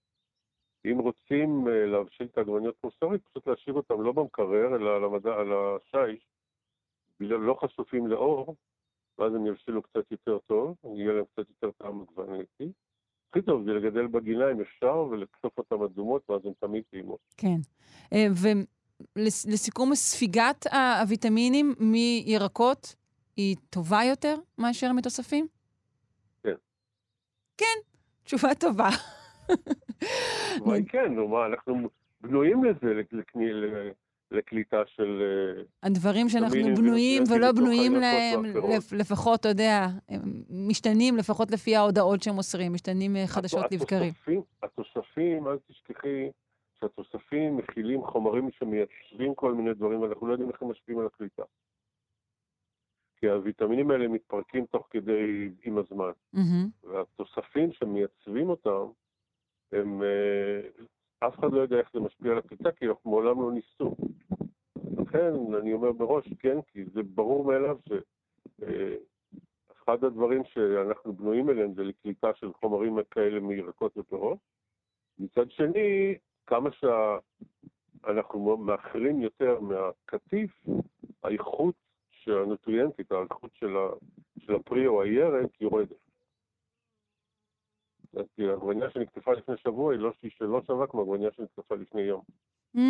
אם 0.84 0.98
רוצים 0.98 1.66
uh, 1.66 1.70
להבשיל 1.70 2.26
את 2.26 2.38
העגבניות 2.38 2.76
כמו 2.80 2.90
שצריך, 2.90 3.22
פשוט 3.22 3.46
להשאיר 3.46 3.74
אותן 3.76 3.94
לא 3.94 4.12
במקרר, 4.12 4.76
אלא 4.76 4.96
על, 4.96 5.04
המדע, 5.04 5.34
על 5.34 5.52
השיש, 5.52 6.26
לא 7.20 7.56
חשופים 7.60 8.06
לאור, 8.06 8.56
ואז 9.18 9.34
הם 9.34 9.47
יבשילו 9.47 9.82
קצת 9.82 10.10
יותר 10.10 10.38
טוב, 10.38 10.76
יהיה 10.84 11.12
להם 11.12 11.24
קצת 11.24 11.48
יותר 11.48 11.70
טעם 11.70 12.02
עגבנייתי. 12.02 12.72
הכי 13.30 13.43
טוב 13.43 13.64
זה 13.64 13.72
לגדל 13.72 14.06
בגינה 14.06 14.52
אם 14.52 14.60
אפשר, 14.60 14.97
ולקטוף 15.10 15.59
אותן 15.59 15.84
אדומות, 15.84 16.30
ואז 16.30 16.47
הן 16.47 16.52
תמיד 16.60 16.84
טעימות. 16.90 17.20
כן. 17.36 17.56
אה, 18.12 18.26
ולסיכום, 19.16 19.94
ספיגת 19.94 20.66
הוויטמינים 21.01 21.74
מירקות 21.80 22.94
היא 23.36 23.56
טובה 23.70 24.01
יותר 24.10 24.34
מאשר 24.59 24.93
מתוספים? 24.93 25.47
כן. 26.43 26.55
כן, 27.56 27.78
תשובה 28.24 28.55
טובה. 28.55 28.88
התשובה 29.48 30.74
היא 30.74 30.86
כן, 30.88 31.14
נו 31.14 31.28
מה, 31.28 31.47
אנחנו 31.47 31.88
בנויים 32.20 32.64
לזה, 32.64 32.94
לקליטה 34.31 34.82
של... 34.86 35.23
אה, 35.23 35.62
הדברים 35.82 36.28
שאנחנו 36.28 36.77
בנויים 36.77 37.23
ולא 37.31 37.53
בנויים 37.53 37.93
להם, 37.94 38.43
לפחות, 38.93 39.40
אתה 39.40 39.48
יודע, 39.48 39.86
משתנים 40.51 41.16
לפחות 41.16 41.51
לפי 41.51 41.77
ההודעות 41.77 42.23
שהם 42.23 42.35
מוסרים, 42.35 42.73
משתנים 42.73 43.16
אה, 43.16 43.27
חדשות 43.27 43.73
לבקרים. 43.73 44.12
התוספים, 44.62 45.48
אל 45.48 45.59
תשכחי 45.69 46.31
שהתוספים 46.81 47.57
מכילים 47.57 48.05
חומרים 48.05 48.51
שמייצבים 48.51 49.35
כל 49.35 49.55
מיני 49.55 49.74
דברים, 49.74 50.01
ואנחנו 50.01 50.27
לא 50.27 50.32
יודעים 50.32 50.51
איך 50.51 50.62
הם 50.62 50.70
משפיעים 50.70 51.01
על 51.01 51.07
הקליטה. 51.07 51.43
כי 53.16 53.28
הוויטמינים 53.28 53.90
האלה 53.90 54.09
מתפרקים 54.09 54.66
תוך 54.66 54.86
כדי 54.90 55.51
עם 55.62 55.78
הזמן. 55.78 56.11
והתוספים 56.85 57.73
שמייצבים 57.73 58.48
אותם, 58.48 58.86
הם 59.73 60.03
אה, 60.03 60.61
אף 61.20 61.38
אחד 61.38 61.52
לא 61.52 61.60
יודע 61.60 61.78
איך 61.78 61.90
זה 61.93 62.01
משפיע 62.01 62.32
על 62.32 62.38
הקליטה, 62.38 62.72
כי 62.72 62.86
אנחנו 62.86 63.10
מעולם 63.10 63.43
לא 63.43 63.52
ניסו. 63.52 63.97
לכן, 64.98 65.32
אני 65.60 65.72
אומר 65.72 65.93
מראש, 65.93 66.32
כן, 66.38 66.59
כי 66.62 66.84
זה 66.84 67.02
ברור 67.02 67.44
מאליו 67.44 67.78
שאחד 68.59 70.05
הדברים 70.05 70.44
שאנחנו 70.44 71.12
בנויים 71.12 71.51
אליהם 71.51 71.74
זה 71.74 71.84
לקליטה 71.84 72.34
של 72.34 72.52
חומרים 72.52 72.98
כאלה 73.10 73.40
מירקות 73.40 73.97
ופירות. 73.97 74.38
מצד 75.18 75.51
שני, 75.51 76.14
כמה 76.47 76.70
שאנחנו 78.02 78.56
מאחרים 78.56 79.20
יותר 79.20 79.60
מהקטיף, 79.60 80.66
האיכות 81.22 81.74
הנוטריאנטית, 82.26 83.12
האיכות 83.12 83.51
של 84.38 84.55
הפרי 84.55 84.86
או 84.86 85.02
הירק 85.02 85.60
יורדת. 85.60 86.06
כי 88.37 88.43
העגבניה 88.49 88.91
שנקטפה 88.91 89.33
לפני 89.33 89.55
שבוע 89.62 89.93
היא 89.93 90.01
לא, 90.01 90.12
לא 90.41 90.61
שווה 90.66 90.87
כמו 90.87 91.01
עגבניה 91.01 91.28
שנקטפה 91.37 91.74
לפני 91.74 92.03
יום. 92.03 92.20
Mm, 92.77 92.81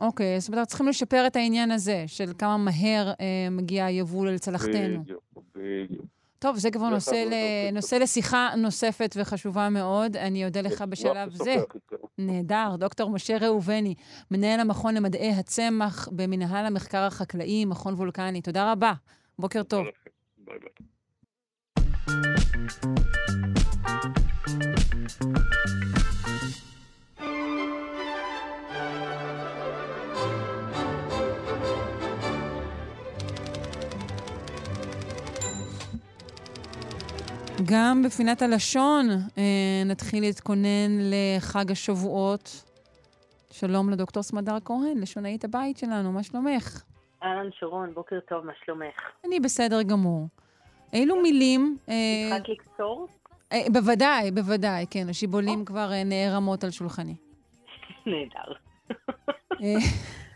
אוקיי, 0.00 0.40
זאת 0.40 0.52
אומרת, 0.52 0.68
צריכים 0.68 0.88
לשפר 0.88 1.26
את 1.26 1.36
העניין 1.36 1.70
הזה, 1.70 2.04
של 2.06 2.32
כמה 2.38 2.56
מהר 2.56 3.12
אה, 3.20 3.48
מגיע 3.50 3.84
היבול 3.84 4.30
לצלחתנו. 4.30 5.02
בדיוק, 5.02 5.22
בדיוק. 5.54 6.06
טוב, 6.40 6.56
זה 6.56 6.70
כבר 6.70 6.88
נושא, 6.88 7.14
ל... 7.14 7.34
נושא 7.72 7.94
לשיחה 7.94 8.50
נוספת 8.56 9.14
וחשובה 9.18 9.68
מאוד. 9.68 10.16
אני 10.16 10.44
אודה 10.44 10.60
לך 10.60 10.84
בשלב 10.88 11.30
זה. 11.32 11.56
נהדר. 12.18 12.76
דוקטור 12.78 13.10
משה 13.10 13.36
ראובני, 13.40 13.94
מנהל 14.30 14.60
המכון 14.60 14.94
למדעי 14.94 15.30
הצמח 15.30 16.08
במנהל 16.12 16.66
המחקר 16.66 16.98
החקלאי, 16.98 17.64
מכון 17.64 17.94
וולקני. 17.94 18.42
תודה 18.42 18.72
רבה. 18.72 18.92
בוקר 19.38 19.62
טוב. 19.62 19.86
ביי 20.38 20.58
ביי. 20.58 20.70
גם 37.64 38.02
בפינת 38.02 38.42
הלשון 38.42 39.08
אה, 39.38 39.42
נתחיל 39.86 40.22
להתכונן 40.22 40.98
לחג 41.00 41.70
השבועות. 41.70 42.64
שלום 43.50 43.90
לדוקטור 43.90 44.22
סמדר 44.22 44.56
כהן, 44.64 44.98
לשונאית 45.00 45.44
הבית 45.44 45.78
שלנו, 45.78 46.12
מה 46.12 46.22
שלומך? 46.22 46.82
אהלן 47.22 47.48
שרון, 47.52 47.94
בוקר 47.94 48.20
טוב, 48.28 48.46
מה 48.46 48.52
שלומך? 48.64 49.10
אני 49.26 49.40
בסדר 49.40 49.82
גמור. 49.82 50.28
אילו 50.92 51.22
מילים... 51.22 51.76
התחלת 51.82 52.48
אה, 52.48 52.54
לקצור? 52.54 53.06
אה, 53.52 53.58
בוודאי, 53.72 54.30
בוודאי, 54.30 54.86
כן, 54.90 55.08
השיבולים 55.10 55.64
כבר 55.64 55.92
אה, 55.92 56.04
נערמות 56.04 56.64
על 56.64 56.70
שולחני. 56.70 57.14
נהדר. 58.06 58.52
אה, 59.62 59.74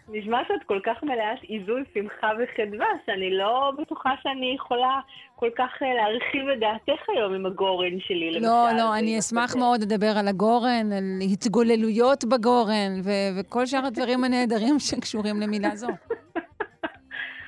נשמע 0.09 0.39
שאת 0.49 0.67
כל 0.67 0.81
כך 0.85 1.03
מלאת 1.03 1.43
עיזוי, 1.43 1.83
שמחה 1.95 2.31
וחדווה, 2.39 2.87
שאני 3.07 3.31
לא 3.31 3.73
בטוחה 3.79 4.11
שאני 4.23 4.55
יכולה 4.55 5.01
כל 5.37 5.51
כך 5.57 5.71
להרחיב 5.81 6.49
את 6.49 6.61
דעתך 6.61 7.09
היום 7.09 7.35
עם 7.35 7.47
הגורן 7.47 8.01
שלי, 8.01 8.31
למשל. 8.31 8.47
לא, 8.47 8.69
לא, 8.77 8.99
אני 8.99 9.19
אשמח 9.19 9.57
מאוד 9.57 9.83
לדבר 9.83 10.13
על 10.19 10.29
הגורן, 10.29 10.93
על 10.93 11.05
התגוללויות 11.33 12.25
בגורן, 12.25 13.01
וכל 13.37 13.67
שאר 13.67 13.87
הדברים 13.87 14.25
הנהדרים 14.25 14.79
שקשורים 14.79 15.41
למילה 15.41 15.77
זו. 15.77 15.89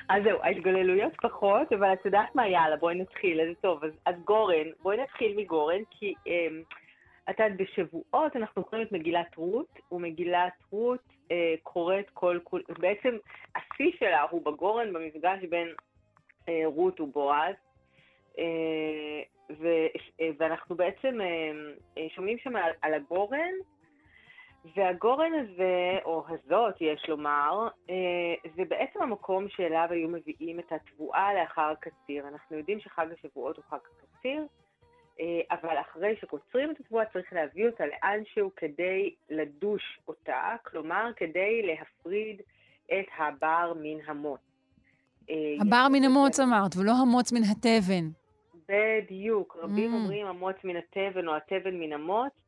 אז 0.09 0.23
זהו, 0.23 0.39
ההתגוללויות 0.41 1.13
פחות, 1.21 1.73
אבל 1.73 1.93
את 1.93 2.05
יודעת 2.05 2.35
מה, 2.35 2.47
יאללה, 2.47 2.75
בואי 2.77 2.95
נתחיל, 2.95 3.39
איזה 3.39 3.53
טוב. 3.61 3.83
אז, 3.83 3.91
אז 4.05 4.15
גורן, 4.25 4.67
בואי 4.81 4.97
נתחיל 4.97 5.37
מגורן, 5.37 5.81
כי 5.89 6.13
אה, 6.27 6.47
את 7.29 7.39
יודעת, 7.39 7.57
בשבועות 7.57 8.35
אנחנו 8.35 8.63
קוראים 8.63 8.87
את 8.87 8.91
מגילת 8.91 9.35
רות, 9.35 9.79
ומגילת 9.91 10.53
רות 10.71 11.03
אה, 11.31 11.55
קוראת 11.63 12.09
כל 12.13 12.39
כול, 12.43 12.63
בעצם 12.79 13.17
השיא 13.55 13.91
שלה 13.99 14.21
הוא 14.21 14.45
בגורן, 14.45 14.93
במפגש 14.93 15.43
בין 15.49 15.67
אה, 16.49 16.61
רות 16.65 16.99
ובועז. 16.99 17.55
אה, 18.39 19.21
ו, 19.59 19.67
אה, 20.21 20.29
ואנחנו 20.37 20.75
בעצם 20.75 21.21
אה, 21.21 21.51
אה 21.97 22.07
שומעים 22.15 22.37
שם 22.37 22.55
על, 22.55 22.71
על 22.81 22.93
הגורן, 22.93 23.53
והגורן 24.75 25.31
הזה, 25.33 25.97
או 26.05 26.23
הזאת, 26.27 26.75
יש 26.81 27.05
לומר, 27.09 27.67
אה, 27.89 28.49
זה 28.55 28.63
בעצם 28.69 29.01
המקום 29.01 29.49
שאליו 29.49 29.87
היו 29.89 30.09
מביאים 30.09 30.59
את 30.59 30.71
התבואה 30.71 31.33
לאחר 31.33 31.61
הקציר. 31.71 32.27
אנחנו 32.27 32.57
יודעים 32.57 32.79
שחג 32.79 33.07
השבועות 33.13 33.57
הוא 33.57 33.65
חג 33.69 33.77
הקציר, 33.77 34.45
אה, 35.19 35.41
אבל 35.51 35.81
אחרי 35.81 36.15
שקוצרים 36.21 36.71
את 36.71 36.79
התבואה 36.79 37.05
צריך 37.05 37.33
להביא 37.33 37.67
אותה 37.67 37.83
לאנשהו 37.85 38.51
כדי 38.55 39.15
לדוש 39.29 39.99
אותה, 40.07 40.55
כלומר 40.63 41.11
כדי 41.15 41.61
להפריד 41.61 42.41
את 42.85 43.05
הבר 43.17 43.73
מן 43.81 43.97
המוץ. 44.07 44.41
אה, 45.29 45.35
הבר 45.61 45.87
מן 45.91 46.03
המוץ 46.03 46.39
אמרת, 46.39 46.75
ולא 46.77 46.91
המוץ 47.01 47.31
מן 47.31 47.41
התבן. 47.43 48.09
בדיוק, 48.69 49.57
רבים 49.61 49.91
mm. 49.91 49.95
אומרים 49.95 50.27
המוץ 50.27 50.55
מן 50.63 50.75
התבן 50.75 51.27
או 51.27 51.35
התבן 51.35 51.79
מן 51.79 51.93
המוץ. 51.93 52.46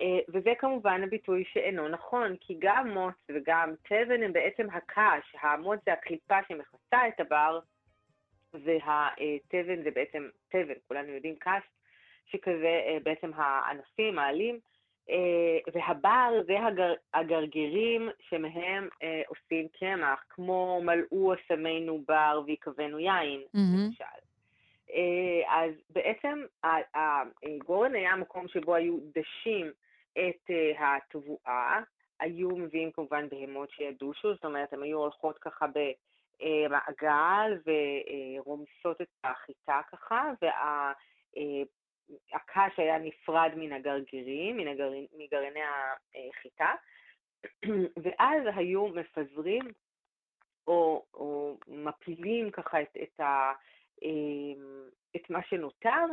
אה, 0.00 0.18
וזה 0.28 0.52
כמובן 0.58 1.02
הביטוי 1.04 1.44
שאינו 1.52 1.88
נכון, 1.88 2.36
כי 2.40 2.56
גם 2.58 2.90
מוץ 2.90 3.14
וגם 3.28 3.74
תבן 3.82 4.22
הם 4.22 4.32
בעצם 4.32 4.66
הקש, 4.72 5.34
המוץ 5.40 5.80
זה 5.84 5.92
הקליפה 5.92 6.38
שמכסה 6.48 7.08
את 7.08 7.20
הבר, 7.20 7.58
והתבן 8.54 9.82
זה 9.82 9.90
בעצם 9.94 10.28
תבן, 10.48 10.74
כולנו 10.88 11.12
יודעים 11.12 11.34
קש, 11.38 11.62
שכזה 12.26 12.80
אה, 12.86 12.98
בעצם 13.02 13.30
הענפים, 13.34 14.18
העלים, 14.18 14.58
אה, 15.10 15.72
והבר 15.74 16.32
זה 16.46 16.66
הגר, 16.66 16.94
הגרגרים 17.14 18.08
שמהם 18.20 18.88
עושים 19.26 19.68
קמח, 19.80 20.24
כמו 20.28 20.80
מלאו 20.84 21.34
אסמנו 21.34 22.02
בר 22.08 22.42
ויקבנו 22.46 22.98
יין, 22.98 23.40
mm-hmm. 23.40 23.58
למשל. 23.86 24.04
אז 25.48 25.72
בעצם 25.90 26.42
הגורן 27.44 27.94
היה 27.94 28.16
מקום 28.16 28.48
שבו 28.48 28.74
היו 28.74 28.98
דשים 29.14 29.72
את 30.12 30.50
אה, 30.50 30.96
התבואה, 30.96 31.80
היו 32.20 32.48
מביאים 32.48 32.92
כמובן 32.92 33.28
בהמות 33.28 33.70
שידושו, 33.70 34.34
זאת 34.34 34.44
אומרת, 34.44 34.72
הן 34.72 34.82
היו 34.82 34.98
הולכות 34.98 35.38
ככה 35.38 35.66
במעגל 36.40 37.58
ורומסות 37.66 39.00
את 39.00 39.08
החיטה 39.24 39.80
ככה, 39.92 40.30
והקש 41.32 42.78
אה, 42.78 42.84
היה 42.84 42.98
נפרד 42.98 43.50
מן 43.56 43.72
הגרגירים, 43.72 44.56
מן 44.56 44.68
הגרעין, 44.68 45.06
מגרעיני 45.18 45.60
החיטה, 46.30 46.74
ואז 48.02 48.42
היו 48.56 48.86
מפזרים 48.88 49.68
או, 50.66 51.04
או 51.14 51.56
מפילים 51.68 52.50
ככה 52.50 52.82
את, 52.82 52.96
את, 53.02 53.20
ה, 53.20 53.52
אה, 54.02 54.62
את 55.16 55.30
מה 55.30 55.42
שנותר 55.42 56.04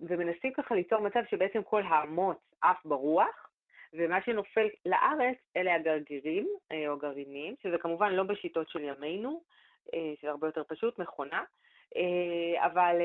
ומנסים 0.00 0.52
ככה 0.52 0.74
ליצור 0.74 1.00
מצב 1.00 1.20
שבעצם 1.30 1.62
כל 1.62 1.82
המוץ 1.86 2.38
עף 2.60 2.84
ברוח, 2.84 3.48
ומה 3.94 4.22
שנופל 4.22 4.68
לארץ 4.86 5.36
אלה 5.56 5.74
הגרגירים 5.74 6.48
או 6.88 6.98
גרעינים, 6.98 7.54
שזה 7.62 7.78
כמובן 7.78 8.12
לא 8.12 8.22
בשיטות 8.22 8.68
של 8.68 8.80
ימינו, 8.80 9.42
שזה 10.20 10.30
הרבה 10.30 10.48
יותר 10.48 10.64
פשוט, 10.68 10.98
מכונה, 10.98 11.44
אבל 12.56 12.96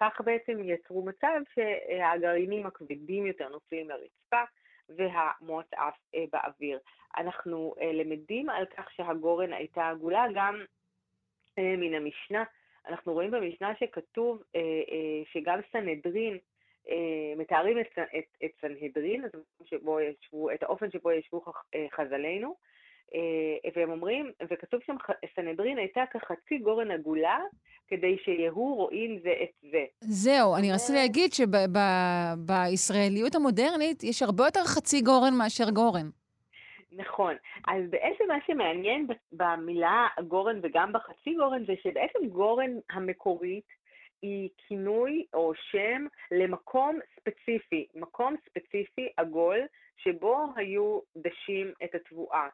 כך 0.00 0.20
בעצם 0.24 0.58
יצרו 0.64 1.04
מצב 1.04 1.40
שהגרעינים 1.54 2.66
הכבדים 2.66 3.26
יותר 3.26 3.48
נופלים 3.48 3.90
לרצפה, 3.90 4.42
והמוץ 4.88 5.66
עף 5.72 5.96
באוויר. 6.32 6.78
אנחנו 7.16 7.74
למדים 7.92 8.50
על 8.50 8.66
כך 8.66 8.90
שהגורן 8.90 9.52
הייתה 9.52 9.88
עגולה 9.88 10.24
גם 10.34 10.64
מן 11.58 11.94
המשנה. 11.94 12.44
אנחנו 12.88 13.12
רואים 13.12 13.30
במשנה 13.30 13.72
שכתוב 13.80 14.42
שגם 15.32 15.58
סנהדרין, 15.72 16.38
מתארים 17.36 17.80
את, 17.80 17.98
את, 17.98 18.44
את 18.44 18.50
סנהדרין, 18.60 19.24
שבו 19.64 20.00
ישבו, 20.00 20.50
את 20.50 20.62
האופן 20.62 20.90
שבו 20.90 21.12
ישבו 21.12 21.44
חז"לינו, 21.96 22.54
והם 23.76 23.90
אומרים, 23.90 24.32
וכתוב 24.50 24.80
שם, 24.86 24.96
סנהדרין 25.36 25.78
הייתה 25.78 26.04
כחצי 26.12 26.58
גורן 26.58 26.90
עגולה, 26.90 27.38
כדי 27.88 28.16
שיהיו 28.24 28.74
רואים 28.74 29.18
זה 29.22 29.34
את 29.42 29.70
זה. 29.70 29.84
זהו, 30.00 30.56
אני 30.56 30.72
רציתי 30.72 30.98
להגיד 30.98 31.32
שבישראליות 31.32 33.34
המודרנית 33.34 34.04
יש 34.04 34.22
הרבה 34.22 34.44
יותר 34.44 34.64
חצי 34.64 35.00
גורן 35.00 35.34
מאשר 35.38 35.70
גורן. 35.70 36.10
נכון. 36.96 37.36
אז 37.68 37.90
בעצם 37.90 38.24
מה 38.28 38.38
שמעניין 38.46 39.06
במילה 39.32 40.06
גורן 40.28 40.60
וגם 40.62 40.92
בחצי 40.92 41.34
גורן 41.34 41.64
זה 41.66 41.72
שבעצם 41.82 42.26
גורן 42.28 42.70
המקורית 42.90 43.66
היא 44.22 44.48
כינוי 44.56 45.26
או 45.34 45.52
שם 45.54 46.06
למקום 46.30 46.98
ספציפי, 47.20 47.86
מקום 47.94 48.34
ספציפי 48.48 49.08
עגול 49.16 49.58
שבו 49.96 50.46
היו 50.56 51.00
דשים 51.16 51.72
את 51.84 51.94
התבואה. 51.94 52.48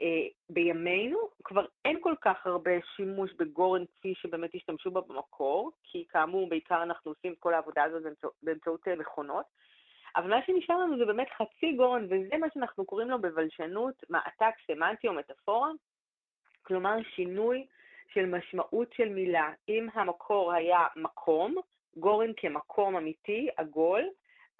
Uh, 0.00 0.04
בימינו 0.50 1.18
כבר 1.44 1.66
אין 1.84 1.98
כל 2.00 2.14
כך 2.20 2.46
הרבה 2.46 2.70
שימוש 2.96 3.32
בגורן 3.38 3.84
כפי 3.86 4.14
שבאמת 4.14 4.54
השתמשו 4.54 4.90
בה 4.90 5.00
במקור, 5.00 5.70
כי 5.82 6.04
כאמור 6.08 6.48
בעיקר 6.48 6.82
אנחנו 6.82 7.10
עושים 7.10 7.32
את 7.32 7.38
כל 7.38 7.54
העבודה 7.54 7.82
הזאת 7.82 8.02
באמצע, 8.02 8.28
באמצעות 8.42 8.88
מכונות, 8.88 9.44
אבל 10.16 10.30
מה 10.30 10.40
שנשאר 10.46 10.78
לנו 10.78 10.98
זה 10.98 11.04
באמת 11.04 11.28
חצי 11.36 11.72
גורן, 11.72 12.04
וזה 12.04 12.36
מה 12.40 12.46
שאנחנו 12.54 12.84
קוראים 12.84 13.10
לו 13.10 13.20
בבלשנות 13.20 13.94
מעתק 14.10 14.54
סמנטי 14.66 15.08
או 15.08 15.12
מטאפורה, 15.12 15.70
כלומר 16.62 16.96
שינוי 17.14 17.66
של 18.14 18.26
משמעות 18.26 18.92
של 18.92 19.08
מילה. 19.08 19.50
אם 19.68 19.88
המקור 19.94 20.52
היה 20.52 20.86
מקום, 20.96 21.54
גורן 21.96 22.30
כמקום 22.36 22.96
אמיתי, 22.96 23.48
עגול, 23.56 24.02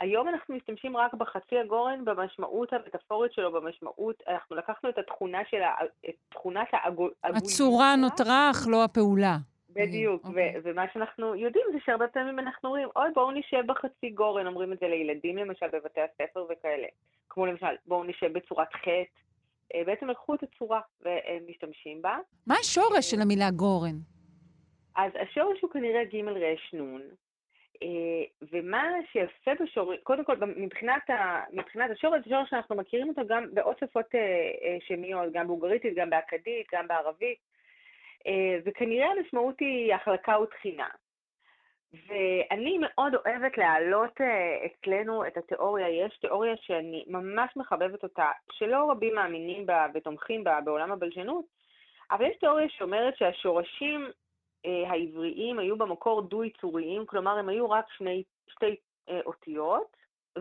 היום 0.01 0.29
אנחנו 0.29 0.55
משתמשים 0.55 0.97
רק 0.97 1.15
בחצי 1.15 1.59
הגורן 1.59 2.05
במשמעות 2.05 2.73
המטאפורית 2.73 3.33
שלו, 3.33 3.53
במשמעות, 3.53 4.23
אנחנו 4.29 4.57
לקחנו 4.57 4.89
את 4.89 4.99
התכונה 4.99 5.39
של, 5.51 5.63
ה, 5.63 5.75
את 6.09 6.15
תכונת 6.29 6.69
העגול. 6.73 7.11
הצורה 7.25 7.97
נותרה, 7.97 8.51
אך 8.51 8.67
לא 8.71 8.85
הפעולה. 8.85 9.37
בדיוק, 9.75 10.25
okay. 10.25 10.29
אוקיי. 10.29 10.55
ומה 10.63 10.85
שאנחנו 10.93 11.35
יודעים 11.35 11.67
זה 11.73 11.79
שהרבה 11.85 12.09
פעמים 12.09 12.39
אנחנו 12.39 12.69
אומרים, 12.69 12.89
אוי, 12.97 13.09
בואו 13.15 13.31
נשב 13.31 13.63
בחצי 13.67 14.11
גורן, 14.11 14.47
אומרים 14.47 14.73
את 14.73 14.79
זה 14.79 14.89
לילדים 14.89 15.37
למשל 15.37 15.67
בבתי 15.73 16.01
הספר 16.01 16.47
וכאלה. 16.51 16.87
כמו 17.29 17.47
למשל, 17.47 17.67
בואו 17.87 18.05
נשב 18.05 18.33
בצורת 18.33 18.73
חטא. 18.73 19.03
בעצם 19.87 20.11
לקחו 20.11 20.35
את 20.35 20.43
הצורה 20.43 20.81
ומשתמשים 21.01 22.03
בה. 22.03 22.17
מה 22.47 22.55
השורש 22.61 23.11
של 23.11 23.21
המילה 23.21 23.51
גורן? 23.51 23.97
אז 24.97 25.13
השורש 25.21 25.61
הוא 25.61 25.71
כנראה 25.71 26.05
ג' 26.05 26.17
ר' 26.17 26.77
נ', 26.77 26.99
ומה 28.53 28.93
שיפה 29.13 29.51
בשורש, 29.65 29.99
קודם 30.03 30.25
כל, 30.25 30.37
מבחינת, 30.57 31.11
ה, 31.11 31.41
מבחינת 31.53 31.91
השורש, 31.91 32.21
זה 32.25 32.31
שורש 32.31 32.51
שאנחנו 32.51 32.77
מכירים 32.77 33.09
אותו 33.09 33.23
גם 33.27 33.45
בעוד 33.55 33.79
שפות 33.79 34.07
שמיות, 34.81 35.33
גם 35.33 35.47
באוגריתית, 35.47 35.95
גם 35.97 36.11
באכדית, 36.11 36.67
גם 36.75 36.89
בערבית. 36.89 37.39
וכנראה 38.65 39.11
המשמעות 39.11 39.61
היא 39.61 39.95
החלקה 39.95 40.41
ותחינה. 40.41 40.89
ואני 42.09 42.79
מאוד 42.81 43.15
אוהבת 43.15 43.59
להעלות 43.59 44.21
אצלנו 44.67 45.27
את 45.27 45.37
התיאוריה, 45.37 45.89
יש 45.89 46.19
תיאוריה 46.19 46.57
שאני 46.57 47.05
ממש 47.07 47.57
מחבבת 47.57 48.03
אותה, 48.03 48.31
שלא 48.53 48.91
רבים 48.91 49.15
מאמינים 49.15 49.67
בה 49.67 49.87
ותומכים 49.95 50.45
בה 50.45 50.61
בעולם 50.61 50.93
הבלשנות, 50.93 51.45
אבל 52.11 52.25
יש 52.25 52.37
תיאוריה 52.37 52.69
שאומרת 52.69 53.17
שהשורשים 53.17 54.11
העבריים 54.65 55.59
היו 55.59 55.79
במקור 55.79 56.23
דו-יצוריים, 56.23 57.07
כלומר 57.07 57.39
הם 57.39 57.49
היו 57.49 57.71
רק 57.71 57.85
שני, 57.97 58.23
שתי 58.49 58.77
אותיות, 59.27 59.97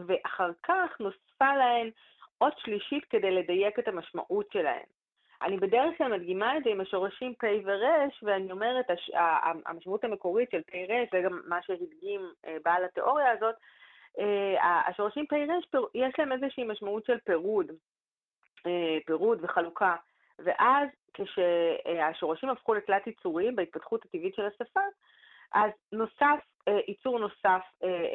ואחר 0.08 0.50
כך 0.64 1.00
נוספה 1.00 1.56
להן 1.58 1.90
אות 2.42 2.54
שלישית 2.58 3.06
כדי 3.06 3.32
לדייק 3.32 3.80
את 3.80 3.88
המשמעות 3.88 4.52
שלהן. 4.52 4.86
אני 5.44 5.58
בדרך 5.58 5.98
כלל 5.98 6.12
מדגימה 6.18 6.58
את 6.58 6.64
זה 6.64 6.70
עם 6.70 6.82
השורשים 6.82 7.34
פ' 7.36 7.44
ור', 7.66 8.08
ואני 8.24 8.52
אומרת, 8.52 8.90
הש... 8.90 9.12
המשמעות 9.66 10.04
המקורית 10.04 10.52
של 10.52 10.62
פ' 10.62 10.76
ר', 10.76 11.04
זה 11.12 11.22
גם 11.22 11.42
מה 11.48 11.62
שהדגים 11.62 12.22
בעל 12.64 12.86
התיאוריה 12.86 13.32
הזאת, 13.32 13.56
השורשים 14.62 15.26
פ' 15.28 15.34
ר', 15.34 15.80
יש 15.96 16.14
להם 16.20 16.32
איזושהי 16.32 16.64
משמעות 16.64 17.06
של 17.06 17.20
פירוד, 17.20 17.72
פירוד 19.06 19.40
וחלוקה. 19.42 19.96
ואז 20.40 20.90
כשהשורשים 21.14 22.50
הפכו 22.50 22.74
לתלת 22.74 23.08
יצוריים 23.08 23.56
בהתפתחות 23.56 24.06
הטבעית 24.06 24.36
של 24.36 24.46
השפה, 24.46 24.82
אז 25.54 25.72
נוסף 25.92 26.40
ייצור 26.88 27.20
נוסף 27.20 27.62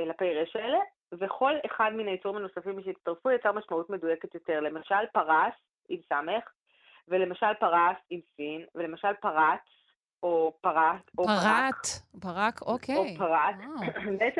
לפ' 0.07 0.23
ר' 0.23 0.59
האלה, 0.59 0.79
וכל 1.13 1.53
אחד 1.67 1.91
מן 1.95 2.07
היצורים 2.07 2.37
הנוספים 2.37 2.83
שהצטרפו 2.83 3.31
יצר 3.31 3.53
משמעות 3.53 3.91
מדויקת 3.91 4.35
יותר. 4.35 4.61
למשל 4.61 5.07
פרס 5.13 5.55
עם 5.89 6.01
סמך, 6.09 6.53
ולמשל 7.09 7.55
פרס 7.61 7.97
עם 8.11 8.21
סין, 8.37 8.65
ולמשל 8.75 9.13
פרץ, 9.21 9.61
או 10.23 10.53
פרט, 10.61 11.11
או 11.19 11.25
פרק. 11.25 11.39
פרט, 11.41 11.87
פרק, 12.21 12.63
אוקיי. 12.63 12.97
או 12.97 13.05
פרט. 13.19 13.55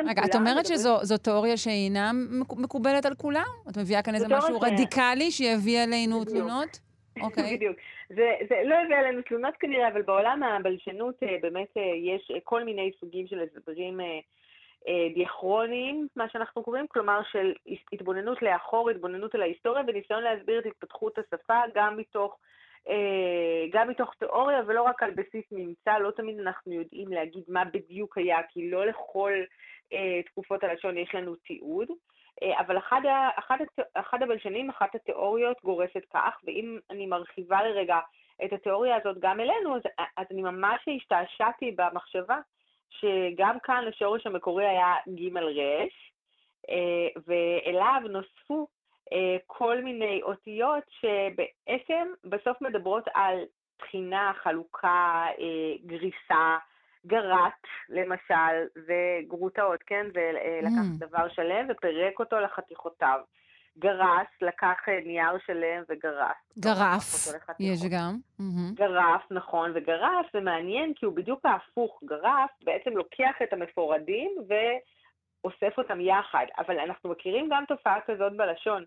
רגע, 0.09 0.21
את 0.25 0.35
אומרת 0.35 0.65
שזו 0.65 1.17
תיאוריה 1.17 1.57
שאינה 1.57 2.11
מקובלת 2.57 3.05
על 3.05 3.15
כולם? 3.15 3.45
את 3.69 3.77
מביאה 3.77 4.01
כאן 4.01 4.15
איזה 4.15 4.27
משהו 4.29 4.59
רדיקלי 4.59 5.31
שיביא 5.31 5.79
עלינו 5.83 6.25
תלונות? 6.25 6.79
אוקיי. 7.25 7.55
בדיוק. 7.55 7.77
זה, 8.09 8.31
זה 8.49 8.55
לא 8.65 8.75
הביא 8.75 8.95
עלינו 8.95 9.21
תלונות 9.21 9.53
כנראה, 9.59 9.87
אבל 9.87 10.01
בעולם 10.01 10.43
הבלשנות 10.43 11.15
באמת 11.41 11.73
יש 12.05 12.31
כל 12.43 12.63
מיני 12.63 12.91
סוגים 12.99 13.27
של 13.27 13.39
הסברים 13.39 13.99
דיאכרוניים, 15.13 16.07
מה 16.15 16.29
שאנחנו 16.29 16.63
קוראים, 16.63 16.87
כלומר 16.87 17.19
של 17.31 17.53
התבוננות 17.93 18.41
לאחור, 18.41 18.89
התבוננות 18.89 19.35
על 19.35 19.41
ההיסטוריה 19.41 19.83
וניסיון 19.87 20.23
להסביר 20.23 20.59
את 20.59 20.65
התפתחות 20.65 21.17
השפה 21.17 21.59
גם 21.75 21.97
מתוך, 21.97 22.37
גם 23.71 23.89
מתוך 23.89 24.13
תיאוריה 24.19 24.61
ולא 24.67 24.81
רק 24.81 25.03
על 25.03 25.11
בסיס 25.11 25.45
ממצא, 25.51 25.97
לא 25.97 26.11
תמיד 26.11 26.39
אנחנו 26.39 26.73
יודעים 26.73 27.07
להגיד 27.07 27.43
מה 27.47 27.65
בדיוק 27.65 28.17
היה, 28.17 28.37
כי 28.49 28.71
לא 28.71 28.85
לכל 28.85 29.33
תקופות 30.25 30.63
הלשון 30.63 30.97
יש 30.97 31.15
לנו 31.15 31.35
תיעוד. 31.35 31.87
אבל 32.59 32.77
אחד, 32.77 33.01
אחד, 33.35 33.57
אחד 33.93 34.23
הבלשנים, 34.23 34.69
אחת 34.69 34.95
התיאוריות 34.95 35.57
גורסת 35.63 36.05
כך, 36.13 36.39
ואם 36.43 36.79
אני 36.89 37.05
מרחיבה 37.05 37.63
לרגע 37.63 37.99
את 38.45 38.53
התיאוריה 38.53 38.95
הזאת 38.95 39.19
גם 39.19 39.39
אלינו, 39.39 39.75
אז, 39.75 39.81
אז 40.17 40.25
אני 40.31 40.41
ממש 40.41 40.85
השתעשעתי 40.97 41.71
במחשבה 41.71 42.37
שגם 42.89 43.59
כאן 43.63 43.85
השורש 43.89 44.27
המקורי 44.27 44.67
היה 44.67 44.95
ג' 45.07 45.37
ר', 45.37 45.85
ואליו 47.27 48.01
נוספו 48.09 48.67
כל 49.47 49.81
מיני 49.81 50.21
אותיות 50.23 50.83
שבעצם 50.89 52.07
בסוף 52.23 52.61
מדברות 52.61 53.03
על 53.13 53.37
תחינה, 53.77 54.31
חלוקה, 54.43 55.25
גריסה, 55.85 56.57
גרט, 57.05 57.67
למשל, 57.89 58.81
וגרוטאות, 58.87 59.83
כן? 59.83 60.05
זה 60.13 60.31
לקח 60.61 61.03
mm. 61.03 61.07
דבר 61.07 61.29
שלם 61.29 61.67
ופירק 61.69 62.19
אותו 62.19 62.39
לחתיכותיו. 62.39 63.19
גרס, 63.79 64.27
לקח 64.41 64.77
נייר 65.05 65.37
שלם 65.45 65.83
וגרס. 65.89 66.59
גרף, 66.59 67.33
יש 67.59 67.79
גם. 67.91 68.15
Mm-hmm. 68.39 68.73
גרף, 68.73 69.21
נכון, 69.31 69.71
וגרף 69.75 70.25
זה 70.33 70.39
מעניין 70.39 70.93
כי 70.93 71.05
הוא 71.05 71.15
בדיוק 71.15 71.45
ההפוך. 71.45 72.03
גרף 72.05 72.49
בעצם 72.63 72.97
לוקח 72.97 73.35
את 73.43 73.53
המפורדים 73.53 74.31
ואוסף 74.47 75.77
אותם 75.77 76.01
יחד, 76.01 76.45
אבל 76.57 76.79
אנחנו 76.79 77.09
מכירים 77.09 77.49
גם 77.51 77.63
תופעה 77.67 78.01
כזאת 78.07 78.37
בלשון, 78.37 78.83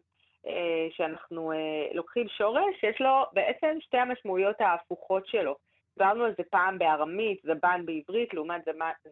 שאנחנו 0.91 1.53
לוקחים 1.95 2.29
שורש 2.29 2.81
שיש 2.81 3.01
לו 3.01 3.25
בעצם 3.33 3.77
שתי 3.81 3.99
המשמעויות 3.99 4.61
ההפוכות 4.61 5.27
שלו. 5.27 5.57
דיברנו 5.99 6.25
על 6.25 6.35
זה 6.39 6.43
פעם 6.51 6.79
בארמית, 6.79 7.43
זבן 7.43 7.83
בעברית, 7.85 8.35
לעומת 8.35 8.65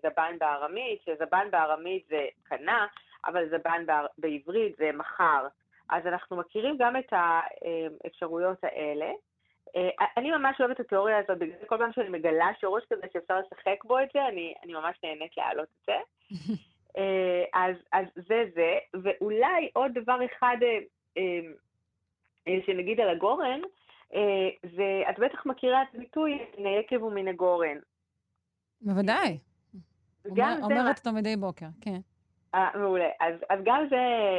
זבן 0.02 0.36
בארמית, 0.40 1.02
שזבן 1.05 1.47
בארמית 1.51 2.07
זה 2.09 2.27
קנה, 2.43 2.86
אבל 3.27 3.48
זבן 3.48 3.85
בעברית 4.19 4.77
זה 4.77 4.90
מחר. 4.94 5.47
אז 5.90 6.07
אנחנו 6.07 6.36
מכירים 6.36 6.77
גם 6.78 6.97
את 6.97 7.12
האפשרויות 7.12 8.65
האלה. 8.65 9.11
אני 10.16 10.31
ממש 10.31 10.61
אוהבת 10.61 10.81
את 10.81 10.86
התיאוריה 10.86 11.19
הזאת, 11.19 11.39
בגלל 11.39 11.66
כל 11.66 11.78
פעם 11.78 11.93
שאני 11.93 12.09
מגלה 12.09 12.51
שורש 12.61 12.85
כזה 12.93 13.07
שאפשר 13.12 13.39
לשחק 13.39 13.85
בו 13.85 13.98
את 13.98 14.09
זה, 14.15 14.27
אני, 14.28 14.55
אני 14.65 14.73
ממש 14.73 14.97
נהנית 15.05 15.36
להעלות 15.36 15.69
את 15.81 15.86
זה. 15.86 15.97
אה, 16.97 17.44
אז, 17.55 17.77
אז 17.93 18.07
זה 18.15 18.44
זה, 18.55 18.78
ואולי 19.02 19.70
עוד 19.73 19.93
דבר 19.94 20.19
אחד 20.24 20.57
אה, 20.62 20.69
אה, 20.69 20.78
אה, 20.78 20.81
שנגיד 22.66 23.01
על 23.01 23.09
הגורן, 23.09 23.61
אה, 24.15 24.49
זה, 24.77 25.03
את 25.11 25.19
בטח 25.19 25.47
מכירה 25.47 25.82
את 25.82 25.95
הביטוי 25.95 26.39
מן 26.59 26.66
היקב 26.66 27.03
ומן 27.03 27.28
הגורן. 27.28 27.78
בוודאי. 28.81 29.39
גם 30.35 30.53
אומר, 30.53 30.69
זה 30.69 30.81
אומרת 30.81 30.99
אותו 30.99 31.12
מדי 31.12 31.37
בוקר, 31.37 31.66
כן. 31.81 32.01
אה, 32.55 32.69
מעולה. 32.74 33.09
אז, 33.20 33.35
אז 33.51 33.59
גם 33.65 33.87
זה 33.91 33.97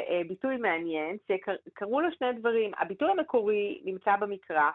אה, 0.09 0.21
ביטוי 0.27 0.57
מעניין, 0.57 1.17
שקראו 1.27 2.01
לו 2.01 2.09
שני 2.11 2.33
דברים. 2.39 2.71
הביטוי 2.77 3.11
המקורי 3.11 3.81
נמצא 3.85 4.15
במקרא, 4.15 4.57
אה, 4.57 4.71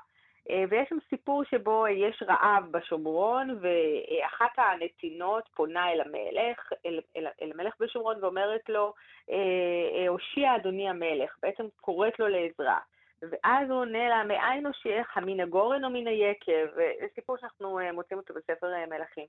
ויש 0.68 0.88
שם 0.88 0.96
סיפור 1.10 1.44
שבו 1.44 1.86
יש 1.88 2.22
רעב 2.28 2.64
בשומרון, 2.70 3.58
ואחת 3.60 4.50
הנתינות 4.56 5.48
פונה 5.54 5.92
אל 5.92 6.00
המלך, 6.00 6.72
אל, 6.86 7.00
אל, 7.16 7.26
אל 7.42 7.50
המלך 7.54 7.74
בשומרון, 7.80 8.24
ואומרת 8.24 8.68
לו, 8.68 8.94
אה, 9.30 10.08
הושיע 10.08 10.56
אדוני 10.56 10.88
המלך, 10.88 11.36
בעצם 11.42 11.64
קוראת 11.80 12.18
לו 12.18 12.28
לעזרה. 12.28 12.78
ואז 13.22 13.70
הוא 13.70 13.78
עונה 13.78 14.08
לה, 14.08 14.24
מאין 14.24 14.66
הושיעך, 14.66 15.18
מן 15.18 15.40
הגורן 15.40 15.84
או 15.84 15.90
מן 15.90 16.06
היקב? 16.06 16.66
זה 16.74 17.06
סיפור 17.14 17.36
שאנחנו 17.36 17.78
מוצאים 17.92 18.18
אותו 18.18 18.34
בספר 18.34 18.66
מלכים. 18.90 19.26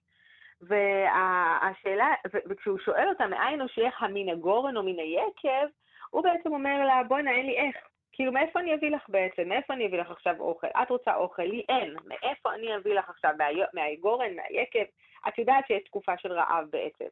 והשאלה, 0.61 2.13
וכשהוא 2.45 2.79
שואל 2.79 3.09
אותה 3.09 3.27
מאין 3.27 3.61
הושיעך 3.61 4.03
מן 4.03 4.29
הגורן 4.29 4.77
או 4.77 4.83
מן 4.83 4.99
היקב, 4.99 5.67
הוא 6.09 6.23
בעצם 6.23 6.53
אומר 6.53 6.85
לה, 6.85 7.03
בואנה, 7.07 7.31
אין 7.31 7.45
לי 7.45 7.57
איך. 7.57 7.75
כאילו, 8.17 8.31
מאיפה 8.31 8.59
אני 8.59 8.75
אביא 8.75 8.91
לך 8.91 9.09
בעצם? 9.09 9.49
מאיפה 9.49 9.73
אני 9.73 9.87
אביא 9.87 9.99
לך 9.99 10.11
עכשיו 10.11 10.35
אוכל? 10.39 10.67
את 10.67 10.89
רוצה 10.89 11.15
אוכל, 11.15 11.43
לי 11.43 11.63
אין. 11.69 11.95
מאיפה 12.05 12.53
אני 12.53 12.75
אביא 12.75 12.93
לך 12.93 13.09
עכשיו? 13.09 13.31
מהגורן, 13.73 14.35
מהיקב? 14.35 14.83
את 15.27 15.37
יודעת 15.37 15.67
שיש 15.67 15.83
תקופה 15.83 16.17
של 16.17 16.31
רעב 16.31 16.65
בעצם. 16.69 17.05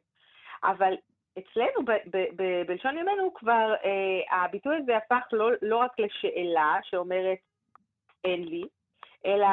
אבל 0.64 0.94
אצלנו, 1.38 1.84
ב- 1.84 2.16
ב- 2.16 2.42
ב- 2.42 2.62
בלשון 2.66 2.98
ימינו, 2.98 3.34
כבר 3.34 3.74
אה, 3.84 4.42
הביטוי 4.44 4.76
הזה 4.76 4.96
הפך 4.96 5.22
לא, 5.32 5.50
לא 5.62 5.76
רק 5.76 5.92
לשאלה 5.98 6.78
שאומרת 6.82 7.38
אין 8.24 8.44
לי, 8.44 8.62
אלא 9.26 9.46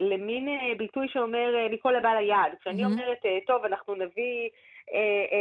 למין 0.00 0.48
אה, 0.48 0.74
ביטוי 0.78 1.08
שאומר 1.08 1.54
אה, 1.56 1.68
מכל 1.68 1.96
הבא 1.96 2.08
ליד. 2.08 2.58
כשאני 2.60 2.84
mm-hmm. 2.84 2.86
אומרת, 2.86 3.18
אה, 3.24 3.38
טוב, 3.46 3.64
אנחנו 3.64 3.94
נביא, 3.94 4.48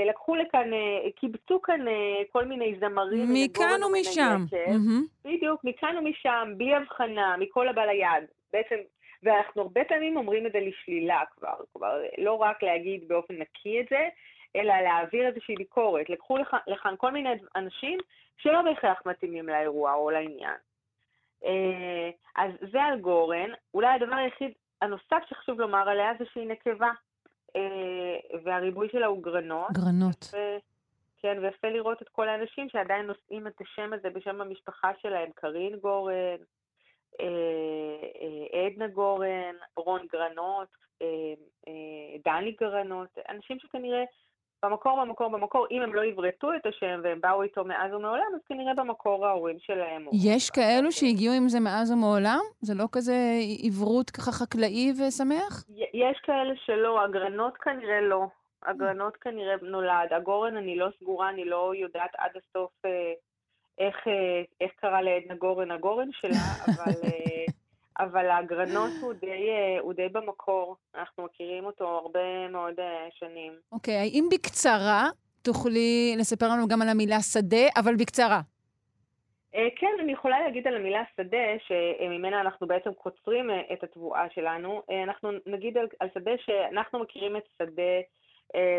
לקחו 0.10 0.36
לכאן, 0.36 0.70
קיבצו 1.16 1.62
כאן 1.62 1.86
כל 2.32 2.46
מיני 2.46 2.76
זמרים. 2.80 3.28
מכאן 3.34 3.80
ומשם. 3.84 4.46
בדיוק, 5.26 5.64
מכאן 5.64 5.96
ומשם, 5.98 6.54
בלי 6.58 6.76
הבחנה, 6.76 7.38
מכל 7.38 7.68
הבא 7.68 7.82
ליד. 7.82 8.24
בעצם, 8.54 8.76
ואנחנו 9.24 9.62
הרבה 9.62 9.84
פעמים 9.84 10.18
אומרים 10.18 10.46
את 10.48 10.52
זה 10.52 10.60
לשלילה 10.60 11.22
כבר, 11.38 11.56
כבר 11.74 12.02
לא 12.18 12.34
רק 12.34 12.64
להגיד 12.64 13.08
באופן 13.08 13.34
נקי 13.34 13.80
את 13.80 13.86
זה, 13.90 14.08
אלא 14.56 14.74
להעביר 14.74 15.28
איזושהי 15.28 15.56
ביקורת. 15.56 16.10
לקחו 16.10 16.38
לכאן 16.68 16.94
כל 16.98 17.12
מיני 17.12 17.30
אנשים 17.56 18.00
שלא 18.38 18.62
בהכרח 18.62 19.02
מתאימים 19.06 19.50
לאירוע 19.50 19.94
או 19.94 20.10
לעניין. 20.10 20.58
אה, 21.46 22.10
אז 22.36 22.52
זה 22.72 22.84
על 22.84 23.00
גורן. 23.00 23.50
אולי 23.74 23.88
הדבר 23.88 24.16
היחיד 24.16 24.52
הנוסף 24.82 25.24
שחשוב 25.30 25.60
לומר 25.60 25.90
עליה 25.90 26.12
זה 26.20 26.26
שהיא 26.34 26.48
נקבה, 26.48 26.88
אה, 26.88 26.94
והריבוי 28.44 28.90
שלה 28.92 29.06
הוא 29.06 29.24
גרנות. 29.24 29.72
גרנות. 29.72 30.30
ו... 30.34 30.38
כן, 31.22 31.38
ויפה 31.42 31.68
לראות 31.70 32.02
את 32.02 32.10
כל 32.10 32.30
האנשים 32.30 32.70
שעדיין 32.70 33.06
נושאים 33.06 33.48
את 33.48 33.62
השם 33.62 33.94
הזה 33.94 34.10
בשם 34.10 34.42
המשפחה 34.42 34.92
שלהם, 35.02 35.30
קרין 35.36 35.76
גורן, 35.76 36.38
אה, 37.20 38.66
עדנה 38.66 38.88
גורן, 38.88 39.56
רון 39.76 40.02
גרנות, 40.12 40.68
דני 42.26 42.52
גרנות, 42.52 43.18
אנשים 43.30 43.60
שכנראה 43.60 44.04
במקור, 44.66 45.06
במקור, 45.06 45.30
במקור, 45.30 45.68
אם 45.72 45.82
הם 45.82 45.96
לא 45.96 46.04
עברתו 46.04 46.54
את 46.56 46.66
השם 46.66 47.00
והם 47.04 47.22
באו 47.22 47.44
איתו 47.44 47.66
מאז 47.66 47.94
ומעולם, 47.94 48.32
אז 48.36 48.42
כנראה 48.48 48.74
במקור 48.74 49.26
ההורים 49.26 49.58
שלהם. 49.60 50.06
יש 50.14 50.50
כאלו 50.50 50.92
שהגיעו 50.92 51.34
עם 51.34 51.50
זה 51.50 51.60
מאז 51.60 51.92
ומעולם? 51.92 52.40
זה 52.62 52.74
לא 52.76 52.86
כזה 52.92 53.14
עברות 53.64 54.10
ככה 54.10 54.32
חקלאי 54.32 54.92
ושמח? 54.92 55.66
יש 55.94 56.20
כאלה 56.24 56.54
שלא, 56.66 57.04
הגרנות 57.04 57.58
כנראה 57.58 58.02
לא. 58.02 58.26
הגרנות 58.66 59.18
כנראה 59.18 59.56
נולד. 59.62 60.14
הגורן, 60.14 60.58
אני 60.58 60.76
לא 60.76 60.88
סגורה, 61.00 61.30
אני 61.30 61.46
לא 61.46 61.72
יודעת 61.76 62.12
עד 62.18 62.32
הסוף 62.36 62.72
אה, 62.86 63.14
איך, 63.80 64.08
אה, 64.08 64.42
איך 64.62 64.72
קרה 64.76 65.02
לעדנה 65.02 65.36
גורן 65.36 65.72
הגורן 65.72 66.10
שלה, 66.12 66.32
אבל... 66.68 67.10
אבל 68.00 68.30
הגרנות 68.30 68.92
הוא 69.02 69.14
די, 69.14 69.50
אה, 69.50 69.80
הוא 69.80 69.94
די 69.94 70.10
במקור, 70.10 70.76
אנחנו 70.96 71.24
מכירים 71.24 71.66
אותו 71.66 71.88
הרבה 71.88 72.48
מאוד 72.50 72.80
אה, 72.80 73.08
שנים. 73.12 73.54
אוקיי, 73.72 73.94
okay, 73.94 73.98
האם 73.98 74.28
בקצרה 74.32 75.10
תוכלי 75.42 76.16
לספר 76.18 76.46
לנו 76.46 76.68
גם 76.68 76.82
על 76.82 76.90
המילה 76.90 77.20
שדה, 77.20 77.68
אבל 77.78 77.96
בקצרה. 77.96 78.42
אה, 79.56 79.68
כן, 79.76 79.98
אני 80.00 80.12
יכולה 80.12 80.40
להגיד 80.40 80.68
על 80.68 80.76
המילה 80.76 81.04
שדה, 81.18 81.48
שממנה 81.68 82.42
אנחנו 82.42 82.68
בעצם 82.68 82.94
קוצרים 82.94 83.50
את 83.74 83.84
התבואה 83.84 84.26
שלנו. 84.36 84.82
אנחנו 85.04 85.32
נגיד 85.46 85.78
על, 85.78 85.88
על 86.00 86.08
שדה 86.14 86.32
שאנחנו 86.46 87.00
מכירים 87.00 87.38
את 87.38 87.44
שדה 87.58 87.94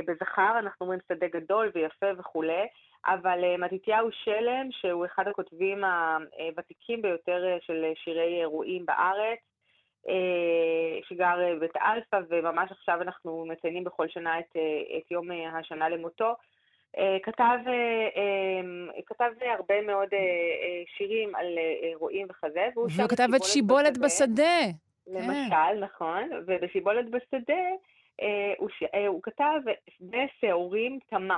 בזכר, 0.06 0.58
אנחנו 0.58 0.86
אומרים 0.86 1.00
שדה 1.08 1.26
גדול 1.28 1.70
ויפה 1.74 2.06
וכולי. 2.18 2.66
אבל 3.06 3.44
אה, 3.44 3.56
מתתיהו 3.56 4.08
שלם, 4.12 4.68
שהוא 4.70 5.06
אחד 5.06 5.28
הכותבים 5.28 5.84
הוותיקים 5.84 7.02
ביותר 7.02 7.44
אה, 7.46 7.56
של 7.60 7.84
שירי 8.04 8.40
רועים 8.40 8.86
בארץ, 8.86 9.38
אה, 10.08 10.98
שגר 11.08 11.36
בבית 11.56 11.76
אלפא, 11.76 12.20
וממש 12.28 12.70
עכשיו 12.70 13.02
אנחנו 13.02 13.44
מציינים 13.46 13.84
בכל 13.84 14.08
שנה 14.08 14.38
את, 14.38 14.56
את 14.98 15.10
יום 15.10 15.28
השנה 15.52 15.88
למותו. 15.88 16.34
כתב, 17.22 17.58
כתב 19.06 19.30
הרבה 19.58 19.82
מאוד 19.82 20.08
שירים 20.96 21.34
על 21.34 21.46
רועים 21.82 22.26
וכזה, 22.30 22.68
והוא 22.74 22.88
כתב 23.08 23.28
את 23.36 23.44
שיבולת 23.44 23.98
בשדה. 23.98 24.58
למשל, 25.06 25.50
כן. 25.50 25.80
נכון, 25.80 26.30
ובשיבולת 26.46 27.10
בשדה 27.10 27.62
הוא, 28.58 28.68
הוא 29.06 29.22
כתב 29.22 29.60
שדה 29.90 30.22
שעורים 30.40 30.98
תמה. 31.10 31.36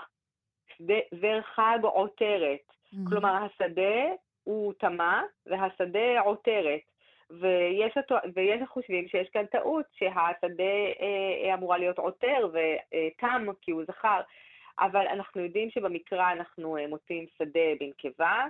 זר 1.20 1.40
חג 1.54 1.78
עותרת. 1.82 2.58
Mm-hmm. 2.58 3.08
כלומר, 3.08 3.44
השדה 3.44 4.14
הוא 4.44 4.72
טמא 4.72 5.20
והשדה 5.46 6.20
עותרת. 6.20 6.80
ויש, 7.40 7.92
ויש 8.34 8.62
החושבים 8.62 9.08
שיש 9.08 9.28
כאן 9.28 9.46
טעות, 9.46 9.84
שהשדה 9.92 10.74
אה, 11.00 11.54
אמורה 11.54 11.78
להיות 11.78 11.98
עותר 11.98 12.48
ותם 12.52 13.46
כי 13.60 13.70
הוא 13.70 13.84
זכר, 13.84 14.20
אבל 14.80 15.06
אנחנו 15.06 15.40
יודעים 15.40 15.70
שבמקרא 15.70 16.32
אנחנו 16.32 16.76
אה, 16.76 16.86
מוצאים 16.86 17.26
שדה 17.38 17.60
בנקבה, 17.80 18.44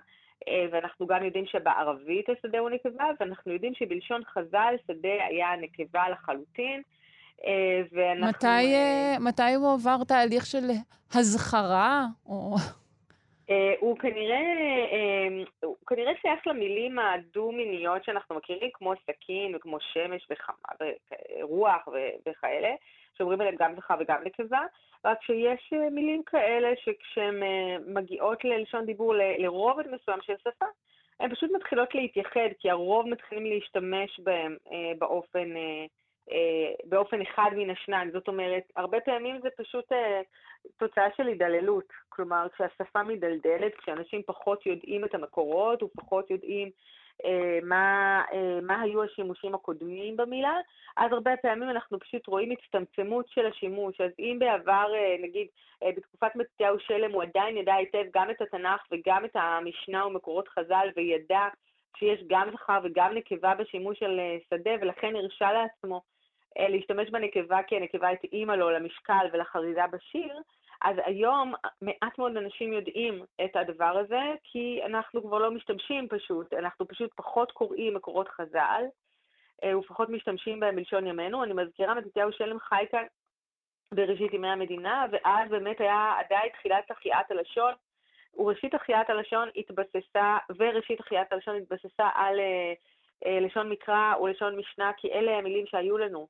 אה, 0.49 0.67
ואנחנו 0.71 1.07
גם 1.07 1.25
יודעים 1.25 1.47
שבערבית 1.47 2.29
השדה 2.29 2.59
הוא 2.59 2.71
נקבה, 2.71 3.05
ואנחנו 3.21 3.53
יודעים 3.53 3.75
שבלשון 3.75 4.25
חז"ל 4.25 4.75
שדה 4.87 5.27
היה 5.27 5.57
נקבה 5.57 6.09
לחלוטין. 6.09 6.83
אה, 7.47 7.83
ואנחנו... 7.93 8.29
מתי, 8.29 8.75
אה, 8.75 9.17
מתי 9.21 9.55
הוא 9.55 9.73
עבר 9.73 10.05
תהליך 10.09 10.47
של 10.47 10.65
הזכרה? 11.15 12.07
או... 12.27 12.55
אה, 13.51 13.75
הוא 13.81 13.99
כנראה, 13.99 14.41
הוא 15.65 15.77
כנראה 15.87 16.13
שייך 16.21 16.47
למילים 16.47 16.99
הדו-מיניות 16.99 18.05
שאנחנו 18.05 18.37
מכירים, 18.37 18.71
כמו 18.75 18.93
סכין 19.03 19.55
וכמו 19.55 19.77
שמש 19.81 20.27
וחמה, 20.31 20.91
ורוח 21.41 21.89
וכאלה, 22.27 22.75
שאומרים 23.19 23.41
עליהם 23.41 23.57
גם 23.59 23.75
זכר 23.77 23.95
וגם 24.01 24.21
נקבה, 24.25 24.61
רק 25.05 25.23
שיש 25.23 25.73
מילים 25.91 26.23
כאלה 26.23 26.69
שכשהן 26.77 27.35
מגיעות 27.87 28.45
ללשון 28.45 28.87
דיבור 28.87 29.15
לרובד 29.39 29.85
מסוים 29.87 30.19
של 30.23 30.35
שפה, 30.39 30.67
הן 31.21 31.35
פשוט 31.35 31.51
מתחילות 31.57 31.95
להתייחד, 31.95 32.49
כי 32.59 32.71
הרוב 32.71 33.09
מתחילים 33.09 33.47
להשתמש 33.47 34.21
בהן 34.21 34.57
באופן... 34.99 35.57
אה, 35.57 35.87
באופן 36.85 37.21
אחד 37.21 37.51
מן 37.57 37.71
השניים. 37.71 38.11
זאת 38.11 38.29
אומרת, 38.29 38.63
הרבה 38.77 39.01
פעמים 39.01 39.41
זה 39.43 39.49
פשוט 39.57 39.93
אה, 39.93 40.21
תוצאה 40.77 41.07
של 41.17 41.27
הידללות. 41.27 41.85
כלומר, 42.09 42.47
כשהשפה 42.55 43.03
מדלדלת, 43.03 43.75
כשאנשים 43.75 44.23
פחות 44.27 44.67
יודעים 44.67 45.05
את 45.05 45.15
המקורות 45.15 45.83
ופחות 45.83 46.31
יודעים 46.31 46.71
אה, 47.25 47.59
מה, 47.63 48.23
אה, 48.33 48.61
מה 48.63 48.81
היו 48.81 49.03
השימושים 49.03 49.55
הקודמים 49.55 50.17
במילה, 50.17 50.57
אז 50.97 51.13
הרבה 51.13 51.37
פעמים 51.43 51.71
אנחנו 51.71 51.99
פשוט 51.99 52.27
רואים 52.27 52.51
הצטמצמות 52.51 53.29
של 53.29 53.47
השימוש. 53.47 54.01
אז 54.01 54.11
אם 54.19 54.37
בעבר, 54.41 54.93
אה, 54.95 55.17
נגיד, 55.23 55.47
אה, 55.83 55.91
בתקופת 55.97 56.37
מתתיהו 56.37 56.79
שלם, 56.81 57.13
הוא 57.13 57.23
עדיין 57.23 57.57
ידע 57.57 57.75
היטב 57.75 58.05
גם 58.15 58.31
את 58.31 58.41
התנ"ך 58.41 58.81
וגם 58.93 59.25
את 59.25 59.31
המשנה 59.35 60.07
ומקורות 60.07 60.49
חז"ל, 60.49 60.89
וידע 60.97 61.49
שיש 61.97 62.21
גם 62.27 62.51
זכר 62.53 62.79
וגם 62.85 63.15
נקבה 63.15 63.55
בשימוש 63.55 63.99
של 63.99 64.21
אה, 64.21 64.37
שדה, 64.51 64.71
ולכן 64.81 65.17
הרשה 65.17 65.53
לעצמו 65.53 66.03
אה, 66.59 66.69
להשתמש 66.69 67.11
בנקבה 67.11 67.63
כי 67.63 67.77
הנקבה 67.77 68.09
התאימה 68.09 68.57
לו 68.57 68.71
למשקל 68.71 69.27
ולחריזה 69.33 69.87
בשיר, 69.93 70.41
אז 70.83 70.97
היום 71.05 71.55
מעט 71.83 72.19
מאוד 72.19 72.37
אנשים 72.37 72.73
יודעים 72.73 73.25
את 73.45 73.57
הדבר 73.57 73.99
הזה, 73.99 74.23
כי 74.45 74.81
אנחנו 74.87 75.23
כבר 75.23 75.39
לא 75.39 75.51
משתמשים 75.51 76.09
פשוט, 76.09 76.53
אנחנו 76.53 76.89
פשוט 76.89 77.11
פחות 77.17 77.53
קוראים 77.53 77.95
מקורות 77.95 78.29
חז"ל, 78.29 78.83
אה, 79.65 79.79
ופחות 79.79 80.09
משתמשים 80.09 80.61
בהם 80.61 80.77
בלשון 80.77 81.07
ימינו. 81.07 81.45
אני 81.45 81.53
מזכירה, 81.53 81.95
מתתיהו 81.95 82.33
שלם 82.33 82.59
חי 82.59 82.85
כאן 82.91 83.05
בראשית 83.95 84.33
ימי 84.33 84.49
המדינה, 84.49 85.07
ואז 85.13 85.51
באמת 85.51 85.81
היה 85.81 86.15
עדיין 86.19 86.49
תחילת 86.49 86.91
החייאת 86.91 87.31
הלשון, 87.31 87.73
וראשית 88.37 88.75
החייאת 88.75 89.11
הלשון 89.11 89.49
התבססה, 89.57 90.37
וראשית 90.59 91.01
החייאת 91.01 91.33
הלשון 91.33 91.57
התבססה 91.57 92.09
על 92.15 92.41
אה, 92.41 92.73
אה, 93.27 93.41
לשון 93.41 93.69
מקרא 93.69 94.15
ולשון 94.23 94.57
משנה, 94.57 94.93
כי 94.97 95.13
אלה 95.13 95.39
המילים 95.39 95.67
שהיו 95.67 95.99
לנו. 95.99 96.27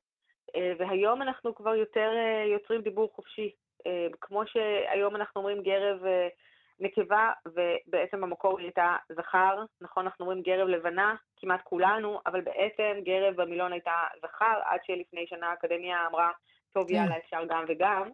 אה, 0.55 0.73
והיום 0.77 1.21
אנחנו 1.21 1.55
כבר 1.55 1.75
יותר 1.75 2.11
אה, 2.15 2.45
יוצרים 2.47 2.81
דיבור 2.81 3.11
חופשי. 3.15 3.51
אה, 3.87 4.07
כמו 4.21 4.43
שהיום 4.47 5.15
אנחנו 5.15 5.41
אומרים 5.41 5.63
גרב 5.63 6.05
אה, 6.05 6.27
נקבה, 6.79 7.31
ובעצם 7.45 8.21
במקור 8.21 8.59
היא 8.59 8.65
הייתה 8.65 8.95
זכר, 9.09 9.65
נכון, 9.81 10.05
אנחנו 10.05 10.25
אומרים 10.25 10.43
גרב 10.43 10.67
לבנה, 10.67 11.15
כמעט 11.37 11.61
כולנו, 11.63 12.19
אבל 12.25 12.41
בעצם 12.41 12.99
גרב 13.03 13.41
במילון 13.41 13.71
הייתה 13.71 14.01
זכר, 14.21 14.59
עד 14.65 14.79
שלפני 14.85 15.27
שנה 15.27 15.49
האקדמיה 15.49 16.07
אמרה, 16.07 16.31
טוב, 16.73 16.87
כן. 16.87 16.93
יאללה, 16.93 17.17
אפשר 17.17 17.45
גם 17.49 17.65
וגם. 17.67 18.09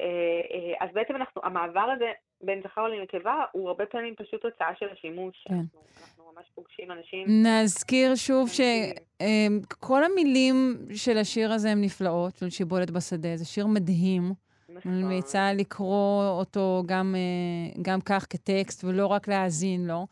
אה, 0.00 0.06
אה, 0.50 0.86
אז 0.86 0.90
בעצם 0.92 1.16
אנחנו, 1.16 1.42
המעבר 1.44 1.90
הזה 1.96 2.12
בין 2.42 2.60
זכר 2.64 2.88
לנקבה 2.88 3.44
הוא 3.52 3.68
הרבה 3.68 3.86
פעמים 3.86 4.14
פשוט 4.14 4.42
תוצאה 4.42 4.68
של 4.78 4.86
השימוש. 4.92 5.44
כן. 5.48 5.54
אנחנו, 5.54 5.80
אנחנו 6.00 6.24
ממש 6.34 6.46
פוגשים 6.54 6.90
אנשים... 6.90 7.46
נזכיר 7.46 8.14
שוב 8.14 8.48
שכל 8.48 10.04
המילים 10.04 10.76
של 10.94 11.18
השיר 11.18 11.52
הזה 11.52 11.70
הן 11.70 11.80
נפלאות, 11.80 12.36
של 12.36 12.50
שיבולת 12.50 12.90
בשדה. 12.90 13.36
זה 13.36 13.44
שיר 13.44 13.66
מדהים. 13.66 14.32
נכון. 14.68 14.92
אני 14.92 15.02
ממליצה 15.02 15.52
לקרוא 15.52 16.24
אותו 16.24 16.82
גם, 16.86 17.14
אה, 17.14 17.82
גם 17.82 18.00
כך 18.00 18.26
כטקסט, 18.30 18.84
ולא 18.84 19.06
רק 19.06 19.28
להאזין 19.28 19.86
לו. 19.86 20.06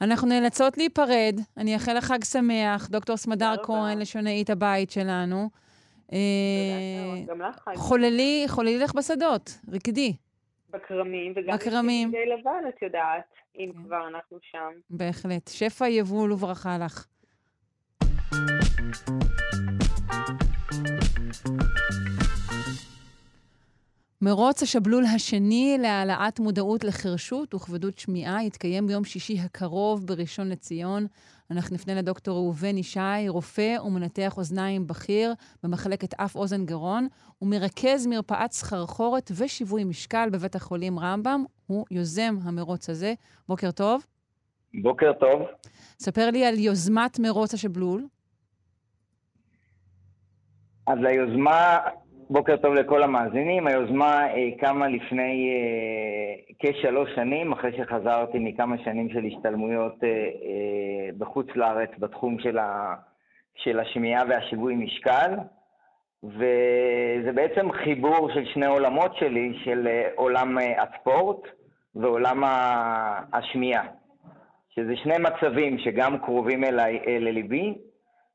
אנחנו 0.00 0.28
נאלצות 0.28 0.78
להיפרד. 0.78 1.40
אני 1.56 1.74
אאחל 1.74 1.94
לך 1.96 2.04
חג 2.04 2.24
שמח, 2.24 2.88
דוקטור 2.88 3.16
סמדר. 3.16 3.54
כהן, 3.62 3.98
לשונאית 3.98 4.50
הבית 4.50 4.90
שלנו. 4.90 5.50
אה, 6.12 6.18
מאוד. 7.06 7.26
גם 7.26 7.40
לך 7.40 7.56
חג. 7.56 7.74
חוללי, 7.76 8.44
חוללי 8.48 8.78
לך 8.78 8.94
בשדות, 8.94 9.58
רקדי, 9.72 10.16
בכרמים, 10.70 11.32
וגם 11.36 11.56
בכרמים. 11.56 12.08
בגדי 12.08 12.26
לבן, 12.26 12.68
את 12.68 12.82
יודעת, 12.82 13.22
אם 13.58 13.70
כן. 13.74 13.82
כבר 13.84 14.08
אנחנו 14.08 14.38
שם. 14.42 14.70
בהחלט. 14.90 15.48
שפע 15.48 15.88
יבול 15.88 16.32
וברכה 16.32 16.78
לך. 16.78 17.06
מרוץ 24.22 24.62
השבלול 24.62 25.04
השני 25.14 25.76
להעלאת 25.80 26.40
מודעות 26.40 26.84
לחירשות 26.84 27.54
וכבדות 27.54 27.98
שמיעה 27.98 28.44
יתקיים 28.44 28.86
ביום 28.86 29.04
שישי 29.04 29.38
הקרוב 29.40 30.06
בראשון 30.06 30.48
לציון. 30.48 31.06
אנחנו 31.50 31.74
נפנה 31.74 31.94
לדוקטור 31.94 32.36
ראובן 32.36 32.78
ישי, 32.78 33.28
רופא 33.28 33.76
ומנתח 33.84 34.38
אוזניים 34.38 34.86
בכיר 34.86 35.34
במחלקת 35.62 36.14
אף 36.14 36.36
אוזן 36.36 36.66
גרון, 36.66 37.08
ומרכז 37.42 38.06
מרפאת 38.06 38.52
סחרחורת 38.52 39.30
ושיווי 39.36 39.84
משקל 39.84 40.28
בבית 40.32 40.54
החולים 40.54 40.98
רמב"ם. 40.98 41.44
הוא 41.66 41.86
יוזם 41.90 42.34
המרוץ 42.42 42.90
הזה. 42.90 43.14
בוקר 43.48 43.70
טוב. 43.70 44.04
בוקר 44.82 45.12
טוב. 45.12 45.42
ספר 45.98 46.30
לי 46.30 46.44
על 46.44 46.58
יוזמת 46.58 47.18
מרוץ 47.18 47.54
השבלול. 47.54 48.06
אז 50.86 50.98
היוזמה, 51.04 51.78
בוקר 52.32 52.56
טוב 52.56 52.74
לכל 52.74 53.02
המאזינים, 53.02 53.66
היוזמה 53.66 54.26
אה, 54.26 54.48
קמה 54.60 54.88
לפני 54.88 55.50
אה, 55.50 56.54
כשלוש 56.58 57.10
שנים, 57.14 57.52
אחרי 57.52 57.72
שחזרתי 57.76 58.38
מכמה 58.38 58.76
שנים 58.84 59.08
של 59.10 59.24
השתלמויות 59.24 60.04
אה, 60.04 60.08
בחוץ 61.18 61.46
לארץ 61.54 61.90
בתחום 61.98 62.38
של, 62.38 62.58
ה, 62.58 62.94
של 63.54 63.80
השמיעה 63.80 64.22
והשיווי 64.28 64.74
משקל, 64.76 65.34
וזה 66.24 67.32
בעצם 67.34 67.72
חיבור 67.72 68.30
של 68.34 68.44
שני 68.44 68.66
עולמות 68.66 69.16
שלי, 69.16 69.58
של 69.64 69.88
עולם 70.14 70.58
הספורט 70.78 71.40
ועולם 71.94 72.42
השמיעה, 73.32 73.84
שזה 74.74 74.96
שני 74.96 75.18
מצבים 75.18 75.78
שגם 75.78 76.18
קרובים 76.18 76.64
אליי, 76.64 77.00
לליבי, 77.20 77.74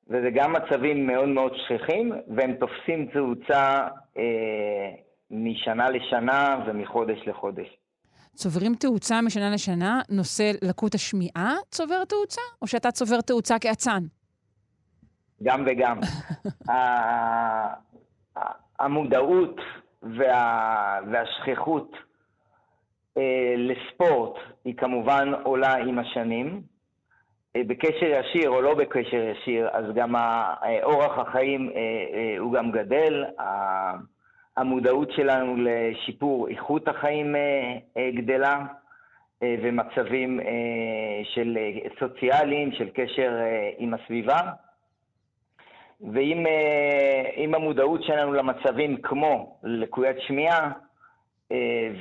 וזה 0.07 0.29
גם 0.33 0.53
מצבים 0.53 1.07
מאוד 1.07 1.29
מאוד 1.29 1.51
שכיחים, 1.55 2.11
והם 2.35 2.53
תופסים 2.53 3.05
תאוצה 3.13 3.87
אה, 4.17 4.91
משנה 5.31 5.89
לשנה 5.89 6.63
ומחודש 6.67 7.19
לחודש. 7.27 7.67
צוברים 8.33 8.75
תאוצה 8.75 9.21
משנה 9.21 9.49
לשנה, 9.53 10.01
נושא 10.09 10.51
לקות 10.61 10.95
השמיעה 10.95 11.55
צובר 11.69 12.05
תאוצה, 12.05 12.41
או 12.61 12.67
שאתה 12.67 12.91
צובר 12.91 13.21
תאוצה 13.21 13.59
כאצן? 13.59 14.03
גם 15.43 15.63
וגם. 15.65 15.99
המודעות 18.79 19.55
וה, 20.03 20.99
והשכיחות 21.11 21.91
אה, 23.17 23.53
לספורט 23.57 24.35
היא 24.65 24.73
כמובן 24.77 25.31
עולה 25.43 25.75
עם 25.75 25.99
השנים. 25.99 26.74
אה, 27.55 27.61
בקשר 27.67 28.05
ישיר 28.05 28.49
או 28.49 28.61
לא 28.61 28.73
בקשר 28.73 29.23
ישיר, 29.23 29.69
אז 29.71 29.85
גם 29.95 30.15
אה, 30.15 30.83
אורח 30.83 31.17
החיים 31.19 31.71
אה, 31.75 32.35
הוא 32.39 32.53
גם 32.53 32.71
גדל. 32.71 33.25
המודעות 34.57 35.11
שלנו 35.11 35.55
לשיפור 35.57 36.47
איכות 36.47 36.87
החיים 36.87 37.35
גדלה, 38.15 38.65
ומצבים 39.41 40.39
של 41.23 41.57
סוציאליים, 41.99 42.71
של 42.71 42.89
קשר 42.93 43.31
עם 43.77 43.93
הסביבה. 43.93 44.39
עם 47.35 47.55
המודעות 47.55 48.03
שלנו 48.03 48.33
למצבים 48.33 48.97
כמו 48.97 49.59
לקוית 49.63 50.17
שמיעה 50.19 50.71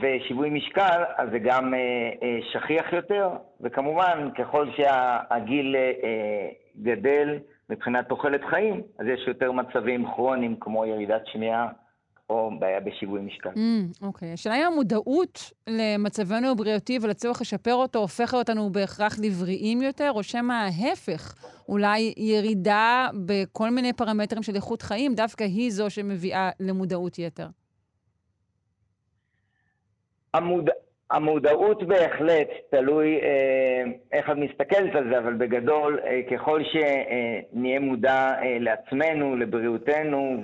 ושיווי 0.01 0.51
משקל, 0.51 1.03
אז 1.17 1.29
זה 1.33 1.39
גם 1.39 1.75
אה, 1.75 1.81
אה, 2.23 2.39
שכיח 2.53 2.93
יותר, 2.93 3.31
וכמובן, 3.61 4.29
ככל 4.39 4.67
שהגיל 4.77 5.77
אה, 5.77 5.93
אה, 6.05 6.49
גדל 6.83 7.39
מבחינת 7.71 8.09
תוחלת 8.09 8.41
חיים, 8.51 8.83
אז 8.99 9.07
יש 9.07 9.21
יותר 9.27 9.53
מצבים 9.53 10.07
כרוניים 10.15 10.57
כמו 10.61 10.87
ירידת 10.87 11.23
שמיעה 11.27 11.69
או 12.31 12.51
בעיה 12.59 12.81
בשיווי 12.81 13.21
משקל. 13.21 13.51
Mm, 13.51 14.07
אוקיי. 14.07 14.33
השאלה 14.33 14.57
אם 14.57 14.73
המודעות 14.73 15.53
למצבנו 15.67 16.51
הבריאותי 16.51 16.99
ולצורך 17.03 17.41
לשפר 17.41 17.75
אותו 17.75 17.99
הופכת 17.99 18.35
אותנו 18.35 18.73
בהכרח 18.73 19.19
לבריאים 19.23 19.83
יותר, 19.83 20.11
או 20.15 20.23
שמא 20.23 20.53
ההפך, 20.53 21.35
אולי 21.69 22.15
ירידה 22.17 23.09
בכל 23.27 23.71
מיני 23.71 23.93
פרמטרים 23.93 24.43
של 24.43 24.55
איכות 24.55 24.83
חיים, 24.83 25.15
דווקא 25.15 25.45
היא 25.45 25.71
זו 25.71 25.91
שמביאה 25.91 26.51
למודעות 26.61 27.19
יתר. 27.19 27.47
המוד... 30.35 30.71
המודעות 31.11 31.83
בהחלט, 31.83 32.49
תלוי 32.71 33.21
אה, 33.23 33.83
איך 34.13 34.31
את 34.31 34.37
מסתכלת 34.37 34.95
על 34.95 35.11
זה, 35.11 35.19
אבל 35.19 35.35
בגדול, 35.35 36.01
אה, 36.05 36.21
ככל 36.31 36.63
שנהיה 36.65 37.81
מודע 37.81 38.35
אה, 38.43 38.57
לעצמנו, 38.61 39.37
לבריאותנו 39.37 40.43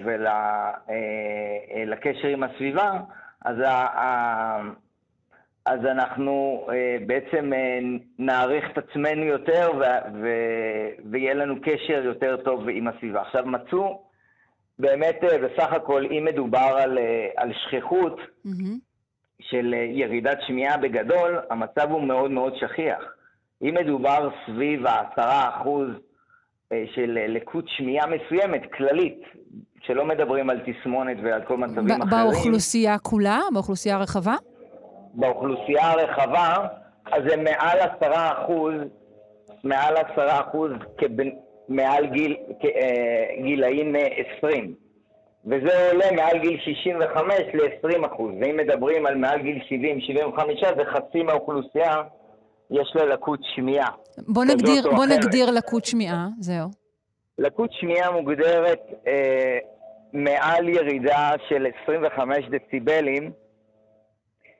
ולקשר 1.75 2.29
עם 2.29 2.43
הסביבה, 2.43 2.93
אז, 3.45 3.61
ה... 3.61 3.71
ה... 3.71 4.61
אז 5.67 5.85
אנחנו 5.85 6.67
אה, 6.73 6.97
בעצם 7.07 7.53
אה, 7.53 7.79
נעריך 8.19 8.65
את 8.73 8.79
עצמנו 8.79 9.25
יותר 9.25 9.71
ו... 9.79 9.83
ו... 10.23 10.29
ויהיה 11.11 11.35
לנו 11.35 11.55
קשר 11.63 12.03
יותר 12.05 12.37
טוב 12.37 12.69
עם 12.69 12.89
הסביבה. 12.89 13.21
עכשיו 13.21 13.47
מצאו, 13.47 14.03
באמת, 14.79 15.25
אה, 15.25 15.39
בסך 15.39 15.73
הכל, 15.73 16.05
אם 16.07 16.25
מדובר 16.25 16.77
על, 16.83 16.99
אה, 16.99 17.29
על 17.37 17.53
שכיחות, 17.53 18.21
Mm-hmm. 18.47 18.90
של 19.41 19.75
אה, 19.75 19.85
ירידת 19.91 20.39
שמיעה 20.47 20.77
בגדול, 20.77 21.39
המצב 21.51 21.91
הוא 21.91 22.03
מאוד 22.03 22.31
מאוד 22.31 22.53
שכיח. 22.57 22.99
אם 23.63 23.75
מדובר 23.81 24.29
סביב 24.47 24.87
העשרה 24.87 25.51
אחוז 25.57 25.89
אה, 26.73 26.85
של 26.95 27.19
אה, 27.21 27.27
לקות 27.27 27.65
שמיעה 27.69 28.07
מסוימת, 28.07 28.73
כללית, 28.73 29.23
שלא 29.83 30.05
מדברים 30.05 30.51
על 30.51 30.61
תסמונת 30.67 31.17
ועל 31.23 31.43
כל 31.43 31.57
מצבים 31.57 32.03
אחרים, 32.03 32.11
באוכלוסייה 32.25 32.99
כולה? 32.99 33.39
באוכלוסייה 33.55 33.97
הרחבה? 33.97 34.35
באוכלוסייה 35.15 35.91
הרחבה, 35.91 36.55
אז 37.13 37.23
זה 37.29 37.37
מעל 37.37 37.79
עשרה 37.79 38.33
אחוז, 38.45 38.75
מעל 39.65 39.95
עשרה 39.97 40.41
אחוז 40.41 40.71
כבן- 40.99 41.31
מעל 41.69 42.07
גיל, 42.07 42.37
כ- 42.63 43.43
גילאים 43.43 43.97
אה, 43.97 44.07
20. 44.39 44.75
וזה 45.47 45.91
עולה 45.91 46.13
מעל 46.17 46.39
גיל 46.39 46.61
65 46.61 47.35
ל-20 47.55 48.07
אחוז. 48.07 48.33
ואם 48.41 48.57
מדברים 48.57 49.07
על 49.07 49.15
מעל 49.15 49.43
גיל 49.43 49.59
70-75, 50.37 50.41
זה 50.77 50.85
חצי 50.85 51.23
מהאוכלוסייה 51.23 52.03
יש 52.71 52.93
לה 52.95 53.05
לקות 53.05 53.41
שמיעה. 53.55 53.91
בוא 54.29 54.45
נגדיר, 54.45 54.83
בוא 54.83 55.05
אחרת. 55.05 55.19
נגדיר 55.19 55.51
לקות 55.51 55.85
שמיעה, 55.85 56.27
זהו. 56.41 56.69
לקות 57.39 57.71
שמיעה 57.73 58.11
מוגדרת 58.11 58.81
אה, 59.07 59.59
מעל 60.13 60.69
ירידה 60.69 61.31
של 61.49 61.67
25 61.83 62.39
דציבלים 62.51 63.33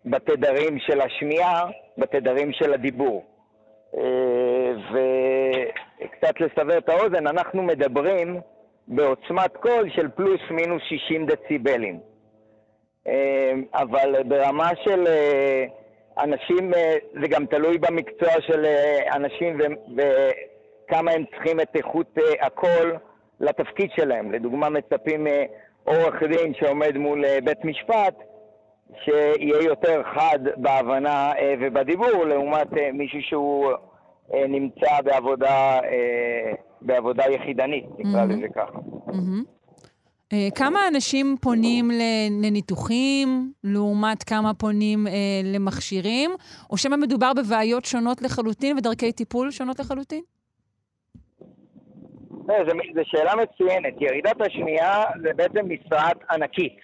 בתדרים 0.05 0.79
של 0.79 1.01
השמיעה, 1.01 1.65
בתדרים 1.99 2.53
של 2.53 2.75
הדיבור. 2.75 3.25
אה, 3.97 4.73
וקצת 6.01 6.41
לסבר 6.41 6.79
את 6.79 6.89
האוזן, 6.89 7.27
אנחנו 7.27 7.63
מדברים 7.63 8.41
בעוצמת 8.91 9.57
קול 9.57 9.91
של 9.91 10.09
פלוס 10.09 10.41
מינוס 10.51 10.83
60 10.89 11.27
דציבלים. 11.27 12.01
אה, 13.07 13.53
אבל 13.75 14.23
ברמה 14.29 14.71
של 14.85 15.07
אה, 15.07 15.65
אנשים, 16.19 16.75
אה, 16.75 16.97
זה 17.21 17.29
גם 17.29 17.47
תלוי 17.47 17.79
במקצוע 17.79 18.33
של 18.41 18.67
אנשים 19.15 19.59
וכמה 19.97 21.11
הם 21.11 21.25
צריכים 21.31 21.61
את 21.61 21.77
איכות 21.77 22.19
הקול 22.41 22.97
לתפקיד 23.41 23.91
שלהם. 23.97 24.33
לדוגמה, 24.33 24.69
מצפים 24.69 25.27
עורך 25.85 26.23
דין 26.23 26.55
שעומד 26.55 26.97
מול 26.97 27.25
בית 27.45 27.65
משפט, 27.65 28.15
שיהיה 29.05 29.63
יותר 29.63 30.03
חד 30.15 30.39
בהבנה 30.57 31.33
ובדיבור, 31.61 32.25
לעומת 32.25 32.73
מישהו 32.93 33.23
שהוא 33.23 33.73
נמצא 34.49 35.01
בעבודה, 35.05 35.79
אה, 35.79 36.53
בעבודה 36.83 37.25
יחידנית, 37.31 37.85
נקרא 37.99 38.13
מהמם. 38.13 38.31
לזה 38.31 38.49
ככה. 38.49 38.79
אה, 40.33 40.49
כמה 40.55 40.89
אנשים 40.89 41.37
פונים 41.41 41.91
לניתוחים 42.43 43.53
לעומת 43.65 44.23
כמה 44.23 44.55
פונים 44.55 45.07
אה, 45.07 45.13
למכשירים, 45.45 46.31
או 46.71 46.77
שמא 46.77 46.97
מדובר 46.97 47.33
בבעיות 47.37 47.85
שונות 47.85 48.23
לחלוטין 48.23 48.79
ודרכי 48.79 49.13
טיפול 49.13 49.51
שונות 49.51 49.79
לחלוטין? 49.79 50.23
לא, 52.49 52.55
זו 52.95 53.01
שאלה 53.05 53.33
מצוינת. 53.37 53.95
ירידת 54.01 54.41
השמיעה 54.41 55.05
זה 55.23 55.31
בעצם 55.37 55.61
משרעת 55.69 56.17
ענקית. 56.31 56.77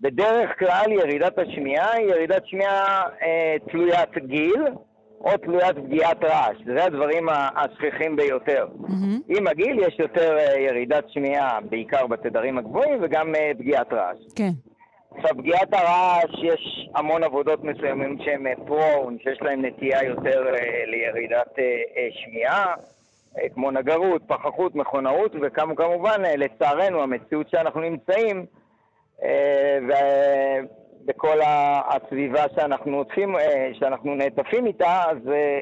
בדרך 0.00 0.58
כלל 0.58 0.92
ירידת 0.92 1.38
השמיעה 1.38 1.92
היא 1.92 2.06
ירידת 2.06 2.46
שמיעה 2.46 3.02
אה, 3.22 3.56
תלוית 3.70 4.18
גיל 4.26 4.62
או 5.24 5.36
תלוית 5.36 5.76
פגיעת 5.84 6.24
רעש. 6.24 6.56
זה 6.66 6.84
הדברים 6.84 7.28
השכיחים 7.28 8.16
ביותר. 8.16 8.66
מהמם. 8.78 9.20
עם 9.28 9.46
הגיל 9.46 9.78
יש 9.78 9.98
יותר 9.98 10.38
אה, 10.38 10.60
ירידת 10.60 11.04
שמיעה, 11.08 11.58
בעיקר 11.70 12.06
בתדרים 12.06 12.58
הגבוהים, 12.58 12.98
וגם 13.02 13.34
אה, 13.34 13.50
פגיעת 13.58 13.92
רעש. 13.92 14.16
כן. 14.36 14.50
עכשיו, 15.16 15.30
פגיעת 15.36 15.74
הרעש, 15.74 16.42
יש 16.42 16.88
המון 16.94 17.24
עבודות 17.24 17.64
מסוימים 17.64 18.18
שהן 18.24 18.46
פרון, 18.66 19.16
שיש 19.22 19.38
להן 19.42 19.64
נטייה 19.64 20.04
יותר 20.04 20.46
אה, 20.48 20.84
לירידת 20.86 21.58
אה, 21.58 21.64
אה, 21.96 22.08
שמיעה, 22.10 22.74
אה, 23.38 23.48
כמו 23.54 23.70
נגרות, 23.70 24.22
פחחות, 24.26 24.74
מכונאות, 24.74 25.32
וכמובן, 25.42 26.22
אה, 26.24 26.36
לצערנו, 26.36 27.02
המציאות 27.02 27.50
שאנחנו 27.50 27.80
נמצאים, 27.80 28.46
אה, 29.22 29.78
ובכל 31.04 31.40
ה- 31.40 31.80
הסביבה 31.96 32.44
שאנחנו 32.56 32.96
עוטפים, 32.96 33.36
אה, 33.36 33.70
שאנחנו 33.72 34.14
נעטפים 34.14 34.66
איתה, 34.66 35.02
אז 35.10 35.28
אה, 35.32 35.60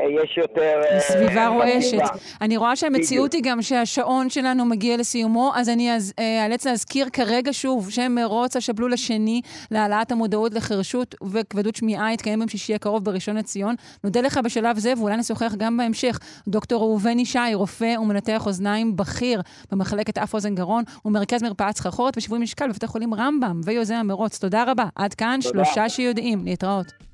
יש 0.00 0.38
יותר... 0.38 0.80
אה, 0.90 1.00
סביבה 1.00 1.46
רועשת. 1.48 1.98
אני 2.40 2.56
רואה 2.56 2.76
שהמציאות 2.76 3.32
היא 3.32 3.42
גם 3.44 3.62
שהשעון 3.62 4.30
שלנו 4.30 4.64
מגיע 4.64 4.96
לסיומו, 4.96 5.52
אז 5.54 5.68
אני 5.68 5.94
אז- 5.96 6.12
אה, 6.18 6.44
אאלץ 6.44 6.66
להזכיר 6.66 7.08
כרגע 7.12 7.52
שוב 7.52 7.90
שמרוץ 7.90 8.56
השבלול 8.56 8.92
השני 8.92 9.40
להעלאת 9.70 10.12
המודעות 10.12 10.54
לחירשות 10.54 11.14
וכבדות 11.32 11.76
שמיעה 11.76 12.12
יתקיים 12.12 12.38
ביום 12.38 12.48
שישי 12.48 12.74
הקרוב 12.74 13.04
בראשון 13.04 13.36
לציון. 13.36 13.74
נודה 14.04 14.20
לך 14.20 14.38
בשלב 14.44 14.78
זה, 14.78 14.92
ואולי 14.98 15.16
נשוחח 15.16 15.54
גם 15.56 15.76
בהמשך. 15.76 16.18
דוקטור 16.48 16.80
ראובן 16.82 17.18
ישי, 17.18 17.38
רופא 17.54 17.94
ומנתח 18.00 18.46
אוזניים 18.46 18.96
בכיר 18.96 19.40
במחלקת 19.72 20.18
אף 20.18 20.34
אוזן 20.34 20.54
גרון 20.54 20.84
ומרכז 21.04 21.42
מרפאת 21.42 21.76
סחרחורת 21.76 22.16
ושיווי 22.16 22.38
משקל 22.38 22.68
בבית 22.68 22.82
החולים 22.84 23.14
רמב"ם 23.14 23.60
ויוזם 23.64 23.94
המרוץ. 23.94 24.38
תודה 24.38 24.64
רבה. 24.66 24.84
עד 24.96 25.14
כאן. 25.14 25.40
שלושה 25.40 25.88
שיודעים. 25.88 26.44
להתראות. 26.44 27.13